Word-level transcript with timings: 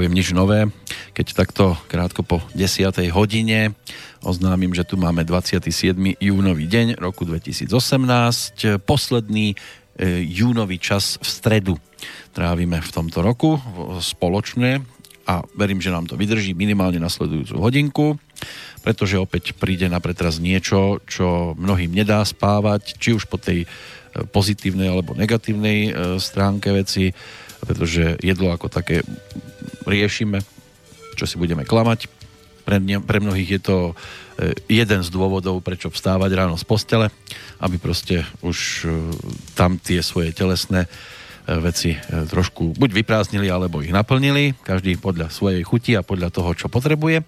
Nepoviem 0.00 0.16
nič 0.16 0.32
nové, 0.32 0.64
keď 1.12 1.44
takto 1.44 1.76
krátko 1.84 2.24
po 2.24 2.40
10. 2.56 2.88
hodine 3.12 3.76
oznámim, 4.24 4.72
že 4.72 4.88
tu 4.88 4.96
máme 4.96 5.28
27. 5.28 5.92
júnový 6.16 6.64
deň 6.64 6.96
roku 6.96 7.28
2018, 7.28 8.80
posledný 8.80 9.52
e, 9.52 9.56
júnový 10.24 10.80
čas 10.80 11.20
v 11.20 11.28
stredu 11.28 11.74
trávime 12.32 12.80
v 12.80 12.88
tomto 12.88 13.20
roku 13.20 13.60
spoločne 14.00 14.80
a 15.28 15.44
verím, 15.52 15.84
že 15.84 15.92
nám 15.92 16.08
to 16.08 16.16
vydrží 16.16 16.56
minimálne 16.56 16.96
nasledujúcu 16.96 17.60
hodinku, 17.60 18.16
pretože 18.80 19.20
opäť 19.20 19.52
príde 19.52 19.84
na 19.92 20.00
pretraz 20.00 20.40
niečo, 20.40 21.04
čo 21.04 21.52
mnohým 21.60 21.92
nedá 21.92 22.24
spávať, 22.24 22.96
či 22.96 23.12
už 23.12 23.28
po 23.28 23.36
tej 23.36 23.68
e, 23.68 24.24
pozitívnej 24.32 24.88
alebo 24.88 25.12
negatívnej 25.12 25.78
e, 25.84 25.90
stránke 26.16 26.72
veci, 26.72 27.12
pretože 27.64 28.16
jedlo 28.24 28.52
ako 28.52 28.72
také 28.72 29.04
riešime, 29.84 30.40
čo 31.16 31.24
si 31.28 31.36
budeme 31.36 31.64
klamať. 31.68 32.08
Pre, 32.64 32.76
mňa, 32.76 33.02
pre 33.02 33.18
mnohých 33.18 33.50
je 33.56 33.60
to 33.60 33.76
e, 33.90 33.94
jeden 34.68 35.00
z 35.00 35.08
dôvodov, 35.10 35.64
prečo 35.64 35.88
vstávať 35.88 36.30
ráno 36.36 36.56
z 36.60 36.64
postele, 36.64 37.06
aby 37.58 37.76
proste 37.80 38.22
už 38.44 38.86
tam 39.56 39.80
tie 39.80 40.04
svoje 40.04 40.32
telesné 40.36 40.86
veci 41.58 41.98
e, 41.98 41.98
trošku 42.30 42.78
buď 42.78 42.90
vyprázdnili, 43.02 43.50
alebo 43.50 43.82
ich 43.82 43.90
naplnili, 43.90 44.54
každý 44.62 44.94
podľa 45.00 45.34
svojej 45.34 45.66
chuti 45.66 45.98
a 45.98 46.06
podľa 46.06 46.30
toho, 46.30 46.54
čo 46.54 46.70
potrebuje. 46.70 47.26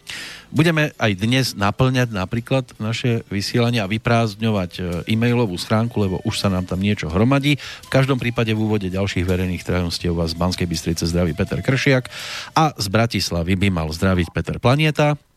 Budeme 0.53 0.95
aj 1.01 1.13
dnes 1.19 1.47
naplňať 1.59 2.15
napríklad 2.15 2.77
naše 2.79 3.27
vysielanie 3.33 3.83
a 3.83 3.91
vyprázdňovať 3.91 4.71
e, 4.79 4.83
e-mailovú 5.11 5.59
schránku, 5.59 5.99
lebo 5.99 6.23
už 6.23 6.39
sa 6.39 6.47
nám 6.47 6.71
tam 6.71 6.79
niečo 6.79 7.11
hromadí. 7.11 7.59
V 7.59 7.91
každom 7.91 8.21
prípade 8.23 8.55
v 8.55 8.63
úvode 8.63 8.87
ďalších 8.87 9.27
verejných 9.27 9.67
tajomstiev 9.67 10.15
vás 10.15 10.37
z 10.37 10.39
Banskej 10.39 10.71
Bystrice 10.71 11.09
zdraví 11.11 11.35
Peter 11.35 11.59
Kršiak 11.59 12.07
a 12.55 12.77
z 12.79 12.87
Bratislavy 12.87 13.59
by 13.59 13.69
mal 13.75 13.89
zdraviť 13.91 14.31
Peter 14.31 14.61
Planieta. 14.63 15.32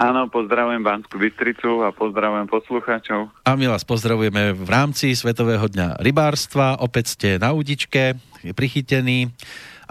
Áno, 0.00 0.32
pozdravujem 0.32 0.80
Banskú 0.80 1.20
Bystricu 1.20 1.84
a 1.84 1.92
pozdravujem 1.92 2.48
poslucháčov. 2.48 3.28
A 3.44 3.52
my 3.52 3.68
vás 3.68 3.84
pozdravujeme 3.84 4.56
v 4.56 4.64
rámci 4.64 5.12
Svetového 5.12 5.68
dňa 5.68 6.00
rybárstva. 6.00 6.80
Opäť 6.80 7.20
ste 7.20 7.28
na 7.36 7.52
udičke, 7.52 8.16
prichytení 8.56 9.28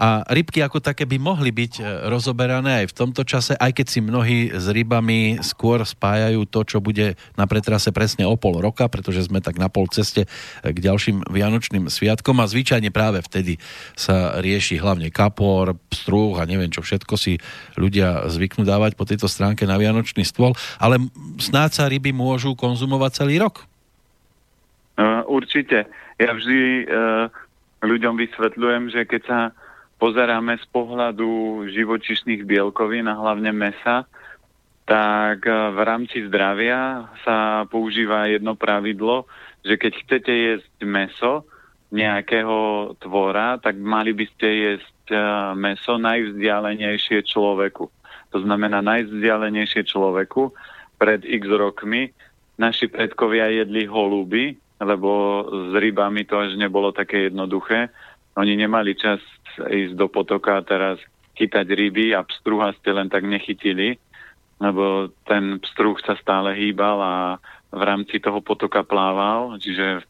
a 0.00 0.24
rybky 0.32 0.64
ako 0.64 0.80
také 0.80 1.04
by 1.04 1.20
mohli 1.20 1.52
byť 1.52 1.72
e, 1.76 1.82
rozoberané 2.08 2.80
aj 2.80 2.86
v 2.88 2.96
tomto 2.96 3.20
čase, 3.20 3.52
aj 3.52 3.76
keď 3.76 3.86
si 3.92 4.00
mnohí 4.00 4.48
s 4.48 4.64
rybami 4.72 5.44
skôr 5.44 5.84
spájajú 5.84 6.48
to, 6.48 6.64
čo 6.64 6.78
bude 6.80 7.20
na 7.36 7.44
pretrase 7.44 7.92
presne 7.92 8.24
o 8.24 8.32
pol 8.40 8.64
roka, 8.64 8.88
pretože 8.88 9.28
sme 9.28 9.44
tak 9.44 9.60
na 9.60 9.68
pol 9.68 9.84
ceste 9.92 10.24
e, 10.24 10.28
k 10.72 10.78
ďalším 10.80 11.28
vianočným 11.28 11.92
sviatkom 11.92 12.40
a 12.40 12.48
zvyčajne 12.48 12.88
práve 12.88 13.20
vtedy 13.20 13.60
sa 13.92 14.40
rieši 14.40 14.80
hlavne 14.80 15.12
kapor, 15.12 15.76
strúh 15.92 16.40
a 16.40 16.48
neviem 16.48 16.72
čo 16.72 16.80
všetko 16.80 17.14
si 17.20 17.36
ľudia 17.76 18.24
zvyknú 18.32 18.64
dávať 18.64 18.96
po 18.96 19.04
tejto 19.04 19.28
stránke 19.28 19.68
na 19.68 19.76
vianočný 19.76 20.24
stôl, 20.24 20.56
ale 20.80 20.96
snáď 21.36 21.70
sa 21.76 21.84
ryby 21.92 22.16
môžu 22.16 22.56
konzumovať 22.56 23.20
celý 23.20 23.36
rok. 23.36 23.68
Uh, 24.96 25.20
určite. 25.28 25.84
Ja 26.16 26.32
vždy 26.32 26.88
uh, 26.88 27.28
ľuďom 27.84 28.16
vysvetľujem, 28.16 28.92
že 28.92 29.04
keď 29.04 29.22
sa 29.28 29.40
pozeráme 30.00 30.56
z 30.56 30.66
pohľadu 30.72 31.62
živočišných 31.68 32.48
bielkovín 32.48 33.04
a 33.04 33.20
hlavne 33.20 33.52
mesa, 33.52 34.08
tak 34.88 35.44
e, 35.44 35.52
v 35.52 35.80
rámci 35.84 36.24
zdravia 36.26 37.06
sa 37.22 37.68
používa 37.68 38.26
jedno 38.26 38.56
pravidlo, 38.56 39.28
že 39.60 39.76
keď 39.76 39.92
chcete 40.02 40.32
jesť 40.32 40.74
meso 40.82 41.44
nejakého 41.92 42.90
tvora, 42.98 43.60
tak 43.60 43.76
mali 43.76 44.16
by 44.16 44.24
ste 44.34 44.48
jesť 44.48 45.04
e, 45.12 45.18
meso 45.54 46.00
najvzdialenejšie 46.00 47.20
človeku. 47.22 47.84
To 48.32 48.38
znamená 48.40 48.80
najvzdialenejšie 48.80 49.84
človeku. 49.84 50.50
Pred 50.96 51.28
x 51.28 51.44
rokmi 51.44 52.10
naši 52.56 52.88
predkovia 52.88 53.52
jedli 53.52 53.84
holuby, 53.84 54.56
lebo 54.80 55.10
s 55.70 55.72
rybami 55.76 56.24
to 56.24 56.40
až 56.40 56.56
nebolo 56.56 56.90
také 56.90 57.28
jednoduché. 57.28 57.92
Oni 58.38 58.56
nemali 58.56 58.96
čas 58.96 59.20
ísť 59.58 59.94
do 59.98 60.06
potoka 60.06 60.60
a 60.60 60.66
teraz 60.66 61.00
chytať 61.34 61.66
ryby 61.66 62.12
a 62.12 62.26
pstruha 62.26 62.76
ste 62.76 62.92
len 62.92 63.08
tak 63.08 63.24
nechytili, 63.24 63.96
lebo 64.60 65.08
ten 65.24 65.56
pstruh 65.64 65.96
sa 66.04 66.14
stále 66.20 66.52
hýbal 66.52 66.98
a 67.00 67.16
v 67.70 67.82
rámci 67.82 68.20
toho 68.20 68.44
potoka 68.44 68.84
plával, 68.84 69.56
čiže 69.56 70.04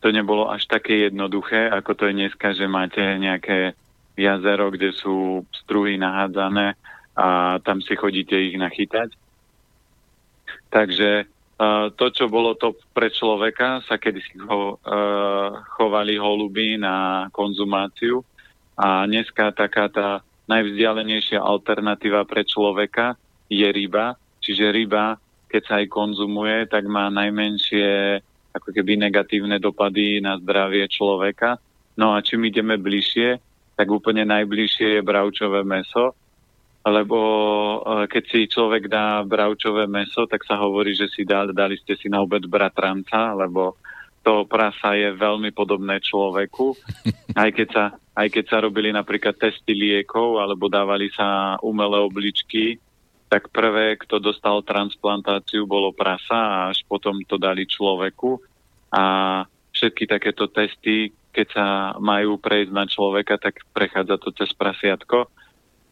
to 0.00 0.08
nebolo 0.14 0.48
až 0.48 0.64
také 0.70 1.10
jednoduché, 1.10 1.68
ako 1.68 1.92
to 1.92 2.02
je 2.08 2.14
dneska, 2.14 2.54
že 2.54 2.70
máte 2.70 3.02
nejaké 3.02 3.74
jazero, 4.16 4.72
kde 4.72 4.96
sú 4.96 5.44
pstruhy 5.52 6.00
nahádzané 6.00 6.78
a 7.16 7.58
tam 7.60 7.84
si 7.84 7.92
chodíte 7.96 8.36
ich 8.36 8.56
nachytať. 8.56 9.12
Takže 10.72 11.28
to, 11.96 12.06
čo 12.12 12.28
bolo 12.28 12.52
to 12.52 12.76
pre 12.92 13.08
človeka, 13.08 13.80
sa 13.88 13.96
kedysi 13.96 14.36
ho, 14.44 14.76
uh, 14.76 15.64
chovali 15.72 16.20
holuby 16.20 16.76
na 16.76 17.26
konzumáciu 17.32 18.20
a 18.76 19.08
dneska 19.08 19.56
taká 19.56 19.88
tá 19.88 20.20
najvzdialenejšia 20.46 21.42
alternatíva 21.42 22.22
pre 22.28 22.44
človeka 22.46 23.16
je 23.48 23.66
ryba, 23.66 24.14
čiže 24.38 24.70
ryba, 24.70 25.18
keď 25.48 25.62
sa 25.64 25.74
aj 25.82 25.86
konzumuje, 25.90 26.68
tak 26.68 26.86
má 26.86 27.08
najmenšie 27.10 28.20
ako 28.54 28.72
keby 28.72 28.96
negatívne 28.96 29.60
dopady 29.60 30.20
na 30.20 30.40
zdravie 30.40 30.88
človeka. 30.88 31.60
No 31.96 32.16
a 32.16 32.24
čím 32.24 32.48
ideme 32.48 32.80
bližšie, 32.80 33.40
tak 33.76 33.86
úplne 33.92 34.24
najbližšie 34.24 35.00
je 35.00 35.00
bravčové 35.04 35.60
meso, 35.64 36.16
lebo 36.86 37.18
e, 37.20 37.78
keď 38.08 38.24
si 38.24 38.40
človek 38.48 38.88
dá 38.88 39.20
bravčové 39.26 39.84
meso, 39.84 40.24
tak 40.24 40.46
sa 40.48 40.56
hovorí, 40.56 40.96
že 40.96 41.12
si 41.12 41.28
dali, 41.28 41.52
dali 41.52 41.76
ste 41.76 41.98
si 41.98 42.08
na 42.08 42.24
obed 42.24 42.48
bratranca, 42.48 43.36
lebo 43.36 43.76
to 44.26 44.42
prasa 44.50 44.98
je 44.98 45.14
veľmi 45.14 45.54
podobné 45.54 46.02
človeku. 46.02 46.74
Aj 47.38 47.50
keď 47.54 47.68
sa, 47.70 47.84
aj 48.16 48.32
keď 48.32 48.44
sa 48.48 48.58
robili 48.64 48.88
napríklad 48.90 49.36
testy 49.36 49.76
liekov 49.76 50.40
alebo 50.40 50.72
dávali 50.72 51.12
sa 51.12 51.60
umelé 51.60 52.00
obličky, 52.00 52.80
tak 53.28 53.52
prvé, 53.52 54.00
kto 54.00 54.16
dostal 54.16 54.64
transplantáciu, 54.64 55.68
bolo 55.68 55.92
prasa 55.92 56.32
a 56.32 56.58
až 56.72 56.80
potom 56.88 57.20
to 57.28 57.36
dali 57.36 57.68
človeku. 57.68 58.40
A 58.88 59.44
všetky 59.76 60.08
takéto 60.08 60.48
testy, 60.48 61.12
keď 61.28 61.46
sa 61.52 61.66
majú 62.00 62.40
prejsť 62.40 62.72
na 62.72 62.88
človeka, 62.88 63.36
tak 63.36 63.60
prechádza 63.76 64.16
to 64.16 64.32
cez 64.32 64.48
prasiatko 64.56 65.28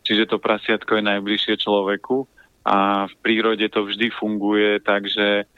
čiže 0.05 0.28
to 0.28 0.37
prasiatko 0.39 1.01
je 1.01 1.09
najbližšie 1.09 1.55
človeku 1.65 2.28
a 2.65 3.09
v 3.09 3.15
prírode 3.25 3.65
to 3.72 3.89
vždy 3.89 4.12
funguje 4.12 4.78
tak, 4.84 5.09
že 5.09 5.49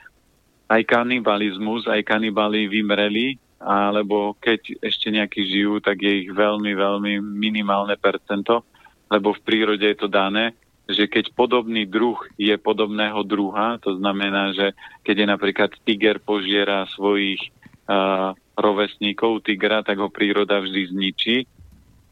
aj 0.66 0.82
kanibalizmus, 0.82 1.87
aj 1.87 2.02
kanibali 2.02 2.67
vymreli, 2.67 3.38
alebo 3.62 4.37
keď 4.37 4.82
ešte 4.85 5.08
nejakí 5.08 5.46
žijú, 5.46 5.81
tak 5.81 6.02
je 6.02 6.26
ich 6.26 6.31
veľmi, 6.31 6.76
veľmi 6.76 7.23
minimálne 7.23 7.96
percento, 7.96 8.67
lebo 9.08 9.32
v 9.32 9.44
prírode 9.46 9.87
je 9.87 9.96
to 9.96 10.11
dané, 10.11 10.52
že 10.87 11.11
keď 11.11 11.35
podobný 11.35 11.82
druh 11.87 12.19
je 12.38 12.55
podobného 12.58 13.26
druha, 13.26 13.79
to 13.82 13.99
znamená, 13.99 14.55
že 14.55 14.70
keď 15.02 15.17
je 15.19 15.26
napríklad 15.26 15.70
tiger 15.82 16.23
požiera 16.23 16.87
svojich 16.94 17.43
uh, 17.90 18.35
rovesníkov 18.55 19.43
tigra, 19.43 19.82
tak 19.82 19.99
ho 19.99 20.11
príroda 20.11 20.62
vždy 20.62 20.82
zničí 20.94 21.37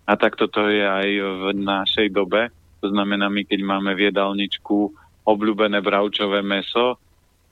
a 0.04 0.12
tak 0.18 0.36
toto 0.36 0.66
je 0.68 0.82
aj 0.84 1.08
v 1.16 1.44
našej 1.54 2.08
dobe. 2.10 2.50
To 2.82 2.92
znamená, 2.92 3.30
my 3.30 3.46
keď 3.46 3.60
máme 3.62 3.96
v 3.96 4.12
jedálničku 4.12 4.92
obľúbené 5.24 5.80
bravčové 5.80 6.44
meso, 6.44 7.00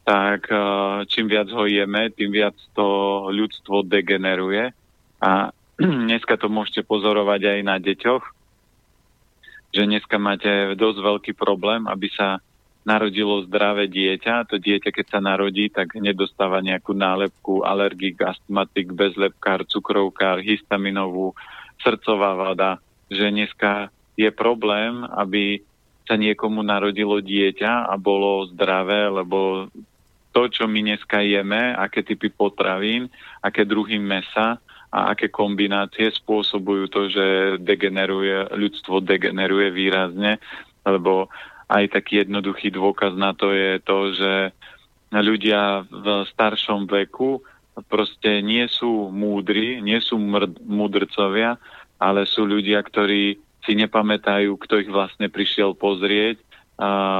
tak 0.02 0.50
eh, 0.50 1.06
čím 1.06 1.30
viac 1.30 1.48
ho 1.54 1.64
jeme, 1.66 2.10
tým 2.10 2.34
viac 2.34 2.54
to 2.74 2.86
ľudstvo 3.30 3.86
degeneruje. 3.86 4.74
A 5.22 5.54
dneska 5.78 6.34
to 6.38 6.50
môžete 6.50 6.82
pozorovať 6.86 7.58
aj 7.58 7.60
na 7.62 7.76
deťoch, 7.78 8.24
že 9.72 9.82
dneska 9.88 10.20
máte 10.20 10.76
dosť 10.76 10.98
veľký 11.00 11.32
problém, 11.38 11.88
aby 11.88 12.10
sa 12.12 12.42
narodilo 12.82 13.46
zdravé 13.46 13.86
dieťa. 13.86 14.50
To 14.50 14.58
dieťa, 14.58 14.90
keď 14.90 15.06
sa 15.06 15.20
narodí, 15.22 15.70
tak 15.70 15.94
nedostáva 15.94 16.58
nejakú 16.58 16.92
nálepku 16.92 17.62
alergik, 17.62 18.20
astmatik, 18.20 18.90
bezlepkár, 18.90 19.64
cukrovkár, 19.70 20.42
histaminovú 20.42 21.32
srdcová 21.78 22.34
vada, 22.34 22.82
že 23.06 23.30
dneska 23.30 23.90
je 24.18 24.28
problém, 24.34 25.06
aby 25.14 25.62
sa 26.06 26.18
niekomu 26.18 26.66
narodilo 26.66 27.22
dieťa 27.22 27.86
a 27.86 27.94
bolo 27.94 28.50
zdravé, 28.50 29.06
lebo 29.08 29.70
to, 30.32 30.48
čo 30.48 30.64
my 30.64 30.80
dneska 30.80 31.20
jeme, 31.20 31.76
aké 31.76 32.02
typy 32.02 32.32
potravín, 32.32 33.12
aké 33.44 33.68
druhy 33.68 34.00
mesa 34.00 34.58
a 34.92 35.12
aké 35.12 35.28
kombinácie 35.28 36.12
spôsobujú 36.12 36.84
to, 36.88 37.08
že 37.08 37.24
degeneruje, 37.60 38.52
ľudstvo 38.52 39.00
degeneruje 39.04 39.72
výrazne, 39.72 40.40
lebo 40.84 41.28
aj 41.72 41.96
taký 41.96 42.26
jednoduchý 42.26 42.72
dôkaz 42.72 43.16
na 43.16 43.32
to 43.32 43.52
je 43.52 43.80
to, 43.80 43.98
že 44.12 44.32
ľudia 45.12 45.84
v 45.88 46.24
staršom 46.32 46.88
veku 46.88 47.40
proste 47.88 48.44
nie 48.44 48.68
sú 48.68 49.08
múdri, 49.08 49.80
nie 49.80 49.96
sú 50.00 50.20
mr- 50.20 50.60
múdrcovia, 50.60 51.56
ale 51.96 52.28
sú 52.28 52.44
ľudia, 52.44 52.84
ktorí 52.84 53.40
si 53.64 53.72
nepamätajú, 53.78 54.58
kto 54.58 54.82
ich 54.82 54.90
vlastne 54.90 55.32
prišiel 55.32 55.72
pozrieť, 55.72 56.40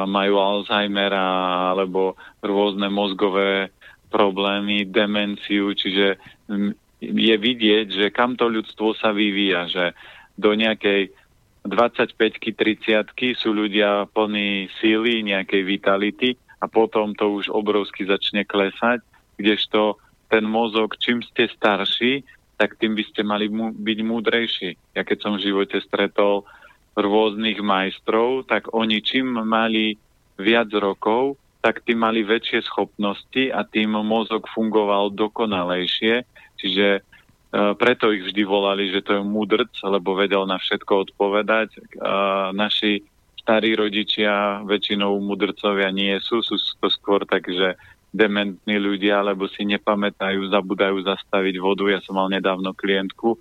majú 0.08 0.34
Alzheimera 0.38 1.70
alebo 1.74 2.18
rôzne 2.42 2.90
mozgové 2.90 3.70
problémy, 4.12 4.84
demenciu, 4.84 5.72
čiže 5.72 6.20
je 7.00 7.34
vidieť, 7.34 7.86
že 7.88 8.06
kam 8.14 8.36
to 8.36 8.46
ľudstvo 8.46 8.94
sa 8.94 9.10
vyvíja, 9.10 9.66
že 9.66 9.84
do 10.36 10.52
nejakej 10.52 11.10
25 11.64 12.18
30 12.18 13.38
sú 13.38 13.54
ľudia 13.54 14.10
plní 14.10 14.66
síly, 14.82 15.22
nejakej 15.22 15.62
vitality 15.62 16.30
a 16.58 16.66
potom 16.66 17.14
to 17.14 17.42
už 17.42 17.50
obrovsky 17.50 18.06
začne 18.06 18.42
klesať, 18.42 19.02
kdežto 19.38 19.98
ten 20.26 20.46
mozog, 20.46 20.98
čím 20.98 21.22
ste 21.22 21.46
starší, 21.50 22.26
tak 22.58 22.78
tým 22.78 22.94
by 22.94 23.04
ste 23.10 23.22
mali 23.26 23.50
mu, 23.50 23.74
byť 23.74 23.98
múdrejší. 24.06 24.70
Ja 24.94 25.02
keď 25.02 25.18
som 25.22 25.32
v 25.38 25.44
živote 25.50 25.82
stretol 25.82 26.46
rôznych 26.96 27.58
majstrov, 27.64 28.44
tak 28.44 28.68
oni 28.72 29.00
čím 29.00 29.32
mali 29.44 29.96
viac 30.36 30.68
rokov, 30.72 31.40
tak 31.62 31.86
tým 31.86 32.02
mali 32.02 32.26
väčšie 32.26 32.66
schopnosti 32.66 33.48
a 33.54 33.62
tým 33.62 33.94
mozog 34.02 34.50
fungoval 34.50 35.14
dokonalejšie. 35.14 36.26
Čiže 36.58 36.86
e, 36.98 37.00
preto 37.78 38.10
ich 38.10 38.26
vždy 38.26 38.42
volali, 38.42 38.90
že 38.90 39.00
to 39.06 39.18
je 39.18 39.22
mudrc, 39.22 39.70
lebo 39.86 40.18
vedel 40.18 40.42
na 40.44 40.58
všetko 40.58 41.08
odpovedať. 41.08 41.70
E, 41.78 41.80
naši 42.50 43.06
starí 43.38 43.78
rodičia 43.78 44.62
väčšinou 44.66 45.18
mudrcovia 45.22 45.94
nie 45.94 46.18
sú, 46.18 46.42
sú 46.42 46.58
to 46.58 46.90
skôr 46.90 47.22
tak, 47.26 47.46
že 47.46 47.78
dementní 48.12 48.76
ľudia, 48.76 49.24
lebo 49.24 49.48
si 49.48 49.64
nepamätajú, 49.64 50.52
zabudajú 50.52 51.00
zastaviť 51.02 51.56
vodu. 51.58 51.88
Ja 51.88 52.00
som 52.04 52.20
mal 52.20 52.28
nedávno 52.28 52.76
klientku, 52.76 53.40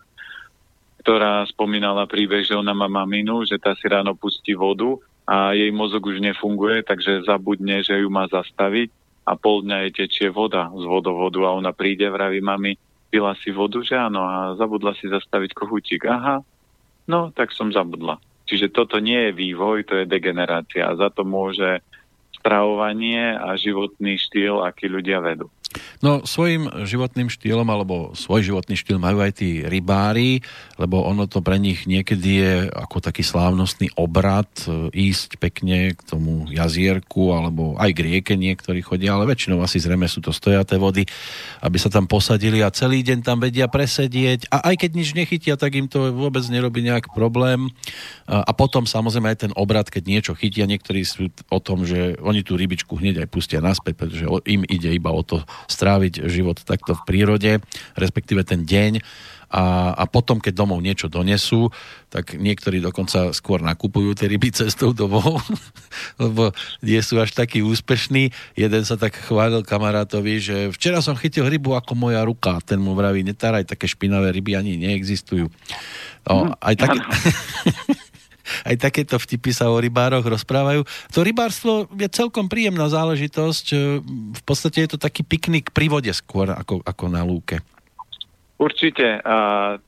ktorá 1.01 1.42
spomínala 1.50 2.06
príbeh, 2.06 2.45
že 2.45 2.53
ona 2.53 2.77
má 2.77 2.86
maminu, 2.86 3.42
že 3.42 3.57
tá 3.57 3.74
si 3.74 3.89
ráno 3.89 4.13
pustí 4.13 4.53
vodu 4.53 5.01
a 5.25 5.57
jej 5.57 5.74
mozog 5.74 6.06
už 6.06 6.21
nefunguje, 6.21 6.86
takže 6.86 7.25
zabudne, 7.25 7.81
že 7.81 7.98
ju 7.98 8.09
má 8.13 8.30
zastaviť 8.30 8.94
a 9.25 9.33
pol 9.33 9.65
dňa 9.65 9.77
jej 9.89 9.92
tečie 10.06 10.27
voda 10.30 10.69
z 10.69 10.86
vodovodu 10.86 11.42
a 11.50 11.57
ona 11.57 11.74
príde, 11.74 12.06
vraví 12.06 12.42
mami, 12.42 12.77
pila 13.09 13.33
si 13.42 13.50
vodu, 13.50 13.81
že 13.81 13.98
áno, 13.98 14.21
a 14.21 14.53
zabudla 14.53 14.94
si 14.98 15.09
zastaviť 15.09 15.57
kohutík. 15.57 16.06
Aha, 16.06 16.45
no 17.09 17.33
tak 17.33 17.50
som 17.53 17.74
zabudla. 17.74 18.21
Čiže 18.45 18.69
toto 18.69 19.01
nie 19.01 19.30
je 19.30 19.38
vývoj, 19.38 19.89
to 19.89 19.94
je 20.01 20.09
degenerácia 20.09 20.86
za 20.94 21.09
to 21.09 21.25
môže 21.25 21.81
stravovanie 22.42 23.38
a 23.38 23.53
životný 23.57 24.18
štýl, 24.18 24.65
aký 24.65 24.89
ľudia 24.89 25.21
vedú. 25.21 25.50
No 26.01 26.25
svojim 26.25 26.68
životným 26.83 27.31
štýlom 27.31 27.68
alebo 27.69 28.12
svoj 28.18 28.44
životný 28.44 28.75
štýl 28.75 29.00
majú 29.00 29.23
aj 29.23 29.39
tí 29.39 29.63
rybári, 29.63 30.44
lebo 30.75 31.06
ono 31.06 31.29
to 31.29 31.39
pre 31.39 31.62
nich 31.62 31.85
niekedy 31.88 32.29
je 32.41 32.56
ako 32.73 33.00
taký 33.00 33.23
slávnostný 33.23 33.94
obrad 33.95 34.50
e, 34.65 34.91
ísť 34.91 35.38
pekne 35.39 35.95
k 35.95 36.01
tomu 36.03 36.50
jazierku 36.51 37.31
alebo 37.31 37.77
aj 37.79 37.91
k 37.95 38.00
rieke 38.03 38.33
niektorí 38.35 38.83
chodia, 38.83 39.15
ale 39.15 39.29
väčšinou 39.29 39.63
asi 39.63 39.79
zrejme 39.79 40.09
sú 40.09 40.19
to 40.19 40.35
stojaté 40.35 40.75
vody, 40.75 41.07
aby 41.63 41.77
sa 41.79 41.88
tam 41.88 42.09
posadili 42.09 42.59
a 42.65 42.74
celý 42.74 43.06
deň 43.06 43.19
tam 43.24 43.39
vedia 43.39 43.69
presedieť 43.71 44.51
a 44.51 44.74
aj 44.74 44.75
keď 44.85 44.91
nič 44.97 45.09
nechytia, 45.15 45.56
tak 45.56 45.77
im 45.77 45.88
to 45.88 46.12
vôbec 46.12 46.44
nerobí 46.50 46.83
nejak 46.83 47.13
problém. 47.13 47.69
A 48.27 48.51
potom 48.56 48.88
samozrejme 48.88 49.27
aj 49.31 49.39
ten 49.47 49.53
obrad, 49.53 49.88
keď 49.88 50.03
niečo 50.07 50.33
chytia, 50.35 50.67
niektorí 50.67 51.03
sú 51.03 51.29
o 51.51 51.59
tom, 51.59 51.83
že 51.83 52.15
oni 52.19 52.41
tú 52.41 52.56
rybičku 52.56 52.97
hneď 52.97 53.25
aj 53.25 53.31
pustia 53.31 53.59
naspäť, 53.59 53.94
pretože 54.00 54.25
im 54.47 54.63
ide 54.65 54.91
iba 54.91 55.12
o 55.12 55.21
to 55.21 55.44
stráviť 55.68 56.25
život 56.30 56.62
takto 56.62 56.98
v 56.98 57.06
prírode, 57.06 57.52
respektíve 57.98 58.46
ten 58.46 58.63
deň 58.63 59.02
a, 59.52 59.92
a 59.92 60.04
potom, 60.08 60.40
keď 60.40 60.63
domov 60.63 60.80
niečo 60.80 61.12
donesú, 61.12 61.68
tak 62.08 62.40
niektorí 62.40 62.80
dokonca 62.80 63.36
skôr 63.36 63.60
nakupujú 63.60 64.16
tie 64.16 64.31
ryby 64.31 64.56
cestou 64.56 64.96
domov, 64.96 65.44
lebo 66.24 66.56
nie 66.80 67.04
sú 67.04 67.19
až 67.19 67.36
takí 67.36 67.60
úspešní. 67.60 68.31
Jeden 68.56 68.84
sa 68.88 68.96
tak 68.96 69.19
chválil 69.19 69.68
kamarátovi, 69.68 70.40
že 70.40 70.58
včera 70.72 71.04
som 71.04 71.19
chytil 71.19 71.52
rybu 71.52 71.75
ako 71.75 72.00
moja 72.00 72.24
ruka. 72.24 72.63
Ten 72.63 72.80
mu 72.80 72.96
vraví, 72.96 73.28
netáraj, 73.28 73.68
také 73.68 73.92
špinavé 73.92 74.31
ryby 74.31 74.56
ani 74.56 74.80
neexistujú. 74.80 75.52
No, 76.31 76.36
hm, 76.48 76.52
aj 76.56 76.75
také... 76.80 77.00
aj 78.65 78.75
takéto 78.77 79.15
vtipy 79.17 79.51
sa 79.53 79.69
o 79.69 79.77
rybároch 79.77 80.25
rozprávajú. 80.25 80.85
To 81.13 81.19
rybárstvo 81.21 81.89
je 81.95 82.07
celkom 82.11 82.47
príjemná 82.51 82.89
záležitosť. 82.89 83.65
E, 83.71 83.75
v 84.35 84.41
podstate 84.43 84.85
je 84.85 84.89
to 84.95 84.99
taký 84.99 85.21
piknik 85.25 85.73
pri 85.73 85.88
vode 85.89 86.11
skôr 86.13 86.51
ako, 86.51 86.81
ako 86.83 87.05
na 87.09 87.21
lúke. 87.25 87.61
Určite. 88.61 89.17
A 89.25 89.38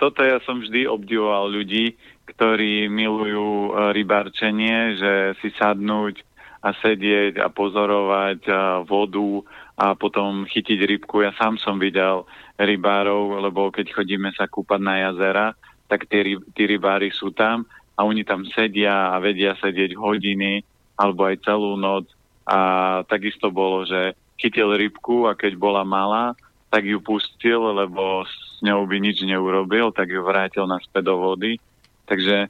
toto 0.02 0.26
ja 0.26 0.42
som 0.42 0.58
vždy 0.58 0.90
obdivoval 0.90 1.54
ľudí, 1.54 1.94
ktorí 2.26 2.90
milujú 2.90 3.70
e, 3.70 3.70
rybárčenie, 3.94 4.98
že 4.98 5.12
si 5.42 5.54
sadnúť 5.54 6.26
a 6.64 6.72
sedieť 6.80 7.44
a 7.44 7.52
pozorovať 7.52 8.40
a 8.48 8.62
vodu 8.88 9.44
a 9.76 10.00
potom 10.00 10.48
chytiť 10.48 10.80
rybku. 10.80 11.28
Ja 11.28 11.36
sám 11.36 11.60
som 11.60 11.76
videl 11.76 12.24
rybárov, 12.56 13.44
lebo 13.44 13.68
keď 13.68 13.92
chodíme 13.92 14.32
sa 14.32 14.48
kúpať 14.48 14.80
na 14.80 14.96
jazera, 15.10 15.48
tak 15.92 16.08
tí, 16.08 16.40
tí 16.56 16.64
rybári 16.64 17.12
sú 17.12 17.36
tam 17.36 17.68
a 17.94 18.06
oni 18.06 18.26
tam 18.26 18.46
sedia 18.50 19.14
a 19.14 19.22
vedia 19.22 19.54
sedieť 19.58 19.94
hodiny 19.94 20.66
alebo 20.98 21.30
aj 21.30 21.46
celú 21.46 21.78
noc 21.78 22.10
a 22.44 23.02
takisto 23.08 23.50
bolo, 23.54 23.88
že 23.88 24.18
chytil 24.36 24.76
rybku 24.76 25.30
a 25.30 25.38
keď 25.38 25.56
bola 25.56 25.88
malá, 25.88 26.36
tak 26.74 26.84
ju 26.90 27.00
pustil, 27.00 27.62
lebo 27.72 28.26
s 28.26 28.60
ňou 28.66 28.84
by 28.90 28.98
nič 28.98 29.22
neurobil, 29.24 29.94
tak 29.94 30.10
ju 30.10 30.26
vrátil 30.26 30.66
naspäť 30.66 31.14
do 31.14 31.16
vody. 31.22 31.62
Takže 32.10 32.50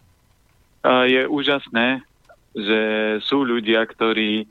je 0.83 1.21
úžasné, 1.27 2.01
že 2.55 2.81
sú 3.23 3.43
ľudia, 3.43 3.83
ktorí 3.83 4.47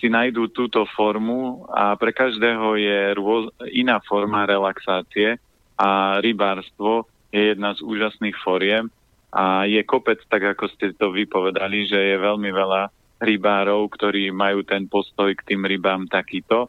si 0.00 0.06
nájdú 0.08 0.48
túto 0.52 0.84
formu 0.96 1.68
a 1.68 1.92
pre 1.96 2.12
každého 2.12 2.76
je 2.80 2.98
rôz, 3.16 3.52
iná 3.68 4.00
forma 4.00 4.48
relaxácie 4.48 5.36
a 5.76 6.20
rybárstvo 6.24 7.04
je 7.32 7.52
jedna 7.52 7.76
z 7.76 7.84
úžasných 7.84 8.36
foriem 8.40 8.88
a 9.32 9.64
je 9.64 9.80
kopec, 9.88 10.20
tak 10.28 10.44
ako 10.44 10.68
ste 10.68 10.92
to 10.92 11.08
vypovedali, 11.08 11.88
že 11.88 11.96
je 11.96 12.16
veľmi 12.20 12.52
veľa 12.52 12.92
rybárov, 13.16 13.88
ktorí 13.88 14.28
majú 14.28 14.60
ten 14.60 14.84
postoj 14.90 15.32
k 15.32 15.54
tým 15.54 15.64
rybám 15.64 16.04
takýto. 16.04 16.68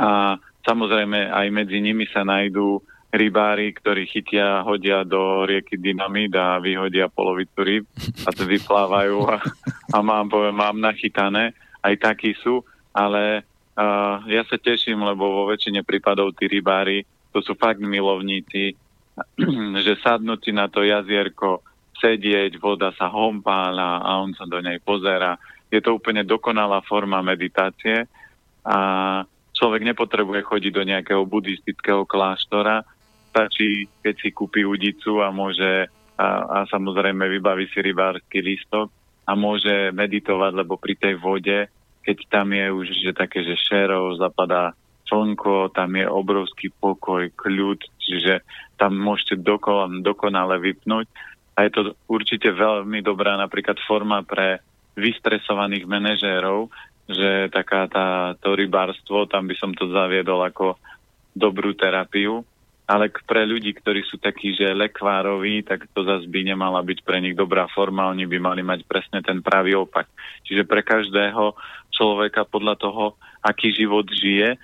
A 0.00 0.40
samozrejme 0.64 1.28
aj 1.28 1.46
medzi 1.52 1.84
nimi 1.84 2.08
sa 2.08 2.24
nájdú 2.24 2.80
rybári, 3.12 3.76
ktorí 3.76 4.08
chytia, 4.08 4.64
hodia 4.64 5.04
do 5.04 5.44
rieky 5.44 5.76
Dynamit 5.76 6.32
a 6.32 6.56
vyhodia 6.56 7.12
polovicu 7.12 7.60
ryb 7.60 7.84
a 8.24 8.32
to 8.32 8.48
vyplávajú 8.48 9.28
a, 9.28 9.36
a 9.92 9.98
mám, 10.00 10.32
poviem, 10.32 10.56
mám 10.56 10.80
nachytané. 10.80 11.52
Aj 11.84 11.92
takí 12.00 12.32
sú, 12.40 12.64
ale 12.96 13.44
uh, 13.76 14.24
ja 14.32 14.48
sa 14.48 14.56
teším, 14.56 15.04
lebo 15.04 15.28
vo 15.28 15.42
väčšine 15.52 15.84
prípadov 15.84 16.32
tí 16.40 16.48
rybári, 16.48 17.04
to 17.36 17.44
sú 17.44 17.52
fakt 17.52 17.84
milovníci 17.84 18.80
že 19.86 19.94
sadnúť 20.00 20.40
si 20.40 20.52
na 20.52 20.68
to 20.68 20.82
jazierko, 20.82 21.62
sedieť, 22.02 22.58
voda 22.58 22.90
sa 22.98 23.06
hompála 23.12 24.02
a 24.02 24.18
on 24.18 24.34
sa 24.34 24.48
do 24.48 24.58
nej 24.58 24.82
pozera. 24.82 25.38
Je 25.70 25.78
to 25.78 25.96
úplne 25.96 26.26
dokonalá 26.26 26.82
forma 26.82 27.22
meditácie 27.22 28.10
a 28.66 28.78
človek 29.54 29.86
nepotrebuje 29.86 30.42
chodiť 30.42 30.72
do 30.74 30.82
nejakého 30.82 31.22
buddhistického 31.24 32.02
kláštora, 32.04 32.82
stačí, 33.30 33.88
keď 34.02 34.14
si 34.18 34.28
kúpi 34.34 34.66
udicu 34.66 35.22
a 35.22 35.32
môže 35.32 35.88
a, 36.18 36.28
a 36.44 36.58
samozrejme 36.68 37.24
vybaví 37.24 37.70
si 37.72 37.80
rybársky 37.80 38.44
lístok 38.44 38.92
a 39.24 39.32
môže 39.32 39.94
meditovať, 39.94 40.52
lebo 40.52 40.76
pri 40.76 40.94
tej 40.98 41.14
vode, 41.16 41.70
keď 42.02 42.18
tam 42.28 42.52
je 42.52 42.66
už 42.68 42.86
že 42.90 43.12
také, 43.16 43.46
že 43.46 43.56
šerov 43.56 44.20
zapadá 44.20 44.76
slnko, 45.12 45.76
tam 45.76 45.92
je 45.92 46.08
obrovský 46.08 46.72
pokoj, 46.72 47.28
kľud, 47.36 47.84
čiže 48.00 48.40
tam 48.80 48.96
môžete 48.96 49.44
dokon, 49.44 50.00
dokonale 50.00 50.56
vypnúť. 50.56 51.04
A 51.52 51.68
je 51.68 51.70
to 51.76 51.80
určite 52.08 52.48
veľmi 52.48 53.04
dobrá 53.04 53.36
napríklad 53.36 53.76
forma 53.84 54.24
pre 54.24 54.64
vystresovaných 54.96 55.84
manažérov, 55.84 56.72
že 57.04 57.52
taká 57.52 57.84
tá, 57.92 58.32
to 58.40 58.56
rybárstvo, 58.56 59.28
tam 59.28 59.44
by 59.44 59.54
som 59.60 59.76
to 59.76 59.92
zaviedol 59.92 60.40
ako 60.40 60.80
dobrú 61.36 61.76
terapiu. 61.76 62.40
Ale 62.82 63.08
pre 63.24 63.46
ľudí, 63.46 63.72
ktorí 63.72 64.04
sú 64.04 64.18
takí, 64.18 64.52
že 64.52 64.74
lekvároví, 64.74 65.62
tak 65.64 65.86
to 65.94 66.02
zase 66.02 66.26
by 66.28 66.44
nemala 66.44 66.82
byť 66.82 66.98
pre 67.06 67.22
nich 67.22 67.32
dobrá 67.32 67.70
forma, 67.70 68.10
oni 68.10 68.26
by 68.26 68.38
mali 68.42 68.60
mať 68.60 68.84
presne 68.84 69.22
ten 69.22 69.38
pravý 69.38 69.78
opak. 69.78 70.10
Čiže 70.44 70.66
pre 70.66 70.82
každého 70.82 71.56
človeka 71.94 72.44
podľa 72.44 72.74
toho, 72.76 73.04
aký 73.40 73.70
život 73.72 74.04
žije, 74.10 74.58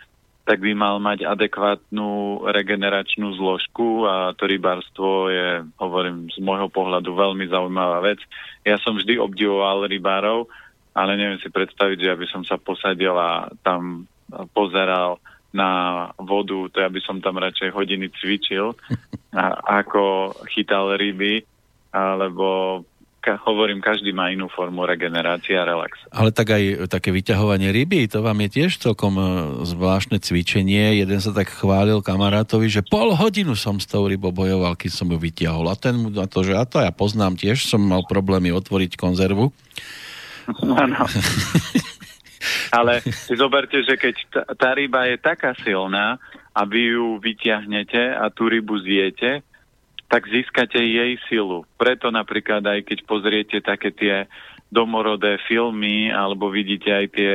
tak 0.48 0.64
by 0.64 0.72
mal 0.72 0.96
mať 0.96 1.28
adekvátnu 1.28 2.40
regeneračnú 2.48 3.36
zložku 3.36 4.08
a 4.08 4.32
to 4.32 4.48
rybárstvo 4.48 5.28
je, 5.28 5.60
hovorím, 5.76 6.32
z 6.32 6.40
môjho 6.40 6.72
pohľadu 6.72 7.12
veľmi 7.12 7.52
zaujímavá 7.52 8.00
vec. 8.00 8.16
Ja 8.64 8.80
som 8.80 8.96
vždy 8.96 9.20
obdivoval 9.20 9.84
rybárov, 9.84 10.48
ale 10.96 11.20
neviem 11.20 11.36
si 11.44 11.52
predstaviť, 11.52 12.00
že 12.00 12.12
aby 12.16 12.26
som 12.32 12.48
sa 12.48 12.56
posadil 12.56 13.12
a 13.12 13.52
tam 13.60 14.08
pozeral 14.56 15.20
na 15.52 16.08
vodu, 16.16 16.72
to 16.72 16.80
ja 16.80 16.88
by 16.88 17.00
som 17.04 17.20
tam 17.20 17.36
radšej 17.36 17.68
hodiny 17.68 18.08
cvičil, 18.16 18.72
a, 19.36 19.44
ako 19.84 20.32
chytal 20.48 20.96
ryby. 20.96 21.44
alebo 21.92 22.80
ka, 23.28 23.36
hovorím, 23.44 23.84
každý 23.84 24.16
má 24.16 24.32
inú 24.32 24.48
formu 24.48 24.88
regenerácie 24.88 25.52
a 25.60 25.68
relax. 25.68 26.00
Ale 26.08 26.32
tak 26.32 26.56
aj 26.56 26.88
také 26.88 27.12
vyťahovanie 27.12 27.68
ryby, 27.68 28.08
to 28.08 28.24
vám 28.24 28.40
je 28.48 28.48
tiež 28.56 28.80
celkom 28.80 29.20
e, 29.20 29.24
zvláštne 29.68 30.16
cvičenie. 30.16 30.96
Jeden 30.96 31.20
sa 31.20 31.36
tak 31.36 31.52
chválil 31.52 32.00
kamarátovi, 32.00 32.72
že 32.72 32.80
pol 32.80 33.12
hodinu 33.12 33.52
som 33.52 33.76
s 33.76 33.84
tou 33.84 34.08
rybou 34.08 34.32
bojoval, 34.32 34.80
keď 34.80 34.90
som 34.96 35.12
ju 35.12 35.20
vyťahol. 35.20 35.68
A 35.68 35.76
ten 35.76 36.00
mu 36.00 36.08
na 36.08 36.24
to, 36.24 36.40
že 36.40 36.56
a 36.56 36.64
to 36.64 36.80
ja 36.80 36.88
poznám 36.88 37.36
tiež, 37.36 37.68
som 37.68 37.84
mal 37.84 38.00
problémy 38.08 38.48
otvoriť 38.56 38.96
konzervu. 38.96 39.52
Áno. 40.64 41.04
Ale 42.78 43.04
si 43.04 43.36
zoberte, 43.36 43.84
že 43.84 44.00
keď 44.00 44.14
tá, 44.32 44.42
tá 44.56 44.70
ryba 44.72 45.04
je 45.04 45.20
taká 45.20 45.52
silná 45.60 46.16
a 46.56 46.64
vy 46.64 46.96
ju 46.96 47.20
vyťahnete 47.20 48.16
a 48.16 48.32
tú 48.32 48.48
rybu 48.48 48.80
zjete, 48.80 49.44
tak 50.08 50.24
získate 50.24 50.80
jej 50.80 51.20
silu. 51.28 51.68
Preto 51.76 52.08
napríklad 52.08 52.64
aj 52.64 52.80
keď 52.88 52.98
pozriete 53.04 53.60
také 53.60 53.92
tie 53.92 54.24
domorodé 54.72 55.36
filmy 55.44 56.08
alebo 56.08 56.48
vidíte 56.48 56.90
aj 56.92 57.06
tie 57.12 57.34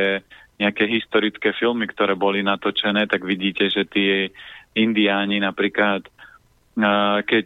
nejaké 0.58 0.86
historické 0.86 1.54
filmy, 1.54 1.90
ktoré 1.90 2.14
boli 2.14 2.46
natočené, 2.46 3.10
tak 3.10 3.26
vidíte, 3.26 3.70
že 3.70 3.86
tie 3.86 4.30
indiáni 4.74 5.38
napríklad 5.42 6.10
keď 7.30 7.46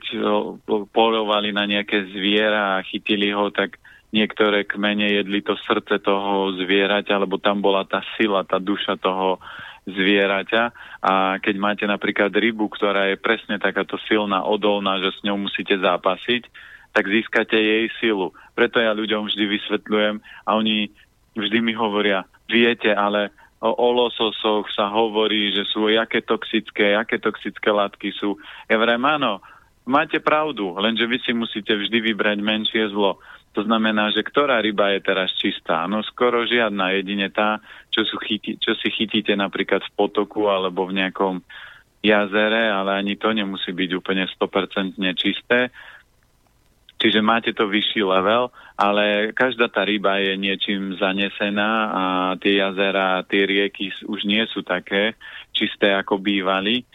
polovali 0.96 1.52
na 1.52 1.68
nejaké 1.68 2.08
zviera 2.16 2.80
a 2.80 2.86
chytili 2.88 3.36
ho, 3.36 3.52
tak 3.52 3.76
niektoré 4.16 4.64
kmene 4.64 5.12
jedli 5.12 5.44
to 5.44 5.60
srdce 5.68 6.00
toho 6.00 6.56
zvieraťa, 6.56 7.20
alebo 7.20 7.36
tam 7.36 7.60
bola 7.60 7.84
tá 7.84 8.00
sila, 8.16 8.48
tá 8.48 8.56
duša 8.56 8.96
toho 8.96 9.44
zvieraťa 9.88 10.64
a 11.00 11.40
keď 11.40 11.56
máte 11.56 11.86
napríklad 11.88 12.30
rybu, 12.36 12.68
ktorá 12.68 13.08
je 13.08 13.18
presne 13.18 13.56
takáto 13.56 13.96
silná, 14.06 14.44
odolná, 14.44 15.00
že 15.00 15.16
s 15.16 15.24
ňou 15.24 15.48
musíte 15.48 15.80
zápasiť, 15.80 16.44
tak 16.92 17.08
získate 17.08 17.56
jej 17.56 17.88
silu. 18.04 18.36
Preto 18.52 18.84
ja 18.84 18.92
ľuďom 18.92 19.32
vždy 19.32 19.44
vysvetľujem 19.48 20.20
a 20.20 20.50
oni 20.60 20.92
vždy 21.38 21.58
mi 21.64 21.72
hovoria, 21.78 22.28
viete, 22.50 22.92
ale 22.92 23.32
o, 23.64 23.70
o 23.70 23.88
lososoch 23.94 24.68
sa 24.74 24.92
hovorí, 24.92 25.54
že 25.56 25.64
sú 25.72 25.88
jaké 25.88 26.26
toxické, 26.26 26.98
aké 26.98 27.22
toxické 27.22 27.70
látky 27.72 28.12
sú. 28.18 28.36
Ja 28.68 28.82
vrem, 28.82 29.00
áno, 29.06 29.40
máte 29.88 30.20
pravdu, 30.20 30.76
lenže 30.76 31.08
vy 31.08 31.18
si 31.24 31.32
musíte 31.32 31.72
vždy 31.72 32.12
vybrať 32.12 32.38
menšie 32.44 32.92
zlo. 32.92 33.22
To 33.56 33.66
znamená, 33.66 34.14
že 34.14 34.22
ktorá 34.22 34.62
ryba 34.62 34.94
je 34.94 35.02
teraz 35.02 35.34
čistá? 35.34 35.90
No 35.90 36.06
skoro 36.06 36.46
žiadna, 36.46 36.94
jedine 36.94 37.34
tá, 37.34 37.58
čo, 37.98 38.06
sú 38.06 38.22
chyti, 38.22 38.62
čo 38.62 38.78
si 38.78 38.94
chytíte 38.94 39.34
napríklad 39.34 39.82
v 39.82 39.96
potoku 39.98 40.46
alebo 40.46 40.86
v 40.86 41.02
nejakom 41.02 41.42
jazere, 42.06 42.70
ale 42.70 42.94
ani 42.94 43.18
to 43.18 43.34
nemusí 43.34 43.74
byť 43.74 43.90
úplne 43.98 44.30
100% 44.30 45.02
čisté. 45.18 45.74
Čiže 46.98 47.26
máte 47.26 47.54
to 47.54 47.70
vyšší 47.70 48.06
level, 48.06 48.54
ale 48.78 49.34
každá 49.34 49.70
tá 49.70 49.86
ryba 49.86 50.18
je 50.18 50.34
niečím 50.38 50.98
zanesená 50.98 51.70
a 51.90 52.04
tie 52.38 52.62
jazera, 52.62 53.26
tie 53.26 53.46
rieky 53.46 53.94
už 54.06 54.26
nie 54.26 54.46
sú 54.50 54.62
také 54.62 55.18
čisté, 55.54 55.94
ako 55.94 56.22
bývali. 56.22 56.86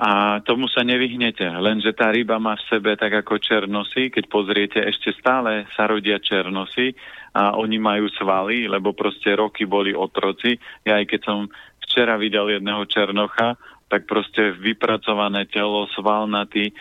A 0.00 0.40
tomu 0.48 0.64
sa 0.72 0.80
nevyhnete, 0.80 1.44
lenže 1.60 1.92
tá 1.92 2.08
ryba 2.08 2.40
má 2.40 2.56
v 2.56 2.66
sebe 2.72 2.96
tak 2.96 3.20
ako 3.20 3.36
černosy, 3.36 4.08
keď 4.08 4.24
pozriete, 4.32 4.78
ešte 4.80 5.12
stále 5.12 5.68
sa 5.76 5.84
rodia 5.84 6.16
černosy 6.16 6.96
a 7.36 7.52
oni 7.60 7.76
majú 7.76 8.08
svaly, 8.16 8.64
lebo 8.64 8.96
proste 8.96 9.36
roky 9.36 9.68
boli 9.68 9.92
otroci. 9.92 10.56
Ja 10.88 10.96
aj 10.96 11.04
keď 11.04 11.20
som 11.20 11.38
včera 11.84 12.16
videl 12.16 12.48
jedného 12.48 12.80
černocha, 12.88 13.60
tak 13.92 14.08
proste 14.08 14.56
vypracované 14.56 15.44
telo, 15.52 15.84
svalnatý, 15.92 16.72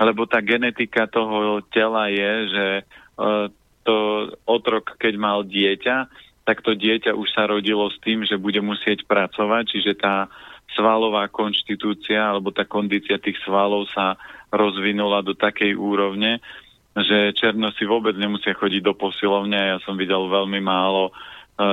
lebo 0.00 0.24
tá 0.24 0.40
genetika 0.40 1.04
toho 1.04 1.60
tela 1.68 2.08
je, 2.08 2.32
že 2.48 2.66
uh, 3.20 3.52
to 3.84 3.96
otrok, 4.48 4.96
keď 4.96 5.14
mal 5.20 5.44
dieťa, 5.44 6.08
tak 6.48 6.64
to 6.64 6.72
dieťa 6.72 7.12
už 7.12 7.28
sa 7.36 7.52
rodilo 7.52 7.84
s 7.92 8.00
tým, 8.00 8.24
že 8.24 8.40
bude 8.40 8.64
musieť 8.64 9.04
pracovať, 9.04 9.76
čiže 9.76 9.92
tá 10.00 10.32
svalová 10.76 11.28
konštitúcia 11.28 12.18
alebo 12.18 12.50
tá 12.54 12.64
kondícia 12.64 13.20
tých 13.20 13.38
svalov 13.44 13.88
sa 13.92 14.16
rozvinula 14.52 15.24
do 15.24 15.32
takej 15.32 15.72
úrovne, 15.76 16.40
že 16.92 17.32
černosi 17.32 17.88
vôbec 17.88 18.12
nemusia 18.20 18.52
chodiť 18.52 18.82
do 18.84 18.92
posilovne. 18.92 19.56
Ja 19.56 19.78
som 19.80 19.96
videl 19.96 20.28
veľmi 20.28 20.60
málo 20.60 21.08
e, 21.08 21.12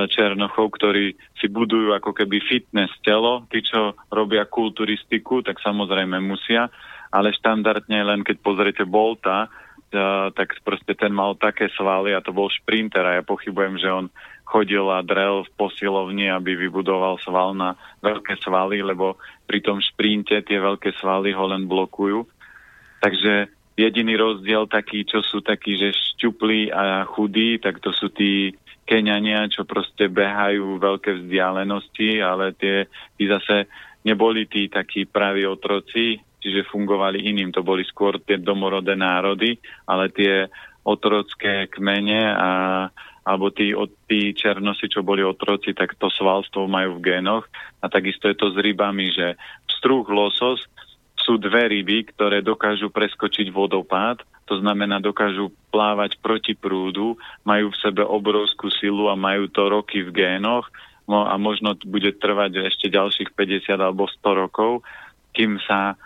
černochov, 0.08 0.72
ktorí 0.80 1.12
si 1.36 1.46
budujú 1.52 1.92
ako 1.92 2.16
keby 2.16 2.40
fitness 2.40 2.88
telo. 3.04 3.44
Tí, 3.52 3.60
čo 3.60 3.92
robia 4.08 4.48
kulturistiku, 4.48 5.44
tak 5.44 5.60
samozrejme 5.60 6.16
musia, 6.24 6.72
ale 7.12 7.36
štandardne 7.36 8.00
len 8.00 8.20
keď 8.24 8.36
pozriete 8.40 8.84
Bolta, 8.88 9.52
tak 10.34 10.62
proste 10.62 10.94
ten 10.94 11.10
mal 11.10 11.34
také 11.34 11.66
svaly 11.74 12.14
a 12.14 12.22
to 12.22 12.30
bol 12.30 12.46
šprinter 12.46 13.02
a 13.02 13.18
ja 13.18 13.22
pochybujem, 13.26 13.74
že 13.82 13.90
on 13.90 14.06
chodil 14.46 14.82
a 14.90 15.02
drel 15.02 15.46
v 15.46 15.54
posilovni, 15.54 16.26
aby 16.26 16.58
vybudoval 16.58 17.18
sval 17.22 17.54
na 17.54 17.78
veľké 18.02 18.38
svaly, 18.42 18.82
lebo 18.82 19.18
pri 19.46 19.62
tom 19.62 19.78
šprinte 19.78 20.34
tie 20.42 20.58
veľké 20.58 20.94
svaly 20.98 21.30
ho 21.30 21.44
len 21.46 21.70
blokujú. 21.70 22.26
Takže 22.98 23.50
jediný 23.78 24.14
rozdiel 24.18 24.66
taký, 24.66 25.06
čo 25.06 25.22
sú 25.22 25.42
takí, 25.42 25.78
že 25.78 25.94
šťuplí 25.94 26.74
a 26.74 27.06
chudí, 27.06 27.62
tak 27.62 27.78
to 27.78 27.94
sú 27.94 28.10
tí 28.10 28.54
Keňania, 28.90 29.46
čo 29.46 29.62
proste 29.62 30.10
behajú 30.10 30.82
veľké 30.82 31.22
vzdialenosti, 31.22 32.18
ale 32.18 32.50
tie, 32.58 32.90
tí 33.14 33.30
zase 33.30 33.70
neboli 34.02 34.50
tí 34.50 34.66
takí 34.66 35.06
praví 35.06 35.46
otroci, 35.46 36.18
čiže 36.40 36.68
fungovali 36.68 37.20
iným. 37.20 37.52
To 37.54 37.62
boli 37.62 37.84
skôr 37.86 38.18
tie 38.24 38.40
domorodé 38.40 38.96
národy, 38.96 39.60
ale 39.86 40.10
tie 40.10 40.48
otrocké 40.82 41.68
kmene 41.68 42.20
a 42.34 42.50
alebo 43.20 43.52
tí, 43.52 43.76
tí 44.08 44.32
černosi, 44.32 44.88
čo 44.88 45.04
boli 45.04 45.20
otroci, 45.20 45.76
tak 45.76 45.92
to 46.00 46.08
svalstvo 46.08 46.64
majú 46.66 46.98
v 46.98 47.04
génoch. 47.14 47.44
A 47.78 47.86
takisto 47.86 48.26
je 48.26 48.34
to 48.34 48.48
s 48.50 48.56
rybami, 48.56 49.12
že 49.12 49.36
struh 49.68 50.02
losos 50.08 50.64
sú 51.20 51.36
dve 51.36 51.68
ryby, 51.68 52.10
ktoré 52.10 52.40
dokážu 52.40 52.88
preskočiť 52.88 53.52
vodopád, 53.52 54.24
to 54.48 54.58
znamená 54.58 54.98
dokážu 54.98 55.52
plávať 55.68 56.16
proti 56.18 56.56
prúdu, 56.56 57.20
majú 57.44 57.70
v 57.70 57.80
sebe 57.84 58.02
obrovskú 58.02 58.72
silu 58.72 59.06
a 59.12 59.14
majú 59.14 59.46
to 59.52 59.68
roky 59.68 60.00
v 60.00 60.10
génoch 60.10 60.66
no 61.10 61.26
a 61.26 61.34
možno 61.34 61.74
bude 61.82 62.14
trvať 62.14 62.70
ešte 62.70 62.86
ďalších 62.86 63.34
50 63.34 63.74
alebo 63.82 64.06
100 64.06 64.42
rokov, 64.46 64.86
kým, 65.34 65.58
sa, 65.66 65.98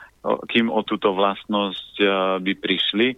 kým 0.48 0.72
o 0.72 0.80
túto 0.82 1.12
vlastnosť 1.12 2.00
by 2.40 2.52
prišli. 2.56 3.16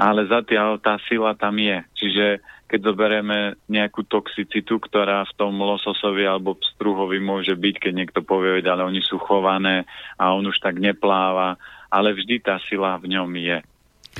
Ale 0.00 0.24
zatiaľ 0.24 0.80
tá 0.80 0.96
sila 1.04 1.36
tam 1.36 1.60
je. 1.60 1.84
Čiže 1.92 2.26
keď 2.70 2.80
zoberieme 2.86 3.58
nejakú 3.66 4.06
toxicitu, 4.06 4.78
ktorá 4.78 5.26
v 5.26 5.34
tom 5.34 5.58
lososovi 5.58 6.22
alebo 6.22 6.54
struhovi 6.62 7.18
môže 7.18 7.58
byť, 7.58 7.74
keď 7.82 7.92
niekto 7.92 8.20
povie, 8.22 8.62
ale 8.62 8.86
oni 8.86 9.02
sú 9.02 9.18
chované 9.18 9.82
a 10.14 10.30
on 10.30 10.46
už 10.46 10.62
tak 10.62 10.78
nepláva, 10.78 11.58
ale 11.90 12.14
vždy 12.14 12.38
tá 12.38 12.62
sila 12.70 12.94
v 13.02 13.18
ňom 13.18 13.30
je. 13.34 13.58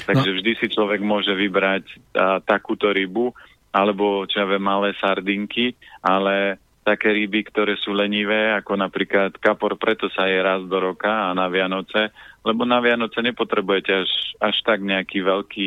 Takže 0.03 0.31
no. 0.35 0.37
vždy 0.43 0.53
si 0.59 0.67
človek 0.67 0.99
môže 0.99 1.31
vybrať 1.31 1.85
a, 2.19 2.43
takúto 2.43 2.91
rybu, 2.91 3.31
alebo 3.71 4.27
čo 4.27 4.43
ja 4.43 4.47
viem, 4.51 4.63
malé 4.67 4.99
sardinky, 4.99 5.79
ale 6.03 6.59
také 6.91 7.15
ryby, 7.15 7.47
ktoré 7.47 7.79
sú 7.79 7.95
lenivé, 7.95 8.51
ako 8.59 8.75
napríklad 8.75 9.39
kapor, 9.39 9.79
preto 9.79 10.11
sa 10.11 10.27
je 10.27 10.43
raz 10.43 10.67
do 10.67 10.79
roka 10.83 11.31
a 11.31 11.31
na 11.31 11.47
Vianoce, 11.47 12.11
lebo 12.43 12.67
na 12.67 12.83
Vianoce 12.83 13.23
nepotrebujete 13.23 13.93
až, 13.95 14.11
až 14.43 14.57
tak 14.67 14.83
nejaký 14.83 15.23
veľký 15.23 15.67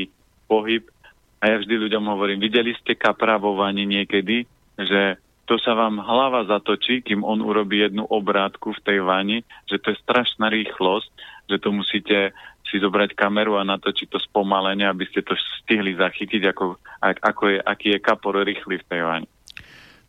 pohyb, 0.52 0.84
a 1.44 1.52
ja 1.52 1.60
vždy 1.60 1.76
ľuďom 1.76 2.08
hovorím, 2.08 2.40
videli 2.40 2.72
ste 2.80 2.96
kapra 2.96 3.36
vo 3.36 3.60
vani 3.60 3.84
niekedy, 3.84 4.48
že 4.80 5.20
to 5.44 5.60
sa 5.60 5.76
vám 5.76 6.00
hlava 6.00 6.48
zatočí, 6.48 7.04
kým 7.04 7.20
on 7.20 7.44
urobí 7.44 7.84
jednu 7.84 8.08
obrátku 8.08 8.72
v 8.72 8.84
tej 8.88 9.00
vani, 9.04 9.44
že 9.68 9.76
to 9.84 9.92
je 9.92 10.02
strašná 10.08 10.48
rýchlosť, 10.48 11.12
že 11.52 11.60
to 11.60 11.70
musíte 11.76 12.32
si 12.72 12.80
zobrať 12.80 13.12
kameru 13.20 13.60
a 13.60 13.68
natočiť 13.68 14.08
to 14.08 14.24
spomalenie, 14.24 14.88
aby 14.88 15.04
ste 15.12 15.20
to 15.20 15.36
stihli 15.60 16.00
zachytiť, 16.00 16.48
ako, 16.48 16.80
ako 17.04 17.44
je, 17.52 17.58
aký 17.60 17.88
je 17.92 18.00
kapor 18.00 18.40
rýchly 18.40 18.80
v 18.80 18.88
tej 18.88 19.02
vani. 19.04 19.28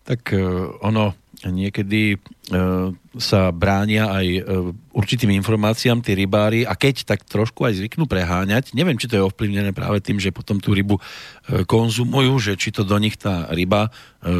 Tak 0.05 0.37
uh, 0.37 0.77
ono 0.85 1.17
niekedy 1.45 2.17
uh, 2.17 2.89
sa 3.21 3.53
bránia 3.53 4.09
aj 4.09 4.27
uh, 4.29 4.43
určitým 4.97 5.29
informáciám 5.37 6.01
tí 6.01 6.17
rybári 6.17 6.65
a 6.65 6.73
keď 6.73 7.05
tak 7.05 7.25
trošku 7.29 7.69
aj 7.69 7.81
zvyknú 7.81 8.09
preháňať, 8.09 8.73
neviem, 8.73 8.97
či 8.97 9.09
to 9.09 9.17
je 9.21 9.27
ovplyvnené 9.27 9.77
práve 9.77 10.01
tým, 10.01 10.17
že 10.17 10.33
potom 10.33 10.57
tú 10.61 10.73
rybu 10.73 10.97
konzumujú, 11.69 12.33
že 12.41 12.53
či 12.57 12.73
to 12.73 12.87
do 12.87 12.97
nich 12.97 13.21
tá 13.21 13.51
ryba 13.53 13.93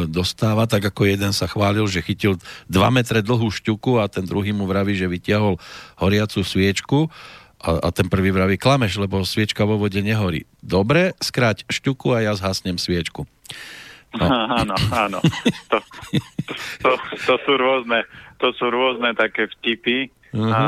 dostáva, 0.09 0.65
tak 0.65 0.89
ako 0.89 1.05
jeden 1.05 1.29
sa 1.35 1.45
chválil, 1.45 1.85
že 1.85 2.01
chytil 2.01 2.41
2 2.71 2.79
metre 2.89 3.21
dlhú 3.21 3.51
šťuku 3.53 4.01
a 4.01 4.09
ten 4.09 4.25
druhý 4.25 4.55
mu 4.55 4.65
vraví, 4.65 4.97
že 4.97 5.11
vytiahol 5.11 5.61
horiacu 5.99 6.41
sviečku 6.41 7.11
a, 7.65 7.89
a 7.89 7.89
ten 7.89 8.05
prvý 8.07 8.29
vraví, 8.29 8.61
klameš, 8.61 9.01
lebo 9.01 9.25
sviečka 9.25 9.65
vo 9.65 9.81
vode 9.81 9.97
nehorí. 9.99 10.45
Dobre, 10.61 11.17
skráť 11.17 11.65
šťuku 11.67 12.13
a 12.13 12.21
ja 12.29 12.33
zhasnem 12.37 12.77
sviečku. 12.77 13.25
No. 14.15 14.25
Áno, 14.63 14.75
áno. 14.95 15.19
To, 15.67 15.77
to, 16.79 16.91
to, 17.25 17.35
sú 17.43 17.53
rôzne, 17.57 18.07
to 18.39 18.53
sú 18.55 18.69
rôzne 18.71 19.11
také 19.17 19.49
vtipy 19.49 20.07
uh-huh. 20.31 20.51
a, 20.51 20.61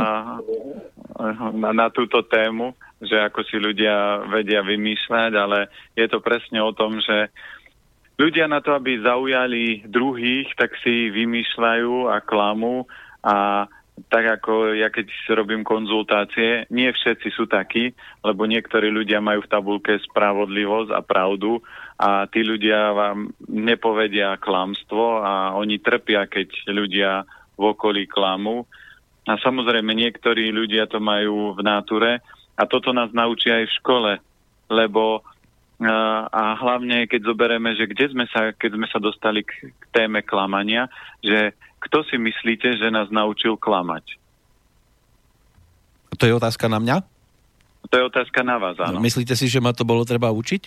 na, 1.56 1.70
na 1.72 1.88
túto 1.94 2.25
tému, 2.25 2.75
že 3.00 3.16
ako 3.16 3.46
si 3.46 3.62
ľudia 3.62 4.25
vedia 4.27 4.66
vymýšľať, 4.66 5.32
ale 5.38 5.70
je 5.94 6.06
to 6.10 6.20
presne 6.20 6.60
o 6.60 6.74
tom, 6.74 6.98
že 6.98 7.30
ľudia 8.18 8.50
na 8.50 8.60
to, 8.60 8.74
aby 8.74 9.00
zaujali 9.00 9.86
druhých, 9.86 10.50
tak 10.58 10.74
si 10.82 11.13
vymýšľajú 11.13 12.10
a 12.10 12.18
klamú 12.25 12.89
a 13.22 13.70
tak 14.08 14.42
ako 14.42 14.77
ja 14.77 14.94
keď 14.94 15.10
robím 15.34 15.66
konzultácie, 15.66 16.70
nie 16.70 16.94
všetci 16.94 17.34
sú 17.34 17.50
takí, 17.50 17.98
lebo 18.22 18.46
niektorí 18.46 18.94
ľudia 18.94 19.18
majú 19.18 19.42
v 19.42 19.51
tabulke 19.51 19.98
spravodlivosť 19.98 20.94
a 20.94 21.01
pravdu 21.01 21.58
a 21.98 22.30
tí 22.30 22.46
ľudia 22.46 22.94
vám 22.94 23.34
nepovedia 23.50 24.38
klamstvo 24.38 25.25
a 25.25 25.58
oni 25.58 25.82
trpia, 25.82 26.30
keď 26.30 26.70
ľudia 26.70 27.25
v 27.58 27.63
okolí 27.74 28.06
klamu. 28.06 28.70
A 29.25 29.36
samozrejme 29.42 29.92
niektorí 29.92 30.54
ľudia 30.54 30.86
to 30.88 31.01
majú 31.01 31.58
v 31.58 31.62
náture 31.66 32.22
a 32.56 32.63
toto 32.70 32.94
nás 32.94 33.10
naučí 33.12 33.50
aj 33.50 33.66
v 33.66 33.77
škole, 33.82 34.12
lebo 34.70 35.25
a 36.34 36.57
hlavne 36.57 37.05
keď 37.05 37.22
zoberieme, 37.22 37.77
že 37.77 37.86
kde 37.86 38.10
sme 38.10 38.25
sa, 38.34 38.50
keď 38.50 38.81
sme 38.81 38.88
sa 38.89 38.98
dostali 38.98 39.46
k, 39.46 39.69
k 39.69 39.84
téme 39.93 40.25
klamania, 40.25 40.89
že 41.22 41.53
kto 41.77 42.01
si 42.10 42.17
myslíte, 42.17 42.81
že 42.81 42.89
nás 42.89 43.13
naučil 43.13 43.53
klamať? 43.62 44.17
To 46.17 46.25
je 46.25 46.34
otázka 46.34 46.65
na 46.65 46.81
mňa? 46.81 46.98
To 47.88 47.93
je 47.93 48.03
otázka 48.10 48.41
na 48.41 48.57
vás, 48.57 48.75
áno. 48.81 48.98
Myslíte 48.98 49.38
si, 49.38 49.46
že 49.46 49.62
ma 49.62 49.69
to 49.69 49.86
bolo 49.86 50.01
treba 50.01 50.34
učiť? 50.34 50.65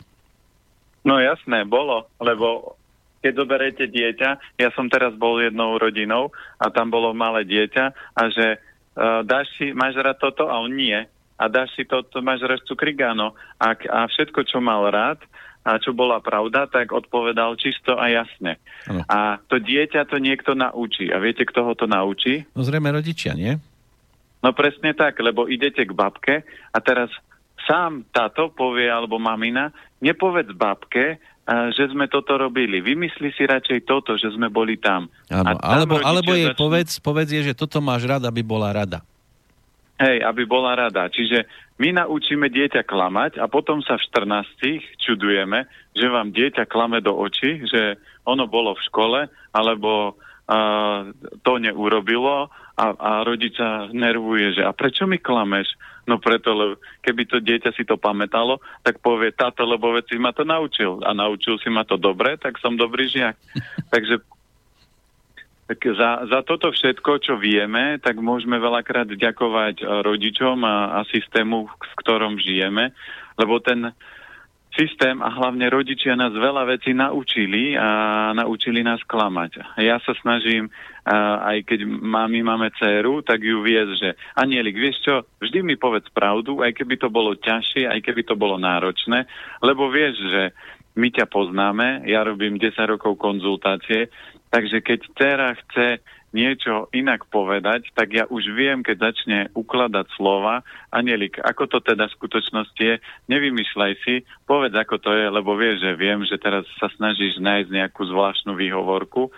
No 1.03 1.19
jasné, 1.19 1.67
bolo, 1.67 2.07
lebo 2.23 2.79
keď 3.21 3.33
zoberete 3.35 3.85
dieťa, 3.91 4.63
ja 4.63 4.69
som 4.73 4.89
teraz 4.89 5.13
bol 5.19 5.43
jednou 5.43 5.77
rodinou 5.77 6.33
a 6.57 6.71
tam 6.71 6.89
bolo 6.89 7.13
malé 7.13 7.45
dieťa 7.45 7.85
a 8.17 8.23
že 8.33 8.57
uh, 8.57 9.21
dáš 9.27 9.51
si, 9.59 9.75
máš 9.77 9.99
rád 10.01 10.23
toto 10.23 10.49
a 10.49 10.57
on 10.63 10.73
nie 10.73 10.97
a 11.41 11.49
dáš 11.49 11.73
si 11.73 11.89
to, 11.89 12.05
to 12.05 12.21
máš 12.21 12.45
reč 12.45 12.61
cukrigáno. 12.69 13.33
A, 13.57 13.73
a 13.73 14.05
všetko, 14.05 14.45
čo 14.45 14.61
mal 14.61 14.85
rád, 14.93 15.25
a 15.65 15.81
čo 15.81 15.97
bola 15.97 16.21
pravda, 16.21 16.69
tak 16.69 16.93
odpovedal 16.93 17.57
čisto 17.57 17.97
a 17.97 18.13
jasne. 18.13 18.61
Ano. 18.89 19.05
A 19.09 19.41
to 19.49 19.57
dieťa 19.57 20.05
to 20.09 20.21
niekto 20.21 20.53
naučí. 20.53 21.09
A 21.09 21.17
viete, 21.21 21.49
kto 21.49 21.65
ho 21.65 21.73
to 21.73 21.89
naučí? 21.89 22.45
No 22.53 22.65
zrejme 22.65 22.93
rodičia, 22.93 23.33
nie? 23.33 23.57
No 24.41 24.57
presne 24.57 24.97
tak, 24.97 25.21
lebo 25.21 25.49
idete 25.49 25.85
k 25.85 25.93
babke 25.93 26.45
a 26.73 26.79
teraz 26.81 27.13
sám 27.69 28.09
táto 28.09 28.49
povie, 28.57 28.89
alebo 28.89 29.21
mamina, 29.21 29.69
nepovedz 30.01 30.57
babke, 30.57 31.21
že 31.77 31.93
sme 31.93 32.09
toto 32.09 32.41
robili. 32.41 32.81
Vymysli 32.81 33.35
si 33.37 33.45
radšej 33.45 33.85
toto, 33.85 34.17
že 34.17 34.33
sme 34.33 34.49
boli 34.49 34.81
tam. 34.81 35.13
Áno, 35.29 35.61
tam 35.61 35.61
alebo, 35.61 35.95
alebo 36.01 36.33
jej 36.33 36.49
začnú... 36.49 36.61
povedz, 36.63 36.93
povedz 37.05 37.31
je, 37.37 37.43
že 37.53 37.55
toto 37.59 37.85
máš 37.85 38.09
rada, 38.09 38.33
aby 38.33 38.41
bola 38.41 38.73
rada. 38.73 39.05
Hej, 40.01 40.25
aby 40.25 40.49
bola 40.49 40.73
rada. 40.73 41.13
Čiže 41.13 41.45
my 41.77 41.93
naučíme 41.93 42.49
dieťa 42.49 42.89
klamať 42.89 43.37
a 43.37 43.53
potom 43.53 43.85
sa 43.85 44.01
v 44.01 44.07
14 44.09 44.97
čudujeme, 44.97 45.69
že 45.93 46.09
vám 46.09 46.33
dieťa 46.33 46.65
klame 46.65 47.05
do 47.05 47.13
očí, 47.13 47.69
že 47.69 48.01
ono 48.25 48.49
bolo 48.49 48.73
v 48.73 48.85
škole, 48.89 49.21
alebo 49.53 50.17
uh, 50.17 51.13
to 51.45 51.53
neurobilo 51.61 52.49
a, 52.81 52.87
a 52.97 53.11
rodiča 53.29 53.93
nervuje, 53.93 54.57
že 54.57 54.63
a 54.65 54.73
prečo 54.73 55.05
mi 55.05 55.21
klameš? 55.21 55.69
No 56.09 56.17
preto, 56.17 56.57
lebo 56.57 56.81
keby 57.05 57.23
to 57.29 57.39
dieťa 57.45 57.77
si 57.77 57.85
to 57.85 58.01
pamätalo, 58.01 58.57
tak 58.81 59.05
povie, 59.05 59.37
táto, 59.37 59.69
lebo 59.69 59.93
veci 59.93 60.17
ma 60.17 60.33
to 60.33 60.49
naučil. 60.49 61.05
A 61.05 61.13
naučil 61.13 61.61
si 61.61 61.69
ma 61.69 61.85
to 61.85 62.01
dobre, 62.01 62.41
tak 62.41 62.57
som 62.57 62.73
dobrý 62.73 63.05
žiak. 63.05 63.37
Takže 63.93 64.25
tak 65.71 65.87
za, 65.87 66.27
za 66.27 66.43
toto 66.43 66.75
všetko, 66.75 67.23
čo 67.23 67.39
vieme, 67.39 68.03
tak 68.03 68.19
môžeme 68.19 68.59
veľakrát 68.59 69.07
ďakovať 69.07 69.79
e, 69.79 69.85
rodičom 70.03 70.67
a, 70.67 70.99
a 70.99 71.01
systému, 71.07 71.71
v 71.71 71.95
ktorom 71.95 72.43
žijeme, 72.43 72.91
lebo 73.39 73.63
ten 73.63 73.95
systém 74.75 75.23
a 75.23 75.31
hlavne 75.31 75.71
rodičia 75.71 76.19
nás 76.19 76.35
veľa 76.35 76.75
vecí 76.75 76.91
naučili 76.91 77.79
a 77.79 78.31
naučili 78.35 78.83
nás 78.83 78.99
klamať. 79.07 79.79
Ja 79.79 80.03
sa 80.03 80.11
snažím, 80.19 80.75
a, 81.07 81.55
aj 81.55 81.63
keď 81.63 81.87
my 81.87 82.41
máme 82.43 82.75
dceru, 82.75 83.23
tak 83.23 83.39
ju 83.39 83.63
viesť, 83.63 83.93
že 83.95 84.19
Anielik, 84.43 84.75
vieš 84.75 85.07
čo, 85.07 85.23
vždy 85.39 85.63
mi 85.63 85.79
povedz 85.79 86.11
pravdu, 86.11 86.67
aj 86.67 86.75
keby 86.75 86.99
to 86.99 87.15
bolo 87.15 87.39
ťažšie, 87.39 87.87
aj 87.87 88.03
keby 88.03 88.27
to 88.27 88.35
bolo 88.35 88.59
náročné, 88.59 89.23
lebo 89.63 89.87
vieš, 89.87 90.19
že 90.19 90.51
my 90.99 91.15
ťa 91.15 91.31
poznáme, 91.31 92.03
ja 92.11 92.27
robím 92.27 92.59
10 92.59 92.75
rokov 92.91 93.15
konzultácie, 93.23 94.11
Takže 94.51 94.83
keď 94.83 95.01
dcera 95.15 95.55
chce 95.55 96.03
niečo 96.31 96.87
inak 96.95 97.27
povedať, 97.27 97.91
tak 97.95 98.15
ja 98.15 98.27
už 98.27 98.55
viem, 98.55 98.87
keď 98.87 99.11
začne 99.11 99.39
ukladať 99.55 100.07
slova, 100.15 100.63
Anielik, 100.95 101.39
ako 101.43 101.67
to 101.67 101.79
teda 101.83 102.07
v 102.07 102.17
skutočnosti 102.19 102.83
je, 102.83 102.97
nevymýšľaj 103.31 103.93
si, 104.07 104.23
povedz, 104.47 104.75
ako 104.75 104.99
to 105.03 105.11
je, 105.15 105.27
lebo 105.27 105.59
vieš, 105.59 105.83
že 105.83 105.93
viem, 105.99 106.23
že 106.27 106.39
teraz 106.39 106.67
sa 106.79 106.91
snažíš 106.95 107.39
nájsť 107.43 107.71
nejakú 107.71 108.03
zvláštnu 108.07 108.55
výhovorku. 108.55 109.31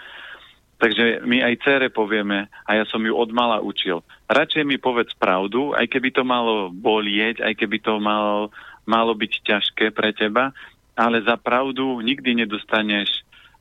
Takže 0.80 1.22
my 1.22 1.46
aj 1.46 1.62
cére 1.62 1.88
povieme, 1.88 2.50
a 2.66 2.70
ja 2.74 2.84
som 2.88 3.00
ju 3.00 3.14
odmala 3.14 3.62
učil, 3.62 4.02
radšej 4.28 4.64
mi 4.66 4.76
povedz 4.76 5.14
pravdu, 5.16 5.72
aj 5.72 5.86
keby 5.86 6.10
to 6.10 6.26
malo 6.26 6.68
bolieť, 6.74 7.40
aj 7.40 7.54
keby 7.56 7.78
to 7.78 8.02
malo, 8.02 8.50
malo 8.84 9.14
byť 9.14 9.32
ťažké 9.46 9.94
pre 9.94 10.10
teba, 10.12 10.50
ale 10.98 11.24
za 11.24 11.38
pravdu 11.38 12.02
nikdy 12.02 12.44
nedostaneš 12.44 13.08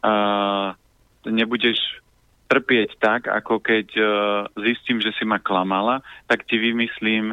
uh, 0.02 0.74
nebudeš 1.26 1.78
trpieť 2.52 3.00
tak, 3.00 3.22
ako 3.32 3.64
keď 3.64 3.88
uh, 3.96 4.08
zistím, 4.60 5.00
že 5.00 5.16
si 5.16 5.24
ma 5.24 5.40
klamala, 5.40 6.04
tak 6.28 6.44
ti 6.44 6.60
vymyslím 6.60 7.32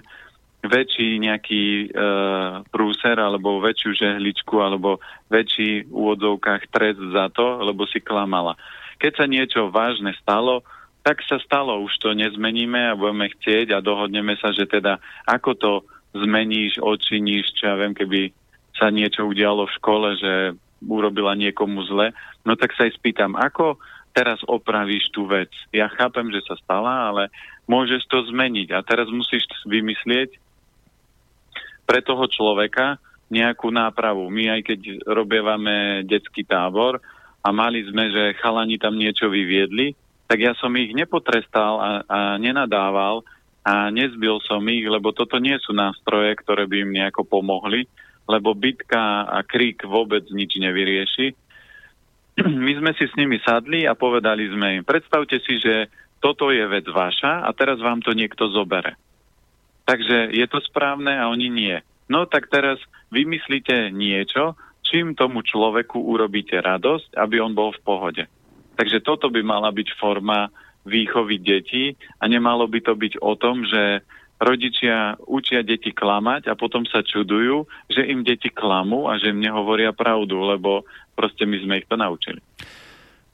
väčší 0.63 1.19
nejaký 1.23 1.91
uh, 1.91 2.63
prúser 2.71 3.19
alebo 3.19 3.63
väčšiu 3.63 3.95
žehličku 3.99 4.59
alebo 4.63 5.03
väčší 5.31 5.87
v 5.87 5.91
úvodzovkách 5.91 6.71
trest 6.71 7.03
za 7.11 7.31
to, 7.35 7.63
lebo 7.63 7.87
si 7.91 7.99
klamala. 7.99 8.55
Keď 8.99 9.13
sa 9.15 9.27
niečo 9.27 9.71
vážne 9.71 10.15
stalo, 10.19 10.63
tak 11.03 11.23
sa 11.27 11.39
stalo, 11.43 11.79
už 11.83 11.95
to 12.03 12.15
nezmeníme 12.15 12.79
a 12.79 12.99
budeme 12.99 13.31
chcieť 13.31 13.75
a 13.75 13.83
dohodneme 13.83 14.35
sa, 14.39 14.51
že 14.51 14.67
teda 14.67 14.99
ako 15.27 15.51
to 15.55 15.73
zmeníš, 16.15 16.83
odčiníš, 16.83 17.55
čo 17.59 17.71
ja 17.71 17.75
viem, 17.79 17.95
keby 17.95 18.35
sa 18.79 18.91
niečo 18.91 19.27
udialo 19.27 19.67
v 19.67 19.77
škole, 19.79 20.09
že 20.19 20.33
urobila 20.83 21.35
niekomu 21.35 21.83
zle, 21.87 22.15
no 22.47 22.55
tak 22.55 22.75
sa 22.75 22.87
aj 22.87 22.99
spýtam, 22.99 23.35
ako 23.35 23.79
teraz 24.15 24.43
opravíš 24.47 25.15
tú 25.15 25.31
vec. 25.31 25.51
Ja 25.71 25.87
chápem, 25.91 26.31
že 26.35 26.43
sa 26.47 26.59
stala, 26.59 27.11
ale 27.13 27.31
môžeš 27.71 28.03
to 28.11 28.27
zmeniť 28.31 28.75
a 28.75 28.83
teraz 28.83 29.07
musíš 29.11 29.47
vymyslieť 29.63 30.35
pre 31.87 32.03
toho 32.03 32.27
človeka 32.27 32.99
nejakú 33.29 33.69
nápravu. 33.71 34.27
My 34.33 34.59
aj 34.59 34.75
keď 34.75 34.81
robievame 35.05 36.03
detský 36.03 36.43
tábor 36.43 36.99
a 37.45 37.49
mali 37.53 37.85
sme, 37.87 38.11
že 38.11 38.39
chalani 38.41 38.81
tam 38.81 38.97
niečo 38.97 39.29
vyviedli, 39.29 39.95
tak 40.29 40.45
ja 40.45 40.53
som 40.59 40.73
ich 40.77 40.93
nepotrestal 40.93 41.81
a, 41.81 41.91
a 42.05 42.19
nenadával 42.37 43.25
a 43.65 43.89
nezbil 43.93 44.41
som 44.45 44.61
ich, 44.69 44.85
lebo 44.85 45.13
toto 45.13 45.37
nie 45.41 45.57
sú 45.61 45.73
nástroje, 45.77 46.37
ktoré 46.41 46.65
by 46.69 46.77
im 46.85 46.91
nejako 46.91 47.25
pomohli 47.25 47.89
lebo 48.29 48.53
bitka 48.53 49.25
a 49.25 49.41
krík 49.41 49.83
vôbec 49.89 50.29
nič 50.29 50.61
nevyrieši. 50.61 51.33
My 52.45 52.73
sme 52.77 52.93
si 52.95 53.09
s 53.09 53.17
nimi 53.17 53.41
sadli 53.41 53.89
a 53.89 53.97
povedali 53.97 54.47
sme 54.53 54.81
im, 54.81 54.83
predstavte 54.85 55.41
si, 55.43 55.57
že 55.59 55.89
toto 56.21 56.53
je 56.53 56.63
vec 56.69 56.85
vaša 56.85 57.49
a 57.49 57.51
teraz 57.57 57.81
vám 57.81 58.05
to 58.05 58.13
niekto 58.13 58.53
zobere. 58.53 58.95
Takže 59.89 60.37
je 60.37 60.47
to 60.47 60.61
správne 60.61 61.11
a 61.17 61.33
oni 61.33 61.49
nie. 61.49 61.77
No 62.13 62.29
tak 62.29 62.53
teraz 62.53 62.77
vymyslíte 63.09 63.89
niečo, 63.89 64.53
čím 64.85 65.17
tomu 65.17 65.41
človeku 65.41 65.97
urobíte 65.97 66.61
radosť, 66.61 67.17
aby 67.17 67.41
on 67.41 67.57
bol 67.57 67.73
v 67.73 67.85
pohode. 67.85 68.25
Takže 68.77 69.01
toto 69.01 69.33
by 69.33 69.41
mala 69.41 69.73
byť 69.73 69.89
forma 69.97 70.53
výchovy 70.89 71.41
detí 71.41 71.93
a 72.21 72.25
nemalo 72.29 72.65
by 72.65 72.81
to 72.81 72.93
byť 72.97 73.21
o 73.21 73.33
tom, 73.37 73.65
že 73.69 74.05
rodičia 74.39 75.19
učia 75.27 75.67
deti 75.67 75.91
klamať 75.91 76.51
a 76.51 76.55
potom 76.55 76.87
sa 76.87 77.03
čudujú, 77.03 77.67
že 77.91 78.07
im 78.07 78.23
deti 78.23 78.49
klamú 78.49 79.11
a 79.11 79.19
že 79.19 79.35
im 79.35 79.43
nehovoria 79.43 79.91
pravdu, 79.91 80.39
lebo 80.39 80.87
proste 81.19 81.43
my 81.43 81.59
sme 81.59 81.75
ich 81.83 81.87
to 81.91 81.99
naučili. 81.99 82.39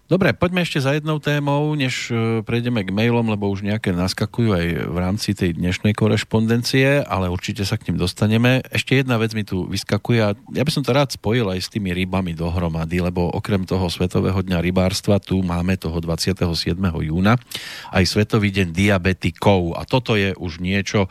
Dobre, 0.04 0.36
poďme 0.36 0.60
ešte 0.60 0.84
za 0.84 0.92
jednou 0.92 1.16
témou, 1.16 1.72
než 1.72 2.12
e, 2.12 2.44
prejdeme 2.44 2.84
k 2.84 2.92
mailom, 2.92 3.24
lebo 3.24 3.48
už 3.48 3.64
nejaké 3.64 3.88
naskakujú 3.96 4.52
aj 4.52 4.66
v 4.92 4.96
rámci 5.00 5.32
tej 5.32 5.56
dnešnej 5.56 5.96
korešpondencie, 5.96 7.00
ale 7.08 7.32
určite 7.32 7.64
sa 7.64 7.80
k 7.80 7.88
ním 7.88 7.96
dostaneme. 7.96 8.60
Ešte 8.68 9.00
jedna 9.00 9.16
vec 9.16 9.32
mi 9.32 9.48
tu 9.48 9.64
vyskakuje 9.64 10.20
a 10.20 10.36
ja 10.36 10.60
by 10.60 10.68
som 10.68 10.84
to 10.84 10.92
rád 10.92 11.16
spojil 11.16 11.48
aj 11.48 11.56
s 11.56 11.72
tými 11.72 11.96
rybami 11.96 12.36
dohromady, 12.36 13.00
lebo 13.00 13.32
okrem 13.32 13.64
toho 13.64 13.88
Svetového 13.88 14.44
dňa 14.44 14.60
rybárstva 14.60 15.16
tu 15.24 15.40
máme 15.40 15.80
toho 15.80 15.96
27. 16.04 16.76
júna 17.00 17.40
aj 17.88 18.04
Svetový 18.04 18.52
deň 18.52 18.76
diabetikov 18.76 19.72
a 19.72 19.88
toto 19.88 20.20
je 20.20 20.36
už 20.36 20.60
niečo, 20.60 21.08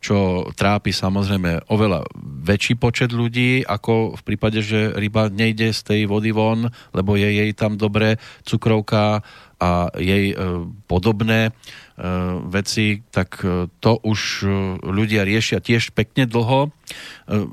čo 0.00 0.48
trápi 0.56 0.96
samozrejme 0.96 1.68
oveľa 1.68 2.08
väčší 2.48 2.80
počet 2.80 3.12
ľudí, 3.12 3.60
ako 3.68 4.16
v 4.16 4.22
prípade, 4.24 4.64
že 4.64 4.96
ryba 4.96 5.28
nejde 5.28 5.76
z 5.76 5.80
tej 5.84 6.00
vody 6.08 6.32
von, 6.32 6.72
lebo 6.96 7.20
je 7.20 7.28
jej 7.28 7.52
tam 7.52 7.76
dobre 7.76 8.16
cukrovka 8.48 9.20
a 9.60 9.92
jej 10.00 10.32
e, 10.32 10.36
podobné 10.88 11.40
e, 11.48 11.52
veci, 12.48 13.04
tak 13.12 13.44
e, 13.44 13.68
to 13.76 13.92
už 14.00 14.48
ľudia 14.80 15.28
riešia 15.28 15.60
tiež 15.60 15.92
pekne 15.92 16.24
dlho. 16.24 16.72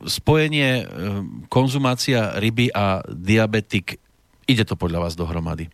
Spojenie 0.08 0.88
konzumácia 1.52 2.40
ryby 2.40 2.72
a 2.72 3.04
diabetik, 3.06 4.00
ide 4.48 4.64
to 4.66 4.74
podľa 4.80 5.06
vás 5.06 5.14
dohromady? 5.14 5.70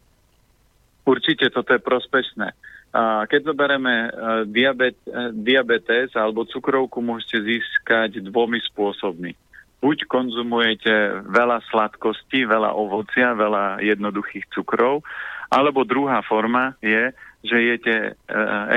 Určite 1.06 1.54
toto 1.54 1.72
je 1.72 1.80
prospešné. 1.80 2.73
Keď 2.94 3.42
zoberieme 3.42 4.14
diabet, 4.54 5.02
diabetes 5.34 6.14
alebo 6.14 6.46
cukrovku, 6.46 7.02
môžete 7.02 7.42
získať 7.42 8.22
dvomi 8.22 8.62
spôsobmi. 8.70 9.34
Buď 9.82 10.08
konzumujete 10.08 11.26
veľa 11.28 11.60
sladkosti, 11.68 12.48
veľa 12.48 12.72
ovocia, 12.72 13.34
veľa 13.36 13.84
jednoduchých 13.84 14.48
cukrov, 14.54 15.04
alebo 15.52 15.84
druhá 15.84 16.24
forma 16.24 16.80
je, 16.80 17.12
že 17.44 17.58
jete 17.60 17.96
e, 18.00 18.12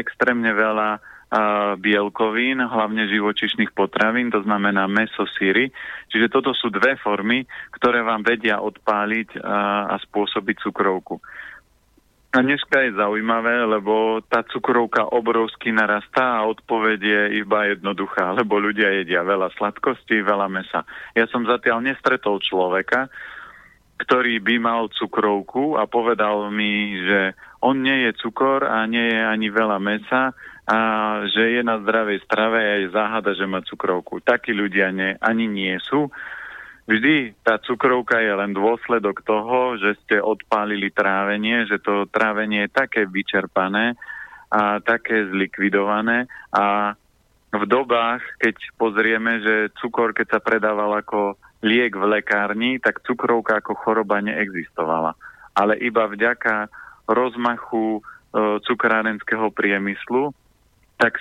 extrémne 0.02 0.50
veľa 0.50 0.90
e, 0.92 1.00
bielkovín, 1.78 2.58
hlavne 2.58 3.06
živočišných 3.06 3.70
potravín, 3.70 4.34
to 4.34 4.42
znamená 4.42 4.90
meso, 4.90 5.24
síry. 5.38 5.70
Čiže 6.10 6.26
toto 6.26 6.50
sú 6.52 6.74
dve 6.74 6.98
formy, 6.98 7.46
ktoré 7.78 8.02
vám 8.02 8.26
vedia 8.26 8.58
odpáliť 8.58 9.38
a, 9.38 9.40
e, 9.40 9.94
a 9.94 9.96
spôsobiť 10.02 10.56
cukrovku. 10.66 11.22
A 12.36 12.44
dneska 12.44 12.84
je 12.84 12.92
zaujímavé, 12.92 13.64
lebo 13.64 14.20
tá 14.28 14.44
cukrovka 14.44 15.08
obrovsky 15.08 15.72
narastá 15.72 16.36
a 16.36 16.44
odpoveď 16.44 17.00
je 17.00 17.22
iba 17.40 17.64
jednoduchá, 17.64 18.36
lebo 18.36 18.60
ľudia 18.60 18.92
jedia 18.92 19.24
veľa 19.24 19.56
sladkostí, 19.56 20.20
veľa 20.20 20.44
mesa. 20.52 20.84
Ja 21.16 21.24
som 21.32 21.48
zatiaľ 21.48 21.80
nestretol 21.80 22.36
človeka, 22.44 23.08
ktorý 23.96 24.44
by 24.44 24.56
mal 24.60 24.92
cukrovku 24.92 25.80
a 25.80 25.88
povedal 25.88 26.52
mi, 26.52 27.00
že 27.00 27.32
on 27.64 27.80
nie 27.80 28.04
je 28.04 28.20
cukor 28.20 28.68
a 28.68 28.84
nie 28.84 29.16
je 29.16 29.22
ani 29.24 29.48
veľa 29.48 29.80
mesa 29.80 30.36
a 30.68 30.78
že 31.32 31.56
je 31.56 31.64
na 31.64 31.80
zdravej 31.80 32.20
strave 32.28 32.60
a 32.60 32.74
je 32.84 32.92
záhada, 32.92 33.32
že 33.32 33.48
má 33.48 33.64
cukrovku. 33.64 34.20
Takí 34.20 34.52
ľudia 34.52 34.92
nie, 34.92 35.16
ani 35.24 35.48
nie 35.48 35.80
sú. 35.80 36.12
Vždy 36.86 37.34
tá 37.42 37.58
cukrovka 37.58 38.22
je 38.22 38.30
len 38.30 38.54
dôsledok 38.54 39.26
toho, 39.26 39.74
že 39.74 39.98
ste 40.06 40.22
odpálili 40.22 40.94
trávenie, 40.94 41.66
že 41.66 41.82
to 41.82 42.06
trávenie 42.06 42.70
je 42.70 42.76
také 42.78 43.10
vyčerpané 43.10 43.98
a 44.46 44.78
také 44.78 45.26
zlikvidované 45.26 46.30
a 46.54 46.94
v 47.50 47.64
dobách, 47.66 48.22
keď 48.38 48.56
pozrieme, 48.78 49.42
že 49.42 49.74
cukor, 49.82 50.14
keď 50.14 50.38
sa 50.38 50.40
predával 50.42 50.94
ako 51.02 51.34
liek 51.66 51.98
v 51.98 52.04
lekárni, 52.18 52.78
tak 52.78 53.02
cukrovka 53.02 53.58
ako 53.58 53.74
choroba 53.80 54.22
neexistovala. 54.22 55.18
Ale 55.56 55.80
iba 55.80 56.04
vďaka 56.06 56.68
rozmachu 57.08 57.98
e, 57.98 58.00
cukrárenského 58.62 59.50
priemyslu, 59.50 60.36
tak 61.00 61.16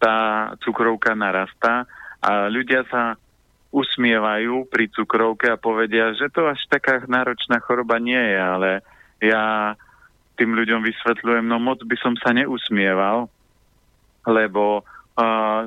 tá 0.00 0.50
cukrovka 0.64 1.12
narastá 1.12 1.84
a 2.24 2.48
ľudia 2.48 2.86
sa 2.88 3.20
usmievajú 3.74 4.70
pri 4.70 4.86
cukrovke 4.94 5.50
a 5.50 5.58
povedia, 5.58 6.14
že 6.14 6.30
to 6.30 6.46
až 6.46 6.62
taká 6.70 7.02
náročná 7.10 7.58
choroba 7.58 7.98
nie 7.98 8.14
je, 8.14 8.38
ale 8.38 8.70
ja 9.18 9.74
tým 10.38 10.54
ľuďom 10.54 10.86
vysvetľujem, 10.86 11.42
no 11.42 11.58
moc 11.58 11.82
by 11.82 11.96
som 11.98 12.14
sa 12.14 12.30
neusmieval, 12.30 13.26
lebo 14.30 14.86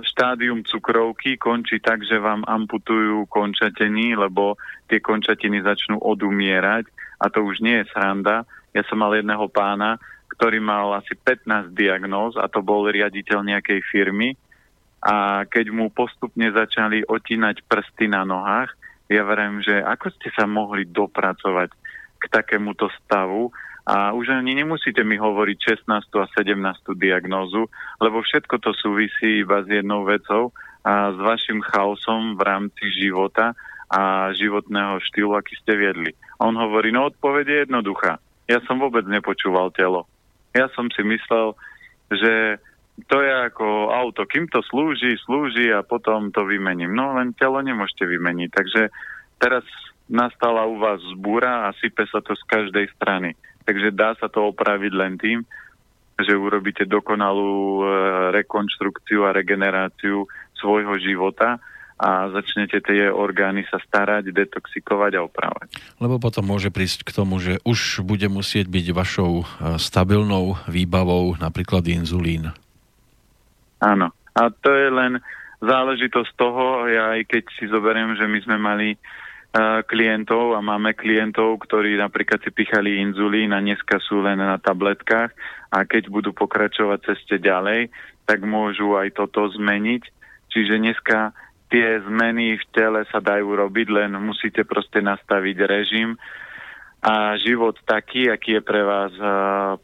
štádium 0.03 0.63
cukrovky 0.67 1.39
končí 1.39 1.79
tak, 1.79 2.03
že 2.03 2.19
vám 2.19 2.43
amputujú 2.43 3.27
končatiny, 3.31 4.15
lebo 4.15 4.59
tie 4.91 4.99
končatiny 4.99 5.63
začnú 5.63 5.99
odumierať 6.03 6.87
a 7.19 7.31
to 7.31 7.43
už 7.43 7.63
nie 7.63 7.79
je 7.83 7.91
sranda. 7.91 8.43
Ja 8.75 8.83
som 8.91 8.99
mal 8.99 9.15
jedného 9.15 9.47
pána, 9.47 9.99
ktorý 10.35 10.59
mal 10.59 10.99
asi 10.99 11.15
15 11.15 11.71
diagnóz 11.71 12.35
a 12.35 12.51
to 12.51 12.59
bol 12.59 12.87
riaditeľ 12.87 13.47
nejakej 13.47 13.79
firmy 13.87 14.35
a 15.03 15.45
keď 15.45 15.69
mu 15.69 15.93
postupne 15.93 16.49
začali 16.49 17.05
otínať 17.05 17.65
prsty 17.69 18.09
na 18.09 18.25
nohách, 18.25 18.73
ja 19.07 19.23
verím, 19.23 19.63
že 19.63 19.79
ako 19.79 20.11
ste 20.19 20.29
sa 20.35 20.43
mohli 20.43 20.83
dopracovať 20.89 21.69
k 22.17 22.23
takémuto 22.27 22.91
stavu 23.01 23.53
a 23.87 24.11
už 24.11 24.35
ani 24.35 24.51
nemusíte 24.51 24.99
mi 25.07 25.15
hovoriť 25.15 25.79
16. 25.87 26.11
a 26.19 26.25
17. 26.27 26.59
diagnózu, 26.99 27.71
lebo 28.03 28.19
všetko 28.19 28.59
to 28.59 28.75
súvisí 28.75 29.47
iba 29.47 29.63
s 29.63 29.67
jednou 29.71 30.03
vecou 30.03 30.51
a 30.83 31.15
s 31.15 31.17
vašim 31.23 31.63
chaosom 31.63 32.35
v 32.35 32.41
rámci 32.43 32.83
života 32.91 33.55
a 33.87 34.35
životného 34.35 34.99
štýlu, 35.07 35.39
aký 35.39 35.55
ste 35.63 35.79
viedli. 35.79 36.11
On 36.43 36.51
hovorí, 36.51 36.91
no 36.91 37.07
odpoveď 37.07 37.45
je 37.47 37.57
jednoduchá. 37.63 38.19
Ja 38.51 38.59
som 38.67 38.83
vôbec 38.83 39.07
nepočúval 39.07 39.71
telo. 39.71 40.03
Ja 40.51 40.67
som 40.75 40.91
si 40.91 41.03
myslel, 41.07 41.55
že 42.11 42.59
to 43.05 43.21
je 43.21 43.29
ako 43.53 43.93
auto. 43.93 44.25
Kým 44.25 44.49
to 44.49 44.65
slúži, 44.65 45.13
slúži 45.21 45.69
a 45.69 45.85
potom 45.85 46.33
to 46.33 46.41
vymením. 46.49 46.97
No 46.97 47.13
len 47.13 47.37
telo 47.37 47.61
nemôžete 47.61 48.09
vymeniť. 48.09 48.49
Takže 48.49 48.81
teraz 49.37 49.61
nastala 50.09 50.65
u 50.65 50.81
vás 50.81 50.97
zbúra 51.13 51.69
a 51.69 51.77
sype 51.77 52.09
sa 52.09 52.25
to 52.25 52.33
z 52.33 52.43
každej 52.49 52.89
strany. 52.97 53.37
Takže 53.69 53.93
dá 53.93 54.17
sa 54.17 54.25
to 54.31 54.49
opraviť 54.49 54.91
len 54.97 55.13
tým, 55.21 55.45
že 56.17 56.33
urobíte 56.33 56.89
dokonalú 56.89 57.53
e, 57.53 57.85
rekonštrukciu 58.41 59.29
a 59.29 59.35
regeneráciu 59.35 60.25
svojho 60.57 60.97
života 60.97 61.61
a 61.97 62.29
začnete 62.33 62.81
tie 62.81 63.09
orgány 63.09 63.65
sa 63.69 63.77
starať, 63.77 64.33
detoxikovať 64.33 65.17
a 65.17 65.25
opravať. 65.25 65.67
Lebo 66.01 66.17
potom 66.17 66.45
môže 66.45 66.73
prísť 66.73 67.05
k 67.05 67.13
tomu, 67.13 67.37
že 67.37 67.61
už 67.61 68.01
bude 68.01 68.25
musieť 68.29 68.65
byť 68.65 68.85
vašou 68.89 69.33
e, 69.41 69.45
stabilnou 69.77 70.57
výbavou 70.65 71.37
napríklad 71.37 71.85
inzulín. 71.85 72.49
Áno. 73.81 74.13
A 74.37 74.41
to 74.53 74.69
je 74.69 74.89
len 74.93 75.17
záležitosť 75.61 76.31
toho, 76.37 76.85
ja 76.85 77.17
aj 77.17 77.21
keď 77.25 77.43
si 77.57 77.65
zoberiem, 77.65 78.13
že 78.13 78.29
my 78.29 78.39
sme 78.45 78.57
mali 78.61 78.89
klientov 79.89 80.53
a 80.53 80.61
máme 80.61 80.93
klientov, 80.93 81.57
ktorí 81.65 81.97
napríklad 81.97 82.43
si 82.45 82.53
pichali 82.53 83.01
inzulín 83.01 83.55
a 83.55 83.63
dneska 83.63 83.97
sú 84.05 84.21
len 84.21 84.37
na 84.37 84.61
tabletkách 84.61 85.33
a 85.73 85.77
keď 85.87 86.13
budú 86.13 86.29
pokračovať 86.35 86.99
ceste 87.09 87.41
ďalej, 87.41 87.89
tak 88.27 88.43
môžu 88.45 88.93
aj 88.99 89.17
toto 89.17 89.49
zmeniť. 89.49 90.03
Čiže 90.51 90.77
dneska 90.77 91.33
tie 91.73 91.99
zmeny 92.05 92.59
v 92.59 92.65
tele 92.69 93.01
sa 93.09 93.17
dajú 93.17 93.57
robiť, 93.57 93.87
len 93.89 94.11
musíte 94.21 94.61
proste 94.67 95.01
nastaviť 95.01 95.57
režim 95.65 96.19
a 96.97 97.37
život 97.37 97.77
taký, 97.85 98.27
aký 98.33 98.57
je 98.57 98.63
pre 98.65 98.81
vás 98.81 99.13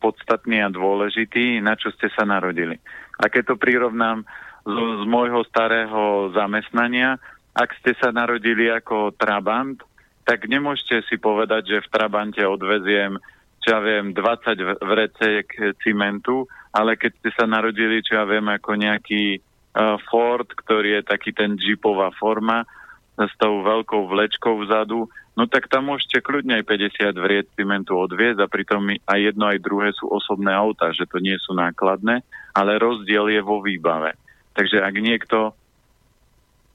podstatný 0.01 0.65
a 0.65 0.73
dôležitý, 0.73 1.61
na 1.61 1.77
čo 1.77 1.93
ste 1.93 2.09
sa 2.09 2.25
narodili. 2.25 2.81
A 3.21 3.29
keď 3.29 3.53
to 3.53 3.55
prirovnám 3.61 4.25
z, 4.65 4.75
z 4.75 5.03
môjho 5.05 5.45
starého 5.45 6.33
zamestnania, 6.33 7.21
ak 7.53 7.69
ste 7.79 7.93
sa 8.01 8.09
narodili 8.09 8.65
ako 8.73 9.13
Trabant, 9.13 9.77
tak 10.25 10.49
nemôžete 10.49 11.05
si 11.05 11.21
povedať, 11.21 11.77
že 11.77 11.85
v 11.85 11.91
Trabante 11.93 12.41
odveziem, 12.41 13.21
čo 13.61 13.77
ja 13.77 13.79
viem, 13.79 14.11
20 14.11 14.81
vrecek 14.81 15.45
cimentu, 15.85 16.49
ale 16.73 16.97
keď 16.97 17.11
ste 17.21 17.29
sa 17.37 17.45
narodili, 17.45 18.01
čo 18.01 18.17
ja 18.17 18.25
viem, 18.25 18.43
ako 18.49 18.71
nejaký 18.73 19.39
uh, 19.39 20.01
Ford, 20.09 20.47
ktorý 20.47 20.99
je 20.99 21.03
taký 21.05 21.31
ten 21.31 21.55
jeepová 21.59 22.09
forma, 22.17 22.65
s 23.13 23.29
tou 23.37 23.61
veľkou 23.61 24.09
vlečkou 24.09 24.65
vzadu, 24.65 25.05
no 25.33 25.49
tak 25.49 25.69
tam 25.69 25.89
môžete 25.89 26.21
kľudne 26.21 26.61
aj 26.61 26.65
50 26.65 27.17
vriec 27.17 27.47
cimentu 27.57 27.97
odviezť 27.97 28.39
a 28.41 28.51
pritom 28.51 28.93
aj 29.05 29.19
jedno 29.19 29.49
aj 29.49 29.59
druhé 29.61 29.89
sú 29.97 30.09
osobné 30.09 30.53
auta, 30.53 30.93
že 30.93 31.09
to 31.09 31.17
nie 31.17 31.35
sú 31.41 31.57
nákladné, 31.57 32.21
ale 32.53 32.81
rozdiel 32.81 33.33
je 33.33 33.41
vo 33.41 33.61
výbave. 33.61 34.13
Takže 34.53 34.85
ak 34.85 34.95
niekto 34.97 35.57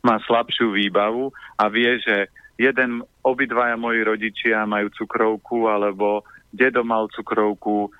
má 0.02 0.18
slabšiu 0.26 0.74
výbavu 0.74 1.30
a 1.58 1.64
vie, 1.70 1.98
že 2.02 2.30
jeden, 2.58 3.06
obidvaja 3.22 3.78
moji 3.78 4.02
rodičia 4.02 4.66
majú 4.66 4.90
cukrovku, 4.94 5.70
alebo 5.70 6.26
dedo 6.50 6.82
mal 6.82 7.06
cukrovku, 7.14 7.90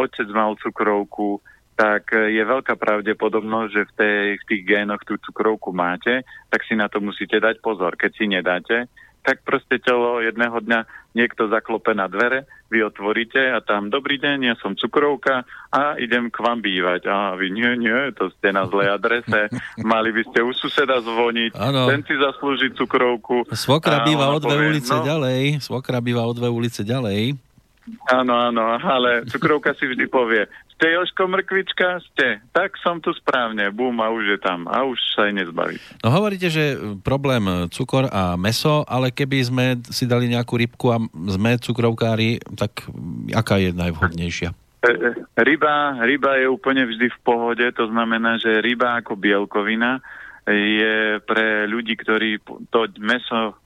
otec 0.00 0.28
mal 0.32 0.56
cukrovku, 0.56 1.40
tak 1.74 2.14
je 2.14 2.38
veľká 2.38 2.78
pravdepodobnosť, 2.78 3.70
že 3.74 3.82
v, 3.82 3.92
tej, 3.98 4.24
v 4.38 4.44
tých 4.46 4.62
génoch 4.62 5.02
tú 5.02 5.18
cukrovku 5.18 5.74
máte, 5.74 6.22
tak 6.48 6.62
si 6.64 6.78
na 6.78 6.86
to 6.86 7.02
musíte 7.02 7.34
dať 7.34 7.58
pozor. 7.58 7.98
Keď 7.98 8.10
si 8.14 8.24
nedáte, 8.30 8.86
tak 9.24 9.40
proste 9.40 9.80
telo 9.80 10.20
jedného 10.20 10.60
dňa 10.60 10.84
niekto 11.16 11.48
zaklope 11.48 11.96
na 11.96 12.10
dvere, 12.10 12.44
vy 12.68 12.84
otvoríte 12.84 13.38
a 13.38 13.62
tam, 13.64 13.88
dobrý 13.88 14.20
deň, 14.20 14.38
ja 14.50 14.54
som 14.60 14.76
cukrovka 14.76 15.46
a 15.72 15.96
idem 15.96 16.28
k 16.28 16.42
vám 16.42 16.60
bývať. 16.60 17.06
A 17.08 17.32
vy, 17.38 17.54
nie, 17.54 17.72
nie, 17.80 18.12
to 18.12 18.28
ste 18.36 18.52
na 18.52 18.68
zlej 18.68 18.92
adrese, 18.92 19.48
mali 19.80 20.10
by 20.12 20.22
ste 20.28 20.44
u 20.44 20.52
suseda 20.52 21.00
zvoniť, 21.00 21.56
ano. 21.56 21.88
ten 21.88 22.04
si 22.04 22.14
zaslúži 22.18 22.74
cukrovku. 22.76 23.48
Svokra 23.54 24.04
býva 24.04 24.28
o 24.34 24.38
dve 24.42 24.58
povie, 24.58 24.68
ulice 24.76 24.92
no, 24.92 25.06
ďalej, 25.06 25.64
svokra 25.64 25.98
býva 26.04 26.26
o 26.28 26.32
dve 26.36 26.50
ulice 26.50 26.84
ďalej. 26.84 27.53
Áno, 28.08 28.32
áno, 28.32 28.80
ale 28.80 29.28
cukrovka 29.28 29.76
si 29.76 29.84
vždy 29.84 30.08
povie, 30.08 30.48
ste 30.74 30.90
Joško 30.90 31.30
Mrkvička? 31.30 32.02
Ste. 32.10 32.42
Tak 32.50 32.74
som 32.82 32.98
tu 32.98 33.14
správne. 33.14 33.70
Bum, 33.70 33.94
a 34.02 34.10
už 34.10 34.36
je 34.36 34.38
tam. 34.42 34.66
A 34.66 34.82
už 34.82 34.98
sa 35.14 35.30
aj 35.30 35.32
nezbaví. 35.32 35.78
No 36.02 36.10
hovoríte, 36.10 36.50
že 36.50 36.74
problém 37.06 37.70
cukor 37.70 38.10
a 38.10 38.34
meso, 38.34 38.82
ale 38.90 39.14
keby 39.14 39.38
sme 39.46 39.64
si 39.86 40.04
dali 40.10 40.26
nejakú 40.26 40.58
rybku 40.58 40.86
a 40.90 40.98
sme 41.30 41.62
cukrovkári, 41.62 42.42
tak 42.58 42.90
aká 43.30 43.62
je 43.62 43.70
najvhodnejšia? 43.70 44.50
E, 44.50 44.90
e, 44.90 45.10
ryba, 45.38 46.02
ryba 46.02 46.42
je 46.42 46.46
úplne 46.50 46.84
vždy 46.90 47.06
v 47.06 47.18
pohode, 47.22 47.64
to 47.72 47.86
znamená, 47.88 48.36
že 48.42 48.60
ryba 48.60 48.98
ako 48.98 49.14
bielkovina 49.14 50.02
je 50.44 51.24
pre 51.24 51.64
ľudí, 51.64 51.96
ktorí 51.96 52.44
to 52.68 52.92
meso 53.00 53.56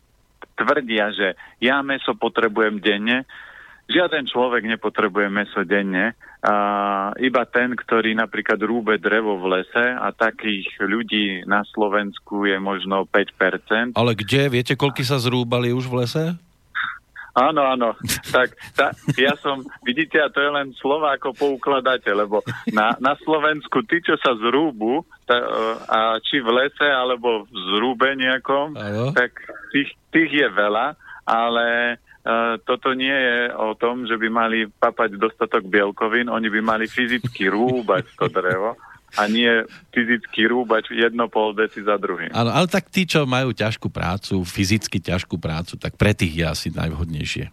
tvrdia, 0.55 1.11
že 1.11 1.35
ja 1.59 1.83
meso 1.83 2.15
potrebujem 2.15 2.79
denne, 2.79 3.27
Žiaden 3.89 4.29
človek 4.29 4.69
nepotrebuje 4.69 5.27
meso 5.33 5.65
denne, 5.65 6.13
a 6.39 6.55
iba 7.19 7.43
ten, 7.51 7.75
ktorý 7.75 8.15
napríklad 8.15 8.63
rúbe 8.63 8.95
drevo 9.03 9.43
v 9.43 9.59
lese 9.59 9.87
a 9.99 10.15
takých 10.15 10.71
ľudí 10.79 11.43
na 11.43 11.67
Slovensku 11.67 12.47
je 12.47 12.63
možno 12.63 13.11
5%. 13.11 13.99
Ale 13.99 14.13
kde? 14.15 14.47
Viete, 14.47 14.79
koľky 14.79 15.03
sa 15.03 15.19
zrúbali 15.19 15.75
už 15.75 15.91
v 15.91 15.95
lese? 15.99 16.25
Áno, 17.35 17.63
áno. 17.67 17.95
Tak 18.35 18.55
tá, 18.75 18.95
ja 19.19 19.35
som, 19.39 19.67
vidíte, 19.83 20.19
a 20.19 20.31
to 20.31 20.43
je 20.43 20.51
len 20.51 20.75
slova 20.79 21.19
ako 21.19 21.35
poukladáte, 21.35 22.11
lebo 22.11 22.43
na, 22.71 22.95
na 22.99 23.15
Slovensku 23.19 23.83
tí, 23.87 23.99
čo 24.03 24.15
sa 24.19 24.35
zrúbu, 24.39 25.07
tá, 25.27 25.39
a 25.87 25.99
či 26.23 26.39
v 26.39 26.51
lese, 26.55 26.87
alebo 26.87 27.47
v 27.47 27.55
zrúbe 27.75 28.15
nejakom, 28.15 28.79
áno. 28.79 29.11
tak 29.15 29.35
tých, 29.75 29.91
tých 30.11 30.31
je 30.35 30.49
veľa, 30.51 30.99
ale 31.27 31.99
toto 32.69 32.93
nie 32.93 33.15
je 33.15 33.53
o 33.57 33.73
tom, 33.73 34.05
že 34.05 34.21
by 34.21 34.29
mali 34.29 34.59
papať 34.69 35.17
dostatok 35.17 35.65
bielkovín, 35.65 36.29
oni 36.29 36.53
by 36.53 36.61
mali 36.61 36.85
fyzicky 36.85 37.49
rúbať 37.57 38.05
to 38.21 38.29
drevo 38.29 38.77
a 39.17 39.25
nie 39.25 39.49
fyzicky 39.89 40.45
rúbať 40.45 40.93
jedno 40.93 41.33
pol 41.33 41.57
deci 41.57 41.81
za 41.81 41.97
druhým. 41.97 42.29
Áno, 42.37 42.53
ale 42.53 42.69
tak 42.69 42.93
tí, 42.93 43.09
čo 43.09 43.25
majú 43.25 43.57
ťažkú 43.57 43.89
prácu, 43.89 44.45
fyzicky 44.45 45.01
ťažkú 45.01 45.41
prácu, 45.41 45.81
tak 45.81 45.97
pre 45.97 46.13
tých 46.13 46.37
je 46.37 46.45
asi 46.45 46.69
najvhodnejšie. 46.77 47.49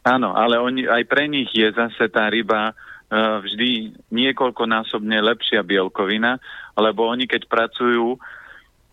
Áno, 0.00 0.32
ale 0.32 0.56
oni, 0.56 0.88
aj 0.88 1.04
pre 1.04 1.28
nich 1.28 1.52
je 1.52 1.68
zase 1.76 2.08
tá 2.08 2.32
ryba 2.32 2.72
uh, 2.72 3.44
vždy 3.44 3.92
niekoľkonásobne 4.08 5.20
lepšia 5.20 5.60
bielkovina, 5.60 6.40
lebo 6.72 7.04
oni 7.04 7.28
keď 7.28 7.44
pracujú 7.44 8.16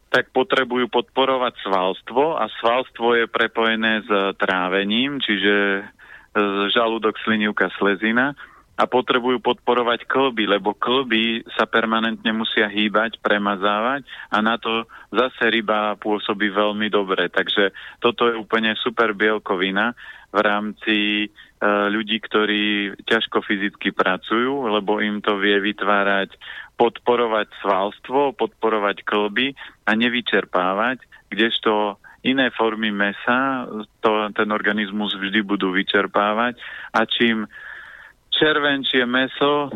tak 0.07 0.31
potrebujú 0.31 0.87
podporovať 0.87 1.53
svalstvo 1.67 2.39
a 2.39 2.47
svalstvo 2.63 3.15
je 3.19 3.25
prepojené 3.27 4.03
s 4.07 4.11
trávením, 4.39 5.19
čiže 5.19 5.83
žalúdok, 6.71 7.17
slinivka, 7.25 7.67
slezina 7.75 8.37
a 8.77 8.85
potrebujú 8.85 9.41
podporovať 9.41 10.05
klby, 10.05 10.45
lebo 10.45 10.77
klby 10.77 11.41
sa 11.57 11.65
permanentne 11.65 12.29
musia 12.29 12.69
hýbať, 12.69 13.17
premazávať 13.25 14.05
a 14.29 14.37
na 14.45 14.61
to 14.61 14.85
zase 15.09 15.49
ryba 15.49 15.97
pôsobí 15.97 16.53
veľmi 16.53 16.85
dobre. 16.93 17.25
Takže 17.33 17.73
toto 17.97 18.29
je 18.29 18.37
úplne 18.37 18.77
super 18.77 19.17
bielkovina 19.17 19.97
v 20.31 20.39
rámci 20.43 20.97
e, 21.23 21.27
ľudí, 21.65 22.19
ktorí 22.19 22.93
ťažko 23.07 23.41
fyzicky 23.41 23.95
pracujú, 23.95 24.67
lebo 24.67 24.99
im 24.99 25.23
to 25.23 25.39
vie 25.39 25.57
vytvárať 25.59 26.35
podporovať 26.77 27.47
svalstvo, 27.63 28.37
podporovať 28.37 29.01
klby 29.01 29.57
a 29.87 29.91
nevyčerpávať, 29.97 31.01
kdežto 31.31 31.97
iné 32.27 32.51
formy 32.53 32.91
mesa 32.91 33.65
to, 34.03 34.29
ten 34.35 34.49
organizmus 34.51 35.15
vždy 35.15 35.41
budú 35.41 35.71
vyčerpávať 35.71 36.59
a 36.91 37.07
čím 37.07 37.47
červenčie 38.37 39.03
meso, 39.09 39.73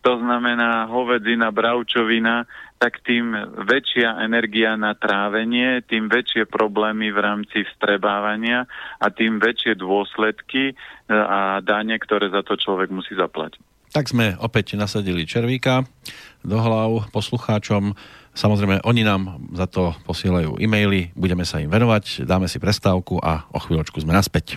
to 0.00 0.12
znamená 0.18 0.90
hovedzina, 0.90 1.54
bravčovina, 1.54 2.44
tak 2.80 3.04
tým 3.04 3.36
väčšia 3.68 4.24
energia 4.24 4.72
na 4.74 4.96
trávenie, 4.96 5.84
tým 5.84 6.08
väčšie 6.08 6.48
problémy 6.48 7.12
v 7.12 7.18
rámci 7.20 7.58
vstrebávania 7.68 8.64
a 8.96 9.06
tým 9.12 9.36
väčšie 9.36 9.76
dôsledky 9.76 10.72
e, 10.72 10.74
a 11.12 11.60
dane, 11.60 12.00
ktoré 12.00 12.32
za 12.32 12.40
to 12.40 12.56
človek 12.56 12.88
musí 12.88 13.12
zaplatiť. 13.12 13.60
Tak 13.92 14.08
sme 14.08 14.38
opäť 14.40 14.80
nasadili 14.80 15.28
červíka 15.28 15.84
do 16.40 16.56
hlav 16.56 17.12
poslucháčom. 17.12 17.92
Samozrejme, 18.32 18.80
oni 18.86 19.02
nám 19.04 19.44
za 19.52 19.68
to 19.68 19.92
posielajú 20.08 20.56
e-maily, 20.56 21.12
budeme 21.12 21.44
sa 21.44 21.60
im 21.60 21.68
venovať, 21.68 22.24
dáme 22.24 22.48
si 22.48 22.56
prestávku 22.56 23.20
a 23.20 23.44
o 23.52 23.60
chvíľočku 23.60 24.00
sme 24.00 24.16
naspäť. 24.16 24.56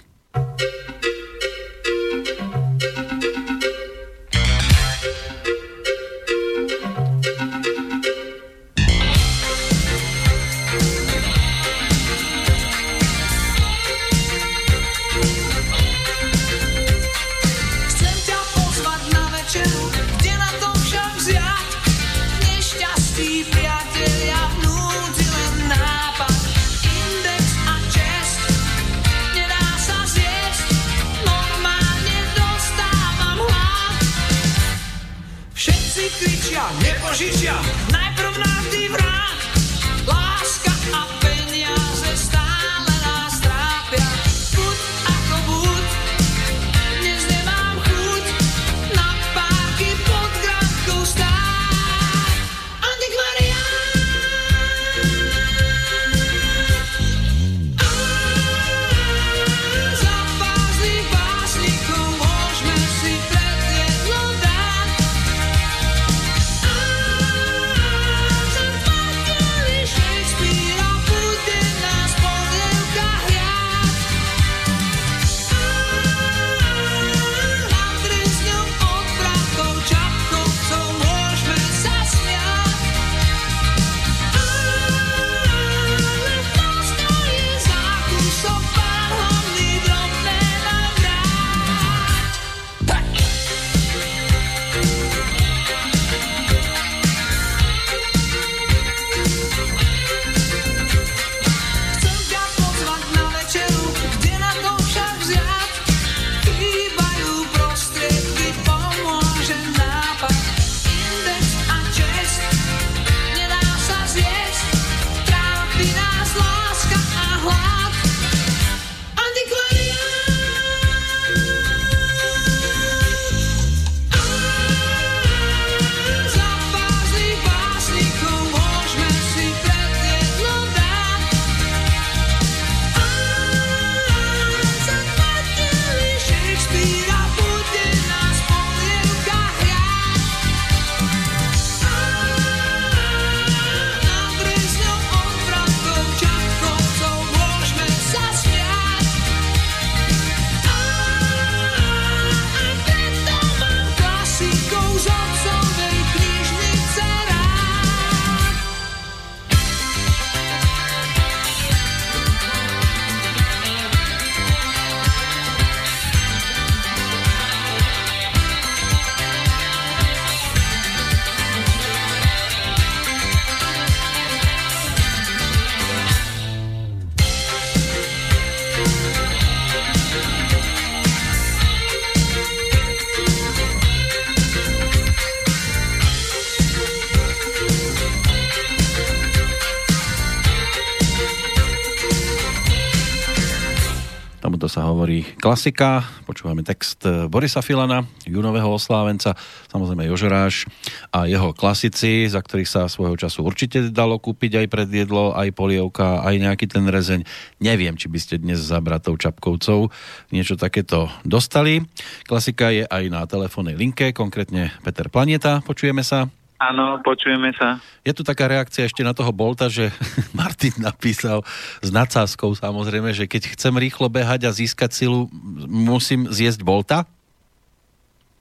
Klasika. 195.44 196.08
Počúvame 196.24 196.64
text 196.64 197.04
Borisa 197.28 197.60
Filana, 197.60 198.08
junového 198.24 198.72
oslávenca, 198.72 199.36
samozrejme 199.68 200.08
Jožoráš 200.08 200.64
a 201.12 201.28
jeho 201.28 201.52
klasici, 201.52 202.32
za 202.32 202.40
ktorých 202.40 202.72
sa 202.72 202.88
svojho 202.88 203.20
času 203.20 203.44
určite 203.44 203.92
dalo 203.92 204.24
kúpiť 204.24 204.64
aj 204.64 204.68
predjedlo, 204.72 205.36
aj 205.36 205.52
polievka, 205.52 206.24
aj 206.24 206.40
nejaký 206.40 206.72
ten 206.72 206.88
rezeň. 206.88 207.28
Neviem, 207.60 208.00
či 208.00 208.08
by 208.08 208.20
ste 208.24 208.40
dnes 208.40 208.64
za 208.64 208.80
bratou 208.80 209.20
Čapkovcov 209.20 209.92
niečo 210.32 210.56
takéto 210.56 211.12
dostali. 211.28 211.84
Klasika 212.24 212.72
je 212.72 212.88
aj 212.88 213.04
na 213.12 213.28
telefónnej 213.28 213.76
linke, 213.76 214.16
konkrétne 214.16 214.72
Peter 214.88 215.12
Planeta. 215.12 215.60
Počujeme 215.68 216.08
sa. 216.08 216.43
Áno, 216.64 217.04
počujeme 217.04 217.52
sa. 217.60 217.84
Je 218.08 218.16
tu 218.16 218.24
taká 218.24 218.48
reakcia 218.48 218.88
ešte 218.88 219.04
na 219.04 219.12
toho 219.12 219.36
Bolta, 219.36 219.68
že 219.68 219.92
Martin 220.40 220.72
napísal 220.80 221.44
s 221.84 221.90
nadsázkou 221.92 222.56
samozrejme, 222.56 223.12
že 223.12 223.28
keď 223.28 223.52
chcem 223.60 223.76
rýchlo 223.76 224.08
behať 224.08 224.48
a 224.48 224.56
získať 224.56 224.96
silu, 224.96 225.28
musím 225.68 226.32
zjesť 226.32 226.64
Bolta? 226.64 227.00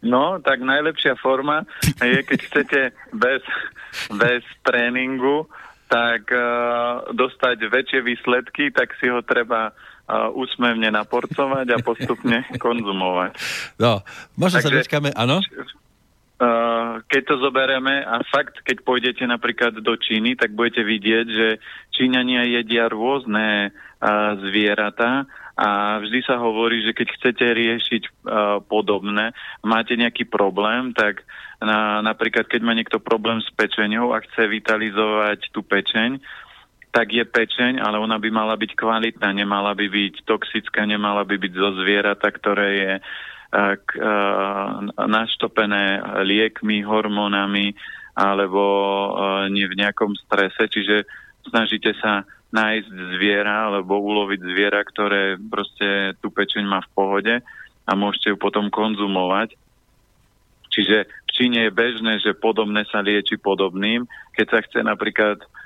No, 0.03 0.39
tak 0.43 0.63
najlepšia 0.63 1.19
forma 1.19 1.67
je, 1.99 2.23
keď 2.23 2.39
chcete 2.51 2.81
bez, 3.15 3.43
bez 4.15 4.43
tréningu 4.63 5.51
tak 5.91 6.25
uh, 6.33 7.05
dostať 7.13 7.69
väčšie 7.69 8.01
výsledky, 8.01 8.73
tak 8.73 8.97
si 8.97 9.13
ho 9.13 9.21
treba 9.21 9.77
uh, 9.77 10.33
úsmevne 10.33 10.89
naporcovať 10.89 11.67
a 11.69 11.79
postupne 11.85 12.49
konzumovať. 12.65 13.37
No, 13.77 14.01
možno 14.41 14.65
Takže, 14.65 14.69
sa 14.73 14.77
dočkáme, 14.81 15.11
áno? 15.13 15.45
Uh, 16.43 16.99
keď 17.07 17.23
to 17.23 17.35
zoberieme 17.39 18.03
a 18.03 18.19
fakt, 18.27 18.67
keď 18.67 18.83
pôjdete 18.83 19.23
napríklad 19.31 19.79
do 19.79 19.95
Číny, 19.95 20.35
tak 20.35 20.59
budete 20.59 20.83
vidieť, 20.83 21.27
že 21.31 21.49
Číňania 21.95 22.43
jedia 22.59 22.91
rôzne 22.91 23.71
uh, 23.71 24.35
zvieratá 24.43 25.31
a 25.55 26.03
vždy 26.03 26.19
sa 26.27 26.43
hovorí, 26.43 26.83
že 26.83 26.99
keď 26.99 27.09
chcete 27.15 27.47
riešiť 27.47 28.03
uh, 28.03 28.59
podobné, 28.59 29.31
máte 29.63 29.95
nejaký 29.95 30.27
problém, 30.27 30.91
tak 30.91 31.23
na, 31.63 32.03
napríklad 32.03 32.51
keď 32.51 32.61
má 32.67 32.75
niekto 32.75 32.99
problém 32.99 33.39
s 33.39 33.47
pečenou 33.55 34.11
a 34.11 34.19
chce 34.27 34.43
vitalizovať 34.51 35.47
tú 35.55 35.63
pečeň, 35.63 36.19
tak 36.91 37.15
je 37.15 37.23
pečeň, 37.23 37.79
ale 37.79 38.03
ona 38.03 38.19
by 38.19 38.35
mala 38.35 38.59
byť 38.59 38.75
kvalitná, 38.75 39.31
nemala 39.31 39.79
by 39.79 39.87
byť 39.87 40.27
toxická, 40.27 40.91
nemala 40.91 41.23
by 41.23 41.39
byť 41.39 41.53
zo 41.55 41.71
zvieratá, 41.79 42.35
ktoré 42.35 42.69
je 42.83 42.93
uh, 42.99 43.31
k, 43.53 43.89
naštopené 44.97 46.01
liekmi, 46.25 46.81
hormónami 46.81 47.77
alebo 48.17 48.63
nie 49.49 49.69
v 49.69 49.77
nejakom 49.77 50.17
strese, 50.17 50.69
čiže 50.69 51.05
snažíte 51.49 51.93
sa 52.01 52.25
nájsť 52.53 52.89
zviera 53.17 53.73
alebo 53.73 54.01
uloviť 54.01 54.41
zviera, 54.41 54.81
ktoré 54.85 55.41
proste 55.41 56.17
tú 56.21 56.29
pečeň 56.29 56.65
má 56.69 56.81
v 56.85 56.93
pohode 56.93 57.35
a 57.85 57.91
môžete 57.93 58.33
ju 58.33 58.37
potom 58.37 58.69
konzumovať. 58.69 59.57
Čiže 60.73 61.09
v 61.09 61.31
Číne 61.33 61.69
je 61.69 61.73
bežné, 61.73 62.21
že 62.21 62.37
podobné 62.37 62.85
sa 62.89 63.01
lieči 63.01 63.41
podobným. 63.41 64.05
Keď 64.37 64.47
sa 64.49 64.61
chce 64.61 64.81
napríklad 64.85 65.41
uh, 65.41 65.62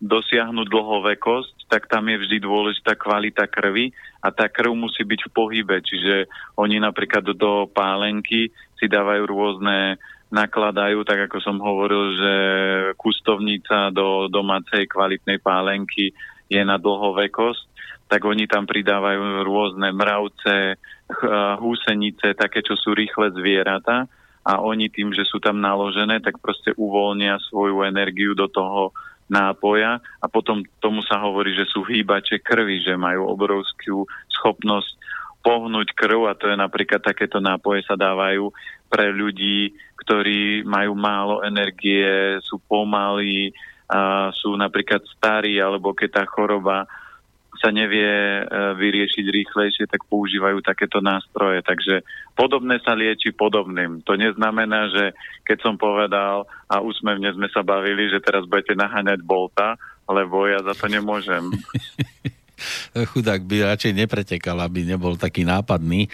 dosiahnuť 0.00 0.66
dlhovekosť, 0.66 1.68
tak 1.68 1.92
tam 1.92 2.08
je 2.08 2.16
vždy 2.24 2.40
dôležitá 2.40 2.96
kvalita 2.96 3.44
krvi 3.44 3.92
a 4.24 4.32
tá 4.32 4.48
krv 4.48 4.72
musí 4.72 5.04
byť 5.04 5.28
v 5.28 5.34
pohybe. 5.34 5.76
Čiže 5.84 6.24
oni 6.56 6.80
napríklad 6.80 7.36
do 7.36 7.68
pálenky 7.68 8.48
si 8.80 8.86
dávajú 8.88 9.28
rôzne 9.28 10.00
nakladajú, 10.32 11.04
tak 11.04 11.28
ako 11.28 11.36
som 11.40 11.56
hovoril, 11.60 12.16
že 12.16 12.34
kustovnica 13.00 13.92
do 13.92 14.28
domácej 14.28 14.88
kvalitnej 14.88 15.40
pálenky 15.40 16.12
je 16.48 16.60
na 16.64 16.80
dlhovekosť, 16.80 17.64
tak 18.08 18.24
oni 18.24 18.48
tam 18.48 18.64
pridávajú 18.64 19.44
rôzne 19.44 19.92
mravce, 19.92 20.80
húsenice, 21.60 22.36
také, 22.36 22.64
čo 22.64 22.76
sú 22.76 22.96
rýchle 22.96 23.32
zvieratá 23.36 24.08
a 24.44 24.62
oni 24.62 24.88
tým, 24.88 25.14
že 25.14 25.26
sú 25.26 25.38
tam 25.42 25.58
naložené, 25.62 26.22
tak 26.22 26.38
proste 26.38 26.74
uvoľnia 26.76 27.38
svoju 27.50 27.84
energiu 27.86 28.32
do 28.36 28.46
toho 28.50 28.94
nápoja 29.28 30.00
a 30.00 30.26
potom 30.26 30.64
tomu 30.80 31.04
sa 31.04 31.20
hovorí, 31.20 31.52
že 31.52 31.68
sú 31.68 31.84
hýbače 31.84 32.40
krvi, 32.40 32.80
že 32.80 32.96
majú 32.96 33.28
obrovskú 33.28 34.08
schopnosť 34.32 34.96
pohnúť 35.44 35.94
krv 35.94 36.28
a 36.28 36.34
to 36.34 36.50
je 36.50 36.56
napríklad 36.56 37.04
takéto 37.04 37.38
nápoje 37.38 37.84
sa 37.84 37.94
dávajú 37.94 38.50
pre 38.88 39.12
ľudí, 39.12 39.76
ktorí 40.00 40.64
majú 40.64 40.96
málo 40.96 41.44
energie, 41.44 42.40
sú 42.40 42.56
pomalí, 42.64 43.52
a 43.88 44.28
sú 44.36 44.52
napríklad 44.52 45.00
starí, 45.16 45.56
alebo 45.56 45.96
keď 45.96 46.20
tá 46.20 46.24
choroba 46.28 46.84
sa 47.58 47.74
nevie 47.74 48.06
e, 48.06 48.42
vyriešiť 48.78 49.26
rýchlejšie, 49.26 49.84
tak 49.90 50.06
používajú 50.06 50.62
takéto 50.62 51.02
nástroje. 51.02 51.62
Takže 51.62 52.06
podobné 52.38 52.78
sa 52.82 52.94
lieči 52.94 53.34
podobným. 53.34 54.02
To 54.06 54.14
neznamená, 54.14 54.88
že 54.90 55.04
keď 55.44 55.58
som 55.62 55.74
povedal 55.74 56.46
a 56.70 56.80
úsmevne 56.80 57.34
sme 57.34 57.50
sa 57.50 57.66
bavili, 57.66 58.08
že 58.08 58.22
teraz 58.22 58.46
budete 58.46 58.78
naháňať 58.78 59.20
Bolta, 59.22 59.74
lebo 60.08 60.46
ja 60.46 60.62
za 60.62 60.72
to 60.78 60.86
nemôžem. 60.86 61.50
chudák 63.14 63.46
by 63.46 63.74
radšej 63.74 63.92
nepretekal, 63.94 64.58
aby 64.58 64.82
nebol 64.82 65.14
taký 65.14 65.46
nápadný. 65.46 66.10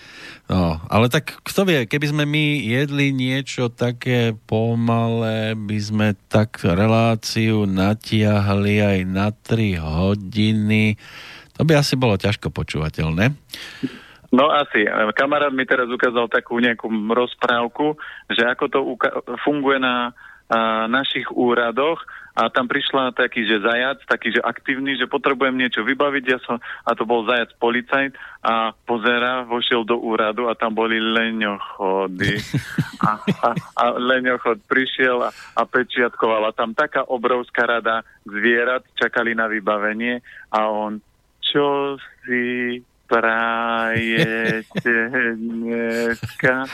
No, 0.48 0.76
ale 0.92 1.08
tak 1.08 1.40
kto 1.40 1.64
vie, 1.64 1.88
keby 1.88 2.06
sme 2.12 2.24
my 2.28 2.44
jedli 2.60 3.14
niečo 3.16 3.72
také 3.72 4.36
pomalé, 4.44 5.56
by 5.56 5.78
sme 5.80 6.08
tak 6.28 6.60
reláciu 6.60 7.64
natiahli 7.64 8.74
aj 8.84 8.98
na 9.08 9.32
3 9.32 9.80
hodiny. 9.80 11.00
To 11.54 11.62
by 11.62 11.78
asi 11.78 11.94
bolo 11.94 12.18
ťažko 12.18 12.50
počúvateľné. 12.50 13.30
No 14.34 14.50
asi. 14.50 14.82
Kamarát 15.14 15.54
mi 15.54 15.62
teraz 15.62 15.86
ukázal 15.86 16.26
takú 16.26 16.58
nejakú 16.58 16.90
rozprávku, 16.90 17.94
že 18.26 18.42
ako 18.42 18.64
to 18.66 18.78
funguje 19.46 19.78
na 19.78 20.10
a, 20.50 20.90
našich 20.90 21.30
úradoch 21.30 22.02
a 22.34 22.50
tam 22.50 22.66
prišla 22.66 23.14
taký, 23.14 23.46
že 23.46 23.62
zajac, 23.62 24.02
taký, 24.10 24.34
že 24.34 24.42
aktívny, 24.42 24.98
že 24.98 25.06
potrebujem 25.06 25.54
niečo 25.54 25.86
vybaviť, 25.86 26.24
ja 26.26 26.38
som, 26.42 26.58
a 26.58 26.90
to 26.98 27.06
bol 27.06 27.22
zajac 27.22 27.54
policajt 27.62 28.10
a 28.42 28.74
pozera, 28.74 29.46
vošiel 29.46 29.86
do 29.86 29.94
úradu 30.02 30.50
a 30.50 30.58
tam 30.58 30.74
boli 30.74 30.98
leňochody. 30.98 32.34
A, 33.04 33.20
a, 33.20 33.48
a 33.54 33.84
leňochod 34.00 34.66
prišiel 34.66 35.22
a, 35.22 35.30
a 35.30 35.62
pečiatkovala 35.62 36.56
tam 36.56 36.74
taká 36.74 37.06
obrovská 37.06 37.70
rada 37.70 38.02
zvierat, 38.26 38.82
čakali 38.98 39.36
na 39.36 39.46
vybavenie 39.46 40.18
a 40.50 40.66
on, 40.66 40.98
čo 41.54 41.94
si 42.26 42.82
prajete 43.06 44.90
dneska? 45.38 46.66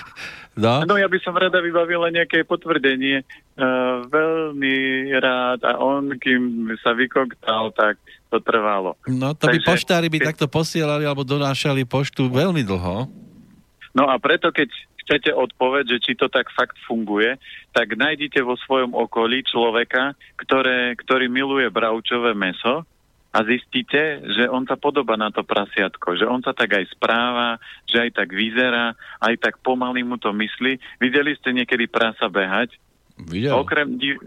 No? 0.56 0.82
no 0.88 0.96
ja 0.96 1.06
by 1.06 1.18
som 1.20 1.36
rada 1.36 1.60
vybavila 1.60 2.08
nejaké 2.08 2.48
potvrdenie. 2.48 3.22
Uh, 3.60 4.08
veľmi 4.08 5.08
rád 5.20 5.60
a 5.68 5.76
on, 5.76 6.16
kým 6.16 6.72
sa 6.80 6.96
vykoktal, 6.96 7.76
tak 7.76 8.00
to 8.32 8.40
trvalo. 8.40 8.96
No 9.04 9.36
to 9.36 9.52
Takže, 9.52 9.60
by 9.60 9.68
poštári 9.68 10.08
by 10.08 10.18
takto 10.32 10.48
posielali 10.48 11.04
alebo 11.04 11.28
donášali 11.28 11.84
poštu 11.84 12.32
veľmi 12.32 12.64
dlho. 12.64 13.04
No 13.92 14.08
a 14.08 14.16
preto, 14.16 14.48
keď 14.48 14.72
chcete 15.04 15.34
odpoveď, 15.34 15.98
že 15.98 15.98
či 15.98 16.12
to 16.14 16.30
tak 16.30 16.48
fakt 16.54 16.78
funguje, 16.86 17.36
tak 17.74 17.98
nájdite 17.98 18.38
vo 18.46 18.54
svojom 18.54 18.94
okolí 18.94 19.42
človeka, 19.42 20.14
ktoré, 20.38 20.94
ktorý 20.94 21.26
miluje 21.26 21.66
bravčové 21.68 22.32
meso 22.32 22.86
a 23.30 23.38
zistíte, 23.46 24.26
že 24.26 24.50
on 24.50 24.66
sa 24.66 24.74
podoba 24.74 25.14
na 25.14 25.30
to 25.30 25.46
prasiatko, 25.46 26.18
že 26.18 26.26
on 26.26 26.42
sa 26.42 26.50
tak 26.50 26.74
aj 26.74 26.90
správa, 26.90 27.62
že 27.86 28.02
aj 28.02 28.10
tak 28.18 28.34
vyzerá, 28.34 28.98
aj 29.22 29.34
tak 29.38 29.54
pomaly 29.62 30.02
mu 30.02 30.18
to 30.18 30.34
myslí. 30.34 30.82
Videli 30.98 31.38
ste 31.38 31.54
niekedy 31.54 31.86
prasa 31.86 32.26
behať? 32.26 32.74
Videl. 33.30 33.54
Okrem, 33.54 33.94
div, 34.02 34.18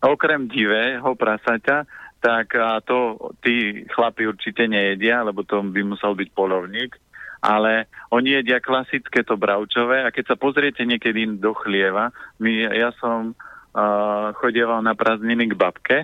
okrem 0.00 0.48
divého 0.48 1.12
prasaťa, 1.12 1.84
tak 2.16 2.56
a 2.56 2.80
to 2.80 3.30
tí 3.44 3.84
chlapi 3.92 4.24
určite 4.24 4.64
nejedia, 4.64 5.20
lebo 5.20 5.44
to 5.44 5.60
by 5.60 5.84
musel 5.84 6.16
byť 6.16 6.28
polovník, 6.32 6.96
ale 7.44 7.92
oni 8.08 8.40
jedia 8.40 8.64
klasické 8.64 9.20
to 9.20 9.36
bravčové 9.36 10.00
a 10.00 10.08
keď 10.08 10.32
sa 10.32 10.36
pozriete 10.40 10.80
niekedy 10.88 11.28
do 11.36 11.52
chlieva, 11.52 12.08
my, 12.40 12.72
ja 12.72 12.88
som 12.96 13.36
uh, 13.76 14.32
chodieval 14.40 14.80
na 14.80 14.96
prázdniny 14.96 15.52
k 15.52 15.58
babke 15.60 15.98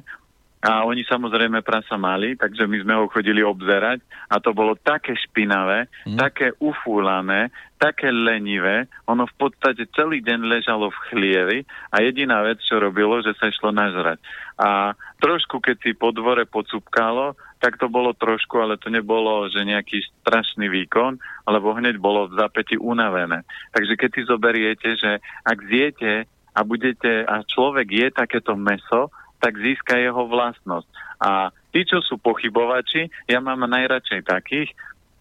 a 0.63 0.87
oni 0.87 1.03
samozrejme 1.03 1.67
prasa 1.67 1.99
mali, 1.99 2.39
takže 2.39 2.71
my 2.71 2.77
sme 2.87 2.95
ho 2.95 3.11
chodili 3.11 3.43
obzerať 3.43 3.99
a 4.31 4.39
to 4.39 4.55
bolo 4.55 4.79
také 4.79 5.19
špinavé, 5.19 5.91
mm. 6.07 6.15
také 6.15 6.55
ufúlané, 6.63 7.51
také 7.83 8.15
lenivé, 8.15 8.87
ono 9.11 9.27
v 9.27 9.35
podstate 9.35 9.91
celý 9.91 10.23
deň 10.23 10.47
ležalo 10.47 10.87
v 10.95 11.03
chlievi 11.11 11.59
a 11.91 11.99
jediná 11.99 12.47
vec, 12.47 12.63
čo 12.63 12.79
robilo, 12.79 13.19
že 13.27 13.35
sa 13.43 13.51
išlo 13.51 13.75
nažrať. 13.75 14.23
A 14.55 14.95
trošku, 15.19 15.59
keď 15.59 15.83
si 15.83 15.99
po 15.99 16.15
dvore 16.15 16.47
pocupkalo, 16.47 17.35
tak 17.59 17.83
to 17.83 17.91
bolo 17.91 18.15
trošku, 18.15 18.63
ale 18.63 18.79
to 18.79 18.87
nebolo, 18.87 19.51
že 19.51 19.67
nejaký 19.67 19.99
strašný 20.23 20.71
výkon, 20.71 21.19
alebo 21.43 21.75
hneď 21.75 21.99
bolo 21.99 22.31
v 22.31 22.39
zapäti 22.39 22.79
unavené. 22.79 23.43
Takže 23.75 23.99
keď 23.99 24.11
si 24.15 24.23
zoberiete, 24.31 24.89
že 24.95 25.19
ak 25.43 25.59
zjete 25.67 26.31
a 26.55 26.61
budete, 26.63 27.27
a 27.27 27.43
človek 27.43 27.89
je 27.91 28.09
takéto 28.15 28.55
meso, 28.55 29.11
tak 29.43 29.59
získa 29.59 29.99
jeho 29.99 30.31
vlastnosť. 30.31 30.87
A 31.19 31.51
tí, 31.75 31.83
čo 31.83 31.99
sú 31.99 32.23
pochybovači, 32.23 33.11
ja 33.27 33.43
mám 33.43 33.67
najradšej 33.67 34.23
takých, 34.23 34.71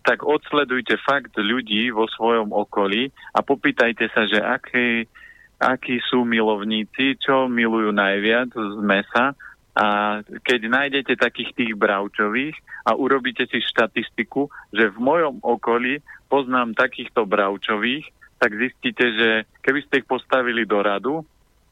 tak 0.06 0.22
odsledujte 0.22 0.98
fakt 1.02 1.34
ľudí 1.38 1.90
vo 1.90 2.06
svojom 2.06 2.54
okolí 2.54 3.10
a 3.34 3.42
popýtajte 3.42 4.10
sa, 4.14 4.30
že 4.30 4.38
aký, 4.38 5.10
akí 5.58 5.98
sú 6.06 6.22
milovníci, 6.26 7.18
čo 7.22 7.50
milujú 7.50 7.94
najviac 7.94 8.54
z 8.54 8.78
mesa 8.82 9.34
a 9.72 10.20
keď 10.44 10.60
nájdete 10.68 11.14
takých 11.16 11.56
tých 11.56 11.74
bravčových 11.78 12.58
a 12.84 12.98
urobíte 12.98 13.48
si 13.48 13.64
štatistiku, 13.64 14.52
že 14.74 14.92
v 14.92 14.98
mojom 15.00 15.40
okolí 15.40 16.04
poznám 16.28 16.76
takýchto 16.76 17.24
bravčových, 17.24 18.04
tak 18.42 18.58
zistíte, 18.58 19.06
že 19.16 19.30
keby 19.62 19.80
ste 19.86 20.02
ich 20.04 20.08
postavili 20.10 20.66
do 20.66 20.82
radu, 20.82 21.24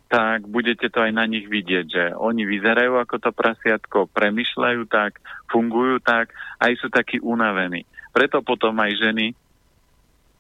tak 0.10 0.50
budete 0.50 0.90
to 0.90 1.06
aj 1.06 1.14
na 1.14 1.30
nich 1.30 1.46
vidieť, 1.46 1.86
že 1.86 2.06
oni 2.18 2.42
vyzerajú 2.50 2.98
ako 2.98 3.16
to 3.22 3.30
prasiatko, 3.30 4.10
premyšľajú 4.10 4.90
tak, 4.90 5.22
fungujú 5.54 6.02
tak, 6.02 6.34
aj 6.58 6.74
sú 6.82 6.90
takí 6.90 7.22
unavení. 7.22 7.86
Preto 8.10 8.42
potom 8.42 8.74
aj 8.82 8.98
ženy 8.98 9.38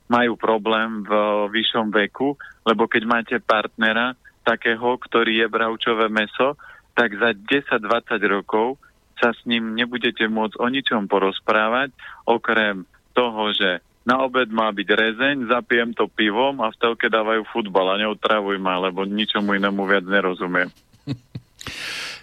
majú 0.09 0.33
problém 0.41 1.05
v 1.05 1.13
vyššom 1.53 1.93
veku, 1.93 2.33
lebo 2.65 2.89
keď 2.89 3.03
máte 3.05 3.37
partnera 3.37 4.17
takého, 4.41 4.97
ktorý 4.97 5.45
je 5.45 5.47
bravčové 5.53 6.09
meso, 6.09 6.57
tak 6.97 7.13
za 7.13 7.37
10-20 7.37 7.85
rokov 8.25 8.81
sa 9.21 9.37
s 9.37 9.45
ním 9.45 9.77
nebudete 9.77 10.25
môcť 10.25 10.57
o 10.57 10.65
ničom 10.65 11.05
porozprávať, 11.05 11.93
okrem 12.25 12.89
toho, 13.13 13.53
že 13.53 13.85
na 14.09 14.25
obed 14.25 14.49
má 14.49 14.73
byť 14.73 14.89
rezeň, 14.89 15.35
zapijem 15.53 15.93
to 15.93 16.09
pivom 16.09 16.57
a 16.65 16.73
v 16.73 16.79
telke 16.81 17.05
dávajú 17.05 17.45
futbal 17.53 17.93
a 17.93 18.01
neutravuj 18.01 18.57
ma, 18.57 18.81
lebo 18.81 19.05
ničomu 19.05 19.53
inému 19.53 19.85
viac 19.85 20.09
nerozumiem. 20.09 20.73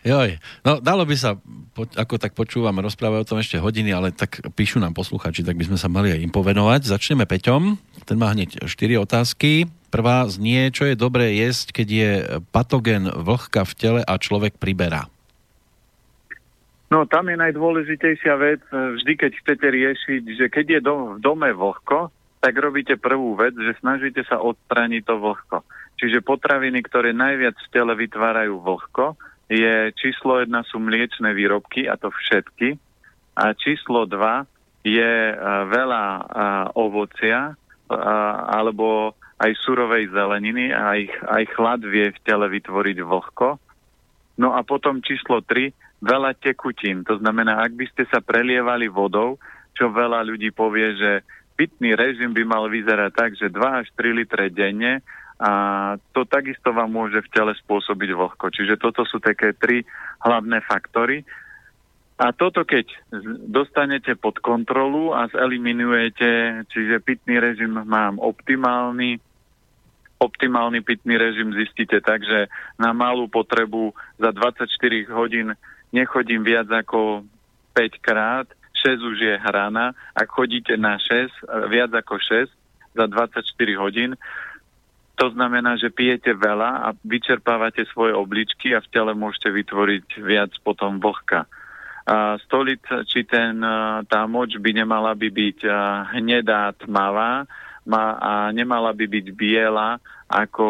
Joj, 0.06 0.38
no 0.66 0.78
dalo 0.82 1.02
by 1.02 1.14
sa, 1.18 1.38
ako 1.98 2.14
tak 2.18 2.34
počúvam, 2.34 2.78
rozprávajú 2.78 3.22
o 3.22 3.30
tom 3.30 3.38
ešte 3.42 3.58
hodiny, 3.58 3.90
ale 3.90 4.14
tak 4.14 4.38
píšu 4.54 4.78
nám 4.82 4.94
posluchači, 4.94 5.46
tak 5.46 5.58
by 5.58 5.66
sme 5.66 5.78
sa 5.78 5.90
mali 5.90 6.14
aj 6.14 6.22
im 6.22 6.30
povenovať. 6.30 6.90
Začneme 6.90 7.26
Peťom, 7.26 7.78
ten 8.06 8.18
má 8.18 8.30
hneď 8.30 8.66
4 8.66 9.02
otázky. 9.02 9.66
Prvá 9.90 10.26
znie, 10.30 10.70
čo 10.70 10.86
je 10.86 10.98
dobré 10.98 11.38
jesť, 11.38 11.82
keď 11.82 11.88
je 11.90 12.10
patogen 12.54 13.10
vlhka 13.10 13.66
v 13.66 13.72
tele 13.78 14.00
a 14.02 14.14
človek 14.18 14.58
priberá. 14.58 15.10
No 16.86 17.02
tam 17.02 17.26
je 17.26 17.36
najdôležitejšia 17.38 18.34
vec, 18.38 18.62
vždy 18.70 19.12
keď 19.18 19.32
chcete 19.42 19.66
riešiť, 19.66 20.22
že 20.38 20.46
keď 20.46 20.66
je 20.78 20.80
dom, 20.86 21.00
v 21.16 21.18
dome 21.18 21.50
vlhko, 21.50 22.14
tak 22.38 22.54
robíte 22.62 22.94
prvú 22.94 23.34
vec, 23.34 23.58
že 23.58 23.74
snažíte 23.82 24.22
sa 24.22 24.38
odstrániť 24.38 25.02
to 25.02 25.18
vlhko. 25.18 25.66
Čiže 25.98 26.22
potraviny, 26.22 26.78
ktoré 26.86 27.10
najviac 27.10 27.58
v 27.58 27.72
tele 27.74 27.92
vytvárajú 27.98 28.62
vlhko, 28.62 29.18
je 29.50 29.90
číslo 29.98 30.42
jedna 30.42 30.62
sú 30.66 30.78
mliečne 30.78 31.34
výrobky, 31.34 31.90
a 31.90 31.98
to 31.98 32.10
všetky. 32.10 32.78
A 33.34 33.54
číslo 33.54 34.06
dva 34.06 34.46
je 34.86 35.34
uh, 35.34 35.66
veľa 35.66 36.04
uh, 36.06 36.22
ovocia 36.78 37.54
uh, 37.54 37.94
alebo 38.46 39.18
aj 39.36 39.52
surovej 39.66 40.08
zeleniny 40.14 40.72
a 40.72 40.96
aj, 40.96 41.02
aj 41.28 41.42
chlad 41.52 41.80
vie 41.84 42.08
v 42.08 42.22
tele 42.24 42.46
vytvoriť 42.48 42.98
vlhko. 43.04 43.60
No 44.40 44.54
a 44.56 44.64
potom 44.64 45.04
číslo 45.04 45.44
3, 45.44 45.72
veľa 46.00 46.36
tekutín. 46.36 47.04
To 47.08 47.16
znamená, 47.16 47.62
ak 47.64 47.72
by 47.72 47.86
ste 47.88 48.04
sa 48.12 48.20
prelievali 48.20 48.88
vodou, 48.88 49.40
čo 49.76 49.92
veľa 49.92 50.24
ľudí 50.24 50.52
povie, 50.52 50.96
že 50.96 51.12
pitný 51.56 51.96
režim 51.96 52.32
by 52.36 52.44
mal 52.44 52.64
vyzerať 52.68 53.10
tak, 53.12 53.30
že 53.36 53.52
2 53.52 53.80
až 53.84 53.86
3 53.96 54.18
litre 54.18 54.48
denne 54.52 55.00
a 55.36 55.50
to 56.16 56.24
takisto 56.24 56.72
vám 56.72 56.88
môže 56.88 57.20
v 57.20 57.32
tele 57.32 57.52
spôsobiť 57.60 58.10
vlhko. 58.16 58.46
Čiže 58.48 58.80
toto 58.80 59.04
sú 59.04 59.20
také 59.20 59.52
tri 59.52 59.84
hlavné 60.24 60.64
faktory. 60.64 61.24
A 62.16 62.32
toto 62.32 62.64
keď 62.64 62.88
dostanete 63.44 64.16
pod 64.16 64.40
kontrolu 64.40 65.12
a 65.12 65.28
zeliminujete, 65.28 66.64
čiže 66.72 67.04
pitný 67.04 67.36
režim 67.36 67.76
mám 67.84 68.16
optimálny, 68.16 69.20
optimálny 70.16 70.80
pitný 70.80 71.20
režim 71.20 71.52
zistíte 71.52 72.00
tak, 72.00 72.24
že 72.24 72.48
na 72.80 72.96
malú 72.96 73.28
potrebu 73.28 73.92
za 74.16 74.32
24 74.32 74.64
hodín 75.12 75.52
nechodím 75.96 76.44
viac 76.44 76.68
ako 76.68 77.24
5 77.72 78.04
krát, 78.04 78.46
6 78.84 79.00
už 79.00 79.16
je 79.16 79.34
hrana, 79.40 79.96
ak 80.12 80.28
chodíte 80.28 80.76
na 80.76 81.00
6, 81.00 81.72
viac 81.72 81.90
ako 81.96 82.20
6 82.20 82.52
za 82.92 83.04
24 83.08 83.40
hodín, 83.80 84.12
to 85.16 85.32
znamená, 85.32 85.80
že 85.80 85.88
pijete 85.88 86.36
veľa 86.36 86.70
a 86.84 86.88
vyčerpávate 87.00 87.88
svoje 87.88 88.12
obličky 88.12 88.76
a 88.76 88.84
v 88.84 88.90
tele 88.92 89.16
môžete 89.16 89.48
vytvoriť 89.48 90.20
viac 90.20 90.52
potom 90.60 91.00
vlhka. 91.00 91.48
A 92.06 92.36
stolic, 92.44 92.84
či 93.08 93.24
ten, 93.24 93.58
tá 94.06 94.20
moč 94.28 94.60
by 94.60 94.70
nemala 94.76 95.16
by 95.16 95.32
byť 95.32 95.58
hnedá, 96.20 96.76
tmavá 96.84 97.48
má, 97.88 98.04
a 98.20 98.32
nemala 98.52 98.92
by 98.92 99.08
byť 99.08 99.26
biela 99.32 99.96
ako, 100.28 100.66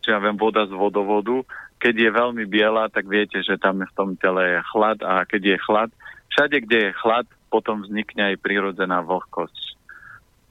čo 0.00 0.08
ja 0.08 0.18
viem, 0.24 0.40
voda 0.40 0.64
z 0.64 0.72
vodovodu. 0.72 1.44
Keď 1.80 1.94
je 1.96 2.10
veľmi 2.12 2.44
biela, 2.44 2.92
tak 2.92 3.08
viete, 3.08 3.40
že 3.40 3.56
tam 3.56 3.80
v 3.80 3.96
tom 3.96 4.12
tele 4.20 4.56
je 4.56 4.60
chlad 4.68 5.00
a 5.00 5.24
keď 5.24 5.56
je 5.56 5.64
chlad, 5.64 5.90
všade, 6.28 6.56
kde 6.68 6.78
je 6.88 6.98
chlad, 7.00 7.26
potom 7.48 7.82
vznikne 7.82 8.32
aj 8.32 8.36
prirodzená 8.44 9.00
vlhkosť. 9.02 9.80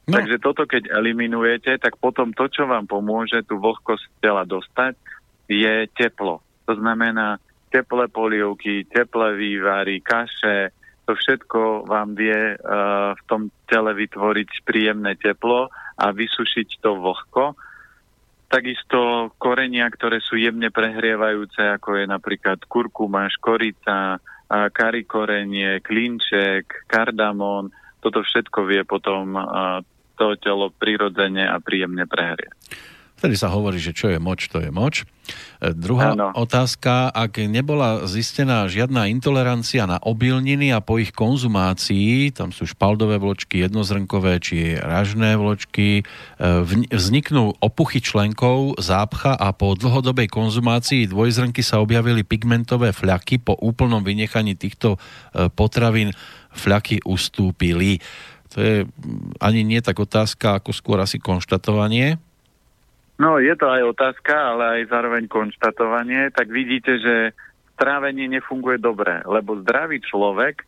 No. 0.10 0.18
Takže 0.18 0.42
toto, 0.42 0.66
keď 0.66 0.90
eliminujete, 0.90 1.78
tak 1.78 2.02
potom 2.02 2.34
to, 2.34 2.50
čo 2.50 2.66
vám 2.66 2.90
pomôže 2.90 3.46
tú 3.46 3.62
vlhkosť 3.62 4.10
tela 4.20 4.42
dostať, 4.42 4.98
je 5.46 5.86
teplo. 5.94 6.42
To 6.66 6.74
znamená 6.74 7.38
teplé 7.70 8.10
polievky, 8.10 8.90
teplé 8.90 9.38
vývary, 9.38 10.02
kaše, 10.02 10.74
to 11.10 11.18
všetko 11.18 11.90
vám 11.90 12.14
vie 12.14 12.54
uh, 12.54 13.18
v 13.18 13.22
tom 13.26 13.42
tele 13.66 13.98
vytvoriť 13.98 14.62
príjemné 14.62 15.18
teplo 15.18 15.70
a 15.98 16.06
vysušiť 16.14 16.86
to 16.86 17.02
vlhko. 17.02 17.58
Takisto 18.50 19.30
korenia, 19.38 19.86
ktoré 19.94 20.18
sú 20.26 20.34
jemne 20.34 20.74
prehrievajúce, 20.74 21.62
ako 21.78 22.02
je 22.02 22.06
napríklad 22.10 22.66
kurkuma, 22.66 23.30
škorica, 23.30 24.18
karikorenie, 24.50 25.86
klinček, 25.86 26.90
kardamón, 26.90 27.70
toto 28.02 28.26
všetko 28.26 28.66
vie 28.66 28.82
potom 28.90 29.38
to 30.18 30.34
telo 30.42 30.74
prirodzene 30.74 31.46
a 31.46 31.62
príjemne 31.62 32.10
prehrie. 32.10 32.50
Vtedy 33.20 33.36
sa 33.36 33.52
hovorí, 33.52 33.84
že 33.84 33.92
čo 33.92 34.08
je 34.08 34.16
moč, 34.16 34.48
to 34.48 34.64
je 34.64 34.72
moč. 34.72 35.04
E, 35.60 35.76
druhá 35.76 36.16
ano. 36.16 36.32
otázka, 36.32 37.12
ak 37.12 37.44
nebola 37.52 38.08
zistená 38.08 38.64
žiadna 38.72 39.12
intolerancia 39.12 39.84
na 39.84 40.00
obilniny 40.00 40.72
a 40.72 40.80
po 40.80 40.96
ich 41.04 41.12
konzumácii, 41.12 42.32
tam 42.32 42.56
sú 42.56 42.64
špaldové 42.64 43.20
vločky, 43.20 43.60
jednozrnkové 43.60 44.40
či 44.40 44.80
ražné 44.80 45.36
vločky, 45.36 46.00
e, 46.00 46.04
vzniknú 46.96 47.60
opuchy 47.60 48.00
členkov, 48.00 48.80
zápcha 48.80 49.36
a 49.36 49.52
po 49.52 49.76
dlhodobej 49.76 50.32
konzumácii 50.32 51.12
dvojzrnky 51.12 51.60
sa 51.60 51.84
objavili 51.84 52.24
pigmentové 52.24 52.96
fľaky. 52.96 53.44
Po 53.44 53.60
úplnom 53.60 54.00
vynechaní 54.00 54.56
týchto 54.56 54.96
e, 54.96 55.52
potravín 55.52 56.16
fľaky 56.56 57.04
ustúpili. 57.04 58.00
To 58.56 58.64
je 58.64 58.76
ani 59.44 59.62
nie 59.62 59.84
tak 59.84 60.00
otázka, 60.00 60.64
ako 60.64 60.72
skôr 60.72 60.98
asi 61.04 61.20
konštatovanie. 61.20 62.18
No, 63.20 63.36
je 63.36 63.52
to 63.60 63.68
aj 63.68 63.84
otázka, 63.84 64.32
ale 64.32 64.64
aj 64.80 64.96
zároveň 64.96 65.28
konštatovanie. 65.28 66.32
Tak 66.32 66.48
vidíte, 66.48 67.04
že 67.04 67.16
trávenie 67.76 68.32
nefunguje 68.32 68.80
dobre, 68.80 69.20
lebo 69.28 69.60
zdravý 69.60 70.00
človek 70.00 70.64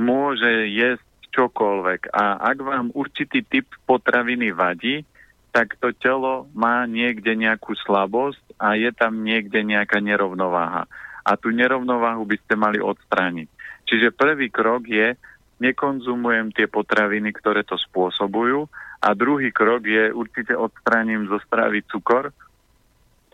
môže 0.00 0.72
jesť 0.72 1.04
čokoľvek. 1.36 2.12
A 2.12 2.40
ak 2.48 2.58
vám 2.64 2.86
určitý 2.96 3.44
typ 3.44 3.68
potraviny 3.84 4.56
vadí, 4.56 5.04
tak 5.52 5.76
to 5.76 5.92
telo 5.92 6.48
má 6.56 6.88
niekde 6.88 7.36
nejakú 7.36 7.76
slabosť 7.76 8.56
a 8.56 8.72
je 8.72 8.88
tam 8.96 9.20
niekde 9.20 9.60
nejaká 9.60 10.00
nerovnováha. 10.00 10.88
A 11.22 11.36
tú 11.36 11.52
nerovnováhu 11.52 12.24
by 12.24 12.36
ste 12.40 12.56
mali 12.56 12.80
odstrániť. 12.80 13.48
Čiže 13.84 14.16
prvý 14.16 14.48
krok 14.48 14.88
je 14.88 15.12
nekonzumujem 15.60 16.56
tie 16.56 16.66
potraviny, 16.66 17.36
ktoré 17.36 17.68
to 17.68 17.76
spôsobujú. 17.76 18.64
A 19.02 19.18
druhý 19.18 19.50
krok 19.50 19.82
je 19.82 20.14
určite 20.14 20.54
odstraním 20.54 21.26
zo 21.26 21.42
stravy 21.42 21.82
cukor 21.90 22.30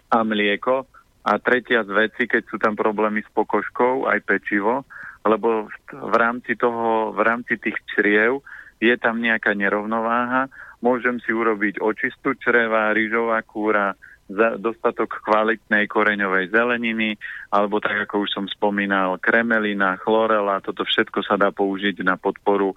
a 0.09 0.19
mlieko. 0.25 0.89
A 1.29 1.37
tretia 1.37 1.85
z 1.85 1.93
veci, 1.93 2.25
keď 2.25 2.43
sú 2.49 2.57
tam 2.57 2.73
problémy 2.73 3.21
s 3.21 3.29
pokožkou, 3.37 4.09
aj 4.09 4.25
pečivo, 4.25 4.89
lebo 5.29 5.69
v 5.93 6.15
rámci 6.17 6.57
toho, 6.57 7.13
v 7.13 7.21
rámci 7.21 7.61
tých 7.61 7.77
čriev 7.93 8.41
je 8.81 8.97
tam 8.97 9.21
nejaká 9.21 9.53
nerovnováha. 9.53 10.49
Môžem 10.81 11.21
si 11.21 11.37
urobiť 11.37 11.85
očistú 11.85 12.33
čreva, 12.41 12.97
rýžová 12.97 13.45
kúra, 13.45 13.93
za 14.29 14.61
dostatok 14.61 15.25
kvalitnej 15.25 15.89
koreňovej 15.89 16.53
zeleniny, 16.53 17.17
alebo 17.49 17.81
tak 17.81 18.05
ako 18.05 18.29
už 18.29 18.31
som 18.37 18.45
spomínal, 18.45 19.17
kremelina, 19.17 19.97
chlorela, 20.05 20.61
toto 20.61 20.85
všetko 20.85 21.25
sa 21.25 21.41
dá 21.41 21.49
použiť 21.49 22.05
na 22.05 22.21
podporu 22.21 22.77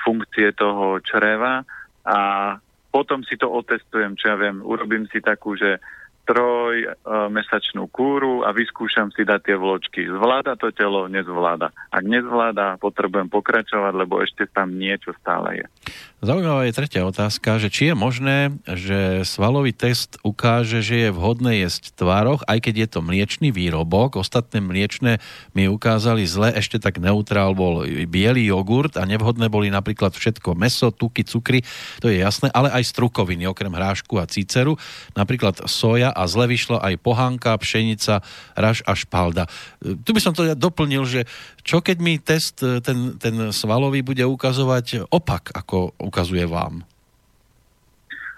funkcie 0.00 0.56
toho 0.56 0.96
čreva 1.04 1.68
a 2.06 2.16
potom 2.94 3.20
si 3.26 3.36
to 3.36 3.50
otestujem, 3.50 4.16
čo 4.16 4.32
ja 4.32 4.36
viem, 4.38 4.62
urobím 4.64 5.04
si 5.10 5.20
takú, 5.20 5.58
že 5.58 5.82
troj, 6.26 6.90
uh, 6.90 7.30
mesačnú 7.30 7.86
kúru 7.86 8.42
a 8.42 8.50
vyskúšam 8.50 9.14
si 9.14 9.22
dať 9.22 9.40
tie 9.46 9.56
vločky. 9.56 10.10
Zvláda 10.10 10.58
to 10.58 10.74
telo? 10.74 11.06
Nezvláda. 11.06 11.70
Ak 11.94 12.02
nezvláda, 12.02 12.82
potrebujem 12.82 13.30
pokračovať, 13.30 13.92
lebo 13.94 14.18
ešte 14.18 14.50
tam 14.50 14.74
niečo 14.74 15.14
stále 15.22 15.62
je. 15.62 15.66
Zaujímavá 16.26 16.66
je 16.66 16.74
tretia 16.74 17.06
otázka, 17.06 17.62
že 17.62 17.70
či 17.70 17.92
je 17.92 17.94
možné, 17.94 18.58
že 18.66 19.22
svalový 19.22 19.70
test 19.70 20.18
ukáže, 20.26 20.82
že 20.82 21.06
je 21.06 21.10
vhodné 21.14 21.62
jesť 21.62 21.92
tvároch, 21.92 22.42
aj 22.50 22.66
keď 22.66 22.74
je 22.82 22.88
to 22.88 23.00
mliečný 23.04 23.48
výrobok. 23.52 24.18
Ostatné 24.18 24.64
mliečne 24.64 25.22
mi 25.52 25.68
ukázali 25.68 26.24
zle, 26.24 26.56
ešte 26.56 26.80
tak 26.80 26.98
neutrál 26.98 27.52
bol 27.52 27.84
biely 27.84 28.48
jogurt 28.48 28.96
a 28.96 29.04
nevhodné 29.04 29.52
boli 29.52 29.68
napríklad 29.68 30.16
všetko 30.16 30.56
meso, 30.56 30.88
tuky, 30.88 31.20
cukry, 31.20 31.60
to 32.00 32.08
je 32.08 32.18
jasné, 32.24 32.48
ale 32.56 32.72
aj 32.72 32.88
strukoviny, 32.96 33.44
okrem 33.44 33.70
hrášku 33.70 34.16
a 34.16 34.24
cíceru, 34.24 34.80
napríklad 35.12 35.68
soja 35.68 36.15
a 36.16 36.24
zle 36.24 36.48
vyšlo 36.48 36.80
aj 36.80 36.96
pohanka, 37.04 37.52
pšenica, 37.60 38.24
raž 38.56 38.80
a 38.88 38.96
špalda. 38.96 39.44
Tu 39.84 40.10
by 40.16 40.20
som 40.24 40.32
to 40.32 40.48
ja 40.48 40.56
doplnil, 40.56 41.04
že 41.04 41.28
čo 41.60 41.84
keď 41.84 41.96
mi 42.00 42.16
test, 42.16 42.64
ten, 42.64 43.20
ten 43.20 43.52
svalový 43.52 44.00
bude 44.00 44.24
ukazovať 44.24 45.12
opak, 45.12 45.52
ako 45.52 45.92
ukazuje 46.00 46.48
vám? 46.48 46.88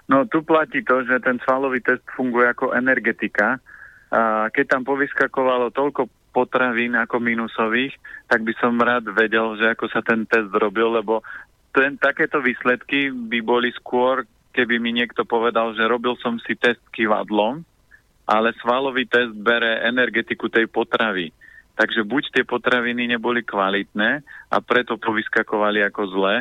No 0.09 0.25
tu 0.25 0.41
platí 0.41 0.81
to, 0.81 1.05
že 1.05 1.21
ten 1.21 1.37
svalový 1.45 1.79
test 1.85 2.01
funguje 2.17 2.49
ako 2.49 2.73
energetika. 2.73 3.61
A 4.09 4.49
keď 4.49 4.65
tam 4.75 4.81
povyskakovalo 4.81 5.69
toľko 5.69 6.09
potravín 6.33 6.97
ako 6.97 7.21
minusových, 7.21 7.93
tak 8.25 8.41
by 8.41 8.53
som 8.57 8.81
rád 8.81 9.05
vedel, 9.13 9.53
že 9.57 9.69
ako 9.77 9.85
sa 9.89 10.01
ten 10.01 10.25
test 10.25 10.49
robil, 10.49 10.97
lebo 10.97 11.21
ten, 11.73 11.97
takéto 12.01 12.41
výsledky 12.41 13.13
by 13.13 13.39
boli 13.45 13.69
skôr, 13.77 14.25
keby 14.53 14.81
mi 14.81 14.97
niekto 14.97 15.29
povedal, 15.29 15.77
že 15.77 15.85
robil 15.85 16.17
som 16.17 16.41
si 16.41 16.57
test 16.57 16.81
kývadlom, 16.89 17.61
ale 18.29 18.53
svalový 18.61 19.09
test 19.09 19.33
bere 19.33 19.81
energetiku 19.89 20.53
tej 20.53 20.69
potravy. 20.69 21.33
Takže 21.73 22.05
buď 22.05 22.23
tie 22.29 22.43
potraviny 22.45 23.09
neboli 23.09 23.41
kvalitné 23.41 24.21
a 24.53 24.57
preto 24.61 25.01
povyskakovali 25.01 25.81
ako 25.89 26.01
zlé, 26.13 26.35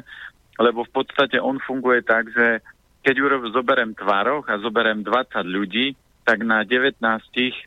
lebo 0.60 0.84
v 0.84 0.92
podstate 0.92 1.40
on 1.40 1.56
funguje 1.64 2.04
tak, 2.04 2.28
že 2.28 2.60
keď 3.00 3.14
urob, 3.24 3.42
zoberem 3.54 3.96
tvároch 3.96 4.44
a 4.52 4.60
zoberem 4.60 5.00
20 5.00 5.48
ľudí, 5.48 5.96
tak 6.28 6.44
na 6.44 6.60
19 6.60 7.00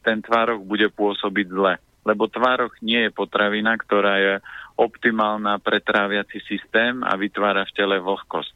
ten 0.05 0.21
tvároch 0.21 0.61
bude 0.61 0.91
pôsobiť 0.93 1.47
zle. 1.49 1.81
Lebo 2.05 2.29
tvároch 2.29 2.77
nie 2.85 3.09
je 3.09 3.15
potravina, 3.15 3.73
ktorá 3.73 4.21
je 4.21 4.33
optimálna 4.77 5.57
pre 5.57 5.81
tráviaci 5.81 6.45
systém 6.45 7.01
a 7.01 7.17
vytvára 7.17 7.65
v 7.65 7.73
tele 7.73 7.97
vlhkosť. 7.97 8.53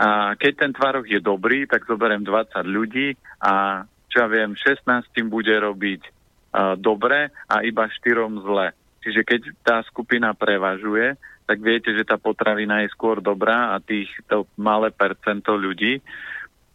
A 0.00 0.32
keď 0.40 0.52
ten 0.56 0.72
tvároch 0.72 1.04
je 1.04 1.20
dobrý, 1.20 1.68
tak 1.68 1.84
zoberiem 1.84 2.24
20 2.24 2.64
ľudí 2.64 3.12
a 3.44 3.84
čo 4.10 4.26
ja 4.26 4.28
viem, 4.28 4.58
16 4.58 4.84
tým 5.14 5.30
bude 5.30 5.54
robiť 5.54 6.02
uh, 6.04 6.74
dobre 6.74 7.30
a 7.46 7.62
iba 7.62 7.86
4 7.86 8.44
zle. 8.44 8.74
Čiže 9.00 9.20
keď 9.24 9.40
tá 9.64 9.76
skupina 9.86 10.36
prevažuje, 10.36 11.16
tak 11.48 11.58
viete, 11.62 11.94
že 11.96 12.04
tá 12.04 12.20
potravina 12.20 12.84
je 12.84 12.92
skôr 12.92 13.22
dobrá 13.22 13.74
a 13.74 13.80
tých 13.80 14.10
to 14.28 14.46
malé 14.60 14.92
percento 14.92 15.56
ľudí 15.56 15.98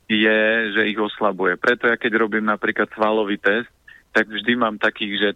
je, 0.09 0.41
že 0.73 0.81
ich 0.89 0.99
oslabuje. 0.99 1.57
Preto 1.57 1.87
ja 1.87 1.95
keď 1.97 2.17
robím 2.17 2.45
napríklad 2.45 2.89
svalový 2.93 3.39
test, 3.39 3.69
tak 4.11 4.29
vždy 4.29 4.53
mám 4.57 4.75
takých, 4.77 5.13
že 5.19 5.29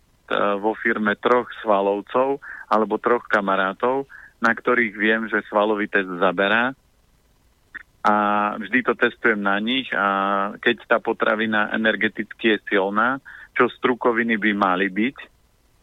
vo 0.61 0.77
firme 0.77 1.17
troch 1.17 1.49
svalovcov 1.65 2.37
alebo 2.69 3.01
troch 3.01 3.25
kamarátov, 3.25 4.05
na 4.37 4.53
ktorých 4.53 4.93
viem, 4.93 5.21
že 5.25 5.41
svalový 5.49 5.89
test 5.89 6.09
zaberá 6.21 6.77
a 8.09 8.15
vždy 8.57 8.81
to 8.81 8.97
testujem 8.97 9.37
na 9.37 9.61
nich 9.61 9.93
a 9.93 10.07
keď 10.57 10.89
tá 10.89 10.97
potravina 10.97 11.69
energeticky 11.77 12.57
je 12.57 12.59
silná, 12.65 13.21
čo 13.53 13.69
strukoviny 13.69 14.41
by 14.41 14.51
mali 14.57 14.89
byť, 14.89 15.17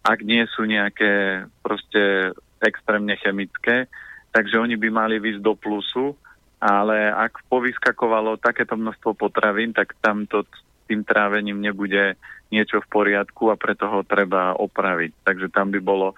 ak 0.03 0.19
nie 0.27 0.43
sú 0.51 0.67
nejaké 0.67 1.47
proste 1.63 2.35
extrémne 2.59 3.15
chemické, 3.23 3.87
takže 4.35 4.59
oni 4.59 4.75
by 4.75 4.89
mali 4.91 5.23
výsť 5.23 5.39
do 5.39 5.55
plusu, 5.55 6.19
ale 6.59 7.15
ak 7.15 7.47
povyskakovalo 7.47 8.43
takéto 8.43 8.75
množstvo 8.75 9.15
potravín, 9.15 9.71
tak 9.71 9.95
tamto 10.03 10.43
tým 10.91 11.07
trávením 11.07 11.63
nebude 11.63 12.19
niečo 12.51 12.83
v 12.83 12.91
poriadku 12.91 13.55
a 13.55 13.61
preto 13.61 13.87
ho 13.87 14.01
treba 14.03 14.55
opraviť. 14.55 15.27
Takže 15.27 15.47
tam 15.51 15.71
by 15.71 15.79
bolo 15.83 16.15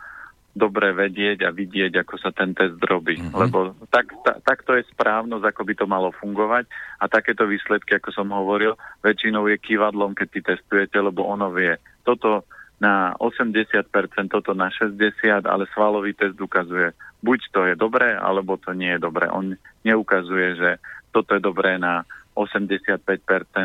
dobre 0.58 0.90
vedieť 0.90 1.46
a 1.46 1.54
vidieť, 1.54 2.02
ako 2.02 2.18
sa 2.18 2.34
ten 2.34 2.52
test 2.52 2.76
robí. 2.82 3.16
Mm-hmm. 3.16 3.38
Lebo 3.38 3.78
tak, 3.88 4.10
ta, 4.26 4.42
tak 4.42 4.66
to 4.66 4.74
je 4.74 4.82
správnosť, 4.90 5.44
ako 5.46 5.62
by 5.62 5.74
to 5.78 5.86
malo 5.86 6.10
fungovať 6.18 6.66
a 6.98 7.06
takéto 7.06 7.46
výsledky, 7.46 7.96
ako 7.96 8.10
som 8.10 8.34
hovoril, 8.34 8.74
väčšinou 9.06 9.46
je 9.46 9.56
kývadlom, 9.62 10.18
keď 10.18 10.28
ty 10.28 10.40
testujete, 10.42 10.98
lebo 10.98 11.24
ono 11.24 11.54
vie. 11.54 11.78
Toto 12.02 12.44
na 12.82 13.14
80%, 13.18 13.90
toto 14.30 14.54
na 14.54 14.70
60%, 14.70 15.46
ale 15.46 15.70
svalový 15.74 16.14
test 16.14 16.38
ukazuje, 16.38 16.94
buď 17.22 17.40
to 17.50 17.60
je 17.70 17.74
dobré, 17.74 18.14
alebo 18.14 18.58
to 18.58 18.74
nie 18.74 18.94
je 18.98 19.00
dobré. 19.02 19.26
On 19.30 19.54
neukazuje, 19.82 20.58
že 20.58 20.70
toto 21.10 21.34
je 21.34 21.42
dobré 21.42 21.78
na 21.78 22.06
85%, 22.38 23.02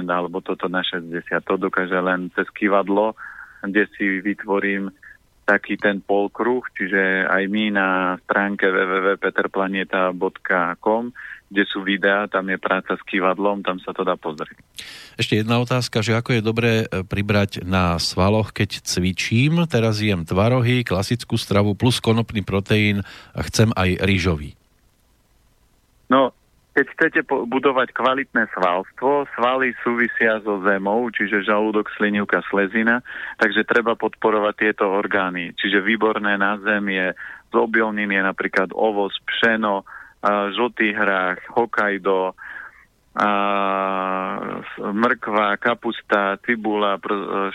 alebo 0.09 0.41
toto 0.41 0.65
na 0.65 0.81
60%. 0.81 1.29
To 1.45 1.61
dokáže 1.61 1.97
len 2.01 2.33
cez 2.33 2.49
kývadlo, 2.57 3.13
kde 3.61 3.85
si 3.93 4.19
vytvorím 4.19 4.89
taký 5.43 5.75
ten 5.75 5.99
polkruh, 5.99 6.63
čiže 6.75 7.27
aj 7.27 7.47
my 7.51 7.71
na 7.75 8.15
stránke 8.23 8.71
www.peterplaneta.com 8.71 11.11
kde 11.53 11.69
sú 11.69 11.85
videá, 11.85 12.25
tam 12.25 12.49
je 12.49 12.57
práca 12.57 12.97
s 12.97 13.03
kývadlom, 13.05 13.61
tam 13.61 13.77
sa 13.77 13.93
to 13.93 14.01
dá 14.01 14.17
pozrieť. 14.17 14.57
Ešte 15.21 15.45
jedna 15.45 15.61
otázka, 15.61 16.01
že 16.01 16.17
ako 16.17 16.33
je 16.33 16.41
dobré 16.41 16.89
e, 16.89 17.05
pribrať 17.05 17.61
na 17.61 18.01
svaloch, 18.01 18.49
keď 18.49 18.81
cvičím, 18.81 19.61
teraz 19.69 20.01
jem 20.01 20.25
tvarohy, 20.25 20.81
klasickú 20.81 21.37
stravu 21.37 21.77
plus 21.77 22.01
konopný 22.01 22.41
proteín 22.41 23.05
a 23.37 23.45
chcem 23.45 23.69
aj 23.77 24.01
rýžový. 24.01 24.57
No, 26.09 26.33
keď 26.73 26.85
chcete 26.97 27.19
budovať 27.29 27.93
kvalitné 27.93 28.49
svalstvo, 28.49 29.29
svaly 29.37 29.77
súvisia 29.85 30.41
so 30.41 30.57
zemou, 30.65 31.05
čiže 31.13 31.45
žalúdok, 31.45 31.85
slinivka, 31.93 32.41
slezina, 32.49 33.05
takže 33.37 33.61
treba 33.61 33.93
podporovať 33.93 34.53
tieto 34.57 34.89
orgány. 34.89 35.53
Čiže 35.53 35.85
výborné 35.85 36.33
na 36.33 36.57
zem 36.65 36.89
je 36.89 37.13
z 37.53 37.53
obilnín 37.53 38.09
je 38.09 38.23
napríklad 38.25 38.73
ovoz, 38.73 39.13
pšeno, 39.29 39.85
žltý 40.57 40.97
hrách, 40.97 41.45
Hokkaido, 41.53 42.33
a 43.13 43.29
mrkva, 44.81 45.61
kapusta, 45.61 46.41
cibula, 46.41 46.97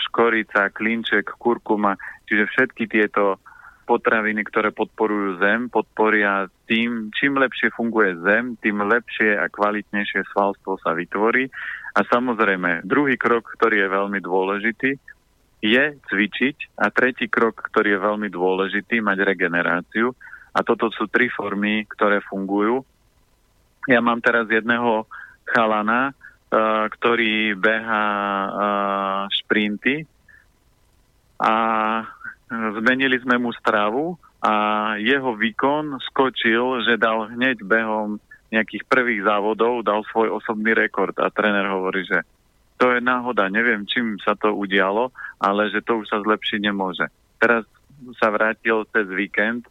škorica, 0.07 0.71
klinček, 0.71 1.35
kurkuma, 1.35 1.99
čiže 2.31 2.47
všetky 2.47 2.87
tieto 2.87 3.43
potraviny, 3.89 4.45
ktoré 4.45 4.69
podporujú 4.69 5.41
zem, 5.41 5.65
podporia 5.65 6.45
tým, 6.69 7.09
čím 7.17 7.41
lepšie 7.41 7.73
funguje 7.73 8.21
zem, 8.21 8.53
tým 8.61 8.85
lepšie 8.85 9.33
a 9.33 9.49
kvalitnejšie 9.49 10.29
svalstvo 10.29 10.77
sa 10.77 10.93
vytvorí. 10.93 11.49
A 11.97 12.05
samozrejme, 12.05 12.85
druhý 12.85 13.17
krok, 13.17 13.49
ktorý 13.57 13.81
je 13.81 13.89
veľmi 13.89 14.19
dôležitý, 14.21 14.91
je 15.59 15.83
cvičiť 16.05 16.77
a 16.77 16.93
tretí 16.93 17.25
krok, 17.25 17.65
ktorý 17.73 17.97
je 17.97 18.05
veľmi 18.05 18.29
dôležitý, 18.29 19.01
mať 19.01 19.17
regeneráciu. 19.25 20.13
A 20.53 20.61
toto 20.61 20.93
sú 20.93 21.09
tri 21.09 21.27
formy, 21.33 21.89
ktoré 21.89 22.21
fungujú. 22.21 22.85
Ja 23.89 24.05
mám 24.05 24.21
teraz 24.21 24.45
jedného 24.45 25.09
chalana, 25.49 26.13
uh, 26.13 26.85
ktorý 26.93 27.57
beha 27.57 28.05
uh, 28.05 29.21
šprinty 29.33 30.05
a 31.39 31.55
zmenili 32.49 33.21
sme 33.21 33.37
mu 33.37 33.53
stravu 33.53 34.17
a 34.41 34.53
jeho 34.97 35.37
výkon 35.37 36.01
skočil, 36.09 36.81
že 36.83 36.97
dal 36.97 37.29
hneď 37.29 37.61
behom 37.61 38.17
nejakých 38.49 38.83
prvých 38.89 39.21
závodov, 39.21 39.85
dal 39.85 40.01
svoj 40.09 40.41
osobný 40.41 40.73
rekord 40.73 41.13
a 41.21 41.29
tréner 41.29 41.69
hovorí, 41.69 42.01
že 42.05 42.25
to 42.81 42.95
je 42.95 43.03
náhoda, 43.03 43.51
neviem, 43.51 43.85
čím 43.85 44.17
sa 44.23 44.33
to 44.33 44.55
udialo, 44.55 45.11
ale 45.37 45.69
že 45.69 45.83
to 45.83 46.01
už 46.01 46.07
sa 46.09 46.23
zlepšiť 46.23 46.59
nemôže. 46.63 47.05
Teraz 47.37 47.67
sa 48.17 48.31
vrátil 48.31 48.87
cez 48.89 49.05
víkend 49.11 49.67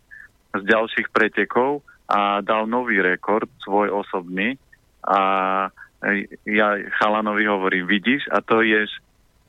z 0.52 0.62
ďalších 0.62 1.08
pretekov 1.10 1.80
a 2.04 2.44
dal 2.44 2.68
nový 2.68 3.00
rekord, 3.00 3.48
svoj 3.64 4.04
osobný. 4.04 4.60
A 5.08 5.20
ja 6.44 6.68
chalanovi 7.00 7.48
hovorím, 7.48 7.88
vidíš, 7.88 8.28
a 8.28 8.44
to 8.44 8.60
je 8.60 8.84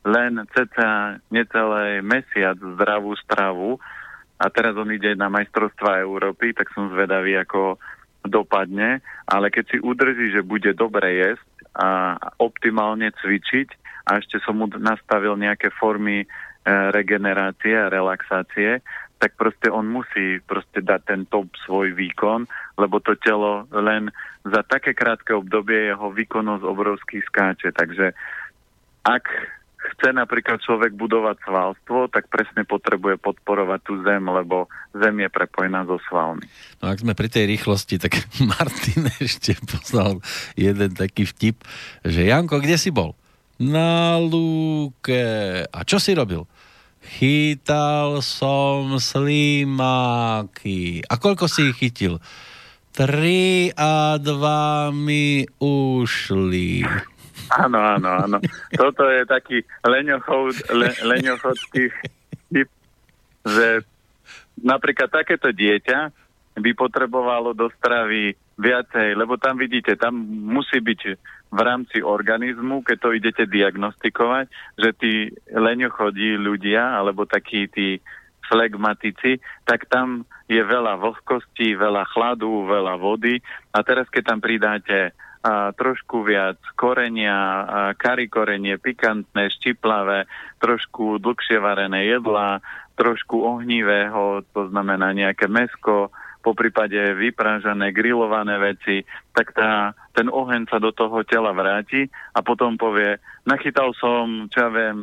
len 0.10 0.42
cca 0.50 1.22
necelý 1.30 2.02
mesiac 2.02 2.58
zdravú 2.58 3.14
stravu 3.22 3.78
a 4.42 4.46
teraz 4.50 4.74
on 4.80 4.90
ide 4.90 5.14
na 5.14 5.30
majstrovstvá 5.30 6.02
Európy, 6.02 6.56
tak 6.56 6.72
som 6.74 6.90
zvedavý, 6.90 7.38
ako 7.38 7.78
dopadne, 8.26 9.00
ale 9.30 9.48
keď 9.54 9.66
si 9.70 9.78
udrží, 9.80 10.34
že 10.34 10.44
bude 10.44 10.72
dobre 10.76 11.20
jesť 11.20 11.48
a 11.76 12.18
optimálne 12.42 13.12
cvičiť 13.16 13.68
a 14.10 14.20
ešte 14.20 14.42
som 14.44 14.60
mu 14.60 14.68
nastavil 14.68 15.38
nejaké 15.40 15.72
formy 15.78 16.24
e, 16.24 16.28
regenerácie 16.92 17.78
a 17.78 17.92
relaxácie, 17.92 18.84
tak 19.20 19.36
proste 19.36 19.68
on 19.68 19.88
musí 19.88 20.40
proste 20.44 20.80
dať 20.80 21.02
ten 21.04 21.22
top 21.28 21.52
svoj 21.68 21.92
výkon, 21.92 22.48
lebo 22.80 23.04
to 23.04 23.20
telo 23.20 23.68
len 23.76 24.08
za 24.48 24.64
také 24.64 24.96
krátke 24.96 25.36
obdobie 25.36 25.92
jeho 25.92 26.08
výkonnosť 26.16 26.64
obrovský 26.64 27.20
skáče. 27.28 27.76
Takže 27.76 28.16
ak 29.04 29.26
chce 29.80 30.12
napríklad 30.12 30.60
človek 30.60 30.92
budovať 31.00 31.40
svalstvo, 31.48 32.12
tak 32.12 32.28
presne 32.28 32.68
potrebuje 32.68 33.16
podporovať 33.24 33.80
tú 33.88 34.04
zem, 34.04 34.20
lebo 34.28 34.68
zem 34.92 35.24
je 35.24 35.30
prepojená 35.32 35.88
so 35.88 35.96
svalmi. 36.12 36.44
No 36.84 36.92
ak 36.92 37.00
sme 37.00 37.16
pri 37.16 37.32
tej 37.32 37.48
rýchlosti, 37.48 37.96
tak 37.96 38.20
Martin 38.52 39.08
ešte 39.24 39.56
poslal 39.64 40.20
jeden 40.60 40.92
taký 40.92 41.24
vtip, 41.24 41.64
že 42.04 42.28
Janko, 42.28 42.60
kde 42.60 42.76
si 42.76 42.92
bol? 42.92 43.16
Na 43.60 44.20
lúke. 44.20 45.64
A 45.68 45.80
čo 45.84 46.00
si 46.00 46.16
robil? 46.16 46.48
Chytal 47.00 48.20
som 48.20 49.00
slimáky. 49.00 51.00
A 51.08 51.16
koľko 51.16 51.48
si 51.48 51.72
ich 51.72 51.80
chytil? 51.80 52.20
Tri 52.92 53.72
a 53.80 54.20
dva 54.20 54.92
mi 54.92 55.48
ušli. 55.64 56.84
Áno, 57.50 57.80
áno, 57.82 58.10
áno. 58.26 58.38
Toto 58.74 59.10
je 59.10 59.26
taký 59.26 59.58
leňochod, 59.82 60.70
le, 60.74 60.90
leňochodský 61.02 61.90
typ, 62.54 62.70
že 63.46 63.68
napríklad 64.62 65.10
takéto 65.10 65.50
dieťa 65.50 66.14
by 66.60 66.72
potrebovalo 66.76 67.56
do 67.56 67.72
stravy 67.80 68.36
viacej, 68.60 69.16
lebo 69.16 69.40
tam 69.40 69.56
vidíte, 69.56 69.96
tam 69.96 70.20
musí 70.28 70.84
byť 70.84 71.02
v 71.50 71.60
rámci 71.64 72.04
organizmu, 72.04 72.84
keď 72.84 72.98
to 73.00 73.10
idete 73.16 73.44
diagnostikovať, 73.48 74.46
že 74.78 74.90
tí 75.00 75.14
leňochodí 75.50 76.36
ľudia, 76.36 77.00
alebo 77.00 77.24
takí 77.26 77.66
tí 77.72 78.04
flegmatici, 78.50 79.40
tak 79.64 79.86
tam 79.88 80.26
je 80.50 80.60
veľa 80.60 80.98
vlhkosti, 80.98 81.78
veľa 81.78 82.04
chladu, 82.10 82.66
veľa 82.66 82.98
vody 82.98 83.38
a 83.70 83.86
teraz 83.86 84.10
keď 84.10 84.34
tam 84.34 84.40
pridáte 84.42 85.14
a 85.40 85.72
trošku 85.72 86.28
viac 86.28 86.60
korenia, 86.76 87.38
a 87.64 87.80
kari 87.96 88.28
korenie, 88.28 88.76
pikantné, 88.76 89.48
štiplavé, 89.56 90.28
trošku 90.60 91.16
dlhšie 91.24 91.64
varené 91.64 92.12
jedlá, 92.12 92.60
trošku 93.00 93.48
ohnivého, 93.48 94.44
to 94.52 94.68
znamená 94.68 95.16
nejaké 95.16 95.48
mesko, 95.48 96.12
po 96.40 96.56
prípade 96.56 96.96
vyprážané, 96.96 97.92
grillované 97.92 98.56
veci, 98.60 99.04
tak 99.36 99.52
tá, 99.52 99.92
ten 100.16 100.32
oheň 100.32 100.72
sa 100.72 100.80
do 100.80 100.92
toho 100.96 101.24
tela 101.28 101.52
vráti 101.52 102.08
a 102.32 102.40
potom 102.40 102.80
povie, 102.80 103.20
nachytal 103.44 103.92
som, 104.00 104.48
čo 104.48 104.68
ja 104.68 104.70
viem, 104.72 104.98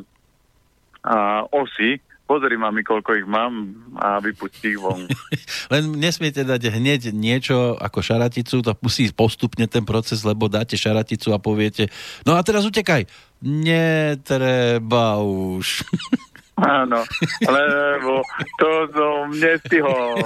a, 1.04 1.44
osy, 1.52 2.00
pozri 2.26 2.58
mami, 2.58 2.82
koľko 2.82 3.14
ich 3.14 3.26
mám 3.26 3.72
a 3.94 4.18
vypustí 4.18 4.74
ich 4.74 4.80
von. 4.82 5.06
Len 5.72 5.94
nesmiete 5.94 6.42
dať 6.42 6.74
hneď 6.74 7.14
niečo 7.14 7.78
ako 7.78 8.02
šaraticu, 8.02 8.60
to 8.66 8.74
musí 8.82 9.08
postupne 9.14 9.70
ten 9.70 9.86
proces, 9.86 10.26
lebo 10.26 10.50
dáte 10.50 10.74
šaraticu 10.74 11.30
a 11.32 11.38
poviete, 11.38 11.86
no 12.26 12.34
a 12.34 12.42
teraz 12.42 12.66
utekaj. 12.66 13.06
Netreba 13.40 15.22
už. 15.22 15.86
Áno, 16.56 17.04
lebo 17.44 18.24
to 18.56 18.88
som 18.88 19.28
nestihol. 19.28 20.16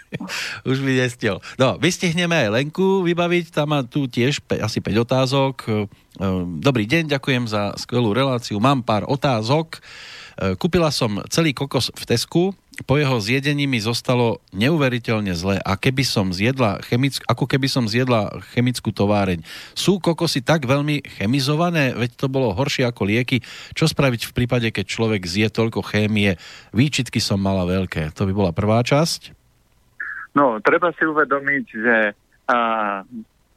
Už 0.68 0.76
by 0.84 0.92
nestihol. 1.00 1.40
No, 1.56 1.80
vystihneme 1.80 2.36
aj 2.36 2.52
Lenku 2.52 3.00
vybaviť, 3.00 3.48
tam 3.48 3.72
má 3.72 3.80
tu 3.80 4.04
tiež 4.04 4.44
asi 4.60 4.84
5 4.84 5.08
otázok. 5.08 5.88
Ehm, 6.20 6.60
dobrý 6.60 6.84
deň, 6.84 7.16
ďakujem 7.16 7.48
za 7.48 7.72
skvelú 7.80 8.12
reláciu. 8.12 8.60
Mám 8.60 8.84
pár 8.84 9.08
otázok. 9.08 9.80
E, 10.34 10.58
kúpila 10.58 10.90
som 10.90 11.22
celý 11.30 11.54
kokos 11.54 11.94
v 11.94 12.04
Tesku, 12.06 12.42
po 12.82 12.98
jeho 12.98 13.22
zjedení 13.22 13.70
mi 13.70 13.78
zostalo 13.78 14.42
neuveriteľne 14.50 15.30
zle 15.38 15.62
a 15.62 15.78
keby 15.78 16.02
som 16.02 16.34
zjedla 16.34 16.82
chemick, 16.82 17.22
ako 17.30 17.46
keby 17.46 17.70
som 17.70 17.86
zjedla 17.86 18.34
chemickú 18.50 18.90
továreň. 18.90 19.46
Sú 19.78 20.02
kokosy 20.02 20.42
tak 20.42 20.66
veľmi 20.66 21.06
chemizované, 21.06 21.94
veď 21.94 22.18
to 22.18 22.26
bolo 22.26 22.50
horšie 22.50 22.82
ako 22.82 23.06
lieky. 23.06 23.46
Čo 23.78 23.86
spraviť 23.86 24.26
v 24.26 24.34
prípade, 24.34 24.68
keď 24.74 24.90
človek 24.90 25.22
zje 25.22 25.54
toľko 25.54 25.86
chémie? 25.86 26.34
Výčitky 26.74 27.22
som 27.22 27.38
mala 27.38 27.62
veľké. 27.62 28.10
To 28.18 28.26
by 28.26 28.32
bola 28.34 28.50
prvá 28.50 28.82
časť. 28.82 29.30
No, 30.34 30.58
treba 30.58 30.90
si 30.98 31.06
uvedomiť, 31.06 31.64
že 31.70 31.96
a, 32.50 32.58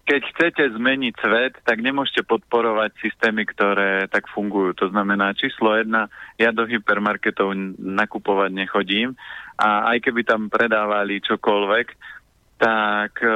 keď 0.07 0.21
chcete 0.31 0.63
zmeniť 0.79 1.13
svet, 1.19 1.53
tak 1.67 1.83
nemôžete 1.83 2.23
podporovať 2.23 2.95
systémy, 3.03 3.43
ktoré 3.43 4.07
tak 4.07 4.31
fungujú. 4.31 4.71
To 4.79 4.87
znamená, 4.87 5.35
číslo 5.35 5.75
jedna, 5.75 6.07
ja 6.39 6.55
do 6.55 6.63
hypermarketov 6.63 7.51
nakupovať 7.75 8.55
nechodím 8.55 9.19
a 9.59 9.91
aj 9.91 10.07
keby 10.07 10.23
tam 10.23 10.47
predávali 10.47 11.19
čokoľvek, 11.19 11.87
tak 12.55 13.19
e, 13.19 13.29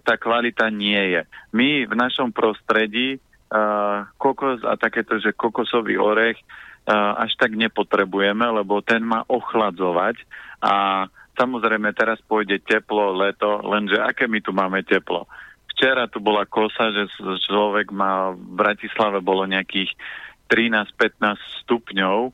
tá 0.00 0.14
kvalita 0.16 0.72
nie 0.72 1.20
je. 1.20 1.22
My 1.52 1.84
v 1.84 1.94
našom 1.94 2.32
prostredí 2.32 3.16
e, 3.16 3.18
kokos 4.16 4.64
a 4.64 4.74
takéto, 4.80 5.20
že 5.20 5.36
kokosový 5.36 6.00
orech 6.00 6.40
e, 6.40 6.44
až 6.96 7.36
tak 7.36 7.52
nepotrebujeme, 7.52 8.42
lebo 8.56 8.80
ten 8.80 9.04
má 9.04 9.20
ochladzovať 9.28 10.16
a 10.64 11.06
samozrejme 11.36 11.92
teraz 11.92 12.18
pôjde 12.24 12.58
teplo, 12.64 13.12
leto, 13.14 13.60
lenže 13.68 14.00
aké 14.00 14.24
my 14.26 14.40
tu 14.40 14.56
máme 14.56 14.80
teplo? 14.80 15.28
Včera 15.76 16.08
tu 16.08 16.24
bola 16.24 16.48
kosa, 16.48 16.88
že 16.88 17.04
človek 17.44 17.92
má 17.92 18.32
v 18.32 18.40
Bratislave 18.56 19.20
bolo 19.20 19.44
nejakých 19.44 19.92
13-15 20.48 21.36
stupňov, 21.68 22.32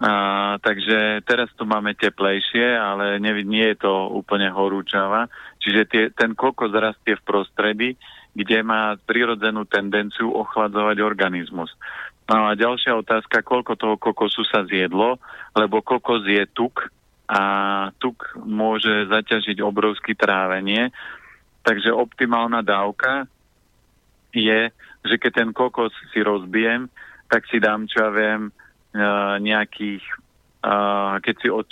a, 0.00 0.12
takže 0.58 1.22
teraz 1.28 1.52
tu 1.54 1.68
máme 1.68 1.94
teplejšie, 1.94 2.74
ale 2.74 3.20
nie, 3.20 3.44
nie 3.46 3.68
je 3.76 3.84
to 3.84 4.10
úplne 4.10 4.50
horúčava. 4.50 5.30
Čiže 5.62 5.80
tie, 5.86 6.04
ten 6.10 6.34
kokos 6.34 6.74
rastie 6.74 7.14
v 7.14 7.26
prostredí, 7.28 7.90
kde 8.34 8.66
má 8.66 8.98
prirodzenú 9.06 9.68
tendenciu 9.70 10.34
ochladzovať 10.34 10.98
organizmus. 10.98 11.70
No 12.26 12.48
a 12.50 12.58
ďalšia 12.58 12.96
otázka, 12.96 13.44
koľko 13.44 13.76
toho 13.76 13.96
kokosu 14.00 14.42
sa 14.48 14.66
zjedlo, 14.66 15.20
lebo 15.54 15.84
kokos 15.84 16.26
je 16.26 16.42
tuk 16.50 16.90
a 17.24 17.40
tuk 17.96 18.36
môže 18.44 19.08
zaťažiť 19.08 19.62
obrovské 19.64 20.12
trávenie 20.12 20.92
Takže 21.64 21.90
optimálna 21.96 22.60
dávka 22.60 23.24
je, 24.36 24.68
že 25.04 25.14
keď 25.16 25.32
ten 25.32 25.50
kokos 25.56 25.92
si 26.12 26.20
rozbijem, 26.20 26.92
tak 27.32 27.48
si 27.48 27.56
dám, 27.56 27.88
čo 27.88 28.04
ja 28.04 28.10
viem, 28.12 28.48
e, 28.48 28.52
nejakých, 29.40 30.04
e, 30.60 30.76
keď 31.24 31.34
si 31.40 31.48
od, 31.48 31.68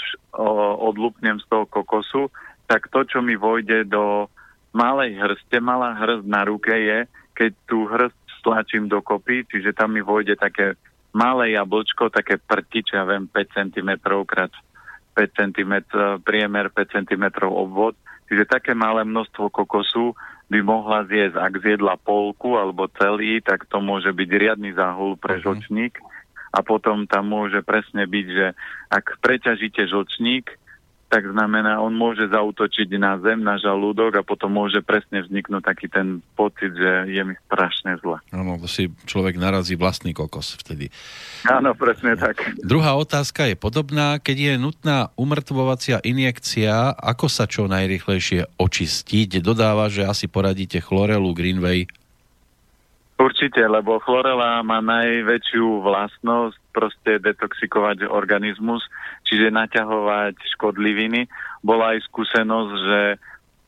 odlupnem 0.80 1.36
z 1.38 1.47
toho 1.47 1.68
kokosu, 1.68 2.32
tak 2.64 2.88
to, 2.88 3.05
čo 3.05 3.20
mi 3.20 3.36
vojde 3.36 3.84
do 3.84 4.32
malej 4.72 5.20
hrste, 5.20 5.61
malá 5.61 5.93
hrst 5.93 6.24
na 6.24 6.49
ruke 6.49 6.72
je, 6.72 7.05
keď 7.36 7.53
tú 7.68 7.84
hrst 7.84 8.16
stlačím 8.40 8.88
dokopy, 8.88 9.47
čiže 9.47 9.76
tam 9.76 9.95
mi 9.95 10.03
vojde 10.03 10.34
také 10.34 10.74
malé 11.12 11.55
jablčko, 11.55 12.09
také 12.09 12.40
prti, 12.40 12.82
čo 12.82 12.99
ja 12.99 13.05
viem, 13.05 13.28
5 13.28 13.36
cm 13.55 13.90
krát 14.26 14.51
5 15.12 15.38
cm 15.38 15.74
priemer, 16.24 16.72
5 16.72 17.05
cm 17.05 17.24
obvod, 17.45 17.95
Čiže 18.31 18.49
také 18.49 18.73
malé 18.73 19.03
množstvo 19.03 19.51
kokosu 19.53 20.14
by 20.53 20.61
mohla 20.61 21.09
zjesť, 21.09 21.37
ak 21.41 21.53
zjedla 21.64 21.97
polku 21.97 22.61
alebo 22.61 22.89
celý, 23.01 23.41
tak 23.41 23.64
to 23.73 23.81
môže 23.81 24.12
byť 24.12 24.31
riadny 24.31 24.77
záhul 24.77 25.16
pre 25.16 25.41
uh-huh. 25.41 25.57
žlčník. 25.57 25.97
A 26.53 26.61
potom 26.61 27.09
tam 27.09 27.33
môže 27.33 27.64
presne 27.64 28.05
byť, 28.05 28.27
že 28.29 28.47
ak 28.93 29.16
preťažíte 29.25 29.89
žlčník, 29.89 30.53
tak 31.13 31.29
znamená, 31.29 31.77
on 31.77 31.93
môže 31.93 32.25
zautočiť 32.33 32.89
na 32.97 33.21
zem, 33.21 33.45
na 33.45 33.61
žalúdok 33.61 34.17
a 34.17 34.25
potom 34.25 34.49
môže 34.49 34.81
presne 34.81 35.21
vzniknúť 35.21 35.61
taký 35.61 35.93
ten 35.93 36.25
pocit, 36.33 36.73
že 36.73 37.13
je 37.13 37.21
mi 37.21 37.37
strašne 37.53 38.01
zle. 38.01 38.17
Áno, 38.33 38.57
to 38.57 38.65
si 38.65 38.89
človek 39.05 39.37
narazí 39.37 39.77
vlastný 39.77 40.17
kokos 40.17 40.57
vtedy. 40.57 40.89
Áno, 41.45 41.77
presne 41.77 42.17
tak. 42.17 42.41
Druhá 42.65 42.97
otázka 42.97 43.45
je 43.45 43.61
podobná. 43.61 44.17
Keď 44.25 44.37
je 44.41 44.55
nutná 44.57 45.13
umrtvovacia 45.21 46.01
injekcia, 46.01 46.97
ako 46.97 47.29
sa 47.29 47.45
čo 47.45 47.69
najrychlejšie 47.69 48.57
očistiť? 48.57 49.45
Dodáva, 49.45 49.93
že 49.93 50.09
asi 50.09 50.33
poradíte 50.33 50.81
chlorelu 50.81 51.29
Greenway 51.37 51.85
Určite, 53.23 53.63
lebo 53.63 54.03
chlorela 54.03 54.67
má 54.67 54.83
najväčšiu 54.83 55.87
vlastnosť 55.87 56.59
proste 56.75 57.13
detoxikovať 57.23 58.11
organizmus, 58.11 58.83
čiže 59.33 59.49
naťahovať 59.49 60.37
škodliviny. 60.61 61.24
Bola 61.64 61.97
aj 61.97 62.05
skúsenosť, 62.12 62.72
že 62.76 63.01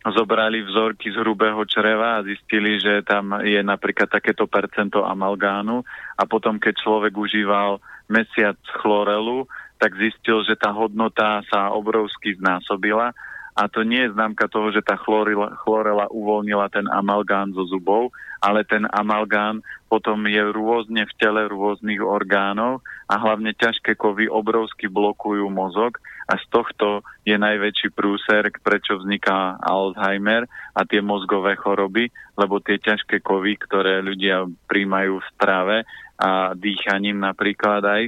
zobrali 0.04 0.60
vzorky 0.60 1.08
z 1.08 1.16
hrubého 1.16 1.64
čreva 1.64 2.20
a 2.20 2.24
zistili, 2.28 2.76
že 2.76 3.00
tam 3.00 3.40
je 3.40 3.56
napríklad 3.64 4.12
takéto 4.12 4.44
percento 4.44 5.00
amalgánu 5.00 5.80
a 6.20 6.28
potom, 6.28 6.60
keď 6.60 6.84
človek 6.84 7.16
užíval 7.16 7.80
mesiac 8.12 8.60
chlorelu, 8.84 9.48
tak 9.80 9.96
zistil, 9.96 10.44
že 10.44 10.60
tá 10.60 10.76
hodnota 10.76 11.40
sa 11.48 11.72
obrovsky 11.72 12.36
znásobila 12.36 13.16
a 13.54 13.70
to 13.70 13.86
nie 13.86 14.02
je 14.02 14.14
známka 14.18 14.50
toho, 14.50 14.74
že 14.74 14.82
tá 14.82 14.98
chlorela, 14.98 15.54
chlorela 15.62 16.10
uvoľnila 16.10 16.66
ten 16.74 16.90
amalgán 16.90 17.54
zo 17.54 17.62
zubov, 17.70 18.10
ale 18.42 18.66
ten 18.66 18.82
amalgán 18.90 19.62
potom 19.86 20.26
je 20.26 20.42
rôzne 20.50 21.06
v 21.06 21.16
tele 21.16 21.46
rôznych 21.46 22.02
orgánov 22.02 22.82
a 23.06 23.14
hlavne 23.14 23.54
ťažké 23.54 23.94
kovy 23.94 24.26
obrovsky 24.26 24.90
blokujú 24.90 25.46
mozog 25.54 26.02
a 26.26 26.34
z 26.34 26.44
tohto 26.50 27.06
je 27.22 27.38
najväčší 27.38 27.94
prúser, 27.94 28.50
prečo 28.58 28.98
vzniká 28.98 29.62
Alzheimer 29.62 30.50
a 30.74 30.82
tie 30.82 30.98
mozgové 30.98 31.54
choroby, 31.54 32.10
lebo 32.34 32.58
tie 32.58 32.82
ťažké 32.82 33.22
kovy, 33.22 33.54
ktoré 33.54 34.02
ľudia 34.02 34.50
príjmajú 34.66 35.22
v 35.22 35.30
strave, 35.36 35.76
a 36.14 36.54
dýchaním 36.54 37.18
napríklad 37.18 37.82
aj, 37.82 38.02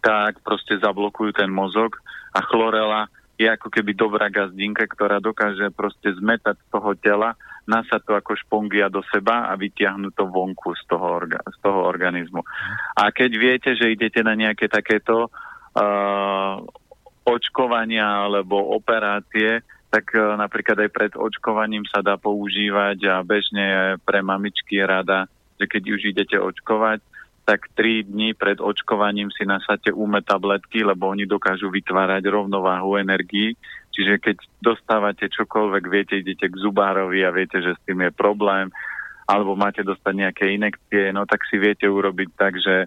tak 0.00 0.40
proste 0.40 0.80
zablokujú 0.80 1.36
ten 1.36 1.50
mozog 1.50 2.00
a 2.32 2.40
chlorela 2.46 3.10
je 3.40 3.48
ako 3.48 3.72
keby 3.72 3.96
dobrá 3.96 4.28
gazdinka, 4.28 4.84
ktorá 4.84 5.16
dokáže 5.16 5.72
proste 5.72 6.12
zmetať 6.12 6.60
z 6.60 6.66
toho 6.68 6.92
tela, 7.00 7.32
nasať 7.64 8.04
to 8.04 8.12
ako 8.12 8.36
špongia 8.36 8.92
do 8.92 9.00
seba 9.08 9.48
a 9.48 9.56
vytiahnuť 9.56 10.12
to 10.12 10.28
vonku 10.28 10.76
z 10.76 10.84
toho, 10.84 11.24
orga, 11.24 11.40
z 11.48 11.56
toho 11.64 11.88
organizmu. 11.88 12.44
A 13.00 13.08
keď 13.08 13.30
viete, 13.40 13.70
že 13.72 13.96
idete 13.96 14.20
na 14.20 14.36
nejaké 14.36 14.68
takéto 14.68 15.32
uh, 15.32 16.56
očkovania 17.24 18.28
alebo 18.28 18.76
operácie, 18.76 19.64
tak 19.88 20.12
uh, 20.12 20.36
napríklad 20.36 20.84
aj 20.84 20.90
pred 20.92 21.12
očkovaním 21.16 21.88
sa 21.88 22.04
dá 22.04 22.20
používať 22.20 22.98
a 23.08 23.24
bežne 23.24 23.96
pre 24.04 24.20
mamičky 24.20 24.84
rada, 24.84 25.24
že 25.56 25.64
keď 25.64 25.82
už 25.96 26.00
idete 26.12 26.36
očkovať, 26.36 27.00
tak 27.50 27.66
3 27.74 28.06
dní 28.06 28.38
pred 28.38 28.62
očkovaním 28.62 29.34
si 29.34 29.42
nasáte 29.42 29.90
úme 29.90 30.22
tabletky, 30.22 30.86
lebo 30.86 31.10
oni 31.10 31.26
dokážu 31.26 31.66
vytvárať 31.66 32.22
rovnováhu 32.30 32.94
energii. 32.94 33.58
Čiže 33.90 34.22
keď 34.22 34.36
dostávate 34.62 35.26
čokoľvek, 35.26 35.84
viete, 35.90 36.14
idete 36.22 36.46
k 36.46 36.60
zubárovi 36.62 37.26
a 37.26 37.34
viete, 37.34 37.58
že 37.58 37.74
s 37.74 37.80
tým 37.82 38.06
je 38.06 38.14
problém, 38.14 38.70
alebo 39.26 39.58
máte 39.58 39.82
dostať 39.82 40.14
nejaké 40.14 40.44
inekcie, 40.54 41.10
no 41.10 41.26
tak 41.26 41.42
si 41.50 41.58
viete 41.58 41.90
urobiť 41.90 42.28
tak, 42.38 42.54
že 42.62 42.86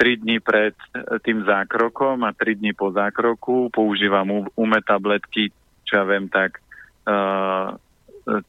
3 0.00 0.24
dní 0.24 0.40
pred 0.40 0.72
tým 1.20 1.44
zákrokom 1.44 2.24
a 2.24 2.32
3 2.32 2.56
dní 2.56 2.72
po 2.72 2.96
zákroku 2.96 3.68
používam 3.68 4.48
ume 4.56 4.80
tabletky, 4.80 5.52
čo 5.84 5.92
ja 6.00 6.04
viem, 6.08 6.32
tak 6.32 6.64
uh, 7.04 7.76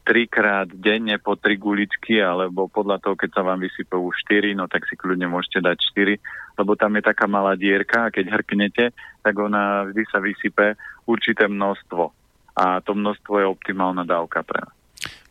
trikrát 0.01 0.65
denne 0.73 1.21
po 1.21 1.37
tri 1.37 1.53
guličky, 1.53 2.17
alebo 2.17 2.65
podľa 2.65 2.97
toho, 2.97 3.13
keď 3.13 3.29
sa 3.29 3.41
vám 3.45 3.61
už 3.61 4.15
4, 4.25 4.57
no 4.57 4.65
tak 4.65 4.89
si 4.89 4.97
kľudne 4.97 5.29
môžete 5.29 5.61
dať 5.61 5.77
4, 5.93 6.57
lebo 6.57 6.73
tam 6.73 6.97
je 6.97 7.03
taká 7.05 7.29
malá 7.29 7.53
dierka 7.53 8.09
a 8.09 8.13
keď 8.13 8.33
hrknete, 8.33 8.85
tak 9.21 9.33
ona 9.37 9.85
vždy 9.85 10.03
sa 10.09 10.17
vysype 10.17 10.73
určité 11.05 11.45
množstvo. 11.45 12.09
A 12.57 12.81
to 12.81 12.97
množstvo 12.97 13.37
je 13.37 13.45
optimálna 13.45 14.01
dávka 14.01 14.41
pre 14.41 14.65
nás. 14.65 14.73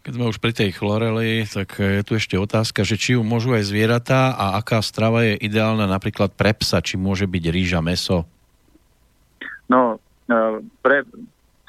Keď 0.06 0.14
sme 0.14 0.30
už 0.30 0.38
pri 0.38 0.54
tej 0.54 0.70
chloreli, 0.70 1.42
tak 1.50 1.82
je 1.82 2.06
tu 2.06 2.14
ešte 2.14 2.38
otázka, 2.38 2.86
že 2.86 2.94
či 2.94 3.18
ju 3.18 3.26
môžu 3.26 3.58
aj 3.58 3.66
zvieratá 3.66 4.38
a 4.38 4.54
aká 4.62 4.78
strava 4.78 5.26
je 5.26 5.34
ideálna 5.42 5.90
napríklad 5.90 6.30
pre 6.38 6.54
psa, 6.54 6.78
či 6.78 6.94
môže 6.94 7.26
byť 7.26 7.44
rýža, 7.50 7.82
meso? 7.82 8.22
No, 9.66 9.98
e, 10.30 10.62
pre, 10.78 11.02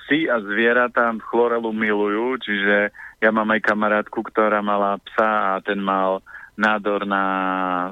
psi 0.07 0.31
a 0.31 0.39
zvieratá 0.39 1.11
chlorelu 1.27 1.67
milujú, 1.75 2.39
čiže 2.39 2.95
ja 3.19 3.29
mám 3.35 3.51
aj 3.51 3.67
kamarátku, 3.67 4.23
ktorá 4.23 4.63
mala 4.63 4.95
psa 5.03 5.59
a 5.59 5.59
ten 5.59 5.83
mal 5.83 6.23
nádor 6.57 7.05
na 7.05 7.25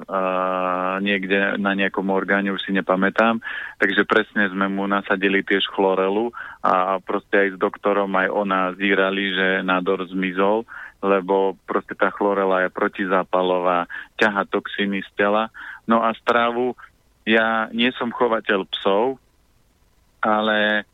uh, 0.01 0.97
niekde 0.97 1.61
na 1.61 1.77
nejakom 1.77 2.09
orgáne, 2.09 2.49
už 2.49 2.65
si 2.65 2.73
nepamätám. 2.73 3.37
Takže 3.77 4.09
presne 4.09 4.49
sme 4.49 4.65
mu 4.65 4.89
nasadili 4.89 5.45
tiež 5.45 5.69
chlorelu 5.69 6.33
a 6.65 6.97
proste 6.97 7.45
aj 7.45 7.49
s 7.53 7.57
doktorom 7.61 8.09
aj 8.17 8.27
ona 8.33 8.73
zírali, 8.73 9.37
že 9.37 9.47
nádor 9.61 10.09
zmizol, 10.09 10.65
lebo 11.05 11.53
proste 11.69 11.93
tá 11.93 12.09
chlorela 12.09 12.65
je 12.65 12.73
protizápalová, 12.73 13.85
ťaha 14.17 14.49
toxíny 14.49 15.05
z 15.05 15.09
tela. 15.13 15.53
No 15.85 16.01
a 16.01 16.17
stravu, 16.17 16.73
ja 17.21 17.69
nie 17.69 17.93
som 17.93 18.09
chovateľ 18.09 18.65
psov, 18.73 19.21
ale 20.25 20.89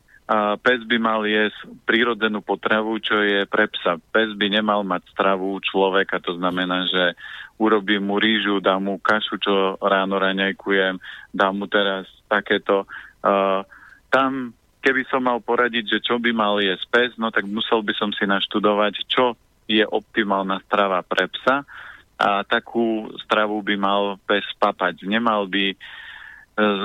pes 0.62 0.80
by 0.88 0.96
mal 1.02 1.20
jesť 1.26 1.66
prírodzenú 1.84 2.40
potravu, 2.40 2.96
čo 3.02 3.20
je 3.20 3.44
pre 3.44 3.68
psa. 3.68 3.98
Pes 4.12 4.32
by 4.38 4.46
nemal 4.48 4.86
mať 4.86 5.04
stravu 5.12 5.58
človeka, 5.60 6.22
to 6.22 6.38
znamená, 6.38 6.88
že 6.88 7.18
urobí 7.60 8.00
mu 8.00 8.16
rýžu, 8.16 8.62
dá 8.62 8.80
mu 8.80 8.96
kašu, 8.96 9.36
čo 9.38 9.76
ráno 9.82 10.16
raňajkujem, 10.18 10.98
dá 11.34 11.52
mu 11.52 11.68
teraz 11.68 12.08
takéto. 12.26 12.88
Uh, 13.22 13.62
tam, 14.08 14.56
keby 14.80 15.04
som 15.12 15.22
mal 15.22 15.38
poradiť, 15.38 15.98
že 15.98 16.04
čo 16.04 16.16
by 16.16 16.32
mal 16.32 16.58
jesť 16.58 16.84
pes, 16.88 17.10
no 17.20 17.28
tak 17.28 17.44
musel 17.44 17.84
by 17.84 17.92
som 17.94 18.10
si 18.14 18.24
naštudovať, 18.24 19.04
čo 19.06 19.36
je 19.68 19.84
optimálna 19.84 20.58
strava 20.66 21.04
pre 21.06 21.30
psa 21.30 21.62
a 22.18 22.44
takú 22.44 23.10
stravu 23.24 23.62
by 23.62 23.74
mal 23.78 24.02
pes 24.26 24.44
papať. 24.58 25.06
Nemal 25.06 25.46
by 25.46 25.74
uh, 25.74 25.78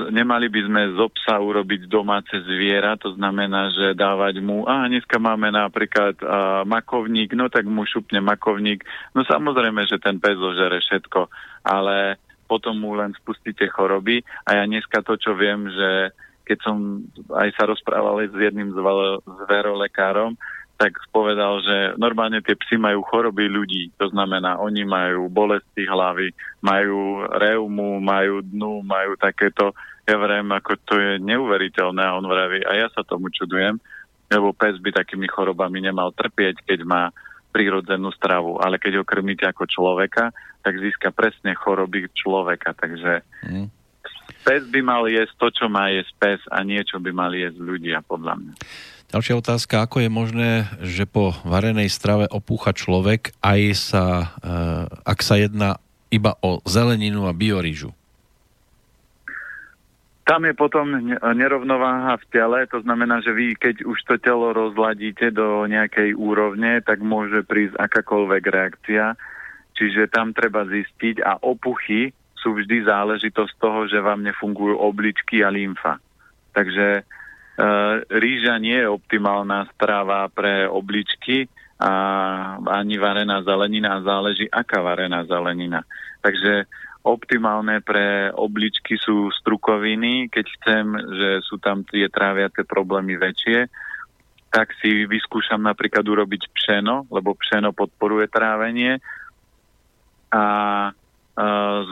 nemali 0.08 0.48
by 0.48 0.60
sme 0.64 0.82
zo 0.96 1.12
psa 1.12 1.36
urobiť 1.36 1.92
domáce 1.92 2.32
zviera, 2.44 2.96
to 2.96 3.12
znamená, 3.12 3.68
že 3.68 3.92
dávať 3.92 4.40
mu, 4.40 4.64
a 4.64 4.88
dneska 4.88 5.20
máme 5.20 5.52
napríklad 5.52 6.16
a, 6.24 6.64
makovník, 6.64 7.36
no 7.36 7.52
tak 7.52 7.68
mu 7.68 7.84
šupne 7.84 8.24
makovník. 8.24 8.80
No 9.12 9.28
samozrejme, 9.28 9.84
že 9.84 10.00
ten 10.00 10.16
pes 10.16 10.40
zožere 10.40 10.80
všetko, 10.80 11.28
ale 11.68 12.16
potom 12.48 12.80
mu 12.80 12.96
len 12.96 13.12
spustíte 13.20 13.68
choroby 13.68 14.24
a 14.48 14.56
ja 14.56 14.64
dneska 14.64 15.04
to, 15.04 15.20
čo 15.20 15.36
viem, 15.36 15.68
že 15.68 16.16
keď 16.48 16.58
som 16.64 17.04
aj 17.28 17.52
sa 17.60 17.68
rozprával 17.68 18.24
s 18.24 18.32
jedným 18.32 18.72
zverolekárom, 19.44 20.32
tak 20.78 20.94
povedal, 21.10 21.58
že 21.58 21.98
normálne 21.98 22.38
tie 22.38 22.54
psy 22.54 22.78
majú 22.78 23.02
choroby 23.02 23.50
ľudí. 23.50 23.90
To 23.98 24.14
znamená, 24.14 24.62
oni 24.62 24.86
majú 24.86 25.26
bolesti 25.26 25.82
hlavy, 25.82 26.30
majú 26.62 27.26
reumu, 27.34 27.98
majú 27.98 28.46
dnu, 28.46 28.86
majú 28.86 29.18
takéto. 29.18 29.74
Ja 30.06 30.14
vrem, 30.16 30.46
ako 30.54 30.72
to 30.86 30.94
je 30.94 31.12
neuveriteľné 31.18 32.00
a 32.00 32.14
on 32.14 32.30
vraví, 32.30 32.62
a 32.62 32.78
ja 32.78 32.86
sa 32.94 33.02
tomu 33.02 33.26
čudujem, 33.28 33.76
lebo 34.30 34.54
pes 34.54 34.78
by 34.78 34.94
takými 34.94 35.26
chorobami 35.26 35.82
nemal 35.82 36.14
trpieť, 36.14 36.62
keď 36.62 36.80
má 36.86 37.02
prírodzenú 37.50 38.14
stravu, 38.14 38.62
ale 38.62 38.78
keď 38.78 39.02
ho 39.02 39.04
krmíte 39.04 39.50
ako 39.50 39.66
človeka, 39.66 40.30
tak 40.62 40.78
získa 40.78 41.10
presne 41.10 41.58
choroby 41.58 42.06
človeka. 42.14 42.70
Takže 42.78 43.26
mm. 43.50 43.66
pes 44.46 44.62
by 44.70 44.80
mal 44.86 45.10
jesť 45.10 45.34
to, 45.42 45.46
čo 45.50 45.66
má 45.66 45.90
jesť 45.90 46.12
pes 46.22 46.40
a 46.54 46.62
niečo 46.62 47.02
by 47.02 47.10
mali 47.10 47.42
jesť 47.42 47.58
ľudia, 47.58 47.98
podľa 48.06 48.34
mňa. 48.38 48.54
Ďalšia 49.08 49.40
otázka, 49.40 49.88
ako 49.88 50.04
je 50.04 50.10
možné, 50.12 50.50
že 50.84 51.08
po 51.08 51.32
varenej 51.40 51.88
strave 51.88 52.28
opúcha 52.28 52.76
človek, 52.76 53.32
aj 53.40 53.60
sa, 53.72 54.04
e, 54.44 54.54
ak 55.00 55.24
sa 55.24 55.40
jedná 55.40 55.80
iba 56.12 56.36
o 56.44 56.60
zeleninu 56.68 57.24
a 57.24 57.32
biorížu? 57.32 57.96
Tam 60.28 60.44
je 60.44 60.52
potom 60.52 60.92
nerovnováha 61.16 62.20
v 62.20 62.24
tele, 62.28 62.68
to 62.68 62.84
znamená, 62.84 63.24
že 63.24 63.32
vy 63.32 63.56
keď 63.56 63.88
už 63.88 63.96
to 64.04 64.20
telo 64.20 64.52
rozladíte 64.52 65.32
do 65.32 65.64
nejakej 65.64 66.12
úrovne, 66.12 66.84
tak 66.84 67.00
môže 67.00 67.48
prísť 67.48 67.80
akákoľvek 67.80 68.44
reakcia. 68.44 69.16
Čiže 69.72 70.12
tam 70.12 70.36
treba 70.36 70.68
zistiť 70.68 71.24
a 71.24 71.40
opuchy 71.40 72.12
sú 72.36 72.60
vždy 72.60 72.84
záležitosť 72.84 73.56
toho, 73.56 73.88
že 73.88 74.04
vám 74.04 74.20
nefungujú 74.20 74.76
obličky 74.76 75.40
a 75.40 75.48
lymfa. 75.48 75.96
Takže 76.52 77.08
rýža 78.06 78.54
nie 78.62 78.78
je 78.78 78.88
optimálna 78.88 79.66
strava 79.74 80.30
pre 80.30 80.70
obličky 80.70 81.50
a 81.78 81.92
ani 82.58 82.98
varená 82.98 83.42
zelenina, 83.42 84.02
záleží 84.02 84.46
aká 84.50 84.82
varená 84.82 85.26
zelenina. 85.26 85.82
Takže 86.22 86.66
optimálne 87.06 87.78
pre 87.82 88.30
obličky 88.34 88.98
sú 88.98 89.30
strukoviny, 89.42 90.30
keď 90.30 90.46
chcem, 90.58 90.86
že 90.94 91.30
sú 91.46 91.58
tam 91.62 91.86
tie 91.86 92.10
tráviace 92.10 92.66
problémy 92.66 93.14
väčšie, 93.18 93.70
tak 94.48 94.72
si 94.80 95.06
vyskúšam 95.06 95.60
napríklad 95.60 96.02
urobiť 96.02 96.50
pšeno, 96.50 97.10
lebo 97.12 97.36
pšeno 97.36 97.70
podporuje 97.76 98.26
trávenie 98.32 98.98
a 100.32 100.44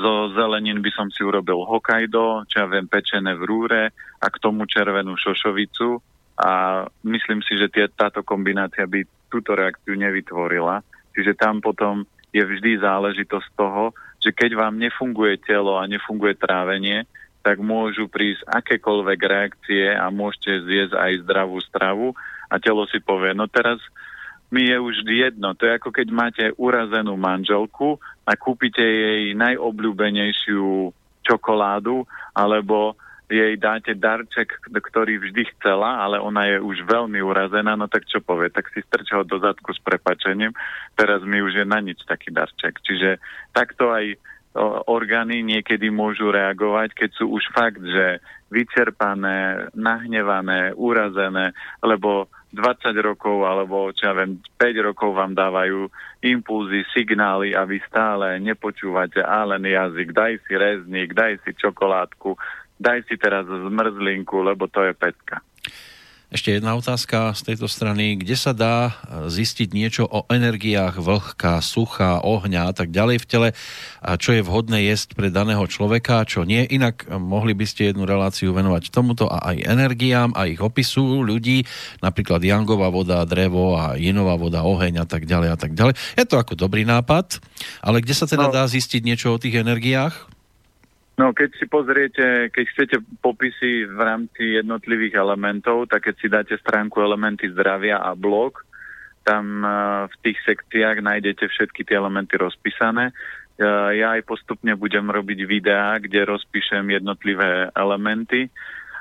zo 0.03 0.35
zelenín 0.35 0.83
by 0.83 0.91
som 0.91 1.07
si 1.07 1.23
urobil 1.23 1.63
Hokkaido, 1.63 2.43
čo 2.51 2.65
ja 2.65 2.67
viem, 2.67 2.91
pečené 2.91 3.39
v 3.39 3.47
rúre 3.47 3.83
a 4.19 4.27
k 4.27 4.41
tomu 4.43 4.67
červenú 4.67 5.15
šošovicu 5.15 6.03
a 6.37 6.83
myslím 7.07 7.41
si, 7.47 7.55
že 7.55 7.71
tie, 7.71 7.87
táto 7.87 8.27
kombinácia 8.27 8.85
by 8.85 9.07
túto 9.31 9.55
reakciu 9.55 9.95
nevytvorila. 9.95 10.83
Čiže 11.15 11.39
tam 11.39 11.63
potom 11.63 12.05
je 12.35 12.43
vždy 12.43 12.83
záležitosť 12.83 13.49
toho, 13.57 13.95
že 14.21 14.35
keď 14.35 14.59
vám 14.59 14.75
nefunguje 14.77 15.39
telo 15.41 15.79
a 15.79 15.89
nefunguje 15.89 16.35
trávenie, 16.37 17.07
tak 17.47 17.63
môžu 17.63 18.11
prísť 18.11 18.43
akékoľvek 18.51 19.21
reakcie 19.23 19.95
a 19.95 20.11
môžete 20.11 20.67
zjesť 20.67 20.95
aj 20.99 21.13
zdravú 21.23 21.63
stravu 21.63 22.11
a 22.51 22.59
telo 22.59 22.83
si 22.91 22.99
povie, 22.99 23.31
no 23.31 23.47
teraz 23.47 23.79
mi 24.51 24.71
je 24.71 24.77
už 24.79 25.03
jedno. 25.07 25.55
To 25.59 25.67
je 25.67 25.73
ako 25.79 25.91
keď 25.91 26.07
máte 26.15 26.45
urazenú 26.55 27.19
manželku 27.19 27.99
a 28.27 28.33
kúpite 28.39 28.83
jej 28.83 29.35
najobľúbenejšiu 29.35 30.95
čokoládu 31.27 32.07
alebo 32.31 32.95
jej 33.27 33.59
dáte 33.59 33.99
darček, 33.99 34.71
ktorý 34.71 35.19
vždy 35.19 35.51
chcela, 35.59 35.99
ale 35.99 36.23
ona 36.23 36.47
je 36.47 36.63
už 36.63 36.87
veľmi 36.87 37.19
urazená, 37.19 37.75
no 37.75 37.91
tak 37.91 38.07
čo 38.07 38.23
povie? 38.23 38.55
Tak 38.55 38.71
si 38.71 38.87
strčí 38.87 39.19
ho 39.19 39.27
do 39.27 39.43
zadku 39.43 39.75
s 39.75 39.83
prepačením, 39.83 40.55
teraz 40.95 41.27
mi 41.27 41.43
už 41.43 41.59
je 41.59 41.67
na 41.67 41.83
nič 41.83 42.07
taký 42.07 42.31
darček. 42.31 42.79
Čiže 42.87 43.19
takto 43.51 43.91
aj 43.91 44.15
orgány 44.87 45.45
niekedy 45.45 45.91
môžu 45.93 46.33
reagovať, 46.33 46.95
keď 46.95 47.11
sú 47.19 47.35
už 47.35 47.45
fakt, 47.53 47.83
že 47.83 48.23
vyčerpané, 48.49 49.69
nahnevané, 49.75 50.73
urazené, 50.79 51.53
lebo 51.83 52.31
20 52.57 52.97
rokov 53.05 53.45
alebo 53.45 53.93
čo 53.93 54.09
ja 54.09 54.15
viem, 54.17 54.41
5 54.57 54.89
rokov 54.89 55.13
vám 55.13 55.37
dávajú 55.37 55.93
impulzy, 56.25 56.89
signály 56.97 57.53
a 57.53 57.69
vy 57.69 57.79
stále 57.85 58.41
nepočúvate 58.41 59.21
a 59.21 59.45
len 59.45 59.69
jazyk, 59.69 60.17
daj 60.17 60.41
si 60.49 60.57
rezník, 60.57 61.13
daj 61.13 61.37
si 61.45 61.53
čokoládku, 61.53 62.35
daj 62.81 63.05
si 63.05 63.21
teraz 63.21 63.45
zmrzlinku, 63.45 64.41
lebo 64.41 64.65
to 64.73 64.81
je 64.89 64.97
pecka. 64.97 65.45
Ešte 66.27 66.59
jedna 66.59 66.75
otázka 66.75 67.39
z 67.39 67.55
tejto 67.55 67.71
strany. 67.71 68.19
Kde 68.19 68.35
sa 68.35 68.51
dá 68.51 68.91
e, 68.91 69.31
zistiť 69.31 69.71
niečo 69.71 70.11
o 70.11 70.27
energiách 70.27 70.99
vlhka, 70.99 71.63
sucha, 71.63 72.19
ohňa 72.19 72.67
a 72.67 72.73
tak 72.75 72.91
ďalej 72.91 73.23
v 73.23 73.27
tele 73.31 73.49
a 74.03 74.19
čo 74.19 74.35
je 74.35 74.43
vhodné 74.43 74.91
jesť 74.91 75.15
pre 75.15 75.31
daného 75.31 75.63
človeka 75.71 76.27
čo 76.27 76.43
nie? 76.43 76.67
Inak 76.67 77.07
e, 77.07 77.15
mohli 77.15 77.55
by 77.55 77.63
ste 77.63 77.95
jednu 77.95 78.11
reláciu 78.11 78.51
venovať 78.51 78.91
tomuto 78.91 79.31
a 79.31 79.55
aj 79.55 79.71
energiám 79.71 80.35
a 80.35 80.51
ich 80.51 80.59
opisu 80.59 81.23
ľudí, 81.23 81.63
napríklad 82.03 82.43
jangová 82.43 82.91
voda, 82.91 83.23
drevo 83.23 83.79
a 83.79 83.95
jinová 83.95 84.35
voda, 84.35 84.67
oheň 84.67 85.03
a 85.03 85.07
tak 85.07 85.31
ďalej 85.31 85.55
a 85.55 85.59
tak 85.63 85.79
ďalej. 85.79 85.95
Je 86.19 86.27
to 86.27 86.43
ako 86.43 86.59
dobrý 86.59 86.83
nápad, 86.83 87.39
ale 87.87 88.03
kde 88.03 88.19
sa 88.19 88.27
teda 88.27 88.51
no. 88.51 88.55
dá 88.55 88.67
zistiť 88.67 88.99
niečo 89.07 89.31
o 89.31 89.39
tých 89.39 89.63
energiách? 89.63 90.36
No, 91.17 91.33
keď 91.33 91.51
si 91.57 91.65
pozriete, 91.65 92.53
keď 92.53 92.65
chcete 92.77 92.97
popisy 93.25 93.89
v 93.89 94.01
rámci 94.05 94.61
jednotlivých 94.61 95.17
elementov, 95.17 95.89
tak 95.89 96.13
keď 96.13 96.15
si 96.21 96.29
dáte 96.29 96.55
stránku 96.61 97.01
elementy 97.01 97.49
zdravia 97.49 98.05
a 98.05 98.13
blok, 98.13 98.69
tam 99.25 99.65
uh, 99.65 100.07
v 100.13 100.17
tých 100.21 100.39
sekciách 100.45 101.01
nájdete 101.01 101.49
všetky 101.49 101.89
tie 101.89 101.97
elementy 101.97 102.37
rozpísané. 102.37 103.17
Uh, 103.57 103.97
ja 103.97 104.13
aj 104.13 104.29
postupne 104.29 104.77
budem 104.77 105.09
robiť 105.09 105.49
videá, 105.49 105.97
kde 105.97 106.29
rozpíšem 106.29 106.85
jednotlivé 106.93 107.73
elementy 107.73 108.53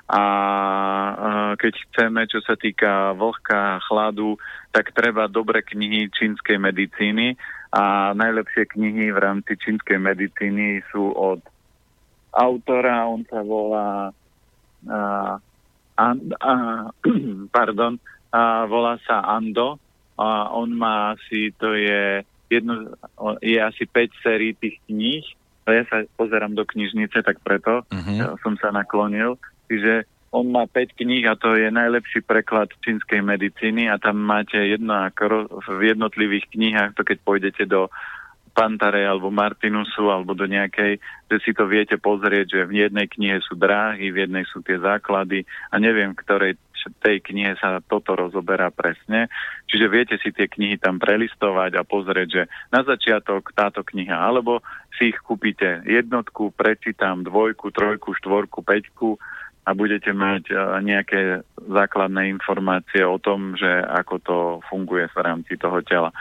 a 0.07 0.24
uh, 1.11 1.51
keď 1.59 1.74
chceme, 1.89 2.22
čo 2.32 2.39
sa 2.47 2.55
týka 2.55 3.11
vlhka, 3.11 3.84
chladu, 3.91 4.39
tak 4.72 4.95
treba 4.95 5.28
dobre 5.28 5.68
knihy 5.68 6.07
čínskej 6.16 6.63
medicíny 6.63 7.36
a 7.76 8.16
najlepšie 8.16 8.72
knihy 8.72 9.11
v 9.11 9.20
rámci 9.20 9.59
čínskej 9.59 9.99
medicíny 9.99 10.80
sú 10.95 11.11
od 11.11 11.43
autora, 12.36 13.07
on 13.07 13.23
sa 13.31 13.39
volá 13.41 14.11
uh, 14.86 15.36
and, 15.95 16.36
uh, 16.43 16.91
pardon, 17.55 17.95
uh, 18.36 18.63
volá 18.67 18.99
sa 19.07 19.23
Ando 19.23 19.79
a 20.19 20.51
on 20.51 20.75
má 20.75 21.15
asi, 21.15 21.55
to 21.55 21.71
je 21.75 22.23
jedno, 22.51 22.93
je 23.39 23.57
asi 23.59 23.88
5 23.88 24.23
sérií 24.23 24.51
tých 24.55 24.79
kníh, 24.88 25.25
ja 25.65 25.81
sa 25.89 26.05
pozerám 26.13 26.53
do 26.53 26.61
knižnice, 26.61 27.25
tak 27.25 27.41
preto 27.41 27.81
uh-huh. 27.89 28.15
ja 28.15 28.27
som 28.45 28.53
sa 28.61 28.69
naklonil. 28.69 29.41
Čiže 29.65 30.05
on 30.29 30.53
má 30.53 30.69
5 30.69 30.93
kníh 30.93 31.25
a 31.25 31.33
to 31.33 31.57
je 31.57 31.73
najlepší 31.73 32.21
preklad 32.21 32.69
čínskej 32.86 33.23
medicíny 33.25 33.89
a 33.89 33.97
tam 33.97 34.21
máte 34.21 34.61
jedno 34.61 34.93
v 35.73 35.95
jednotlivých 35.95 36.45
knihách, 36.53 36.91
to 36.93 37.01
keď 37.01 37.17
pôjdete 37.23 37.63
do 37.65 37.88
Pantare 38.56 39.03
alebo 39.03 39.28
Martinusu 39.28 40.08
alebo 40.08 40.32
do 40.32 40.47
nejakej, 40.47 41.03
že 41.28 41.38
si 41.43 41.51
to 41.51 41.68
viete 41.68 41.99
pozrieť, 41.99 42.56
že 42.56 42.62
v 42.64 42.88
jednej 42.88 43.12
knihe 43.12 43.43
sú 43.43 43.60
dráhy, 43.60 44.16
v 44.16 44.24
jednej 44.24 44.47
sú 44.47 44.64
tie 44.64 44.80
základy 44.80 45.43
a 45.70 45.76
neviem, 45.76 46.16
v 46.16 46.22
ktorej 46.24 46.53
tej 47.01 47.18
knihe 47.18 47.58
sa 47.58 47.82
toto 47.82 48.14
rozoberá 48.14 48.70
presne. 48.70 49.26
Čiže 49.66 49.86
viete 49.89 50.16
si 50.22 50.30
tie 50.30 50.45
knihy 50.45 50.78
tam 50.78 51.01
prelistovať 51.01 51.82
a 51.82 51.84
pozrieť, 51.84 52.28
že 52.30 52.43
na 52.70 52.86
začiatok 52.86 53.49
táto 53.58 53.82
kniha, 53.82 54.14
alebo 54.14 54.62
si 54.93 55.10
ich 55.10 55.20
kúpite 55.20 55.82
jednotku, 55.84 56.53
prečítam 56.53 57.26
dvojku, 57.26 57.74
trojku, 57.74 58.14
štvorku, 58.22 58.62
peťku 58.62 59.18
a 59.66 59.74
budete 59.74 60.14
mať 60.14 60.53
nejaké 60.86 61.41
základné 61.58 62.30
informácie 62.30 63.01
o 63.01 63.18
tom, 63.18 63.58
že 63.58 63.68
ako 63.82 64.16
to 64.22 64.38
funguje 64.70 65.10
v 65.10 65.18
rámci 65.26 65.58
toho 65.58 65.82
tela. 65.82 66.14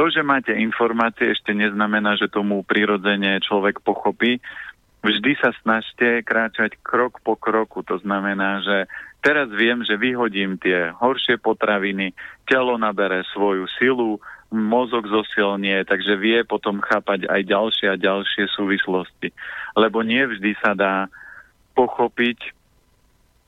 To, 0.00 0.08
že 0.08 0.24
máte 0.24 0.56
informácie, 0.56 1.28
ešte 1.28 1.52
neznamená, 1.52 2.16
že 2.16 2.32
tomu 2.32 2.64
prirodzene 2.64 3.36
človek 3.44 3.84
pochopí. 3.84 4.40
Vždy 5.04 5.36
sa 5.36 5.52
snažte 5.60 6.24
kráčať 6.24 6.80
krok 6.80 7.20
po 7.20 7.36
kroku. 7.36 7.84
To 7.84 8.00
znamená, 8.00 8.64
že 8.64 8.88
teraz 9.20 9.52
viem, 9.52 9.84
že 9.84 10.00
vyhodím 10.00 10.56
tie 10.56 10.88
horšie 10.96 11.36
potraviny, 11.44 12.16
telo 12.48 12.80
nabere 12.80 13.28
svoju 13.36 13.68
silu, 13.76 14.16
mozog 14.48 15.04
zosilnie, 15.04 15.84
takže 15.84 16.16
vie 16.16 16.48
potom 16.48 16.80
chápať 16.80 17.28
aj 17.28 17.40
ďalšie 17.44 17.92
a 17.92 18.00
ďalšie 18.00 18.48
súvislosti. 18.56 19.36
Lebo 19.76 20.00
nie 20.00 20.24
vždy 20.24 20.56
sa 20.64 20.72
dá 20.72 21.12
pochopiť 21.76 22.56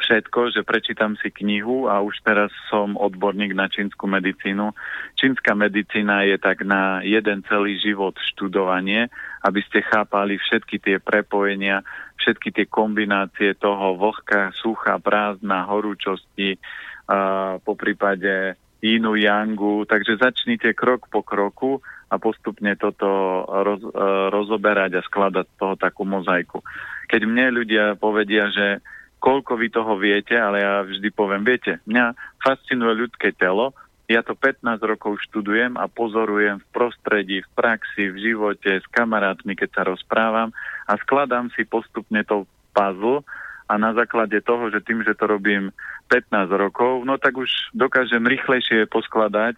všetko, 0.03 0.51
že 0.51 0.67
prečítam 0.67 1.15
si 1.23 1.31
knihu 1.31 1.87
a 1.87 2.03
už 2.03 2.19
teraz 2.27 2.51
som 2.67 2.99
odborník 2.99 3.55
na 3.55 3.71
čínsku 3.71 4.11
medicínu. 4.11 4.75
Čínska 5.15 5.55
medicína 5.55 6.27
je 6.27 6.37
tak 6.43 6.67
na 6.67 7.01
jeden 7.07 7.47
celý 7.47 7.79
život 7.79 8.19
študovanie, 8.35 9.07
aby 9.47 9.61
ste 9.63 9.87
chápali 9.87 10.43
všetky 10.43 10.83
tie 10.83 10.97
prepojenia, 10.99 11.87
všetky 12.19 12.51
tie 12.51 12.67
kombinácie 12.67 13.55
toho 13.55 13.95
vlhka, 13.95 14.51
sucha, 14.59 14.99
prázdna, 14.99 15.71
horúčosti, 15.71 16.59
a 17.07 17.59
po 17.63 17.79
prípade 17.79 18.59
inu, 18.83 19.15
yangu. 19.15 19.87
Takže 19.87 20.19
začnite 20.19 20.75
krok 20.75 21.07
po 21.07 21.23
kroku 21.23 21.79
a 22.11 22.19
postupne 22.19 22.75
toto 22.77 23.09
roz, 23.47 23.83
e, 23.83 23.91
rozoberať 24.29 25.01
a 25.01 25.07
skladať 25.07 25.47
z 25.49 25.55
toho 25.57 25.75
takú 25.79 26.03
mozaiku. 26.05 26.61
Keď 27.09 27.21
mne 27.25 27.47
ľudia 27.63 27.97
povedia, 27.97 28.51
že 28.53 28.85
koľko 29.23 29.55
vy 29.55 29.71
toho 29.71 29.95
viete, 29.95 30.35
ale 30.35 30.59
ja 30.59 30.83
vždy 30.83 31.09
poviem, 31.15 31.47
viete, 31.47 31.79
mňa 31.87 32.19
fascinuje 32.43 33.07
ľudské 33.07 33.31
telo, 33.31 33.71
ja 34.11 34.21
to 34.27 34.35
15 34.35 34.83
rokov 34.83 35.23
študujem 35.31 35.79
a 35.79 35.87
pozorujem 35.87 36.59
v 36.59 36.67
prostredí, 36.75 37.39
v 37.41 37.51
praxi, 37.55 38.11
v 38.11 38.19
živote, 38.19 38.83
s 38.83 38.87
kamarátmi, 38.91 39.55
keď 39.55 39.71
sa 39.71 39.83
rozprávam 39.87 40.51
a 40.91 40.93
skladám 41.01 41.55
si 41.55 41.63
postupne 41.63 42.21
to 42.27 42.45
puzzle 42.75 43.23
a 43.71 43.79
na 43.79 43.95
základe 43.95 44.37
toho, 44.43 44.69
že 44.69 44.83
tým, 44.83 45.07
že 45.07 45.15
to 45.15 45.31
robím 45.31 45.71
15 46.11 46.51
rokov, 46.51 47.07
no 47.07 47.17
tak 47.17 47.39
už 47.39 47.49
dokážem 47.73 48.27
rýchlejšie 48.27 48.91
poskladať 48.91 49.57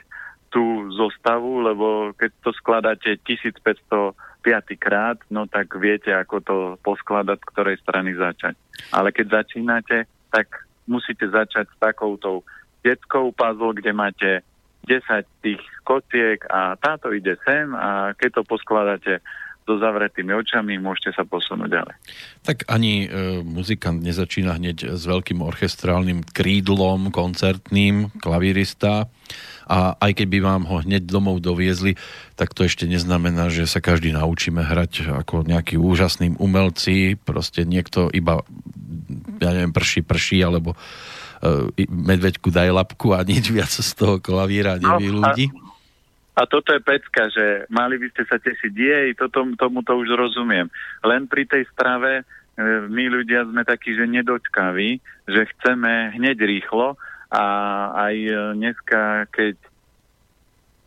tú 0.53 0.93
zostavu, 0.95 1.67
lebo 1.67 2.15
keď 2.15 2.31
to 2.47 2.51
skladáte 2.55 3.19
1500 3.27 4.15
piatýkrát, 4.45 5.25
no 5.33 5.49
tak 5.49 5.73
viete, 5.81 6.13
ako 6.13 6.37
to 6.45 6.57
poskladať, 6.85 7.41
z 7.41 7.49
ktorej 7.49 7.77
strany 7.81 8.13
začať. 8.13 8.55
Ale 8.93 9.09
keď 9.09 9.41
začínate, 9.41 10.05
tak 10.29 10.69
musíte 10.85 11.25
začať 11.33 11.73
s 11.73 11.77
takouto 11.81 12.45
detskou 12.85 13.33
puzzle, 13.33 13.73
kde 13.81 13.93
máte 13.97 14.31
10 14.85 15.01
tých 15.41 15.65
kotiek 15.89 16.45
a 16.53 16.77
táto 16.77 17.09
ide 17.17 17.41
sem 17.41 17.73
a 17.73 18.13
keď 18.13 18.41
to 18.41 18.43
poskladáte 18.45 19.13
so 19.65 19.81
zavretými 19.81 20.37
očami, 20.37 20.77
môžete 20.77 21.17
sa 21.17 21.25
posunúť 21.25 21.71
ďalej. 21.73 21.95
Tak 22.45 22.69
ani 22.69 23.09
e, 23.09 23.41
muzikant 23.41 24.05
nezačína 24.05 24.61
hneď 24.61 24.93
s 24.93 25.03
veľkým 25.09 25.41
orchestrálnym 25.41 26.21
krídlom 26.21 27.09
koncertným, 27.09 28.13
klavírista 28.21 29.09
a 29.65 29.97
aj 29.97 30.21
keby 30.21 30.45
vám 30.45 30.69
ho 30.69 30.85
hneď 30.85 31.09
domov 31.09 31.41
doviezli, 31.41 31.97
tak 32.37 32.53
to 32.53 32.69
ešte 32.69 32.85
neznamená, 32.85 33.49
že 33.49 33.65
sa 33.65 33.81
každý 33.81 34.13
naučíme 34.13 34.61
hrať 34.61 35.09
ako 35.25 35.49
nejaký 35.49 35.81
úžasným 35.81 36.37
umelci, 36.37 37.17
proste 37.17 37.65
niekto 37.65 38.13
iba, 38.13 38.45
ja 39.41 39.51
neviem, 39.57 39.73
prší, 39.73 40.05
prší, 40.05 40.45
alebo 40.45 40.77
uh, 40.77 41.73
medveďku 41.89 42.53
daj 42.53 42.77
lapku 42.77 43.17
a 43.17 43.25
nič 43.25 43.49
viac 43.49 43.73
z 43.73 43.89
toho 43.97 44.21
klavíra 44.21 44.77
no, 44.77 45.01
nevylúdi. 45.01 45.49
No, 45.49 45.64
a 46.35 46.51
toto 46.51 46.75
je 46.75 46.83
pecka, 46.83 47.31
že 47.31 47.71
mali 47.71 47.95
by 47.95 48.11
ste 48.11 48.27
sa 48.27 48.43
tešiť, 48.43 48.73
jej, 48.75 49.09
toto, 49.15 49.47
tomu 49.55 49.87
to 49.87 49.95
už 49.95 50.19
rozumiem. 50.19 50.67
Len 51.07 51.31
pri 51.31 51.47
tej 51.47 51.63
strave 51.71 52.21
e, 52.21 52.23
my 52.91 53.05
ľudia 53.07 53.47
sme 53.47 53.63
takí, 53.63 53.95
že 53.95 54.11
nedočkaví, 54.11 54.99
že 55.31 55.47
chceme 55.55 56.19
hneď 56.19 56.43
rýchlo 56.43 56.99
a 57.31 57.45
aj 58.11 58.17
e, 58.19 58.33
dneska, 58.59 59.31
keď 59.31 59.55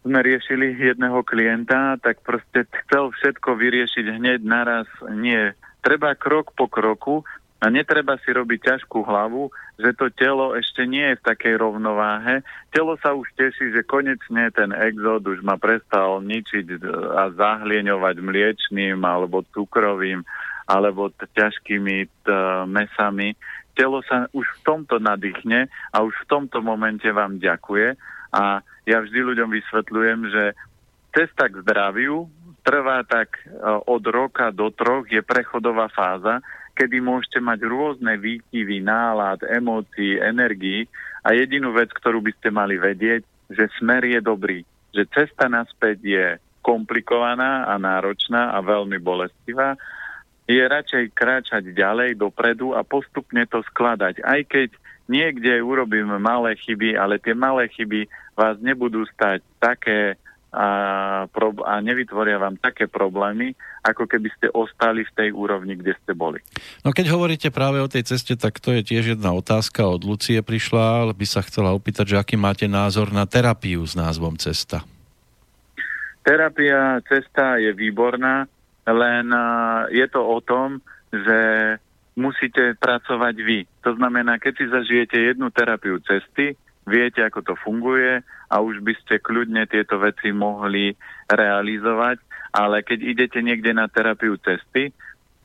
sme 0.03 0.19
riešili 0.19 0.75
jedného 0.75 1.23
klienta, 1.23 1.95
tak 1.99 2.19
proste 2.27 2.67
chcel 2.83 3.15
všetko 3.15 3.55
vyriešiť 3.55 4.05
hneď 4.19 4.39
naraz. 4.43 4.87
Nie. 5.15 5.55
Treba 5.79 6.15
krok 6.15 6.51
po 6.55 6.67
kroku 6.67 7.23
a 7.57 7.65
netreba 7.73 8.21
si 8.21 8.29
robiť 8.29 8.59
ťažkú 8.69 9.01
hlavu, 9.01 9.49
že 9.81 9.89
to 9.97 10.13
telo 10.13 10.53
ešte 10.53 10.85
nie 10.85 11.01
je 11.13 11.17
v 11.17 11.25
takej 11.25 11.57
rovnováhe. 11.57 12.45
Telo 12.69 12.93
sa 13.01 13.17
už 13.17 13.25
teší, 13.33 13.73
že 13.73 13.81
konečne 13.81 14.53
ten 14.53 14.69
exod 14.73 15.25
už 15.25 15.41
ma 15.41 15.57
prestal 15.57 16.21
ničiť 16.21 16.85
a 17.17 17.33
zahlieňovať 17.33 18.15
mliečným 18.21 19.01
alebo 19.01 19.41
cukrovým 19.57 20.21
alebo 20.69 21.09
ťažkými 21.09 22.27
mesami 22.67 23.33
telo 23.77 24.01
sa 24.01 24.25
už 24.33 24.49
v 24.57 24.59
tomto 24.65 24.97
nadýchne 24.97 25.69
a 25.93 25.97
už 26.01 26.25
v 26.25 26.29
tomto 26.33 26.65
momente 26.65 27.05
vám 27.13 27.37
ďakuje. 27.37 27.93
A 28.33 28.65
ja 28.89 28.97
vždy 29.05 29.19
ľuďom 29.21 29.53
vysvetľujem, 29.53 30.19
že 30.33 30.43
cesta 31.13 31.45
k 31.45 31.61
zdraviu 31.61 32.25
trvá 32.65 33.05
tak 33.05 33.37
e, 33.45 33.53
od 33.85 34.03
roka 34.09 34.49
do 34.49 34.73
troch, 34.73 35.05
je 35.07 35.21
prechodová 35.21 35.87
fáza, 35.93 36.41
kedy 36.77 37.01
môžete 37.01 37.41
mať 37.41 37.65
rôzne 37.65 38.13
výkyvy, 38.21 38.85
nálad, 38.85 39.41
emócií, 39.41 40.21
energii. 40.21 40.85
A 41.25 41.33
jedinú 41.33 41.73
vec, 41.73 41.89
ktorú 41.89 42.21
by 42.21 42.31
ste 42.37 42.53
mali 42.53 42.77
vedieť, 42.77 43.25
že 43.49 43.65
smer 43.81 44.05
je 44.05 44.21
dobrý, 44.21 44.61
že 44.93 45.09
cesta 45.09 45.49
naspäť 45.49 45.97
je 46.05 46.25
komplikovaná 46.61 47.65
a 47.65 47.81
náročná 47.81 48.53
a 48.53 48.61
veľmi 48.61 49.01
bolestivá, 49.01 49.73
je 50.47 50.63
radšej 50.63 51.11
kráčať 51.11 51.63
ďalej 51.75 52.15
dopredu 52.15 52.71
a 52.71 52.85
postupne 52.85 53.43
to 53.49 53.59
skladať. 53.67 54.23
Aj 54.23 54.39
keď 54.47 54.71
niekde 55.11 55.59
urobíme 55.59 56.15
malé 56.19 56.55
chyby, 56.55 56.95
ale 56.95 57.19
tie 57.19 57.35
malé 57.35 57.67
chyby 57.71 58.07
vás 58.35 58.55
nebudú 58.63 59.03
stať 59.11 59.43
také 59.59 60.15
a, 60.47 60.67
a 61.67 61.73
nevytvoria 61.83 62.39
vám 62.39 62.55
také 62.55 62.87
problémy, 62.87 63.51
ako 63.83 64.07
keby 64.07 64.31
ste 64.35 64.47
ostali 64.55 65.03
v 65.03 65.11
tej 65.11 65.29
úrovni, 65.35 65.75
kde 65.75 65.93
ste 65.99 66.15
boli. 66.15 66.39
No 66.87 66.95
keď 66.95 67.11
hovoríte 67.11 67.49
práve 67.51 67.83
o 67.83 67.91
tej 67.91 68.07
ceste, 68.07 68.39
tak 68.39 68.63
to 68.63 68.71
je 68.79 68.81
tiež 68.81 69.19
jedna 69.19 69.35
otázka 69.35 69.83
od 69.83 70.07
Lucie 70.07 70.39
prišla, 70.39 71.07
ale 71.07 71.13
by 71.13 71.25
sa 71.27 71.43
chcela 71.43 71.75
opýtať, 71.75 72.15
že 72.15 72.19
aký 72.19 72.39
máte 72.39 72.65
názor 72.65 73.11
na 73.11 73.27
terapiu 73.27 73.83
s 73.83 73.93
názvom 73.99 74.39
Cesta? 74.39 74.87
Terapia 76.23 76.99
Cesta 77.07 77.59
je 77.59 77.71
výborná, 77.75 78.47
len 78.87 79.25
je 79.91 80.07
to 80.07 80.23
o 80.23 80.39
tom, 80.39 80.79
že 81.11 81.39
musíte 82.17 82.73
pracovať 82.81 83.35
vy. 83.45 83.59
To 83.85 83.93
znamená, 83.95 84.41
keď 84.41 84.53
si 84.57 84.65
zažijete 84.67 85.17
jednu 85.21 85.53
terapiu 85.53 86.01
cesty, 86.01 86.57
viete, 86.87 87.21
ako 87.21 87.43
to 87.43 87.53
funguje 87.59 88.23
a 88.47 88.55
už 88.63 88.79
by 88.81 88.95
ste 89.03 89.19
kľudne 89.19 89.67
tieto 89.67 89.99
veci 89.99 90.31
mohli 90.31 90.95
realizovať, 91.27 92.23
ale 92.55 92.81
keď 92.81 92.99
idete 93.03 93.39
niekde 93.43 93.75
na 93.75 93.91
terapiu 93.91 94.39
cesty, 94.39 94.95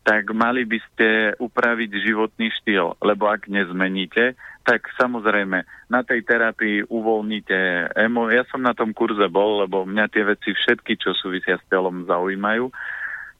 tak 0.02 0.30
mali 0.34 0.66
by 0.66 0.78
ste 0.82 1.08
upraviť 1.38 1.90
životný 2.02 2.50
štýl, 2.62 2.98
lebo 2.98 3.30
ak 3.30 3.46
nezmeníte, 3.46 4.34
tak 4.62 4.86
samozrejme 4.98 5.62
na 5.90 6.00
tej 6.06 6.22
terapii 6.22 6.86
uvoľníte 6.86 7.90
emo. 7.98 8.30
Ja 8.30 8.46
som 8.50 8.62
na 8.62 8.74
tom 8.74 8.94
kurze 8.94 9.26
bol, 9.30 9.62
lebo 9.62 9.86
mňa 9.86 10.06
tie 10.10 10.22
veci 10.26 10.54
všetky, 10.54 10.98
čo 10.98 11.14
súvisia 11.14 11.58
s 11.58 11.64
telom, 11.70 12.06
zaujímajú. 12.06 12.70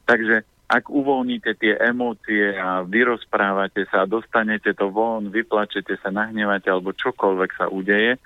Takže 0.07 0.43
ak 0.73 0.89
uvoľníte 0.89 1.53
tie 1.61 1.77
emócie 1.77 2.57
a 2.57 2.81
vyrozprávate 2.81 3.85
sa 3.93 4.09
a 4.09 4.11
dostanete 4.11 4.73
to 4.73 4.89
von, 4.89 5.29
vyplačete 5.29 6.01
sa, 6.01 6.09
nahnevate 6.09 6.73
alebo 6.73 6.97
čokoľvek 6.97 7.51
sa 7.61 7.69
udeje, 7.69 8.17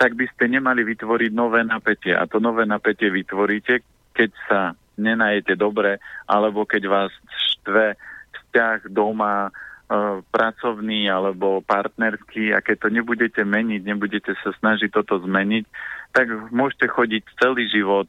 tak 0.00 0.16
by 0.16 0.24
ste 0.32 0.56
nemali 0.56 0.88
vytvoriť 0.88 1.30
nové 1.36 1.60
napätie. 1.60 2.16
A 2.16 2.24
to 2.24 2.40
nové 2.40 2.64
napätie 2.64 3.12
vytvoríte, 3.12 3.84
keď 4.16 4.30
sa 4.48 4.60
nenajete 4.96 5.52
dobre, 5.52 6.00
alebo 6.24 6.64
keď 6.64 6.82
vás 6.88 7.12
štve 7.60 8.00
vzťah 8.32 8.88
doma, 8.88 9.48
e, 9.48 9.50
pracovný 10.32 11.12
alebo 11.12 11.60
partnerský 11.60 12.56
a 12.56 12.64
keď 12.64 12.76
to 12.82 12.88
nebudete 12.88 13.44
meniť, 13.44 13.80
nebudete 13.84 14.32
sa 14.40 14.56
snažiť 14.56 14.88
toto 14.88 15.20
zmeniť, 15.20 15.64
tak 16.16 16.24
môžete 16.48 16.88
chodiť 16.88 17.22
celý 17.36 17.68
život 17.68 18.08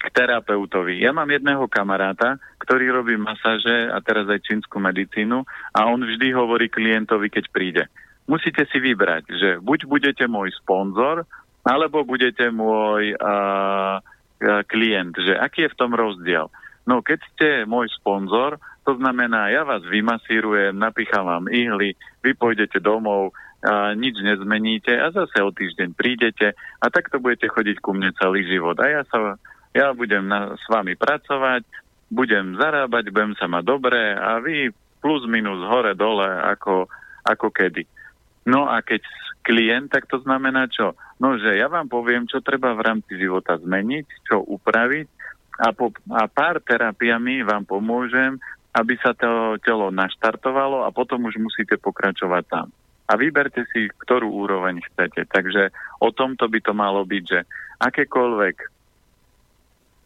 k 0.00 0.08
terapeutovi. 0.08 0.96
Ja 1.04 1.12
mám 1.12 1.28
jedného 1.28 1.68
kamaráta, 1.68 2.40
ktorý 2.64 2.88
robí 2.88 3.20
masáže 3.20 3.92
a 3.92 4.00
teraz 4.00 4.24
aj 4.32 4.48
čínsku 4.48 4.80
medicínu 4.80 5.44
a 5.76 5.80
on 5.84 6.00
vždy 6.00 6.32
hovorí 6.32 6.72
klientovi, 6.72 7.28
keď 7.28 7.44
príde. 7.52 7.84
Musíte 8.24 8.64
si 8.72 8.80
vybrať, 8.80 9.24
že 9.28 9.48
buď 9.60 9.84
budete 9.84 10.24
môj 10.24 10.56
sponzor, 10.56 11.28
alebo 11.60 12.08
budete 12.08 12.48
môj 12.48 13.12
uh, 13.12 14.00
klient. 14.64 15.12
Že 15.20 15.36
aký 15.36 15.68
je 15.68 15.72
v 15.76 15.78
tom 15.78 15.92
rozdiel? 15.92 16.48
No 16.88 17.04
keď 17.04 17.20
ste 17.36 17.48
môj 17.68 17.92
sponzor, 18.00 18.56
to 18.88 18.96
znamená, 18.96 19.52
ja 19.52 19.68
vás 19.68 19.84
vymasírujem, 19.84 20.72
napícham 20.72 21.28
vám 21.28 21.52
ihly, 21.52 21.92
vy 22.24 22.32
pôjdete 22.32 22.80
domov, 22.80 23.36
a 23.60 23.92
nič 23.92 24.16
nezmeníte 24.24 24.88
a 24.96 25.12
zase 25.12 25.36
o 25.44 25.52
týždeň 25.52 25.92
prídete 25.92 26.56
a 26.80 26.86
takto 26.88 27.20
budete 27.20 27.44
chodiť 27.52 27.76
ku 27.84 27.92
mne 27.92 28.08
celý 28.16 28.48
život. 28.48 28.72
A 28.80 28.88
ja 28.88 29.02
sa 29.04 29.36
ja 29.70 29.94
budem 29.94 30.26
na, 30.26 30.58
s 30.58 30.64
vami 30.66 30.98
pracovať, 30.98 31.62
budem 32.10 32.58
zarábať, 32.58 33.14
budem 33.14 33.34
sa 33.38 33.46
mať 33.46 33.64
dobre 33.64 34.00
a 34.18 34.42
vy 34.42 34.74
plus 34.98 35.22
minus 35.30 35.62
hore 35.62 35.94
dole 35.94 36.26
ako, 36.26 36.90
ako 37.22 37.48
kedy. 37.54 37.86
No 38.50 38.66
a 38.66 38.82
keď 38.82 39.06
klient, 39.46 39.88
tak 39.94 40.10
to 40.10 40.18
znamená 40.20 40.66
čo? 40.68 40.98
No, 41.22 41.38
že 41.38 41.56
ja 41.56 41.70
vám 41.70 41.86
poviem, 41.86 42.26
čo 42.26 42.42
treba 42.42 42.74
v 42.74 42.84
rámci 42.84 43.16
života 43.16 43.56
zmeniť, 43.56 44.06
čo 44.26 44.42
upraviť 44.42 45.08
a, 45.60 45.70
po, 45.76 45.92
a 46.12 46.24
pár 46.26 46.64
terapiami 46.64 47.44
vám 47.44 47.68
pomôžem, 47.68 48.40
aby 48.72 48.94
sa 49.02 49.12
to 49.12 49.58
telo 49.60 49.90
naštartovalo 49.90 50.86
a 50.86 50.94
potom 50.94 51.26
už 51.26 51.36
musíte 51.42 51.76
pokračovať 51.76 52.44
tam. 52.48 52.66
A 53.10 53.18
vyberte 53.18 53.66
si, 53.74 53.90
ktorú 53.90 54.30
úroveň 54.30 54.78
chcete. 54.86 55.26
Takže 55.26 55.74
o 55.98 56.14
tomto 56.14 56.46
by 56.46 56.58
to 56.62 56.70
malo 56.70 57.02
byť, 57.02 57.24
že 57.26 57.40
akékoľvek 57.82 58.79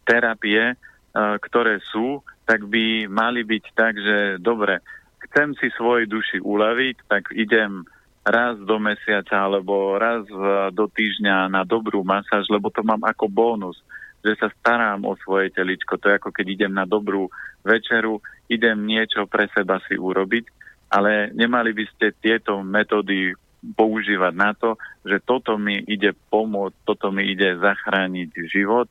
terapie, 0.05 0.71
e, 0.71 0.75
ktoré 1.17 1.81
sú, 1.91 2.21
tak 2.45 2.63
by 2.69 3.09
mali 3.09 3.41
byť 3.41 3.65
tak, 3.73 3.97
že 3.97 4.17
dobre, 4.37 4.79
chcem 5.27 5.57
si 5.57 5.73
svojej 5.73 6.05
duši 6.05 6.37
uľaviť, 6.39 6.95
tak 7.09 7.33
idem 7.33 7.83
raz 8.25 8.57
do 8.61 8.77
mesiaca 8.81 9.37
alebo 9.37 9.97
raz 9.97 10.25
e, 10.29 10.37
do 10.73 10.85
týždňa 10.89 11.49
na 11.49 11.65
dobrú 11.65 12.05
masáž, 12.05 12.45
lebo 12.49 12.69
to 12.69 12.85
mám 12.85 13.01
ako 13.01 13.25
bónus, 13.29 13.77
že 14.25 14.33
sa 14.37 14.49
starám 14.61 15.05
o 15.05 15.13
svoje 15.21 15.53
teličko. 15.53 16.01
To 16.01 16.09
je 16.09 16.17
ako 16.17 16.29
keď 16.33 16.45
idem 16.49 16.73
na 16.73 16.89
dobrú 16.89 17.29
večeru, 17.61 18.21
idem 18.49 18.85
niečo 18.85 19.29
pre 19.29 19.45
seba 19.53 19.77
si 19.85 19.97
urobiť, 19.97 20.45
ale 20.89 21.33
nemali 21.33 21.73
by 21.73 21.85
ste 21.93 22.17
tieto 22.17 22.61
metódy 22.65 23.33
používať 23.73 24.33
na 24.37 24.53
to, 24.53 24.77
že 25.01 25.21
toto 25.25 25.57
mi 25.57 25.81
ide 25.89 26.13
pomôcť, 26.29 26.85
toto 26.85 27.09
mi 27.09 27.25
ide 27.29 27.57
zachrániť 27.57 28.29
život 28.49 28.85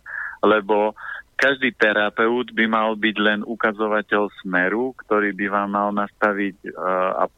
lebo 0.45 0.93
každý 1.35 1.75
terapeut 1.75 2.55
by 2.55 2.65
mal 2.71 2.95
byť 2.95 3.17
len 3.19 3.41
ukazovateľ 3.43 4.31
smeru, 4.45 4.95
ktorý 5.05 5.35
by 5.35 5.47
vám 5.51 5.71
mal 5.75 5.91
nastaviť 5.91 6.57
uh, 6.71 7.21
a 7.21 7.33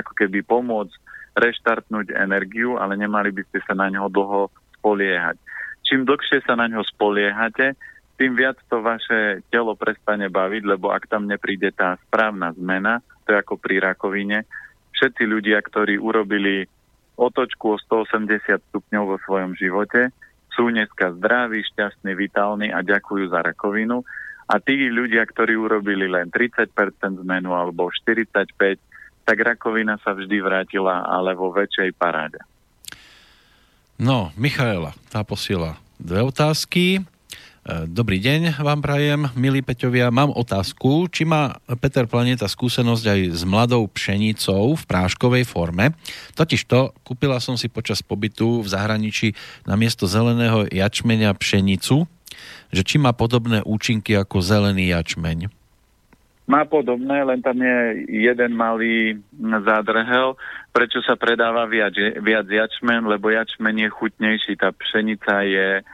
ako 0.00 0.12
keby 0.16 0.40
pomôcť 0.46 0.94
reštartnúť 1.36 2.12
energiu, 2.16 2.76
ale 2.80 2.96
nemali 2.96 3.32
by 3.32 3.42
ste 3.48 3.60
sa 3.64 3.76
na 3.76 3.88
ňo 3.92 4.08
dlho 4.08 4.48
spoliehať. 4.80 5.36
Čím 5.84 6.08
dlhšie 6.08 6.44
sa 6.44 6.56
na 6.56 6.68
ňo 6.68 6.84
spoliehate, 6.84 7.76
tým 8.16 8.36
viac 8.36 8.60
to 8.68 8.84
vaše 8.84 9.42
telo 9.48 9.74
prestane 9.74 10.28
baviť, 10.28 10.62
lebo 10.64 10.92
ak 10.92 11.08
tam 11.08 11.26
nepríde 11.26 11.72
tá 11.72 11.96
správna 12.08 12.52
zmena, 12.54 13.00
to 13.24 13.34
je 13.34 13.40
ako 13.40 13.56
pri 13.58 13.80
rakovine, 13.80 14.44
všetci 14.96 15.24
ľudia, 15.24 15.58
ktorí 15.64 15.96
urobili 15.96 16.68
otočku 17.16 17.74
o 17.74 17.80
180 17.80 18.62
stupňov 18.70 19.04
vo 19.04 19.16
svojom 19.24 19.52
živote, 19.56 20.12
sú 20.52 20.68
dneska 20.68 21.16
zdraví, 21.16 21.64
šťastní, 21.64 22.12
vitálni 22.16 22.68
a 22.68 22.84
ďakujú 22.84 23.32
za 23.32 23.40
rakovinu. 23.40 24.04
A 24.50 24.60
tí 24.60 24.90
ľudia, 24.92 25.24
ktorí 25.24 25.56
urobili 25.56 26.10
len 26.10 26.28
30% 26.28 26.72
zmenu 27.24 27.56
alebo 27.56 27.88
45%, 27.88 28.76
tak 29.22 29.38
rakovina 29.38 29.96
sa 30.02 30.18
vždy 30.18 30.42
vrátila, 30.42 31.06
ale 31.06 31.38
vo 31.38 31.54
väčšej 31.54 31.94
paráde. 31.94 32.42
No, 34.02 34.34
Michaela, 34.34 34.98
tá 35.14 35.22
posiela 35.22 35.78
dve 35.94 36.26
otázky. 36.26 37.06
E, 37.62 37.86
dobrý 37.86 38.18
deň 38.18 38.58
vám 38.58 38.82
prajem, 38.82 39.30
milí 39.38 39.62
Peťovia. 39.62 40.10
Mám 40.10 40.34
otázku, 40.34 41.06
či 41.06 41.22
má 41.22 41.62
Peter 41.78 42.10
Planeta 42.10 42.50
skúsenosť 42.50 43.04
aj 43.06 43.20
s 43.38 43.42
mladou 43.46 43.86
pšenicou 43.86 44.74
v 44.74 44.82
práškovej 44.82 45.46
forme. 45.46 45.94
Totižto 46.34 46.90
kúpila 47.06 47.38
som 47.38 47.54
si 47.54 47.70
počas 47.70 48.02
pobytu 48.02 48.66
v 48.66 48.66
zahraničí 48.66 49.38
na 49.62 49.78
miesto 49.78 50.10
zeleného 50.10 50.66
jačmeňa 50.74 51.30
pšenicu, 51.38 52.02
že 52.74 52.82
či 52.82 52.98
má 52.98 53.14
podobné 53.14 53.62
účinky 53.62 54.18
ako 54.18 54.42
zelený 54.42 54.90
jačmeň. 54.90 55.46
Má 56.50 56.66
podobné, 56.66 57.22
len 57.22 57.38
tam 57.46 57.62
je 57.62 58.02
jeden 58.10 58.58
malý 58.58 59.22
zádrhel, 59.38 60.34
prečo 60.74 60.98
sa 61.06 61.14
predáva 61.14 61.70
viac, 61.70 61.94
viac 62.26 62.50
jačmen, 62.50 63.06
lebo 63.06 63.30
jačmen 63.30 63.78
je 63.78 63.86
chutnejší, 63.86 64.58
tá 64.58 64.74
pšenica 64.74 65.46
je 65.46 65.86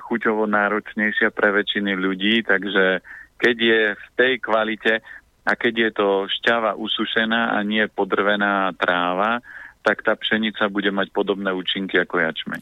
chuťovo 0.00 0.48
náročnejšia 0.48 1.28
pre 1.36 1.52
väčšiny 1.52 1.92
ľudí, 1.92 2.40
takže 2.48 3.04
keď 3.36 3.56
je 3.56 3.82
v 3.92 4.06
tej 4.16 4.32
kvalite 4.40 5.04
a 5.44 5.52
keď 5.56 5.74
je 5.76 5.90
to 5.96 6.08
šťava 6.40 6.76
usušená 6.76 7.56
a 7.56 7.58
nie 7.64 7.84
podrvená 7.88 8.72
tráva, 8.76 9.44
tak 9.80 10.04
tá 10.04 10.12
pšenica 10.12 10.68
bude 10.68 10.92
mať 10.92 11.08
podobné 11.10 11.48
účinky 11.56 11.96
ako 11.96 12.20
jačmeň. 12.20 12.60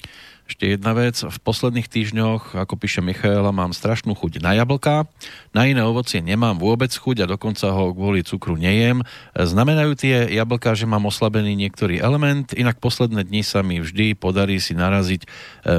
Ešte 0.48 0.64
jedna 0.64 0.96
vec, 0.96 1.20
v 1.20 1.38
posledných 1.44 1.92
týždňoch, 1.92 2.56
ako 2.56 2.74
píše 2.80 3.04
Michaela, 3.04 3.52
mám 3.52 3.76
strašnú 3.76 4.16
chuť 4.16 4.40
na 4.40 4.56
jablka, 4.56 5.04
na 5.52 5.68
iné 5.68 5.84
ovocie 5.84 6.24
nemám 6.24 6.56
vôbec 6.56 6.88
chuť 6.88 7.26
a 7.26 7.30
dokonca 7.30 7.68
ho 7.68 7.92
kvôli 7.92 8.24
cukru 8.24 8.56
nejem. 8.56 9.04
Znamenajú 9.36 9.92
tie 9.98 10.24
jablka, 10.32 10.72
že 10.72 10.88
mám 10.88 11.04
oslabený 11.04 11.52
niektorý 11.52 12.00
element, 12.00 12.56
inak 12.56 12.80
posledné 12.80 13.28
dni 13.28 13.44
sa 13.44 13.60
mi 13.60 13.84
vždy 13.84 14.16
podarí 14.16 14.56
si 14.56 14.72
naraziť 14.72 15.20
e, 15.20 15.28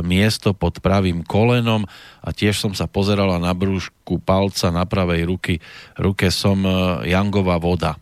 miesto 0.06 0.54
pod 0.54 0.78
pravým 0.86 1.26
kolenom 1.26 1.90
a 2.22 2.30
tiež 2.30 2.62
som 2.62 2.78
sa 2.78 2.86
pozerala 2.86 3.42
na 3.42 3.58
brúšku 3.58 4.22
palca 4.22 4.70
na 4.70 4.86
pravej 4.86 5.26
ruky, 5.26 5.54
ruke 5.98 6.30
som 6.30 6.62
e, 6.62 6.70
jangová 7.10 7.58
voda. 7.58 7.98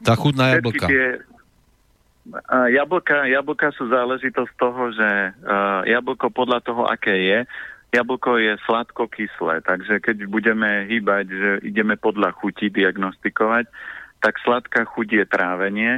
Tá 0.00 0.16
chudná 0.16 0.56
jablka. 0.56 0.86
Tie, 0.88 1.20
jablka, 2.72 3.28
jablka 3.28 3.68
sú 3.76 3.88
záležitosť 3.92 4.52
toho, 4.56 4.82
že 4.96 5.10
uh, 5.44 5.84
jablko 5.84 6.32
podľa 6.32 6.64
toho, 6.64 6.88
aké 6.88 7.16
je, 7.16 7.38
jablko 7.90 8.38
je 8.38 8.54
sladko-kyslé, 8.64 9.66
takže 9.66 9.98
keď 9.98 10.24
budeme 10.30 10.86
hýbať, 10.86 11.26
že 11.26 11.50
ideme 11.66 11.98
podľa 11.98 12.32
chuti 12.38 12.70
diagnostikovať, 12.70 13.66
tak 14.22 14.38
sladká 14.46 14.86
chuť 14.86 15.08
je 15.10 15.24
trávenie. 15.26 15.92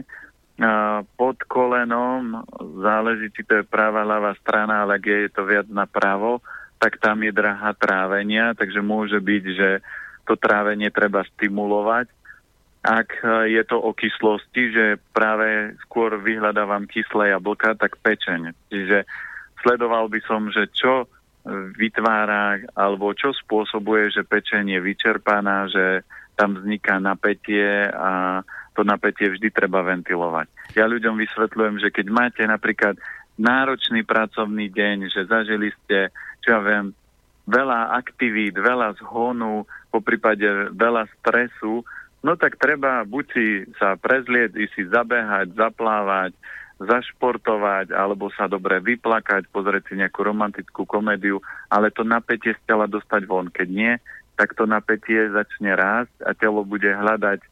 Pod 1.19 1.37
kolenom 1.51 2.47
záleží, 2.81 3.35
či 3.35 3.43
to 3.43 3.61
je 3.61 3.65
práva, 3.67 4.07
ľavá 4.07 4.33
strana, 4.39 4.87
ale 4.87 5.01
ak 5.01 5.05
je 5.05 5.33
to 5.33 5.43
viac 5.43 5.67
na 5.69 5.91
pravo, 5.91 6.39
tak 6.79 7.03
tam 7.03 7.21
je 7.27 7.35
drahá 7.35 7.75
trávenia, 7.75 8.55
takže 8.55 8.79
môže 8.79 9.19
byť, 9.19 9.45
že 9.53 9.71
to 10.23 10.39
trávenie 10.39 10.89
treba 10.89 11.27
stimulovať 11.35 12.09
ak 12.83 13.09
e, 13.23 13.55
je 13.55 13.63
to 13.65 13.79
o 13.79 13.95
kyslosti, 13.95 14.75
že 14.75 14.87
práve 15.15 15.79
skôr 15.87 16.19
vyhľadávam 16.19 16.91
kyslé 16.91 17.35
jablka, 17.35 17.79
tak 17.79 17.99
pečeň. 18.03 18.55
Čiže 18.71 19.07
sledoval 19.63 20.11
by 20.11 20.21
som, 20.27 20.51
že 20.51 20.67
čo 20.75 21.07
vytvára 21.75 22.63
alebo 22.79 23.11
čo 23.19 23.35
spôsobuje, 23.35 24.15
že 24.15 24.23
pečeň 24.23 24.79
je 24.79 24.81
vyčerpaná, 24.81 25.67
že 25.67 26.07
tam 26.39 26.55
vzniká 26.59 27.03
napätie 27.03 27.91
a 27.91 28.41
to 28.73 28.87
napätie 28.87 29.29
vždy 29.29 29.53
treba 29.53 29.85
ventilovať. 29.85 30.49
Ja 30.79 30.89
ľuďom 30.89 31.19
vysvetľujem, 31.19 31.77
že 31.83 31.93
keď 31.93 32.07
máte 32.09 32.43
napríklad 32.47 32.97
náročný 33.37 34.07
pracovný 34.07 34.71
deň, 34.73 35.13
že 35.13 35.29
zažili 35.29 35.75
ste, 35.83 36.09
čo 36.41 36.57
ja 36.57 36.61
viem, 36.63 36.97
veľa 37.45 37.99
aktivít, 37.99 38.57
veľa 38.57 38.97
zhonu, 39.03 39.67
po 39.93 39.99
prípade 40.01 40.47
veľa 40.73 41.11
stresu, 41.21 41.85
no 42.23 42.39
tak 42.39 42.59
treba 42.59 43.03
buď 43.03 43.25
si 43.35 43.47
sa 43.77 43.99
prezlieť, 43.99 44.57
si 44.73 44.83
zabehať, 44.87 45.55
zaplávať, 45.55 46.33
zašportovať, 46.83 47.95
alebo 47.95 48.31
sa 48.35 48.51
dobre 48.51 48.83
vyplakať, 48.83 49.47
pozrieť 49.51 49.93
si 49.93 49.95
nejakú 49.99 50.27
romantickú 50.27 50.83
komédiu, 50.83 51.39
ale 51.71 51.95
to 51.95 52.03
napätie 52.03 52.55
z 52.59 52.63
tela 52.67 52.91
dostať 52.91 53.23
von. 53.27 53.47
Keď 53.51 53.69
nie, 53.71 53.93
tak 54.35 54.59
to 54.59 54.67
napätie 54.67 55.31
začne 55.31 55.77
rásť 55.77 56.15
a 56.27 56.35
telo 56.35 56.67
bude 56.67 56.89
hľadať 56.91 57.43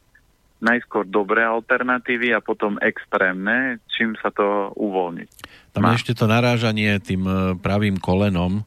najskôr 0.61 1.09
dobré 1.09 1.41
alternatívy 1.41 2.37
a 2.37 2.39
potom 2.39 2.77
extrémne, 2.77 3.81
čím 3.89 4.13
sa 4.21 4.29
to 4.29 4.69
uvoľní. 4.77 5.25
Tam 5.73 5.89
je 5.89 5.97
ešte 5.97 6.13
to 6.13 6.29
narážanie 6.29 7.01
tým 7.01 7.25
e, 7.25 7.33
pravým 7.57 7.97
kolenom, 7.97 8.61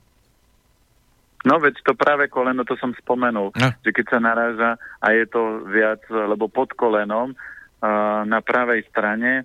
No 1.44 1.60
veď 1.60 1.84
to 1.84 1.92
práve 1.92 2.32
koleno, 2.32 2.64
to 2.64 2.72
som 2.80 2.96
spomenul, 2.96 3.52
no. 3.52 3.68
že 3.84 3.90
keď 3.92 4.16
sa 4.16 4.18
naráža 4.18 4.70
a 5.00 5.06
je 5.12 5.24
to 5.28 5.68
viac, 5.68 6.00
lebo 6.08 6.48
pod 6.48 6.72
kolenom 6.72 7.36
uh, 7.36 8.24
na 8.24 8.40
pravej 8.40 8.88
strane 8.88 9.44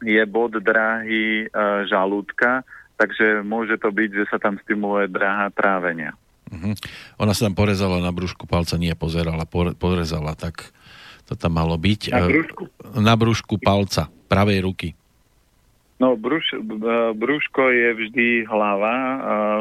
je 0.00 0.20
bod 0.24 0.56
dráhy 0.56 1.44
uh, 1.48 1.84
žalúdka, 1.84 2.64
takže 2.96 3.44
môže 3.44 3.76
to 3.76 3.92
byť, 3.92 4.10
že 4.16 4.24
sa 4.32 4.40
tam 4.40 4.56
stimuluje 4.64 5.12
dráha 5.12 5.52
trávenia. 5.52 6.16
Uh-huh. 6.48 6.72
Ona 7.20 7.36
sa 7.36 7.52
tam 7.52 7.56
porezala 7.56 8.00
na 8.00 8.08
brúšku 8.08 8.48
palca, 8.48 8.80
nie 8.80 8.92
pozerala, 8.96 9.44
porezala, 9.76 10.32
tak 10.32 10.72
to 11.28 11.36
tam 11.36 11.56
malo 11.56 11.76
byť. 11.76 12.16
Na 12.16 12.28
brúšku? 12.28 12.62
Na 12.96 13.14
brúšku 13.16 13.54
palca, 13.60 14.08
pravej 14.28 14.64
ruky. 14.64 14.88
No, 16.04 16.20
brúš, 16.20 16.52
brúško 17.16 17.72
je 17.72 17.88
vždy 17.96 18.44
hlava 18.44 18.92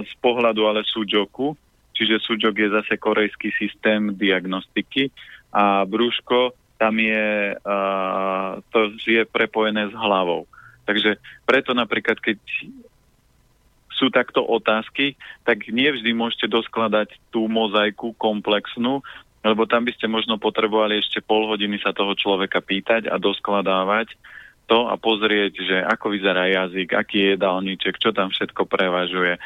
z 0.04 0.12
pohľadu 0.20 0.68
ale 0.68 0.84
súďoku, 0.84 1.56
čiže 1.96 2.20
súďok 2.20 2.56
je 2.60 2.68
zase 2.68 3.00
korejský 3.00 3.56
systém 3.56 4.12
diagnostiky 4.12 5.08
a 5.56 5.88
brúško 5.88 6.52
tam 6.76 7.00
je, 7.00 7.56
to 8.76 8.91
je 9.08 9.24
prepojené 9.24 9.88
s 9.88 9.96
hlavou. 9.96 10.44
Takže 10.84 11.16
preto 11.48 11.72
napríklad, 11.72 12.20
keď 12.20 12.36
sú 13.96 14.12
takto 14.12 14.44
otázky, 14.44 15.16
tak 15.48 15.72
nie 15.72 15.96
vždy 15.96 16.12
môžete 16.12 16.52
doskladať 16.52 17.16
tú 17.32 17.48
mozaiku 17.48 18.12
komplexnú, 18.20 19.00
lebo 19.48 19.64
tam 19.64 19.88
by 19.88 19.96
ste 19.96 20.12
možno 20.12 20.36
potrebovali 20.36 21.00
ešte 21.00 21.24
pol 21.24 21.48
hodiny 21.48 21.80
sa 21.80 21.96
toho 21.96 22.12
človeka 22.20 22.60
pýtať 22.60 23.08
a 23.08 23.16
doskladávať 23.16 24.12
to 24.68 24.88
a 24.88 24.95
pozrieť, 24.95 25.53
že 25.59 25.78
ako 25.84 26.16
vyzerá 26.16 26.47
jazyk, 26.49 26.95
aký 26.95 27.18
je 27.20 27.28
jedálniček, 27.36 27.99
čo 27.99 28.16
tam 28.16 28.32
všetko 28.32 28.66
prevažuje, 28.66 29.38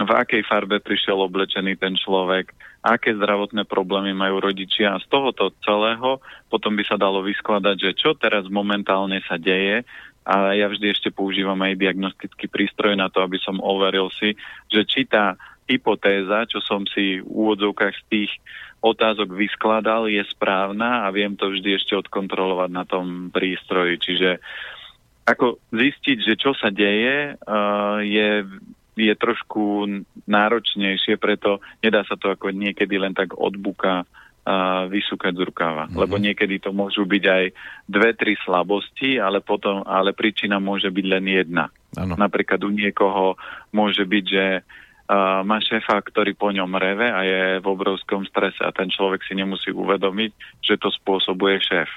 v 0.00 0.10
akej 0.16 0.48
farbe 0.48 0.80
prišiel 0.80 1.20
oblečený 1.20 1.76
ten 1.76 1.92
človek, 1.92 2.56
aké 2.80 3.12
zdravotné 3.12 3.68
problémy 3.68 4.16
majú 4.16 4.40
rodičia 4.40 4.96
a 4.96 5.02
z 5.02 5.06
tohoto 5.12 5.52
celého 5.60 6.24
potom 6.48 6.72
by 6.72 6.84
sa 6.88 6.96
dalo 6.96 7.20
vyskladať, 7.20 7.76
že 7.76 7.92
čo 8.00 8.16
teraz 8.16 8.48
momentálne 8.48 9.20
sa 9.28 9.36
deje. 9.36 9.84
A 10.24 10.52
ja 10.52 10.68
vždy 10.68 10.92
ešte 10.92 11.08
používam 11.12 11.56
aj 11.64 11.80
diagnostický 11.80 12.48
prístroj 12.48 12.96
na 12.96 13.08
to, 13.08 13.24
aby 13.24 13.40
som 13.40 13.60
overil 13.60 14.12
si, 14.20 14.36
že 14.68 14.84
či 14.84 15.08
tá 15.08 15.36
hypotéza, 15.70 16.50
čo 16.50 16.58
som 16.58 16.82
si 16.90 17.22
v 17.22 17.30
úvodzovkách 17.30 17.94
z 17.94 18.04
tých 18.10 18.32
otázok 18.82 19.30
vyskladal, 19.36 20.10
je 20.10 20.24
správna 20.26 21.06
a 21.06 21.14
viem 21.14 21.38
to 21.38 21.52
vždy 21.52 21.78
ešte 21.78 21.94
odkontrolovať 21.94 22.70
na 22.72 22.84
tom 22.88 23.30
prístroji. 23.30 24.00
Čiže 24.02 24.30
ako 25.28 25.62
zistiť, 25.70 26.18
že 26.26 26.34
čo 26.34 26.56
sa 26.56 26.74
deje, 26.74 27.36
uh, 27.38 28.00
je, 28.02 28.42
je 28.98 29.14
trošku 29.14 29.86
náročnejšie, 30.26 31.20
preto 31.20 31.62
nedá 31.84 32.02
sa 32.08 32.18
to 32.18 32.34
ako 32.34 32.50
niekedy 32.50 32.98
len 32.98 33.12
tak 33.12 33.36
od 33.36 33.54
buka 33.60 34.02
uh, 34.02 34.88
vysúkať 34.88 35.36
z 35.36 35.42
rukáva. 35.44 35.86
Mm-hmm. 35.86 36.00
Lebo 36.00 36.16
niekedy 36.16 36.56
to 36.58 36.72
môžu 36.72 37.04
byť 37.04 37.24
aj 37.28 37.44
dve, 37.84 38.10
tri 38.16 38.34
slabosti, 38.42 39.20
ale 39.20 39.44
potom, 39.44 39.84
ale 39.84 40.16
príčina 40.16 40.56
môže 40.56 40.88
byť 40.88 41.06
len 41.06 41.24
jedna. 41.28 41.68
Ano. 42.00 42.16
Napríklad 42.16 42.64
u 42.64 42.72
niekoho 42.72 43.36
môže 43.76 44.08
byť, 44.08 44.24
že 44.24 44.46
uh, 44.58 44.88
má 45.42 45.58
šéfa, 45.58 45.98
ktorý 46.06 46.38
po 46.38 46.54
ňom 46.54 46.70
reve 46.78 47.10
a 47.10 47.26
je 47.26 47.42
v 47.58 47.66
obrovskom 47.66 48.22
strese 48.30 48.62
a 48.62 48.70
ten 48.70 48.86
človek 48.86 49.26
si 49.26 49.34
nemusí 49.34 49.74
uvedomiť, 49.74 50.62
že 50.62 50.78
to 50.78 50.86
spôsobuje 50.94 51.58
šéf. 51.58 51.90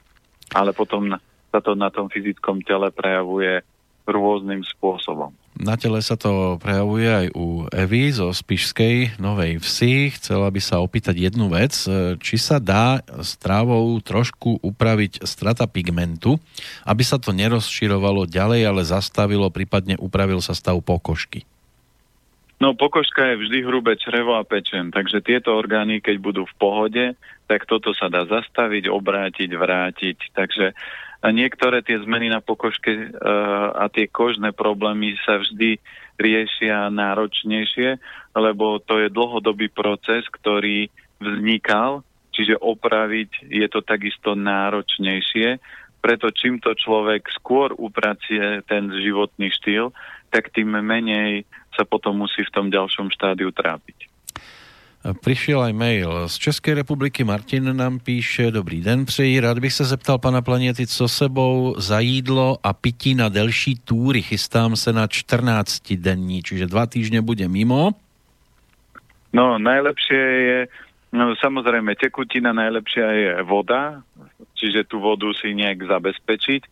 Ale 0.58 0.74
potom 0.74 1.14
sa 1.54 1.60
to 1.62 1.78
na 1.78 1.94
tom 1.94 2.10
fyzickom 2.10 2.66
tele 2.66 2.90
prejavuje 2.90 3.62
rôznym 4.04 4.66
spôsobom. 4.66 5.32
Na 5.54 5.78
tele 5.78 6.02
sa 6.02 6.18
to 6.18 6.58
prejavuje 6.58 7.06
aj 7.06 7.28
u 7.38 7.70
Evy 7.70 8.10
zo 8.10 8.34
Spišskej 8.34 9.22
Novej 9.22 9.62
Vsi. 9.62 10.10
Chcela 10.18 10.50
by 10.50 10.58
sa 10.58 10.82
opýtať 10.82 11.30
jednu 11.30 11.48
vec. 11.54 11.78
Či 12.18 12.36
sa 12.42 12.58
dá 12.58 13.06
strávou 13.22 13.94
trošku 14.02 14.60
upraviť 14.66 15.22
strata 15.24 15.70
pigmentu, 15.70 16.42
aby 16.84 17.06
sa 17.06 17.22
to 17.22 17.32
nerozširovalo 17.32 18.26
ďalej, 18.26 18.62
ale 18.66 18.82
zastavilo, 18.82 19.54
prípadne 19.54 19.96
upravil 20.02 20.42
sa 20.42 20.58
stav 20.58 20.82
pokožky? 20.82 21.46
No 22.62 22.78
pokožka 22.78 23.34
je 23.34 23.42
vždy 23.44 23.58
hrubé 23.66 23.98
črevo 23.98 24.38
a 24.38 24.46
pečen, 24.46 24.94
takže 24.94 25.26
tieto 25.26 25.58
orgány, 25.58 26.00
keď 26.00 26.16
budú 26.22 26.44
v 26.46 26.56
pohode, 26.56 27.06
tak 27.50 27.66
toto 27.68 27.92
sa 27.92 28.08
dá 28.08 28.24
zastaviť, 28.30 28.88
obrátiť, 28.88 29.50
vrátiť. 29.52 30.18
Takže 30.32 30.72
niektoré 31.34 31.84
tie 31.84 32.00
zmeny 32.00 32.32
na 32.32 32.40
pokožke 32.40 32.92
uh, 32.92 33.10
a 33.76 33.88
tie 33.92 34.08
kožné 34.08 34.56
problémy 34.56 35.16
sa 35.24 35.40
vždy 35.40 35.80
riešia 36.20 36.94
náročnejšie, 36.94 37.98
lebo 38.38 38.80
to 38.84 39.02
je 39.02 39.10
dlhodobý 39.10 39.68
proces, 39.74 40.24
ktorý 40.30 40.88
vznikal, 41.18 42.06
čiže 42.34 42.60
opraviť 42.60 43.50
je 43.50 43.68
to 43.70 43.82
takisto 43.82 44.38
náročnejšie. 44.38 45.58
Preto 46.04 46.28
čím 46.36 46.60
to 46.60 46.76
človek 46.76 47.32
skôr 47.32 47.72
upracie 47.72 48.60
ten 48.68 48.92
životný 48.92 49.48
štýl, 49.56 49.96
tak 50.34 50.52
tým 50.52 50.76
menej 50.84 51.48
sa 51.74 51.84
potom 51.86 52.18
musí 52.22 52.46
v 52.46 52.54
tom 52.54 52.70
ďalšom 52.70 53.10
štádiu 53.14 53.52
trápiť. 53.52 54.14
Přišel 55.04 55.60
aj 55.62 55.74
mail 55.74 56.12
z 56.32 56.36
České 56.38 56.74
republiky. 56.74 57.24
Martin 57.24 57.76
nám 57.76 58.00
píše, 58.00 58.52
dobrý 58.52 58.82
den 58.82 59.06
přeji, 59.06 59.40
rád 59.40 59.60
bych 59.60 59.74
se 59.74 59.84
zeptal 59.84 60.18
pana 60.18 60.42
Planety, 60.42 60.88
co 60.88 61.08
sebou 61.08 61.76
za 61.78 62.00
jídlo 62.00 62.58
a 62.64 62.74
pití 62.74 63.16
na 63.16 63.30
delší 63.30 63.76
túry. 63.76 64.22
Chystám 64.22 64.76
se 64.76 64.94
na 64.94 65.08
14 65.08 65.94
denní, 65.94 66.44
čiže 66.44 66.72
dva 66.72 66.86
týždne 66.86 67.20
bude 67.20 67.48
mimo. 67.52 67.92
No, 69.34 69.58
najlepšie 69.58 70.24
je, 70.24 70.60
no 71.12 71.36
samozrejme, 71.36 71.98
tekutina 72.00 72.54
najlepšia 72.54 73.08
je 73.12 73.30
voda, 73.44 74.06
čiže 74.56 74.86
tú 74.88 75.02
vodu 75.02 75.28
si 75.36 75.52
nejak 75.58 75.90
zabezpečiť. 75.90 76.62
E, 76.64 76.70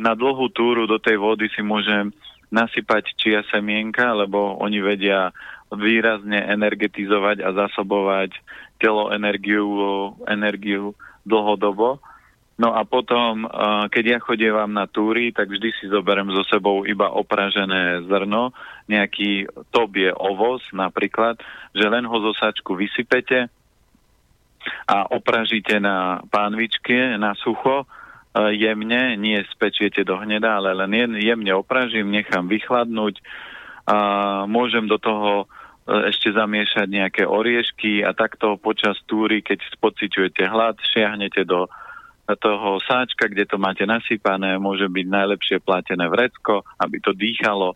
na 0.00 0.16
dlhú 0.16 0.48
túru 0.50 0.88
do 0.88 0.98
tej 0.98 1.20
vody 1.20 1.52
si 1.52 1.62
môžem 1.62 2.10
nasypať 2.50 3.14
čia 3.14 3.46
semienka, 3.48 4.10
lebo 4.14 4.58
oni 4.58 4.82
vedia 4.82 5.30
výrazne 5.70 6.50
energetizovať 6.50 7.46
a 7.46 7.54
zasobovať 7.54 8.34
telo 8.82 9.14
energiu, 9.14 9.70
energiu 10.26 10.98
dlhodobo. 11.22 12.02
No 12.60 12.76
a 12.76 12.84
potom, 12.84 13.48
keď 13.88 14.04
ja 14.04 14.18
chodievam 14.20 14.68
na 14.68 14.84
túry, 14.84 15.32
tak 15.32 15.48
vždy 15.48 15.72
si 15.80 15.88
zoberiem 15.88 16.28
so 16.28 16.44
sebou 16.44 16.84
iba 16.84 17.08
opražené 17.08 18.04
zrno, 18.04 18.52
nejaký 18.84 19.48
top 19.72 19.96
je 19.96 20.12
ovoz 20.12 20.60
napríklad, 20.76 21.40
že 21.72 21.88
len 21.88 22.04
ho 22.04 22.16
zo 22.20 22.36
sačku 22.36 22.76
vysypete 22.76 23.48
a 24.84 25.08
opražíte 25.08 25.80
na 25.80 26.20
pánvičke, 26.28 27.16
na 27.16 27.32
sucho 27.40 27.88
jemne, 28.34 29.18
nie 29.18 29.42
spečiete 29.50 30.06
do 30.06 30.14
hneda, 30.18 30.62
ale 30.62 30.74
len 30.74 31.18
jemne 31.18 31.50
opražím, 31.54 32.14
nechám 32.14 32.46
vychladnúť 32.46 33.18
a 33.90 33.96
môžem 34.46 34.86
do 34.86 35.02
toho 35.02 35.44
e, 35.44 36.14
ešte 36.14 36.30
zamiešať 36.30 36.86
nejaké 36.86 37.22
oriešky 37.26 38.06
a 38.06 38.14
takto 38.14 38.54
počas 38.54 38.94
túry, 39.10 39.42
keď 39.42 39.66
pociťujete 39.82 40.46
hlad, 40.46 40.78
šiahnete 40.78 41.42
do 41.42 41.66
toho 42.38 42.78
sáčka, 42.86 43.26
kde 43.26 43.42
to 43.50 43.58
máte 43.58 43.82
nasypané, 43.82 44.54
môže 44.62 44.86
byť 44.86 45.06
najlepšie 45.10 45.58
platené 45.66 46.06
vrecko, 46.06 46.62
aby 46.78 47.02
to 47.02 47.10
dýchalo. 47.10 47.74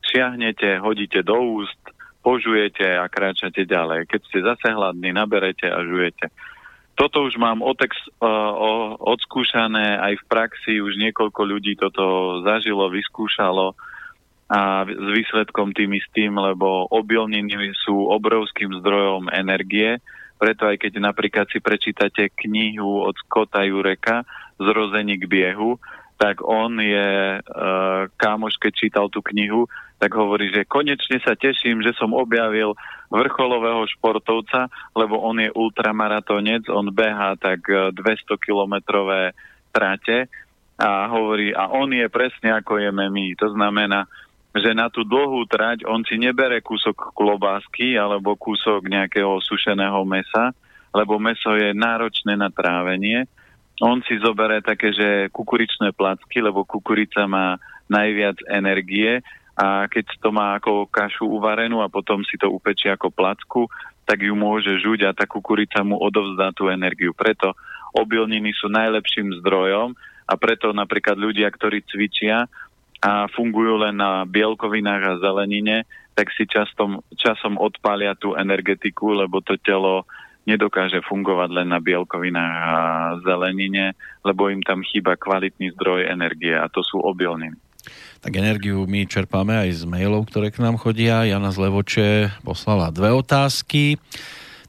Šiahnete, 0.00 0.80
hodíte 0.80 1.20
do 1.20 1.60
úst, 1.60 1.76
požujete 2.24 2.96
a 2.96 3.04
kráčate 3.12 3.68
ďalej. 3.68 4.08
Keď 4.08 4.20
ste 4.24 4.38
zase 4.40 4.72
hladní, 4.72 5.12
naberete 5.12 5.68
a 5.68 5.84
žujete. 5.84 6.32
Toto 6.94 7.24
už 7.24 7.40
mám 7.40 7.64
otex, 7.64 7.96
uh, 8.20 8.94
odskúšané 9.00 9.96
aj 9.98 10.20
v 10.20 10.24
praxi, 10.28 10.72
už 10.84 11.00
niekoľko 11.00 11.40
ľudí 11.42 11.78
toto 11.80 12.38
zažilo, 12.44 12.92
vyskúšalo. 12.92 13.72
A 14.50 14.82
s 14.82 15.08
výsledkom 15.14 15.70
tým 15.70 15.94
istým, 15.94 16.34
lebo 16.34 16.90
obilniny 16.90 17.70
sú 17.86 18.10
obrovským 18.10 18.82
zdrojom 18.82 19.30
energie, 19.30 20.02
preto 20.40 20.66
aj 20.66 20.80
keď 20.82 20.98
napríklad 20.98 21.46
si 21.52 21.62
prečítate 21.62 22.32
knihu 22.34 23.06
od 23.06 23.14
Scotta 23.22 23.62
Jureka 23.62 24.26
Zrození 24.58 25.20
k 25.20 25.28
biehu, 25.28 25.78
tak 26.20 26.44
on 26.44 26.76
je, 26.76 27.40
uh, 27.40 28.04
kámoš, 28.20 28.60
keď 28.60 28.72
čítal 28.76 29.06
tú 29.08 29.24
knihu, 29.32 29.64
tak 29.96 30.12
hovorí, 30.12 30.52
že 30.52 30.68
konečne 30.68 31.16
sa 31.24 31.32
teším, 31.32 31.80
že 31.80 31.96
som 31.96 32.12
objavil 32.12 32.76
vrcholového 33.08 33.88
športovca, 33.96 34.68
lebo 34.92 35.16
on 35.16 35.40
je 35.40 35.48
ultramaratonec, 35.52 36.68
on 36.68 36.92
beha 36.92 37.40
tak 37.40 37.64
200-kilometrové 37.96 39.32
e, 39.32 39.34
trate 39.72 40.28
a 40.80 41.04
hovorí, 41.12 41.52
a 41.52 41.68
on 41.68 41.92
je 41.92 42.08
presne 42.08 42.52
ako 42.52 42.80
je 42.80 42.88
my. 42.92 43.26
To 43.40 43.52
znamená, 43.52 44.08
že 44.56 44.72
na 44.72 44.88
tú 44.88 45.04
dlhú 45.04 45.44
trať 45.44 45.84
on 45.84 46.00
si 46.02 46.16
nebere 46.16 46.64
kúsok 46.64 47.12
klobásky 47.12 48.00
alebo 48.00 48.40
kúsok 48.40 48.88
nejakého 48.88 49.36
sušeného 49.44 50.00
mesa, 50.08 50.56
lebo 50.96 51.20
meso 51.20 51.54
je 51.54 51.76
náročné 51.76 52.34
na 52.40 52.48
trávenie. 52.48 53.28
On 53.80 53.96
si 54.04 54.20
zobere 54.20 54.60
také, 54.60 54.92
že 54.92 55.32
kukuričné 55.32 55.96
placky, 55.96 56.44
lebo 56.44 56.68
kukurica 56.68 57.24
má 57.24 57.56
najviac 57.88 58.36
energie 58.52 59.24
a 59.56 59.88
keď 59.88 60.20
to 60.20 60.28
má 60.30 60.60
ako 60.60 60.84
kašu 60.88 61.24
uvarenú 61.24 61.80
a 61.80 61.92
potom 61.92 62.20
si 62.24 62.36
to 62.36 62.52
upečí 62.52 62.92
ako 62.92 63.08
placku, 63.08 63.66
tak 64.04 64.20
ju 64.20 64.36
môže 64.36 64.80
žuť 64.84 65.08
a 65.08 65.16
tá 65.16 65.24
kukurica 65.24 65.80
mu 65.80 65.96
odovzdá 65.96 66.52
tú 66.52 66.68
energiu. 66.68 67.16
Preto 67.16 67.56
obilniny 67.96 68.52
sú 68.52 68.68
najlepším 68.68 69.40
zdrojom 69.42 69.96
a 70.28 70.34
preto 70.36 70.70
napríklad 70.76 71.18
ľudia, 71.18 71.48
ktorí 71.50 71.82
cvičia 71.88 72.46
a 73.00 73.26
fungujú 73.32 73.80
len 73.80 73.96
na 73.96 74.28
bielkovinách 74.28 75.02
a 75.08 75.18
zelenine, 75.24 75.88
tak 76.12 76.30
si 76.36 76.44
časom, 76.44 77.00
časom 77.16 77.56
odpália 77.56 78.12
tú 78.12 78.36
energetiku, 78.36 79.16
lebo 79.16 79.40
to 79.40 79.56
telo 79.56 80.04
nedokáže 80.48 81.04
fungovať 81.04 81.48
len 81.52 81.68
na 81.72 81.80
bielkovinách 81.80 82.56
a 82.60 82.76
zelenine, 83.24 83.92
lebo 84.24 84.48
im 84.48 84.64
tam 84.64 84.80
chýba 84.84 85.16
kvalitný 85.16 85.72
zdroj 85.76 86.08
energie 86.08 86.56
a 86.56 86.68
to 86.72 86.80
sú 86.80 87.00
obilniny. 87.00 87.56
Tak 88.20 88.36
energiu 88.36 88.84
my 88.84 89.08
čerpáme 89.08 89.56
aj 89.56 89.80
z 89.80 89.82
mailov, 89.88 90.28
ktoré 90.28 90.52
k 90.52 90.60
nám 90.60 90.76
chodia. 90.76 91.24
Jana 91.24 91.48
z 91.48 91.58
Levoče 91.64 92.08
poslala 92.44 92.92
dve 92.92 93.08
otázky. 93.16 93.96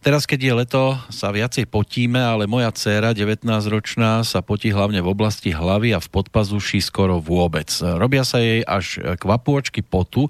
Teraz, 0.02 0.26
keď 0.26 0.40
je 0.42 0.54
leto, 0.66 0.84
sa 1.14 1.30
viacej 1.30 1.70
potíme, 1.70 2.18
ale 2.18 2.50
moja 2.50 2.74
dcéra, 2.74 3.14
19-ročná, 3.14 4.26
sa 4.26 4.42
potí 4.42 4.74
hlavne 4.74 4.98
v 4.98 5.12
oblasti 5.14 5.54
hlavy 5.54 5.94
a 5.94 6.02
v 6.02 6.10
podpazuši 6.10 6.82
skoro 6.82 7.22
vôbec. 7.22 7.70
Robia 8.02 8.26
sa 8.26 8.42
jej 8.42 8.66
až 8.66 8.98
kvapôčky 9.22 9.86
potu, 9.86 10.26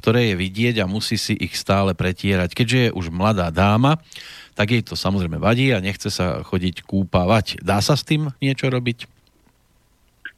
ktoré 0.00 0.32
je 0.32 0.40
vidieť 0.40 0.80
a 0.80 0.88
musí 0.88 1.20
si 1.20 1.36
ich 1.36 1.60
stále 1.60 1.92
pretierať. 1.92 2.56
Keďže 2.56 2.78
je 2.88 2.90
už 2.96 3.12
mladá 3.12 3.52
dáma, 3.52 4.00
tak 4.52 4.68
jej 4.72 4.82
to 4.84 4.94
samozrejme 4.94 5.40
vadí 5.40 5.72
a 5.72 5.80
nechce 5.80 6.12
sa 6.12 6.44
chodiť 6.44 6.84
kúpavať. 6.84 7.64
Dá 7.64 7.80
sa 7.80 7.96
s 7.96 8.04
tým 8.04 8.30
niečo 8.38 8.68
robiť? 8.68 9.08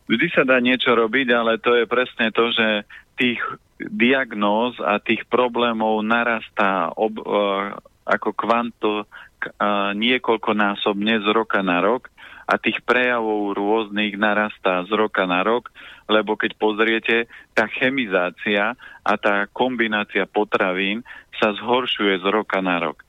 Vždy 0.05 0.27
sa 0.37 0.45
dá 0.45 0.61
niečo 0.61 0.93
robiť, 0.93 1.29
ale 1.33 1.57
to 1.57 1.73
je 1.81 1.89
presne 1.89 2.29
to, 2.29 2.53
že 2.53 2.85
tých 3.17 3.41
diagnóz 3.81 4.77
a 4.79 5.01
tých 5.01 5.25
problémov 5.27 6.05
narastá 6.05 6.93
ob, 6.95 7.19
uh, 7.25 7.75
ako 8.05 8.31
kvanto 8.37 8.93
uh, 9.03 9.97
niekoľkonásobne 9.97 11.25
z 11.25 11.27
roka 11.33 11.65
na 11.65 11.81
rok 11.81 12.13
a 12.45 12.61
tých 12.61 12.85
prejavov 12.85 13.57
rôznych 13.57 14.21
narastá 14.21 14.85
z 14.85 14.93
roka 14.93 15.25
na 15.25 15.41
rok, 15.41 15.73
lebo 16.13 16.37
keď 16.37 16.53
pozriete, 16.61 17.17
tá 17.57 17.65
chemizácia 17.65 18.77
a 19.01 19.13
tá 19.17 19.49
kombinácia 19.49 20.29
potravín 20.29 21.01
sa 21.41 21.57
zhoršuje 21.57 22.21
z 22.21 22.27
roka 22.29 22.61
na 22.61 22.77
rok. 22.85 23.04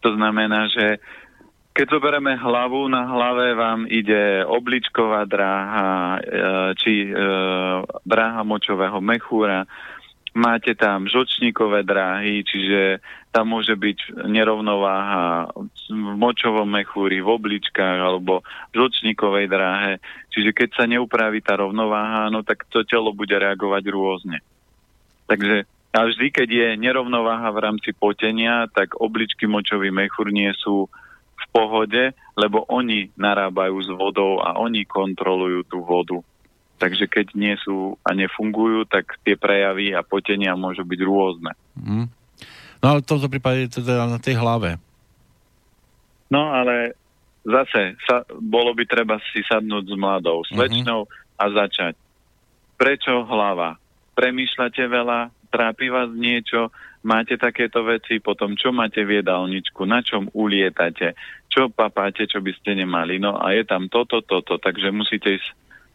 To 0.00 0.16
znamená, 0.16 0.68
že 0.72 1.00
keď 1.70 1.86
zoberieme 1.96 2.34
hlavu, 2.34 2.90
na 2.90 3.06
hlave 3.06 3.54
vám 3.54 3.86
ide 3.86 4.42
obličková 4.44 5.22
dráha, 5.24 6.18
e, 6.18 6.20
či 6.76 6.92
e, 7.06 7.10
dráha 8.02 8.42
močového 8.42 8.98
mechúra, 8.98 9.64
máte 10.34 10.74
tam 10.74 11.06
žočníkové 11.06 11.86
dráhy, 11.86 12.42
čiže 12.42 12.98
tam 13.30 13.54
môže 13.54 13.78
byť 13.78 14.26
nerovnováha 14.26 15.54
v 15.88 16.14
močovom 16.18 16.66
mechúri, 16.66 17.22
v 17.22 17.30
obličkách 17.30 17.98
alebo 18.02 18.42
v 18.74 18.74
žočníkovej 18.74 19.46
dráhe. 19.46 19.92
Čiže 20.34 20.50
keď 20.50 20.68
sa 20.74 20.84
neupraví 20.90 21.38
tá 21.38 21.54
rovnováha, 21.54 22.30
no 22.34 22.42
tak 22.42 22.66
to 22.66 22.82
telo 22.82 23.14
bude 23.14 23.34
reagovať 23.34 23.84
rôzne. 23.90 24.38
Takže 25.30 25.66
a 25.90 26.06
vždy, 26.06 26.30
keď 26.30 26.48
je 26.48 26.68
nerovnováha 26.78 27.50
v 27.50 27.62
rámci 27.66 27.90
potenia, 27.90 28.70
tak 28.70 28.94
obličky 28.94 29.50
močový 29.50 29.90
mechúr 29.90 30.30
nie 30.30 30.54
sú 30.54 30.86
v 31.34 31.44
pohode, 31.50 32.14
lebo 32.38 32.62
oni 32.70 33.10
narábajú 33.18 33.76
s 33.82 33.90
vodou 33.90 34.38
a 34.38 34.54
oni 34.54 34.86
kontrolujú 34.86 35.66
tú 35.66 35.82
vodu. 35.82 36.22
Takže 36.78 37.10
keď 37.10 37.26
nie 37.34 37.58
sú 37.58 37.98
a 38.06 38.14
nefungujú, 38.14 38.86
tak 38.86 39.18
tie 39.26 39.34
prejavy 39.34 39.90
a 39.92 40.06
potenia 40.06 40.54
môžu 40.54 40.86
byť 40.86 41.00
rôzne. 41.02 41.52
Mm. 41.74 42.06
No 42.80 42.86
ale 42.86 42.98
v 43.02 43.08
tomto 43.10 43.28
prípade 43.28 43.66
je 43.66 43.82
teda 43.82 44.06
na 44.06 44.16
tej 44.22 44.38
hlave. 44.38 44.78
No 46.30 46.54
ale 46.54 46.94
zase 47.42 47.98
sa, 48.06 48.22
bolo 48.38 48.72
by 48.78 48.86
treba 48.86 49.18
si 49.34 49.42
sadnúť 49.42 49.90
s 49.90 49.96
mladou 49.98 50.46
slečnou 50.46 51.04
mm-hmm. 51.04 51.34
a 51.34 51.44
začať. 51.50 51.94
Prečo 52.78 53.26
hlava? 53.26 53.76
Premýšľate 54.14 54.82
veľa? 54.86 55.39
Trápi 55.50 55.90
vás 55.90 56.10
niečo? 56.14 56.70
máte 57.00 57.40
takéto 57.40 57.80
veci, 57.84 58.20
potom 58.20 58.56
čo 58.56 58.72
máte 58.72 59.04
v 59.04 59.20
jedálničku, 59.20 59.88
na 59.88 60.04
čom 60.04 60.28
ulietate, 60.36 61.16
čo 61.48 61.72
papáte, 61.72 62.28
čo 62.28 62.44
by 62.44 62.52
ste 62.60 62.76
nemali. 62.76 63.16
No 63.16 63.40
a 63.40 63.56
je 63.56 63.64
tam 63.64 63.88
toto, 63.88 64.20
toto, 64.20 64.60
takže 64.60 64.92
musíte 64.92 65.40
ísť 65.40 65.48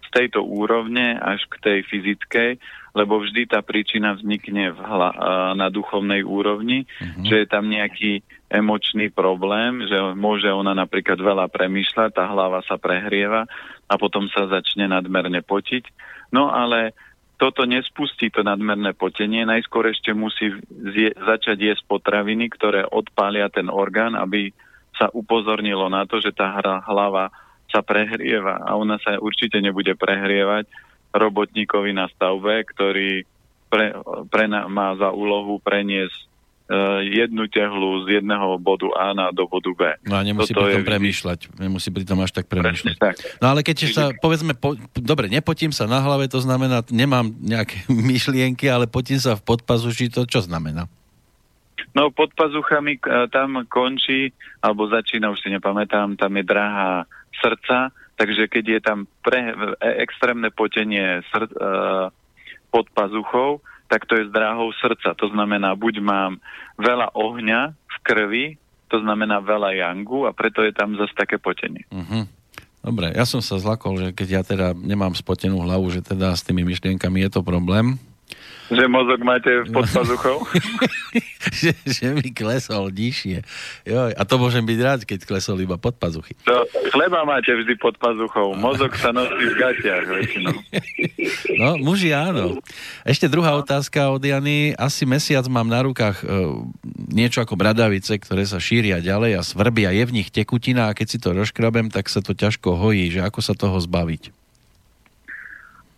z 0.06 0.10
tejto 0.14 0.41
úrovne 0.45 1.18
až 1.18 1.45
k 1.49 1.56
tej 1.61 1.80
fyzickej, 1.86 2.52
lebo 2.95 3.19
vždy 3.19 3.52
tá 3.52 3.60
príčina 3.60 4.15
vznikne 4.15 4.72
v 4.72 4.80
hla- 4.80 5.18
na 5.53 5.68
duchovnej 5.68 6.23
úrovni, 6.23 6.88
mm-hmm. 6.88 7.26
že 7.27 7.36
je 7.44 7.48
tam 7.49 7.68
nejaký 7.68 8.23
emočný 8.48 9.11
problém, 9.11 9.84
že 9.84 9.98
môže 10.15 10.48
ona 10.48 10.72
napríklad 10.72 11.19
veľa 11.19 11.52
premýšľať, 11.52 12.10
tá 12.15 12.23
hlava 12.32 12.64
sa 12.64 12.80
prehrieva 12.80 13.49
a 13.86 13.94
potom 13.99 14.32
sa 14.32 14.48
začne 14.48 14.88
nadmerne 14.88 15.44
potiť. 15.44 15.84
No 16.32 16.49
ale 16.49 16.95
toto 17.36 17.68
nespustí 17.68 18.32
to 18.32 18.41
nadmerné 18.41 18.95
potenie, 18.95 19.44
najskôr 19.44 19.91
ešte 19.91 20.16
musí 20.16 20.56
zje, 20.72 21.12
začať 21.16 21.57
jesť 21.60 21.84
potraviny, 21.88 22.48
ktoré 22.52 22.88
odpália 22.88 23.52
ten 23.52 23.68
orgán, 23.68 24.16
aby 24.16 24.56
sa 24.95 25.12
upozornilo 25.12 25.91
na 25.91 26.07
to, 26.07 26.24
že 26.24 26.32
tá 26.32 26.56
hlava 26.88 27.32
sa 27.68 27.84
prehrieva. 27.84 28.64
A 28.64 28.80
ona 28.80 28.95
sa 29.03 29.20
určite 29.20 29.60
nebude 29.60 29.91
prehrievať 29.99 30.72
robotníkovi 31.12 31.91
na 31.91 32.07
stavbe, 32.07 32.64
ktorý 32.72 33.28
pre, 33.68 33.95
pre, 34.32 34.45
má 34.48 34.95
za 34.95 35.12
úlohu 35.12 35.60
preniesť 35.60 36.35
jednu 37.06 37.46
tehlu 37.46 38.10
z 38.10 38.18
jedného 38.22 38.58
bodu 38.58 38.90
A 38.98 39.14
na 39.14 39.30
do 39.30 39.46
bodu 39.46 39.70
B. 39.78 39.82
No 40.10 40.18
a 40.18 40.26
nemusí 40.26 40.50
Toto 40.50 40.66
pritom 40.66 40.82
je... 40.82 40.90
premýšľať. 40.90 41.40
Nemusí 41.62 41.90
pritom 41.94 42.18
až 42.26 42.32
tak 42.34 42.50
premýšľať. 42.50 42.98
tak. 42.98 43.16
No 43.38 43.54
ale 43.54 43.62
keď 43.62 43.86
sa, 43.94 44.10
povedzme, 44.18 44.58
po, 44.58 44.74
dobre, 44.98 45.30
nepotím 45.30 45.70
sa 45.70 45.86
na 45.86 46.02
hlave, 46.02 46.26
to 46.26 46.42
znamená, 46.42 46.82
nemám 46.90 47.30
nejaké 47.38 47.86
myšlienky, 48.10 48.66
ale 48.66 48.90
potím 48.90 49.22
sa 49.22 49.38
v 49.38 49.46
podpazuši, 49.46 50.10
to 50.10 50.26
čo 50.26 50.42
znamená? 50.42 50.90
No 51.96 52.12
pod 52.12 52.34
pazuchami 52.36 53.00
uh, 53.06 53.30
tam 53.32 53.64
končí, 53.70 54.34
alebo 54.60 54.90
začína, 54.90 55.32
už 55.32 55.40
si 55.46 55.54
nepamätám, 55.54 56.18
tam 56.20 56.34
je 56.36 56.44
drahá 56.44 57.08
srdca, 57.40 57.94
takže 58.20 58.52
keď 58.52 58.66
je 58.68 58.80
tam 58.80 59.00
pre, 59.24 59.52
e, 59.52 59.54
extrémne 60.04 60.48
potenie 60.52 61.24
sr, 61.32 61.48
uh, 61.56 62.08
pod 62.68 62.88
pazuchou, 62.92 63.64
tak 63.86 64.10
to 64.10 64.18
je 64.18 64.28
s 64.28 64.32
dráhou 64.34 64.74
srdca. 64.82 65.14
To 65.18 65.28
znamená, 65.30 65.78
buď 65.78 66.02
mám 66.02 66.32
veľa 66.78 67.14
ohňa 67.14 67.74
v 67.74 67.98
krvi, 68.02 68.45
to 68.90 69.02
znamená 69.02 69.41
veľa 69.41 69.74
jangu 69.76 70.30
a 70.30 70.32
preto 70.32 70.62
je 70.62 70.74
tam 70.74 70.94
zase 70.98 71.14
také 71.18 71.41
potenie. 71.41 71.86
Uh-huh. 71.90 72.30
Dobre, 72.86 73.18
ja 73.18 73.26
som 73.26 73.41
sa 73.41 73.57
zlakol, 73.57 73.98
že 73.98 74.10
keď 74.14 74.28
ja 74.30 74.41
teda 74.45 74.68
nemám 74.78 75.18
spotenú 75.18 75.57
hlavu, 75.66 75.90
že 75.90 76.06
teda 76.06 76.38
s 76.38 76.45
tými 76.45 76.62
myšlienkami 76.62 77.26
je 77.26 77.30
to 77.34 77.41
problém. 77.41 77.98
Že 78.66 78.90
mozog 78.90 79.22
máte 79.22 79.52
pod 79.70 79.86
pazuchou? 79.86 80.42
že, 81.62 81.78
že 81.86 82.06
mi 82.18 82.34
klesol 82.34 82.90
nižšie. 82.90 83.46
Jo, 83.86 84.10
a 84.10 84.22
to 84.26 84.42
môžem 84.42 84.66
byť 84.66 84.80
rád, 84.82 85.00
keď 85.06 85.20
klesol 85.30 85.62
iba 85.62 85.78
pod 85.78 86.02
pazuchy. 86.02 86.34
To, 86.50 86.66
chleba 86.90 87.22
máte 87.30 87.54
vždy 87.54 87.78
pod 87.78 87.94
pazuchou. 88.02 88.58
Mozog 88.58 88.98
sa 88.98 89.14
nosí 89.14 89.54
v 89.54 89.56
gatiach 89.56 90.06
väčšinou. 90.10 90.56
no, 91.62 91.70
muži 91.78 92.10
áno. 92.10 92.58
Ešte 93.06 93.30
druhá 93.30 93.54
otázka 93.54 94.10
od 94.10 94.26
Jany. 94.26 94.74
Asi 94.74 95.06
mesiac 95.06 95.46
mám 95.46 95.70
na 95.70 95.86
rukách 95.86 96.26
e, 96.26 96.26
niečo 97.14 97.46
ako 97.46 97.54
bradavice, 97.54 98.18
ktoré 98.18 98.50
sa 98.50 98.58
šíria 98.58 98.98
ďalej 98.98 99.32
a 99.38 99.42
svrbia. 99.46 99.94
Je 99.94 100.10
v 100.10 100.16
nich 100.22 100.34
tekutina 100.34 100.90
a 100.90 100.96
keď 100.98 101.08
si 101.08 101.18
to 101.22 101.38
rozkrabem, 101.38 101.94
tak 101.94 102.10
sa 102.10 102.26
to 102.26 102.34
ťažko 102.34 102.74
hojí. 102.82 103.14
Že 103.14 103.30
ako 103.30 103.40
sa 103.46 103.54
toho 103.54 103.78
zbaviť? 103.78 104.45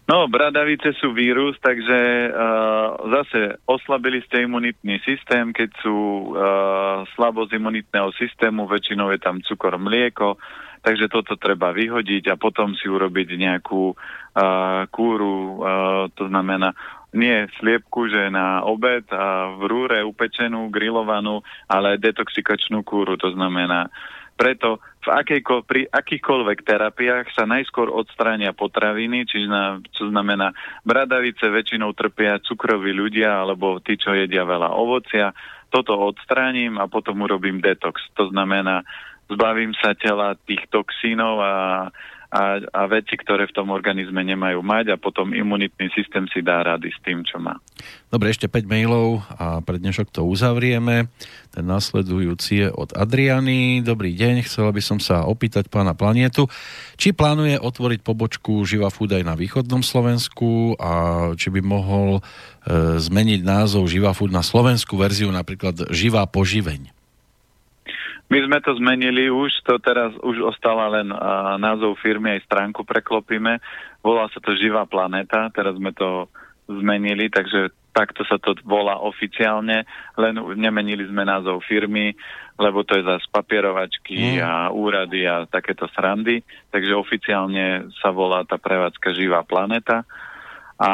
No, 0.08 0.24
bradavice 0.32 0.96
sú 1.04 1.12
vírus, 1.12 1.60
takže 1.60 2.32
uh, 2.32 2.96
zase 3.12 3.60
oslabili 3.68 4.24
ste 4.24 4.48
imunitný 4.48 5.04
systém, 5.04 5.52
keď 5.52 5.68
sú 5.84 6.32
uh, 6.32 7.04
slabosť 7.12 7.52
imunitného 7.60 8.16
systému, 8.16 8.72
väčšinou 8.72 9.12
je 9.12 9.20
tam 9.20 9.44
cukor, 9.44 9.76
mlieko, 9.76 10.40
takže 10.80 11.12
toto 11.12 11.36
treba 11.36 11.76
vyhodiť 11.76 12.32
a 12.32 12.40
potom 12.40 12.72
si 12.80 12.88
urobiť 12.88 13.36
nejakú 13.36 13.84
uh, 13.92 14.88
kúru, 14.88 15.60
uh, 15.60 16.08
to 16.16 16.32
znamená 16.32 16.72
nie 17.12 17.44
sliepku, 17.60 18.08
že 18.08 18.32
na 18.32 18.64
obed 18.64 19.04
a 19.12 19.60
v 19.60 19.62
rúre 19.68 20.00
upečenú, 20.08 20.72
grillovanú, 20.72 21.44
ale 21.68 22.00
detoxikačnú 22.00 22.80
kúru, 22.88 23.20
to 23.20 23.36
znamená 23.36 23.92
preto 24.40 24.80
v 25.08 25.64
pri 25.64 25.88
akýchkoľvek 25.88 26.68
terapiách 26.68 27.32
sa 27.32 27.48
najskôr 27.48 27.88
odstránia 27.88 28.52
potraviny, 28.52 29.24
čiže 29.24 29.48
čo 29.96 30.12
znamená 30.12 30.52
bradavice 30.84 31.48
väčšinou 31.48 31.96
trpia 31.96 32.44
cukroví 32.44 32.92
ľudia 32.92 33.48
alebo 33.48 33.80
tí, 33.80 33.96
čo 33.96 34.12
jedia 34.12 34.44
veľa 34.44 34.76
ovocia. 34.76 35.32
Toto 35.72 35.96
odstránim 35.96 36.76
a 36.76 36.92
potom 36.92 37.24
urobím 37.24 37.64
detox. 37.64 38.04
To 38.20 38.28
znamená, 38.28 38.84
zbavím 39.32 39.72
sa 39.80 39.96
tela 39.96 40.36
tých 40.44 40.68
toxínov 40.68 41.36
a 41.40 41.54
a, 42.28 42.60
a 42.60 42.82
veci, 42.92 43.16
ktoré 43.16 43.48
v 43.48 43.56
tom 43.56 43.72
organizme 43.72 44.20
nemajú 44.20 44.60
mať 44.60 44.92
a 44.92 45.00
potom 45.00 45.32
imunitný 45.32 45.88
systém 45.96 46.28
si 46.28 46.44
dá 46.44 46.60
rady 46.60 46.92
s 46.92 47.00
tým, 47.00 47.24
čo 47.24 47.40
má. 47.40 47.56
Dobre, 48.12 48.36
ešte 48.36 48.52
5 48.52 48.68
mailov 48.68 49.24
a 49.40 49.64
pre 49.64 49.80
dnešok 49.80 50.12
to 50.12 50.28
uzavrieme. 50.28 51.08
Ten 51.56 51.66
nasledujúci 51.66 52.68
je 52.68 52.68
od 52.68 52.92
Adriany. 52.92 53.80
Dobrý 53.80 54.12
deň, 54.12 54.44
chcela 54.44 54.76
by 54.76 54.82
som 54.84 55.00
sa 55.00 55.24
opýtať 55.24 55.72
pána 55.72 55.96
Planietu, 55.96 56.52
či 57.00 57.16
plánuje 57.16 57.64
otvoriť 57.64 58.04
pobočku 58.04 58.60
Živa 58.68 58.92
Food 58.92 59.16
aj 59.16 59.24
na 59.24 59.40
východnom 59.40 59.80
Slovensku 59.80 60.76
a 60.76 60.92
či 61.40 61.48
by 61.48 61.64
mohol 61.64 62.20
e, 62.20 62.22
zmeniť 63.00 63.40
názov 63.48 63.88
Živa 63.88 64.12
Food 64.12 64.36
na 64.36 64.44
slovenskú 64.44 65.00
verziu, 65.00 65.32
napríklad 65.32 65.96
Živá 65.96 66.28
poživeň. 66.28 66.97
My 68.28 68.44
sme 68.44 68.60
to 68.60 68.76
zmenili 68.76 69.32
už, 69.32 69.64
to 69.64 69.80
teraz 69.80 70.12
už 70.20 70.44
ostala 70.44 70.92
len 70.92 71.08
uh, 71.16 71.56
názov 71.56 71.96
firmy, 72.04 72.36
aj 72.36 72.44
stránku 72.44 72.84
preklopíme. 72.84 73.64
Volá 74.04 74.28
sa 74.36 74.44
to 74.44 74.52
Živá 74.52 74.84
planéta, 74.84 75.48
teraz 75.56 75.80
sme 75.80 75.96
to 75.96 76.28
zmenili, 76.68 77.32
takže 77.32 77.72
takto 77.96 78.28
sa 78.28 78.38
to 78.38 78.54
volá 78.68 79.00
oficiálne, 79.00 79.88
len 80.20 80.34
nemenili 80.60 81.08
sme 81.08 81.24
názov 81.24 81.66
firmy, 81.66 82.14
lebo 82.60 82.84
to 82.86 83.00
je 83.00 83.08
zase 83.08 83.26
papierovačky 83.32 84.38
mm. 84.38 84.44
a 84.44 84.54
úrady 84.70 85.26
a 85.26 85.48
takéto 85.50 85.90
srandy, 85.96 86.44
takže 86.70 86.94
oficiálne 86.94 87.90
sa 87.98 88.14
volá 88.14 88.46
tá 88.46 88.62
prevádzka 88.62 89.18
Živá 89.18 89.42
planéta. 89.48 90.06
A 90.78 90.92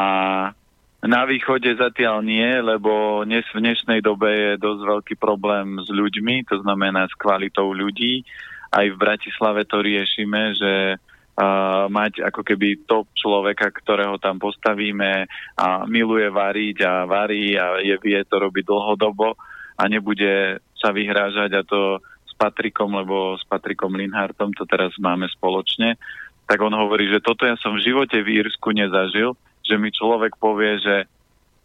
na 1.04 1.28
východe 1.28 1.68
zatiaľ 1.76 2.24
nie, 2.24 2.48
lebo 2.64 3.22
dnes 3.28 3.44
v 3.52 3.60
dnešnej 3.60 4.00
dobe 4.00 4.28
je 4.32 4.52
dosť 4.56 4.82
veľký 4.88 5.14
problém 5.20 5.76
s 5.76 5.92
ľuďmi, 5.92 6.48
to 6.48 6.64
znamená 6.64 7.04
s 7.04 7.14
kvalitou 7.20 7.76
ľudí. 7.76 8.24
Aj 8.72 8.88
v 8.88 8.96
Bratislave 8.96 9.68
to 9.68 9.84
riešime, 9.84 10.56
že 10.56 10.72
uh, 10.96 11.86
mať 11.92 12.24
ako 12.24 12.40
keby 12.40 12.88
top 12.88 13.12
človeka, 13.12 13.68
ktorého 13.68 14.16
tam 14.16 14.40
postavíme 14.40 15.28
a 15.60 15.84
miluje 15.84 16.24
variť 16.32 16.76
a 16.88 16.92
varí 17.04 17.52
a 17.60 17.84
je, 17.84 17.94
vie 18.00 18.18
to 18.24 18.40
robiť 18.40 18.64
dlhodobo 18.64 19.36
a 19.76 19.82
nebude 19.92 20.58
sa 20.80 20.88
vyhrážať 20.88 21.50
a 21.52 21.62
to 21.68 22.00
s 22.24 22.32
Patrikom, 22.32 22.96
lebo 22.96 23.36
s 23.36 23.44
Patrikom 23.44 23.92
Linhartom 23.92 24.56
to 24.56 24.64
teraz 24.64 24.96
máme 24.96 25.28
spoločne, 25.28 26.00
tak 26.48 26.64
on 26.64 26.72
hovorí, 26.72 27.12
že 27.12 27.20
toto 27.20 27.44
ja 27.44 27.60
som 27.60 27.76
v 27.76 27.84
živote 27.92 28.24
v 28.24 28.40
Írsku 28.40 28.72
nezažil, 28.72 29.36
že 29.64 29.76
mi 29.80 29.88
človek 29.90 30.36
povie, 30.36 30.78
že 30.78 31.08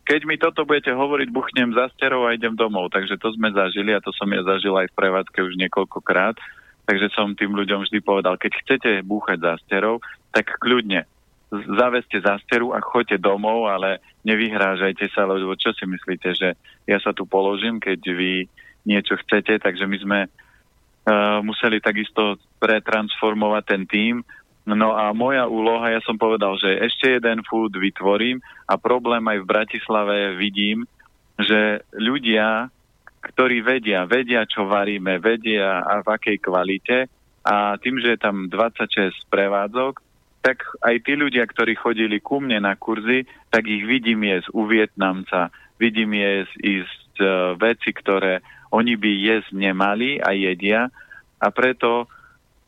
keď 0.10 0.22
mi 0.26 0.42
toto 0.42 0.66
budete 0.66 0.90
hovoriť, 0.90 1.30
buchnem 1.30 1.70
za 1.78 1.86
sterou 1.94 2.26
a 2.26 2.34
idem 2.34 2.58
domov. 2.58 2.90
Takže 2.90 3.22
to 3.22 3.30
sme 3.38 3.54
zažili 3.54 3.94
a 3.94 4.02
to 4.02 4.10
som 4.16 4.26
ja 4.34 4.42
zažil 4.42 4.74
aj 4.74 4.90
v 4.90 4.98
prevádzke 4.98 5.38
už 5.38 5.54
niekoľkokrát. 5.62 6.34
Takže 6.90 7.14
som 7.14 7.38
tým 7.38 7.54
ľuďom 7.54 7.86
vždy 7.86 8.02
povedal, 8.02 8.34
keď 8.42 8.52
chcete 8.66 8.92
búchať 9.06 9.38
za 9.38 9.54
sterou, 9.62 10.02
tak 10.34 10.50
kľudne 10.58 11.06
zaveste 11.50 12.22
steru 12.46 12.74
a 12.74 12.82
choďte 12.82 13.22
domov, 13.22 13.70
ale 13.70 14.02
nevyhrážajte 14.26 15.10
sa, 15.14 15.26
lebo 15.26 15.58
čo 15.58 15.74
si 15.74 15.86
myslíte, 15.86 16.30
že 16.38 16.54
ja 16.86 16.98
sa 17.02 17.14
tu 17.14 17.26
položím, 17.26 17.82
keď 17.82 18.00
vy 18.14 18.46
niečo 18.86 19.18
chcete, 19.26 19.58
takže 19.58 19.86
my 19.90 19.98
sme 19.98 20.20
uh, 20.26 21.42
museli 21.42 21.82
takisto 21.82 22.38
pretransformovať 22.62 23.64
ten 23.66 23.84
tým 23.90 24.14
No 24.70 24.94
a 24.94 25.10
moja 25.18 25.50
úloha, 25.50 25.90
ja 25.90 26.02
som 26.06 26.20
povedal, 26.20 26.54
že 26.62 26.78
ešte 26.78 27.18
jeden 27.18 27.42
food 27.48 27.74
vytvorím 27.74 28.38
a 28.70 28.78
problém 28.78 29.26
aj 29.26 29.42
v 29.42 29.50
Bratislave 29.50 30.38
vidím, 30.38 30.86
že 31.40 31.82
ľudia, 31.96 32.70
ktorí 33.24 33.66
vedia, 33.66 34.06
vedia, 34.06 34.46
čo 34.46 34.70
varíme, 34.70 35.18
vedia 35.18 35.82
a 35.82 36.06
v 36.06 36.08
akej 36.14 36.38
kvalite 36.38 36.98
a 37.42 37.80
tým, 37.82 37.98
že 37.98 38.14
je 38.14 38.20
tam 38.20 38.52
26 38.52 39.26
prevádzok, 39.32 40.04
tak 40.46 40.64
aj 40.86 40.96
tí 41.04 41.14
ľudia, 41.18 41.44
ktorí 41.50 41.76
chodili 41.76 42.22
ku 42.22 42.40
mne 42.40 42.64
na 42.64 42.78
kurzy, 42.78 43.28
tak 43.52 43.68
ich 43.68 43.84
vidím 43.84 44.24
jesť 44.24 44.54
u 44.56 44.70
Vietnamca, 44.70 45.52
vidím 45.82 46.16
jesť, 46.16 46.54
ísť 46.62 47.14
uh, 47.20 47.28
veci, 47.60 47.92
ktoré 47.92 48.40
oni 48.72 48.96
by 48.96 49.12
jesť 49.20 49.50
nemali 49.52 50.22
a 50.22 50.32
jedia. 50.32 50.88
A 51.40 51.48
preto 51.50 52.08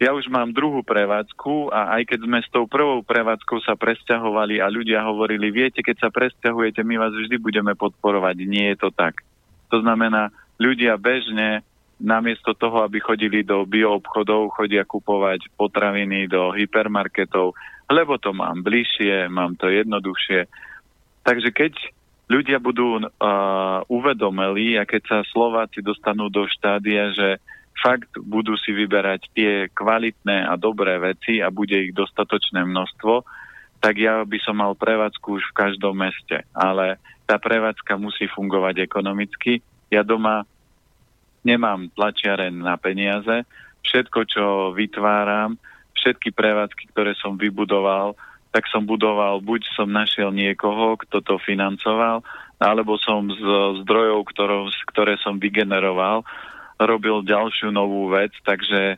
ja 0.02 0.18
už 0.18 0.34
mám 0.34 0.50
druhú 0.50 0.82
prevádzku 0.82 1.70
a 1.70 2.02
aj 2.02 2.10
keď 2.10 2.20
sme 2.26 2.40
s 2.42 2.50
tou 2.50 2.66
prvou 2.66 3.06
prevádzkou 3.06 3.62
sa 3.62 3.78
presťahovali 3.78 4.58
a 4.58 4.66
ľudia 4.66 5.06
hovorili, 5.06 5.54
viete, 5.54 5.86
keď 5.86 5.96
sa 6.02 6.10
presťahujete, 6.10 6.82
my 6.82 6.98
vás 6.98 7.14
vždy 7.14 7.38
budeme 7.38 7.78
podporovať. 7.78 8.36
Nie 8.50 8.74
je 8.74 8.82
to 8.82 8.90
tak. 8.90 9.22
To 9.70 9.78
znamená, 9.78 10.34
ľudia 10.58 10.98
bežne 10.98 11.62
namiesto 12.02 12.58
toho, 12.58 12.82
aby 12.82 12.98
chodili 12.98 13.46
do 13.46 13.62
bioobchodov, 13.62 14.58
chodia 14.58 14.82
kupovať 14.90 15.54
potraviny 15.54 16.26
do 16.26 16.50
hypermarketov, 16.50 17.54
lebo 17.86 18.18
to 18.18 18.34
mám 18.34 18.66
bližšie, 18.66 19.30
mám 19.30 19.54
to 19.54 19.70
jednoduchšie. 19.70 20.50
Takže 21.22 21.54
keď 21.54 21.78
ľudia 22.26 22.58
budú 22.58 22.98
uh, 22.98 23.06
uvedomeli 23.86 24.82
a 24.82 24.90
keď 24.90 25.02
sa 25.06 25.18
Slováci 25.30 25.86
dostanú 25.86 26.34
do 26.34 26.50
štádia, 26.50 27.14
že 27.14 27.38
fakt 27.82 28.14
budú 28.22 28.54
si 28.62 28.72
vyberať 28.72 29.22
tie 29.34 29.52
kvalitné 29.74 30.46
a 30.46 30.54
dobré 30.56 31.02
veci 31.02 31.42
a 31.42 31.50
bude 31.50 31.76
ich 31.90 31.92
dostatočné 31.98 32.62
množstvo, 32.64 33.26
tak 33.82 33.98
ja 33.98 34.22
by 34.22 34.38
som 34.46 34.62
mal 34.62 34.78
prevádzku 34.78 35.42
už 35.42 35.44
v 35.50 35.58
každom 35.58 35.98
meste. 35.98 36.46
Ale 36.54 37.02
tá 37.26 37.42
prevádzka 37.42 37.98
musí 37.98 38.30
fungovať 38.30 38.86
ekonomicky. 38.86 39.66
Ja 39.90 40.06
doma 40.06 40.46
nemám 41.42 41.90
tlačiaren 41.98 42.62
na 42.62 42.78
peniaze. 42.78 43.44
Všetko, 43.82 44.20
čo 44.30 44.44
vytváram, 44.78 45.58
všetky 45.98 46.30
prevádzky, 46.30 46.94
ktoré 46.94 47.18
som 47.18 47.34
vybudoval, 47.34 48.14
tak 48.54 48.70
som 48.70 48.86
budoval, 48.86 49.42
buď 49.42 49.66
som 49.74 49.90
našiel 49.90 50.30
niekoho, 50.30 51.00
kto 51.02 51.24
to 51.26 51.42
financoval, 51.42 52.22
alebo 52.62 53.00
som 53.02 53.32
z 53.34 53.42
zdrojov, 53.82 54.30
ktorou, 54.30 54.62
ktoré 54.94 55.18
som 55.18 55.42
vygeneroval 55.42 56.22
robil 56.86 57.22
ďalšiu 57.26 57.70
novú 57.70 58.10
vec, 58.10 58.34
takže 58.46 58.98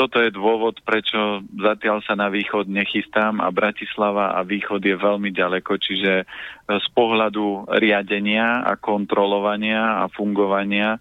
toto 0.00 0.22
je 0.22 0.32
dôvod, 0.32 0.80
prečo 0.80 1.44
zatiaľ 1.60 2.00
sa 2.06 2.16
na 2.16 2.32
východ 2.32 2.70
nechystám 2.72 3.42
a 3.42 3.52
Bratislava 3.52 4.32
a 4.32 4.40
východ 4.40 4.80
je 4.80 4.96
veľmi 4.96 5.28
ďaleko, 5.28 5.76
čiže 5.76 6.12
e, 6.22 6.24
z 6.72 6.88
pohľadu 6.96 7.68
riadenia 7.68 8.64
a 8.64 8.80
kontrolovania 8.80 10.00
a 10.00 10.08
fungovania. 10.08 10.96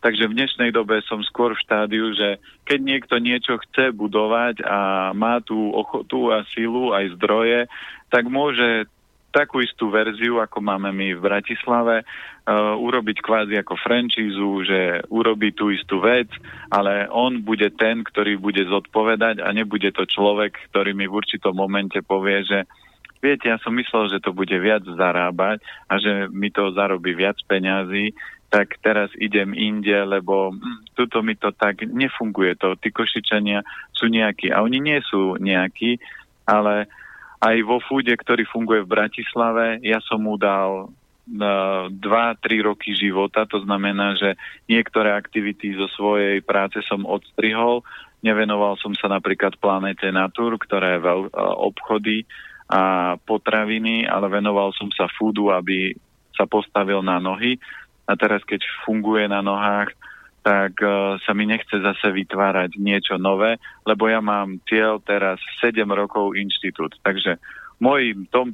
Takže 0.00 0.32
v 0.32 0.36
dnešnej 0.40 0.70
dobe 0.72 0.98
som 1.06 1.22
skôr 1.22 1.52
v 1.54 1.62
štádiu, 1.62 2.10
že 2.16 2.42
keď 2.64 2.78
niekto 2.80 3.14
niečo 3.20 3.60
chce 3.68 3.92
budovať 3.92 4.64
a 4.64 5.12
má 5.12 5.38
tú 5.44 5.70
ochotu 5.70 6.32
a 6.32 6.42
silu 6.50 6.96
aj 6.96 7.20
zdroje, 7.20 7.68
tak 8.08 8.26
môže 8.26 8.90
takú 9.30 9.62
istú 9.62 9.88
verziu, 9.88 10.42
ako 10.42 10.58
máme 10.58 10.90
my 10.90 11.16
v 11.16 11.24
Bratislave, 11.24 12.02
uh, 12.02 12.74
urobiť 12.76 13.22
kvázi 13.22 13.54
ako 13.62 13.78
franchízu, 13.78 14.66
že 14.66 14.80
urobí 15.08 15.54
tú 15.54 15.70
istú 15.70 16.02
vec, 16.02 16.30
ale 16.68 17.06
on 17.10 17.40
bude 17.42 17.70
ten, 17.78 18.02
ktorý 18.02 18.36
bude 18.36 18.66
zodpovedať 18.66 19.40
a 19.42 19.48
nebude 19.54 19.90
to 19.94 20.04
človek, 20.04 20.58
ktorý 20.74 20.92
mi 20.92 21.06
v 21.06 21.16
určitom 21.16 21.54
momente 21.54 22.02
povie, 22.02 22.42
že 22.42 22.66
viete, 23.22 23.48
ja 23.48 23.56
som 23.62 23.72
myslel, 23.78 24.10
že 24.10 24.22
to 24.22 24.34
bude 24.34 24.54
viac 24.58 24.82
zarábať 24.82 25.62
a 25.86 25.96
že 26.02 26.26
mi 26.28 26.50
to 26.50 26.74
zarobí 26.74 27.14
viac 27.14 27.38
peňazí, 27.46 28.12
tak 28.50 28.82
teraz 28.82 29.14
idem 29.14 29.54
inde, 29.54 29.94
lebo 29.94 30.50
hm, 30.50 30.90
tuto 30.98 31.22
mi 31.22 31.38
to 31.38 31.54
tak 31.54 31.86
nefunguje. 31.86 32.58
To, 32.58 32.74
tí 32.74 32.90
košičania 32.90 33.62
sú 33.94 34.10
nejakí 34.10 34.50
a 34.50 34.66
oni 34.66 34.82
nie 34.82 34.98
sú 35.06 35.38
nejakí, 35.38 36.02
ale 36.50 36.90
aj 37.40 37.56
vo 37.64 37.80
fúde, 37.80 38.12
ktorý 38.12 38.44
funguje 38.44 38.84
v 38.84 38.92
Bratislave, 38.92 39.80
ja 39.80 39.96
som 40.04 40.20
mu 40.20 40.36
dal 40.36 40.92
2-3 41.24 41.96
e, 41.96 42.60
roky 42.60 42.92
života, 42.92 43.48
to 43.48 43.64
znamená, 43.64 44.12
že 44.20 44.36
niektoré 44.68 45.16
aktivity 45.16 45.72
zo 45.72 45.88
svojej 45.96 46.44
práce 46.44 46.84
som 46.84 47.08
odstrihol, 47.08 47.80
nevenoval 48.20 48.76
som 48.76 48.92
sa 48.92 49.08
napríklad 49.08 49.56
planete 49.56 50.12
Natur, 50.12 50.60
ktorá 50.60 50.96
je 50.96 51.00
veľ, 51.00 51.20
e, 51.26 51.30
obchody 51.64 52.28
a 52.70 53.16
potraviny, 53.24 54.04
ale 54.04 54.30
venoval 54.30 54.76
som 54.76 54.92
sa 54.92 55.08
fúdu, 55.08 55.48
aby 55.50 55.96
sa 56.36 56.44
postavil 56.46 57.02
na 57.02 57.18
nohy. 57.18 57.58
A 58.06 58.14
teraz 58.14 58.44
keď 58.46 58.62
funguje 58.86 59.26
na 59.26 59.42
nohách, 59.42 59.90
tak 60.40 60.80
uh, 60.80 61.20
sa 61.20 61.32
mi 61.36 61.44
nechce 61.44 61.76
zase 61.76 62.08
vytvárať 62.12 62.80
niečo 62.80 63.20
nové, 63.20 63.60
lebo 63.84 64.08
ja 64.08 64.24
mám 64.24 64.60
cieľ 64.64 65.00
teraz 65.04 65.40
7 65.60 65.84
rokov 65.88 66.36
inštitút. 66.36 66.96
Takže 67.04 67.36
môj 67.80 68.28
top, 68.32 68.48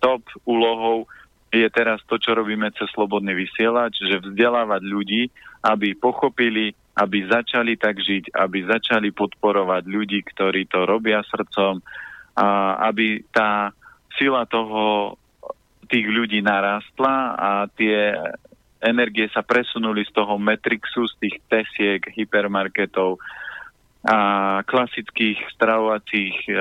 top 0.00 0.22
úlohou 0.48 1.04
je 1.48 1.68
teraz 1.72 2.04
to, 2.04 2.20
čo 2.20 2.36
robíme 2.36 2.68
cez 2.76 2.88
Slobodný 2.92 3.32
vysielač, 3.32 3.96
že 4.04 4.20
vzdelávať 4.20 4.82
ľudí, 4.84 5.22
aby 5.64 5.96
pochopili, 5.96 6.76
aby 6.96 7.24
začali 7.24 7.80
tak 7.80 7.96
žiť, 8.04 8.36
aby 8.36 8.68
začali 8.68 9.08
podporovať 9.16 9.88
ľudí, 9.88 10.20
ktorí 10.28 10.68
to 10.68 10.84
robia 10.84 11.24
srdcom, 11.24 11.80
a 12.38 12.46
aby 12.92 13.24
tá 13.32 13.72
sila 14.14 14.44
toho 14.44 15.16
tých 15.88 16.04
ľudí 16.04 16.44
narastla 16.44 17.16
a 17.34 17.50
tie 17.72 18.12
energie 18.82 19.26
sa 19.34 19.42
presunuli 19.42 20.06
z 20.06 20.12
toho 20.14 20.38
Matrixu, 20.38 21.06
z 21.10 21.14
tých 21.18 21.36
tesiek, 21.50 22.02
hypermarketov 22.14 23.18
a 24.06 24.18
klasických 24.62 25.42
stravovacích 25.58 26.46
e, 26.46 26.52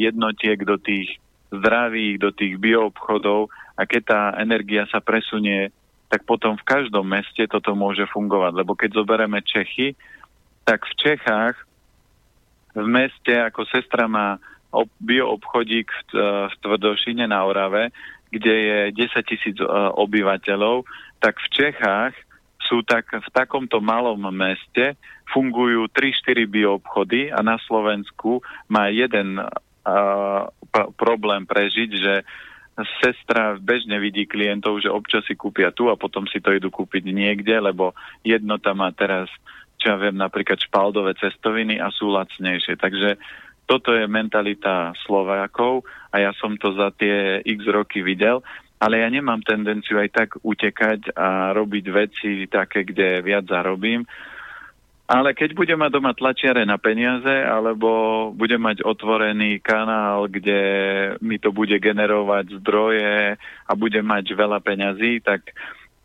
jednotiek 0.00 0.56
do 0.64 0.80
tých 0.80 1.20
zdravých, 1.52 2.14
do 2.18 2.30
tých 2.32 2.56
bioobchodov 2.56 3.52
a 3.76 3.82
keď 3.84 4.02
tá 4.02 4.20
energia 4.40 4.88
sa 4.88 5.04
presunie, 5.04 5.70
tak 6.08 6.24
potom 6.24 6.56
v 6.56 6.64
každom 6.64 7.04
meste 7.04 7.44
toto 7.46 7.76
môže 7.76 8.08
fungovať. 8.08 8.52
Lebo 8.56 8.72
keď 8.72 8.96
zoberieme 8.96 9.44
Čechy, 9.44 9.92
tak 10.64 10.88
v 10.88 10.94
Čechách 10.96 11.56
v 12.76 12.86
meste 12.88 13.32
ako 13.32 13.64
sestra 13.72 14.04
má 14.08 14.36
bioobchodík 15.00 15.88
v, 15.88 16.00
e, 16.16 16.28
v 16.48 16.54
Tvrdošine 16.64 17.28
na 17.28 17.44
Orave, 17.44 17.92
kde 18.32 18.54
je 18.54 18.78
10 18.92 19.30
tisíc 19.30 19.56
e, 19.60 19.66
obyvateľov, 19.96 20.84
tak 21.20 21.38
v 21.40 21.48
Čechách 21.52 22.14
sú 22.66 22.82
tak 22.82 23.06
v 23.10 23.28
takomto 23.30 23.78
malom 23.78 24.18
meste 24.34 24.98
fungujú 25.30 25.86
3-4 25.90 26.46
bioobchody 26.50 27.30
a 27.30 27.42
na 27.42 27.58
Slovensku 27.62 28.42
má 28.66 28.90
jeden 28.90 29.38
uh, 29.38 30.50
problém 30.98 31.46
prežiť, 31.46 31.90
že 31.94 32.14
sestra 33.00 33.56
bežne 33.56 33.96
vidí 33.96 34.28
klientov, 34.28 34.84
že 34.84 34.92
občas 34.92 35.24
si 35.24 35.32
kúpia 35.32 35.72
tu 35.72 35.88
a 35.88 35.96
potom 35.96 36.28
si 36.28 36.44
to 36.44 36.52
idú 36.52 36.68
kúpiť 36.68 37.08
niekde, 37.08 37.56
lebo 37.56 37.96
jednota 38.20 38.76
má 38.76 38.92
teraz, 38.92 39.32
čo 39.80 39.94
ja 39.94 39.96
viem, 39.96 40.12
napríklad 40.12 40.60
špaldové 40.60 41.16
cestoviny 41.16 41.80
a 41.80 41.88
sú 41.88 42.12
lacnejšie. 42.12 42.76
Takže 42.76 43.16
toto 43.64 43.96
je 43.96 44.04
mentalita 44.04 44.92
Slovákov 45.08 45.88
a 46.12 46.20
ja 46.20 46.36
som 46.36 46.54
to 46.60 46.76
za 46.76 46.92
tie 47.00 47.40
x 47.42 47.64
roky 47.66 48.04
videl 48.04 48.44
ale 48.76 49.00
ja 49.00 49.08
nemám 49.08 49.40
tendenciu 49.40 49.96
aj 49.96 50.10
tak 50.12 50.28
utekať 50.44 51.16
a 51.16 51.56
robiť 51.56 51.84
veci 51.88 52.30
také, 52.44 52.84
kde 52.84 53.24
viac 53.24 53.48
zarobím. 53.48 54.04
Ale 55.06 55.38
keď 55.38 55.54
budem 55.54 55.78
mať 55.78 55.90
doma 55.94 56.12
tlačiare 56.18 56.66
na 56.66 56.82
peniaze, 56.82 57.30
alebo 57.30 58.30
budem 58.34 58.58
mať 58.58 58.82
otvorený 58.82 59.62
kanál, 59.62 60.26
kde 60.26 60.60
mi 61.22 61.38
to 61.38 61.54
bude 61.54 61.78
generovať 61.78 62.58
zdroje 62.58 63.38
a 63.38 63.72
budem 63.78 64.02
mať 64.02 64.34
veľa 64.34 64.58
peňazí, 64.58 65.22
tak 65.22 65.54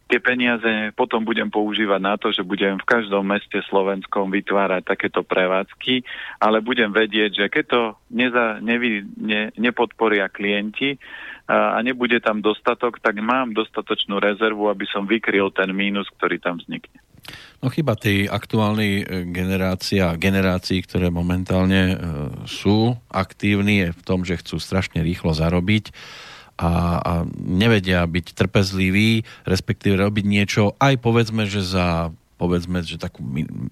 tie 0.05 0.21
peniaze 0.21 0.93
potom 0.93 1.25
budem 1.25 1.49
používať 1.49 2.01
na 2.03 2.13
to, 2.19 2.29
že 2.29 2.45
budem 2.45 2.77
v 2.77 2.85
každom 2.85 3.25
meste 3.25 3.63
slovenskom 3.71 4.29
vytvárať 4.29 4.83
takéto 4.85 5.25
prevádzky, 5.25 6.05
ale 6.37 6.61
budem 6.61 6.93
vedieť, 6.93 7.31
že 7.41 7.45
keď 7.49 7.65
to 7.71 7.81
neza, 8.13 8.61
nevy, 8.61 9.07
ne, 9.17 9.49
nepodporia 9.57 10.29
klienti, 10.29 11.01
a 11.51 11.77
nebude 11.83 12.23
tam 12.23 12.39
dostatok, 12.39 13.03
tak 13.03 13.19
mám 13.19 13.51
dostatočnú 13.51 14.23
rezervu, 14.23 14.71
aby 14.71 14.87
som 14.87 15.03
vykryl 15.03 15.51
ten 15.51 15.75
mínus, 15.75 16.07
ktorý 16.15 16.39
tam 16.39 16.57
vznikne. 16.63 17.03
No 17.61 17.69
chyba 17.69 17.93
tej 17.93 18.25
aktuálnej 18.25 18.91
e, 19.01 19.29
generácia, 19.29 20.17
generácií, 20.17 20.81
ktoré 20.81 21.13
momentálne 21.13 21.81
e, 21.93 21.95
sú 22.49 22.97
aktívni, 23.13 23.85
je 23.85 23.89
v 23.93 24.01
tom, 24.01 24.25
že 24.25 24.41
chcú 24.41 24.57
strašne 24.57 25.05
rýchlo 25.05 25.35
zarobiť 25.37 25.93
a, 26.57 26.71
a 26.97 27.11
nevedia 27.37 28.01
byť 28.01 28.25
trpezliví, 28.33 29.21
respektíve 29.45 30.01
robiť 30.01 30.25
niečo 30.25 30.73
aj 30.81 30.97
povedzme, 30.97 31.45
že 31.45 31.61
za 31.61 32.09
povedzme, 32.41 32.81
že 32.81 32.97
takú 32.97 33.21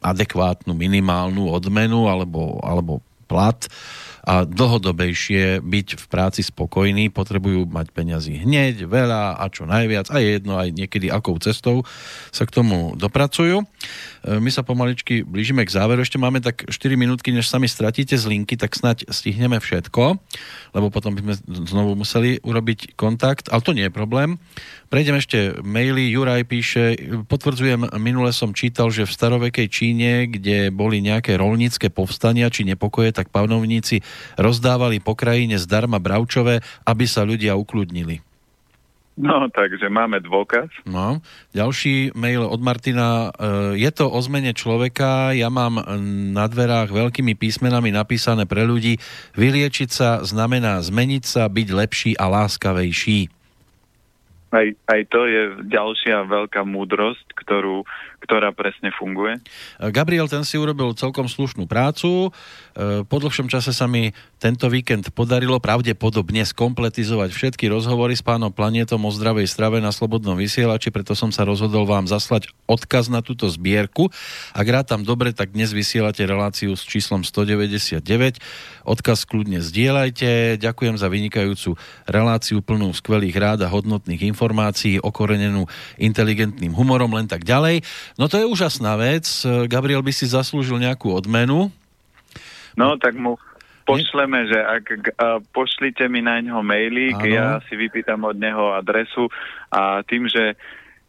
adekvátnu 0.05 0.77
minimálnu 0.77 1.49
odmenu 1.49 2.05
alebo, 2.05 2.61
alebo 2.61 3.01
plat 3.25 3.65
a 4.29 4.45
dlhodobejšie 4.45 5.65
byť 5.65 5.87
v 5.97 6.05
práci 6.05 6.45
spokojní, 6.45 7.09
potrebujú 7.09 7.65
mať 7.65 7.89
peňazí 7.89 8.45
hneď, 8.45 8.85
veľa 8.85 9.41
a 9.41 9.45
čo 9.49 9.65
najviac 9.65 10.13
a 10.13 10.21
jedno 10.21 10.53
aj 10.53 10.69
niekedy 10.69 11.09
akou 11.09 11.33
cestou 11.41 11.81
sa 12.29 12.45
k 12.45 12.53
tomu 12.53 12.93
dopracujú. 12.93 13.65
E, 13.65 13.65
my 14.37 14.53
sa 14.53 14.61
pomaličky 14.61 15.25
blížime 15.25 15.65
k 15.65 15.73
záveru, 15.73 16.05
ešte 16.05 16.21
máme 16.21 16.45
tak 16.45 16.69
4 16.69 16.93
minútky, 16.93 17.33
než 17.33 17.49
sami 17.49 17.65
stratíte 17.65 18.13
z 18.13 18.29
linky, 18.29 18.53
tak 18.53 18.77
snať 18.77 19.09
stihneme 19.09 19.57
všetko, 19.57 20.21
lebo 20.77 20.93
potom 20.93 21.17
by 21.17 21.25
sme 21.25 21.33
znovu 21.65 21.97
museli 21.97 22.37
urobiť 22.45 22.93
kontakt, 22.93 23.49
ale 23.49 23.65
to 23.65 23.73
nie 23.73 23.89
je 23.89 23.97
problém. 23.97 24.37
Prejdem 24.89 25.21
ešte 25.21 25.61
maily. 25.61 26.09
Juraj 26.09 26.49
píše, 26.49 26.97
potvrdzujem, 27.29 27.93
minule 28.01 28.33
som 28.33 28.57
čítal, 28.57 28.89
že 28.89 29.05
v 29.05 29.13
starovekej 29.13 29.67
Číne, 29.69 30.25
kde 30.25 30.73
boli 30.73 30.97
nejaké 30.97 31.37
rolnícke 31.37 31.93
povstania 31.93 32.49
či 32.49 32.65
nepokoje, 32.65 33.13
tak 33.13 33.29
panovníci 33.29 34.01
rozdávali 34.39 35.03
po 35.03 35.13
krajine 35.17 35.59
zdarma 35.59 35.99
bravčové, 35.99 36.63
aby 36.85 37.05
sa 37.05 37.27
ľudia 37.27 37.55
ukludnili. 37.59 38.23
No, 39.19 39.51
takže 39.51 39.91
máme 39.91 40.23
dôkaz. 40.23 40.71
No, 40.87 41.19
ďalší 41.51 42.15
mail 42.15 42.39
od 42.39 42.63
Martina. 42.63 43.35
E, 43.35 43.75
je 43.75 43.91
to 43.91 44.07
o 44.07 44.19
zmene 44.23 44.55
človeka, 44.55 45.35
ja 45.35 45.51
mám 45.51 45.83
na 46.31 46.47
dverách 46.47 46.87
veľkými 46.87 47.35
písmenami 47.35 47.91
napísané 47.91 48.47
pre 48.47 48.63
ľudí, 48.63 48.95
vyliečiť 49.35 49.89
sa 49.91 50.23
znamená 50.23 50.79
zmeniť 50.79 51.23
sa, 51.27 51.51
byť 51.51 51.67
lepší 51.67 52.11
a 52.15 52.31
láskavejší. 52.31 53.27
Aj, 54.55 54.67
aj 54.87 55.01
to 55.11 55.27
je 55.27 55.67
ďalšia 55.67 56.23
veľká 56.23 56.63
múdrosť, 56.63 57.35
ktorú, 57.43 57.83
ktorá 58.19 58.51
presne 58.51 58.91
funguje. 58.93 59.39
Gabriel, 59.79 60.27
ten 60.27 60.43
si 60.43 60.59
urobil 60.59 60.91
celkom 60.93 61.31
slušnú 61.31 61.65
prácu. 61.65 62.29
E, 62.29 63.03
po 63.07 63.17
dlhšom 63.19 63.47
čase 63.47 63.71
sa 63.71 63.87
mi 63.87 64.11
tento 64.39 64.71
víkend 64.71 65.11
podarilo 65.11 65.59
pravdepodobne 65.59 66.43
skompletizovať 66.47 67.29
všetky 67.31 67.67
rozhovory 67.67 68.15
s 68.15 68.23
pánom 68.23 68.51
Planetom 68.51 69.03
o 69.03 69.11
zdravej 69.11 69.47
strave 69.51 69.83
na 69.83 69.91
Slobodnom 69.91 70.39
vysielači, 70.39 70.91
preto 70.91 71.11
som 71.15 71.31
sa 71.31 71.43
rozhodol 71.43 71.83
vám 71.83 72.07
zaslať 72.07 72.51
odkaz 72.67 73.11
na 73.11 73.19
túto 73.19 73.49
zbierku. 73.51 74.07
Ak 74.55 74.67
tam 74.87 75.03
dobre, 75.03 75.35
tak 75.35 75.51
dnes 75.51 75.75
vysielate 75.75 76.23
reláciu 76.23 76.71
s 76.77 76.85
číslom 76.87 77.25
199. 77.25 77.99
Odkaz 78.87 79.27
kľudne 79.27 79.59
zdieľajte. 79.59 80.61
Ďakujem 80.61 80.95
za 80.95 81.11
vynikajúcu 81.11 81.75
reláciu 82.07 82.63
plnú 82.63 82.93
skvelých 82.95 83.35
rád 83.35 83.59
a 83.65 83.71
hodnotných 83.73 84.23
informácií 84.29 85.01
okorenenú 85.03 85.67
inteligentným 85.99 86.71
humorom, 86.71 87.11
len 87.11 87.27
tak 87.27 87.43
ďalej. 87.43 87.83
No 88.19 88.27
to 88.27 88.35
je 88.35 88.43
úžasná 88.43 88.99
vec. 88.99 89.23
Gabriel 89.71 90.03
by 90.03 90.11
si 90.11 90.27
zaslúžil 90.27 90.75
nejakú 90.75 91.15
odmenu. 91.15 91.71
No, 92.75 92.99
tak 92.99 93.15
mu 93.15 93.39
pošleme, 93.87 94.45
že 94.45 94.59
ak 94.59 94.85
uh, 94.91 94.99
pošlite 95.55 96.05
mi 96.11 96.21
na 96.21 96.43
ňo 96.43 96.61
mailík, 96.61 97.17
ano. 97.17 97.31
ja 97.31 97.47
si 97.65 97.73
vypýtam 97.73 98.21
od 98.27 98.37
neho 98.37 98.75
adresu 98.77 99.31
a 99.73 100.05
tým, 100.05 100.29
že 100.29 100.53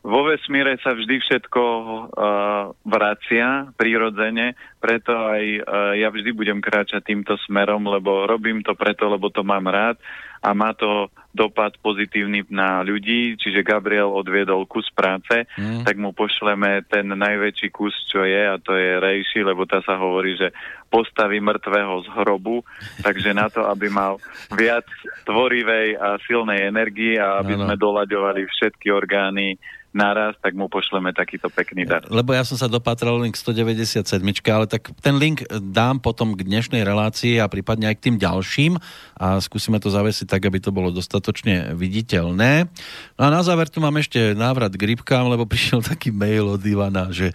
vo 0.01 0.25
vesmíre 0.25 0.81
sa 0.81 0.97
vždy 0.97 1.21
všetko 1.21 1.61
uh, 1.61 2.73
vracia 2.89 3.69
prirodzene, 3.77 4.57
preto 4.81 5.13
aj 5.13 5.45
uh, 5.61 5.93
ja 5.93 6.09
vždy 6.09 6.33
budem 6.33 6.65
kráčať 6.65 7.13
týmto 7.13 7.37
smerom, 7.45 7.85
lebo 7.85 8.25
robím 8.25 8.65
to 8.65 8.73
preto, 8.73 9.13
lebo 9.13 9.29
to 9.29 9.45
mám 9.45 9.69
rád 9.69 10.01
a 10.41 10.57
má 10.57 10.73
to 10.73 11.13
dopad 11.31 11.79
pozitívny 11.79 12.43
na 12.51 12.83
ľudí, 12.83 13.39
čiže 13.39 13.63
Gabriel 13.63 14.11
odviedol 14.11 14.67
kus 14.67 14.91
práce, 14.91 15.47
mm. 15.55 15.87
tak 15.87 15.95
mu 15.95 16.11
pošleme 16.11 16.83
ten 16.91 17.07
najväčší 17.07 17.71
kus, 17.71 17.95
čo 18.11 18.27
je, 18.27 18.43
a 18.51 18.59
to 18.59 18.75
je 18.75 18.99
Rejši, 18.99 19.47
lebo 19.47 19.63
tá 19.63 19.79
sa 19.87 19.95
hovorí, 19.95 20.35
že 20.35 20.51
postaví 20.91 21.39
mŕtvého 21.39 22.03
z 22.03 22.09
hrobu, 22.19 22.67
takže 23.07 23.31
na 23.31 23.47
to, 23.47 23.63
aby 23.63 23.87
mal 23.87 24.19
viac 24.51 24.89
tvorivej 25.23 25.95
a 25.95 26.19
silnej 26.27 26.67
energie 26.67 27.15
a 27.15 27.39
aby 27.39 27.55
no, 27.55 27.63
no. 27.63 27.65
sme 27.71 27.77
doľaďovali 27.79 28.43
všetky 28.51 28.91
orgány 28.91 29.55
naraz, 29.91 30.39
tak 30.39 30.55
mu 30.55 30.71
pošleme 30.71 31.11
takýto 31.11 31.51
pekný 31.51 31.83
dar. 31.83 32.07
Lebo 32.07 32.31
ja 32.31 32.47
som 32.47 32.55
sa 32.55 32.71
dopatral 32.71 33.19
link 33.19 33.35
197, 33.35 34.23
ale 34.47 34.67
tak 34.71 34.95
ten 35.03 35.19
link 35.19 35.43
dám 35.51 35.99
potom 35.99 36.39
k 36.39 36.47
dnešnej 36.47 36.87
relácii 36.87 37.43
a 37.43 37.51
prípadne 37.51 37.91
aj 37.91 37.99
k 37.99 38.05
tým 38.11 38.17
ďalším 38.23 38.73
a 39.19 39.43
skúsime 39.43 39.83
to 39.83 39.91
zavesiť 39.91 40.31
tak, 40.31 40.47
aby 40.47 40.63
to 40.63 40.71
bolo 40.71 40.95
dostatočne 40.95 41.75
viditeľné. 41.75 42.71
No 43.19 43.23
a 43.27 43.31
na 43.35 43.43
záver 43.43 43.67
tu 43.67 43.83
mám 43.83 43.99
ešte 43.99 44.33
návrat 44.39 44.71
k 44.71 44.95
rybkám, 44.95 45.27
lebo 45.27 45.43
prišiel 45.51 45.83
taký 45.83 46.15
mail 46.15 46.47
od 46.47 46.63
Ivana, 46.63 47.11
že 47.11 47.35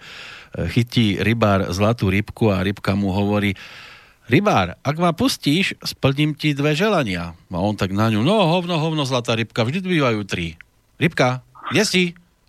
chytí 0.72 1.20
rybár 1.20 1.68
zlatú 1.76 2.08
rybku 2.08 2.48
a 2.48 2.64
rybka 2.64 2.96
mu 2.96 3.12
hovorí, 3.12 3.52
Rybár, 4.26 4.74
ak 4.82 4.98
ma 4.98 5.14
pustíš, 5.14 5.78
splním 5.86 6.34
ti 6.34 6.50
dve 6.50 6.74
želania. 6.74 7.38
A 7.46 7.58
on 7.62 7.78
tak 7.78 7.94
na 7.94 8.10
ňu, 8.10 8.26
no 8.26 8.42
hovno, 8.50 8.74
hovno, 8.74 9.06
zlatá 9.06 9.38
rybka, 9.38 9.62
vždy 9.62 9.86
bývajú 9.86 10.26
tri. 10.26 10.58
Rybka, 10.98 11.46
je 11.70 11.82
si? 11.86 12.04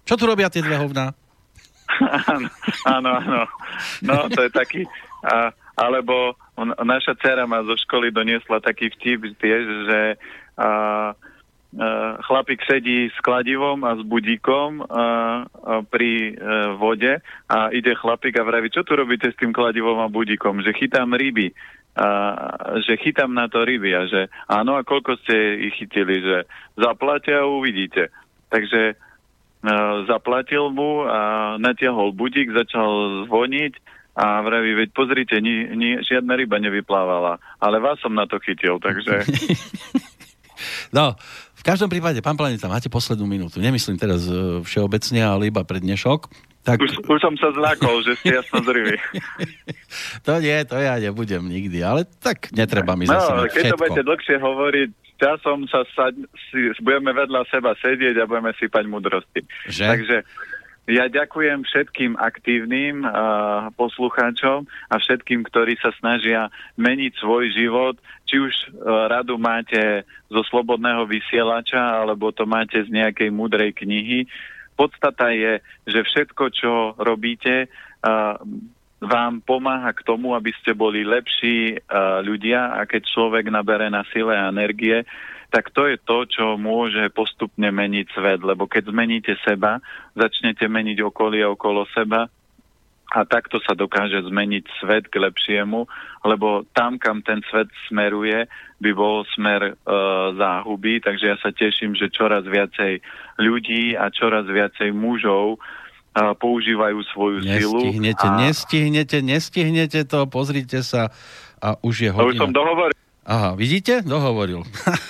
Čo 0.08 0.16
tu 0.16 0.24
robia 0.24 0.48
tie 0.48 0.64
dve 0.64 0.80
hovná? 0.80 1.12
áno, 2.96 3.12
áno. 3.12 3.44
No, 4.04 4.32
to 4.32 4.48
je 4.48 4.52
taký... 4.56 4.82
A, 5.28 5.52
alebo 5.78 6.34
naša 6.82 7.14
dcera 7.20 7.46
ma 7.46 7.62
zo 7.62 7.78
školy 7.78 8.10
doniesla 8.10 8.64
taký 8.64 8.90
vtip 8.96 9.38
tiež, 9.38 9.64
že 9.86 10.00
a, 10.58 10.64
a, 10.64 10.70
chlapík 12.26 12.64
sedí 12.66 13.12
s 13.12 13.18
kladivom 13.22 13.86
a 13.86 13.94
s 14.00 14.02
budíkom 14.02 14.82
a, 14.82 14.86
a, 14.88 15.04
pri 15.86 16.34
e, 16.34 16.46
vode 16.80 17.22
a 17.50 17.58
ide 17.70 17.94
chlapík 17.94 18.40
a 18.40 18.48
vraví, 18.48 18.74
čo 18.74 18.82
tu 18.82 18.98
robíte 18.98 19.30
s 19.30 19.38
tým 19.38 19.54
kladivom 19.54 20.02
a 20.02 20.10
budíkom? 20.10 20.66
Že 20.66 20.72
chytám 20.74 21.14
ryby. 21.14 21.54
A, 21.98 22.08
že 22.82 22.98
chytám 22.98 23.34
na 23.34 23.50
to 23.50 23.66
ryby 23.66 23.94
a 23.94 24.06
že 24.06 24.30
áno, 24.50 24.78
a 24.78 24.86
koľko 24.86 25.18
ste 25.26 25.66
ich 25.70 25.78
chytili, 25.82 26.22
že 26.22 26.38
zaplatia 26.78 27.42
a 27.42 27.50
uvidíte. 27.50 28.10
Takže 28.50 28.98
zaplatil 30.06 30.70
mu 30.70 31.04
a 31.04 31.56
natiahol 31.58 32.14
budík, 32.14 32.54
začal 32.54 33.26
zvoniť 33.26 33.74
a 34.18 34.42
vraví, 34.42 34.74
veď 34.74 34.90
pozrite, 34.98 35.38
ni, 35.38 35.70
ni, 35.78 36.02
žiadna 36.02 36.34
ryba 36.34 36.58
nevyplávala, 36.58 37.38
ale 37.62 37.78
vás 37.78 38.02
som 38.02 38.18
na 38.18 38.26
to 38.26 38.42
chytil, 38.42 38.82
takže... 38.82 39.30
no, 40.98 41.14
v 41.54 41.64
každom 41.66 41.86
prípade, 41.86 42.18
pán 42.26 42.34
Planeta, 42.34 42.66
máte 42.66 42.90
poslednú 42.90 43.30
minútu. 43.30 43.62
Nemyslím 43.62 43.98
teraz 44.02 44.26
uh, 44.26 44.66
všeobecne, 44.66 45.22
ale 45.22 45.54
iba 45.54 45.62
pre 45.62 45.78
dnešok. 45.78 46.34
Tak... 46.68 46.84
Už, 46.84 47.00
už 47.00 47.20
som 47.24 47.32
sa 47.40 47.56
zlákol, 47.56 48.04
že 48.04 48.20
ste 48.20 48.44
jasno 48.44 48.60
zrivý. 48.60 49.00
to 50.28 50.44
nie, 50.44 50.60
to 50.68 50.76
ja 50.76 51.00
nebudem 51.00 51.48
nikdy, 51.48 51.80
ale 51.80 52.04
tak 52.04 52.52
netreba 52.52 53.00
mi 53.00 53.08
no, 53.08 53.16
zase 53.16 53.56
keď 53.56 53.64
všetko. 53.64 53.72
to 53.72 53.80
budete 53.80 54.04
dlhšie 54.04 54.38
hovoriť, 54.44 54.90
časom 55.16 55.64
sa 55.72 55.88
sa 55.96 56.12
si, 56.52 56.76
budeme 56.84 57.16
vedľa 57.16 57.48
seba 57.48 57.72
sedieť 57.80 58.20
a 58.20 58.28
budeme 58.28 58.52
sypať 58.60 58.84
mudrosti. 58.84 59.48
Že? 59.72 59.86
Takže 59.88 60.18
ja 60.88 61.08
ďakujem 61.08 61.68
všetkým 61.68 62.20
aktívnym 62.20 63.04
uh, 63.04 63.72
poslucháčom 63.76 64.68
a 64.92 64.96
všetkým, 65.00 65.44
ktorí 65.48 65.76
sa 65.80 65.96
snažia 66.00 66.52
meniť 66.80 67.12
svoj 67.20 67.52
život. 67.52 67.96
Či 68.28 68.36
už 68.44 68.54
uh, 68.56 69.08
radu 69.12 69.36
máte 69.40 70.04
zo 70.28 70.44
slobodného 70.48 71.04
vysielača, 71.08 71.80
alebo 72.04 72.36
to 72.36 72.48
máte 72.48 72.80
z 72.84 72.92
nejakej 72.92 73.32
múdrej 73.32 73.76
knihy. 73.84 74.28
Podstata 74.78 75.34
je, 75.34 75.60
že 75.90 76.06
všetko, 76.06 76.44
čo 76.54 76.72
robíte, 77.02 77.66
vám 78.98 79.34
pomáha 79.42 79.90
k 79.94 80.06
tomu, 80.06 80.38
aby 80.38 80.54
ste 80.62 80.78
boli 80.78 81.02
lepší 81.02 81.82
ľudia. 82.22 82.78
A 82.78 82.86
keď 82.86 83.10
človek 83.10 83.50
nabere 83.50 83.90
na 83.90 84.06
sile 84.14 84.38
a 84.38 84.54
energie, 84.54 85.02
tak 85.50 85.72
to 85.72 85.88
je 85.88 85.98
to, 85.98 86.28
čo 86.28 86.46
môže 86.60 87.10
postupne 87.16 87.72
meniť 87.72 88.06
svet, 88.12 88.44
lebo 88.44 88.68
keď 88.68 88.92
zmeníte 88.92 89.34
seba, 89.48 89.80
začnete 90.12 90.68
meniť 90.68 91.00
okolie 91.08 91.42
okolo 91.48 91.88
seba 91.96 92.28
a 93.08 93.24
takto 93.24 93.64
sa 93.64 93.72
dokáže 93.72 94.20
zmeniť 94.28 94.64
svet 94.84 95.08
k 95.08 95.24
lepšiemu, 95.24 95.88
lebo 96.28 96.68
tam, 96.76 97.00
kam 97.00 97.24
ten 97.24 97.40
svet 97.48 97.72
smeruje, 97.88 98.52
by 98.84 98.92
bol 98.92 99.24
smer 99.32 99.72
e, 99.72 99.74
záhuby, 100.36 101.00
takže 101.00 101.26
ja 101.32 101.38
sa 101.40 101.56
teším, 101.56 101.96
že 101.96 102.12
čoraz 102.12 102.44
viacej 102.44 103.00
ľudí 103.40 103.96
a 103.96 104.12
čoraz 104.12 104.44
viacej 104.44 104.92
mužov 104.92 105.62
používajú 106.18 106.98
svoju 107.14 107.46
nestihnete, 107.46 107.62
silu. 107.62 107.78
Nestihnete, 107.78 108.28
a... 108.28 108.38
nestihnete, 108.42 109.18
nestihnete 109.22 110.00
to, 110.10 110.20
pozrite 110.26 110.82
sa 110.82 111.14
a 111.62 111.78
už 111.86 111.96
je 112.06 112.10
hodina. 112.10 112.26
To 112.26 112.34
už 112.34 112.42
som 112.42 112.54
dohovoril. 112.54 112.97
Aha, 113.28 113.60
vidíte? 113.60 114.08
Dohovoril. 114.08 114.64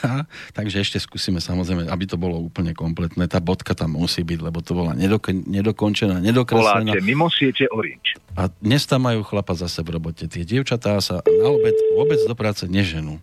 Takže 0.58 0.82
ešte 0.82 0.98
skúsime 0.98 1.38
samozrejme, 1.38 1.86
aby 1.86 2.06
to 2.10 2.18
bolo 2.18 2.42
úplne 2.42 2.74
kompletné. 2.74 3.30
Tá 3.30 3.38
bodka 3.38 3.78
tam 3.78 3.94
musí 3.94 4.26
byť, 4.26 4.40
lebo 4.42 4.58
to 4.66 4.74
bola 4.74 4.98
nedok- 4.98 5.46
nedokončená, 5.46 6.18
nedokreslená. 6.18 6.98
Voláte 6.98 7.06
mimo 7.06 7.30
siete 7.30 7.70
Orange. 7.70 8.18
A 8.34 8.50
dnes 8.58 8.90
tam 8.90 9.06
majú 9.06 9.22
chlapa 9.22 9.54
zase 9.54 9.86
v 9.86 10.02
robote. 10.02 10.26
Tie 10.26 10.42
dievčatá 10.42 10.98
sa 10.98 11.22
na 11.22 11.48
obed 11.54 11.78
vôbec 11.94 12.18
do 12.26 12.34
práce 12.34 12.66
neženú. 12.66 13.22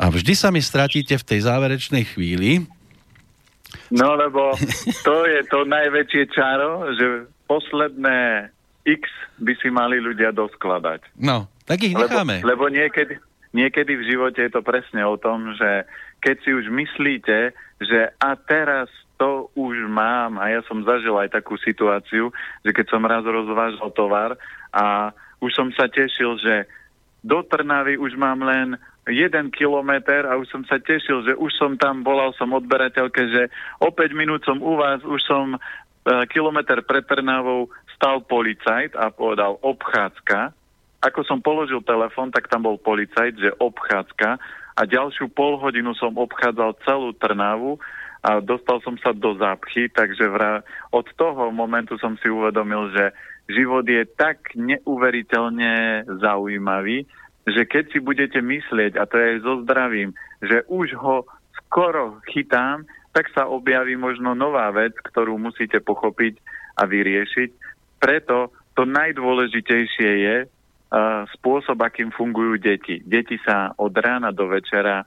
A 0.00 0.08
vždy 0.08 0.32
sa 0.32 0.48
mi 0.48 0.64
stratíte 0.64 1.20
v 1.20 1.26
tej 1.28 1.44
záverečnej 1.44 2.08
chvíli, 2.08 2.64
No 3.92 4.16
lebo 4.16 4.56
to 5.04 5.28
je 5.28 5.44
to 5.48 5.68
najväčšie 5.68 6.32
čaro, 6.32 6.88
že 6.96 7.28
posledné 7.44 8.48
X 8.84 9.04
by 9.40 9.52
si 9.60 9.68
mali 9.68 10.00
ľudia 10.00 10.32
doskladať. 10.32 11.12
No, 11.20 11.52
tak 11.68 11.84
ich 11.84 11.92
necháme. 11.92 12.40
Lebo, 12.40 12.64
lebo 12.68 12.72
niekedy, 12.72 13.20
niekedy 13.52 13.96
v 13.96 14.06
živote 14.14 14.40
je 14.44 14.52
to 14.52 14.62
presne 14.62 15.00
o 15.04 15.16
tom, 15.16 15.54
že 15.56 15.86
keď 16.20 16.36
si 16.44 16.50
už 16.52 16.66
myslíte, 16.68 17.54
že 17.80 18.00
a 18.18 18.30
teraz 18.34 18.90
to 19.18 19.50
už 19.58 19.90
mám, 19.90 20.38
a 20.38 20.50
ja 20.54 20.60
som 20.66 20.86
zažil 20.86 21.14
aj 21.18 21.34
takú 21.34 21.58
situáciu, 21.58 22.30
že 22.62 22.70
keď 22.70 22.86
som 22.86 23.02
raz 23.02 23.26
rozvážal 23.26 23.90
tovar 23.90 24.38
a 24.70 25.10
už 25.42 25.50
som 25.54 25.68
sa 25.74 25.90
tešil, 25.90 26.38
že 26.38 26.70
do 27.22 27.42
Trnavy 27.42 27.98
už 27.98 28.14
mám 28.14 28.42
len 28.46 28.78
jeden 29.10 29.50
kilometr 29.50 30.28
a 30.28 30.38
už 30.38 30.46
som 30.52 30.62
sa 30.68 30.78
tešil, 30.78 31.24
že 31.26 31.32
už 31.34 31.50
som 31.56 31.74
tam, 31.74 32.06
volal 32.06 32.30
som 32.36 32.52
odberateľke, 32.54 33.22
že 33.32 33.42
o 33.82 33.90
5 33.90 34.14
minút 34.14 34.44
som 34.44 34.60
u 34.60 34.78
vás, 34.78 35.00
už 35.02 35.18
som 35.24 35.56
e, 35.56 35.58
kilometr 36.30 36.84
pred 36.84 37.02
Trnavou 37.08 37.72
stal 37.96 38.22
policajt 38.22 38.94
a 38.94 39.10
povedal 39.10 39.58
obchádzka. 39.64 40.54
Ako 40.98 41.22
som 41.22 41.38
položil 41.38 41.78
telefon, 41.86 42.34
tak 42.34 42.50
tam 42.50 42.66
bol 42.66 42.74
policajt, 42.74 43.34
že 43.38 43.58
obchádzka 43.62 44.28
a 44.78 44.80
ďalšiu 44.82 45.30
pol 45.30 45.58
hodinu 45.58 45.94
som 45.94 46.14
obchádzal 46.18 46.74
celú 46.82 47.14
Trnavu 47.14 47.78
a 48.22 48.42
dostal 48.42 48.82
som 48.82 48.98
sa 48.98 49.14
do 49.14 49.34
zápchy, 49.38 49.86
takže 49.90 50.26
vra... 50.26 50.66
od 50.90 51.06
toho 51.14 51.54
momentu 51.54 51.94
som 52.02 52.18
si 52.18 52.26
uvedomil, 52.26 52.90
že 52.90 53.14
život 53.46 53.86
je 53.86 54.02
tak 54.18 54.58
neuveriteľne 54.58 56.02
zaujímavý, 56.18 57.06
že 57.46 57.62
keď 57.62 57.84
si 57.94 57.98
budete 58.02 58.42
myslieť, 58.42 58.98
a 58.98 59.06
to 59.06 59.14
je 59.16 59.26
aj 59.34 59.38
so 59.46 59.54
zdravím, 59.62 60.10
že 60.42 60.66
už 60.66 60.98
ho 60.98 61.26
skoro 61.62 62.18
chytám, 62.26 62.84
tak 63.14 63.30
sa 63.34 63.46
objaví 63.46 63.94
možno 63.94 64.34
nová 64.34 64.70
vec, 64.74 64.94
ktorú 64.98 65.38
musíte 65.38 65.78
pochopiť 65.82 66.38
a 66.78 66.86
vyriešiť. 66.86 67.50
Preto 67.98 68.54
to 68.78 68.86
najdôležitejšie 68.86 70.10
je 70.26 70.36
spôsob, 71.36 71.76
akým 71.84 72.08
fungujú 72.12 72.56
deti. 72.56 73.04
Deti 73.04 73.36
sa 73.44 73.76
od 73.76 73.92
rána 73.92 74.32
do 74.32 74.48
večera 74.48 75.04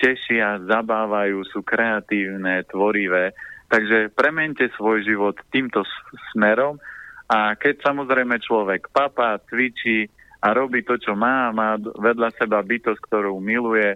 tešia, 0.00 0.58
zabávajú, 0.66 1.46
sú 1.50 1.62
kreatívne, 1.62 2.66
tvorivé. 2.66 3.36
Takže 3.70 4.10
premente 4.10 4.66
svoj 4.74 5.06
život 5.06 5.38
týmto 5.54 5.86
smerom 6.34 6.82
a 7.30 7.54
keď 7.54 7.86
samozrejme 7.86 8.42
človek 8.42 8.90
papá, 8.90 9.38
cvičí, 9.46 10.10
a 10.40 10.56
robí 10.56 10.80
to, 10.82 10.96
čo 10.96 11.12
má, 11.12 11.52
má 11.52 11.76
vedľa 11.76 12.32
seba 12.40 12.64
bytosť, 12.64 13.00
ktorú 13.04 13.36
miluje 13.44 13.92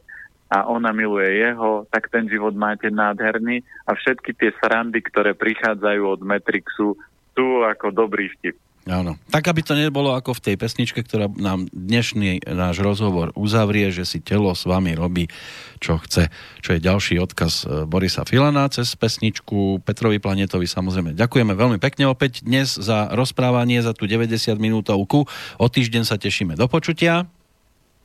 a 0.52 0.68
ona 0.68 0.92
miluje 0.92 1.40
jeho, 1.40 1.88
tak 1.88 2.12
ten 2.12 2.28
život 2.28 2.52
máte 2.52 2.92
nádherný 2.92 3.64
a 3.88 3.96
všetky 3.96 4.36
tie 4.36 4.52
srandy, 4.60 5.00
ktoré 5.00 5.32
prichádzajú 5.32 6.02
od 6.04 6.20
Matrixu, 6.20 7.00
sú 7.32 7.46
ako 7.64 7.90
dobrý 7.90 8.28
vtip. 8.38 8.60
Áno. 8.84 9.16
Tak, 9.32 9.48
aby 9.48 9.64
to 9.64 9.72
nebolo 9.72 10.12
ako 10.12 10.36
v 10.36 10.44
tej 10.52 10.56
pesničke, 10.60 11.00
ktorá 11.00 11.32
nám 11.32 11.72
dnešný 11.72 12.44
náš 12.44 12.84
rozhovor 12.84 13.32
uzavrie, 13.32 13.88
že 13.88 14.04
si 14.04 14.20
telo 14.20 14.52
s 14.52 14.68
vami 14.68 14.92
robí, 14.92 15.32
čo 15.80 15.96
chce. 15.96 16.28
Čo 16.60 16.76
je 16.76 16.84
ďalší 16.84 17.16
odkaz 17.16 17.64
e, 17.64 17.88
Borisa 17.88 18.28
Filana 18.28 18.68
cez 18.68 18.92
pesničku 18.92 19.80
Petrovi 19.88 20.20
Planetovi. 20.20 20.68
Samozrejme, 20.68 21.16
ďakujeme 21.16 21.56
veľmi 21.56 21.78
pekne 21.80 22.12
opäť 22.12 22.44
dnes 22.44 22.76
za 22.76 23.08
rozprávanie, 23.16 23.80
za 23.80 23.96
tú 23.96 24.04
90 24.04 24.52
minútovku. 24.60 25.24
O 25.56 25.66
týždeň 25.66 26.04
sa 26.04 26.20
tešíme 26.20 26.52
do 26.52 26.68
počutia. 26.68 27.24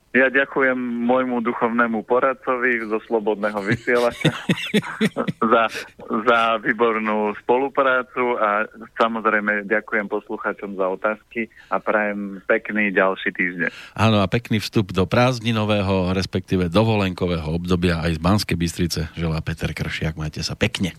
Ja 0.10 0.26
ďakujem 0.34 0.74
môjmu 1.06 1.46
duchovnému 1.46 2.02
poradcovi 2.02 2.82
zo 2.90 2.98
Slobodného 3.06 3.62
vysielača 3.62 4.34
za, 5.54 5.64
za 6.26 6.40
výbornú 6.66 7.38
spoluprácu 7.46 8.34
a 8.42 8.66
samozrejme 8.98 9.70
ďakujem 9.70 10.10
posluchačom 10.10 10.82
za 10.82 10.90
otázky 10.90 11.54
a 11.70 11.78
prajem 11.78 12.42
pekný 12.50 12.90
ďalší 12.90 13.30
týždeň. 13.38 13.70
Áno 13.94 14.26
a 14.26 14.26
pekný 14.26 14.58
vstup 14.58 14.90
do 14.98 15.06
prázdninového, 15.06 16.10
respektíve 16.18 16.74
dovolenkového 16.74 17.46
obdobia 17.46 18.02
aj 18.02 18.18
z 18.18 18.20
Banskej 18.20 18.58
Bystrice 18.58 19.02
želá 19.14 19.38
Peter 19.46 19.70
Kršiak. 19.70 20.18
Majte 20.18 20.42
sa 20.42 20.58
pekne. 20.58 20.98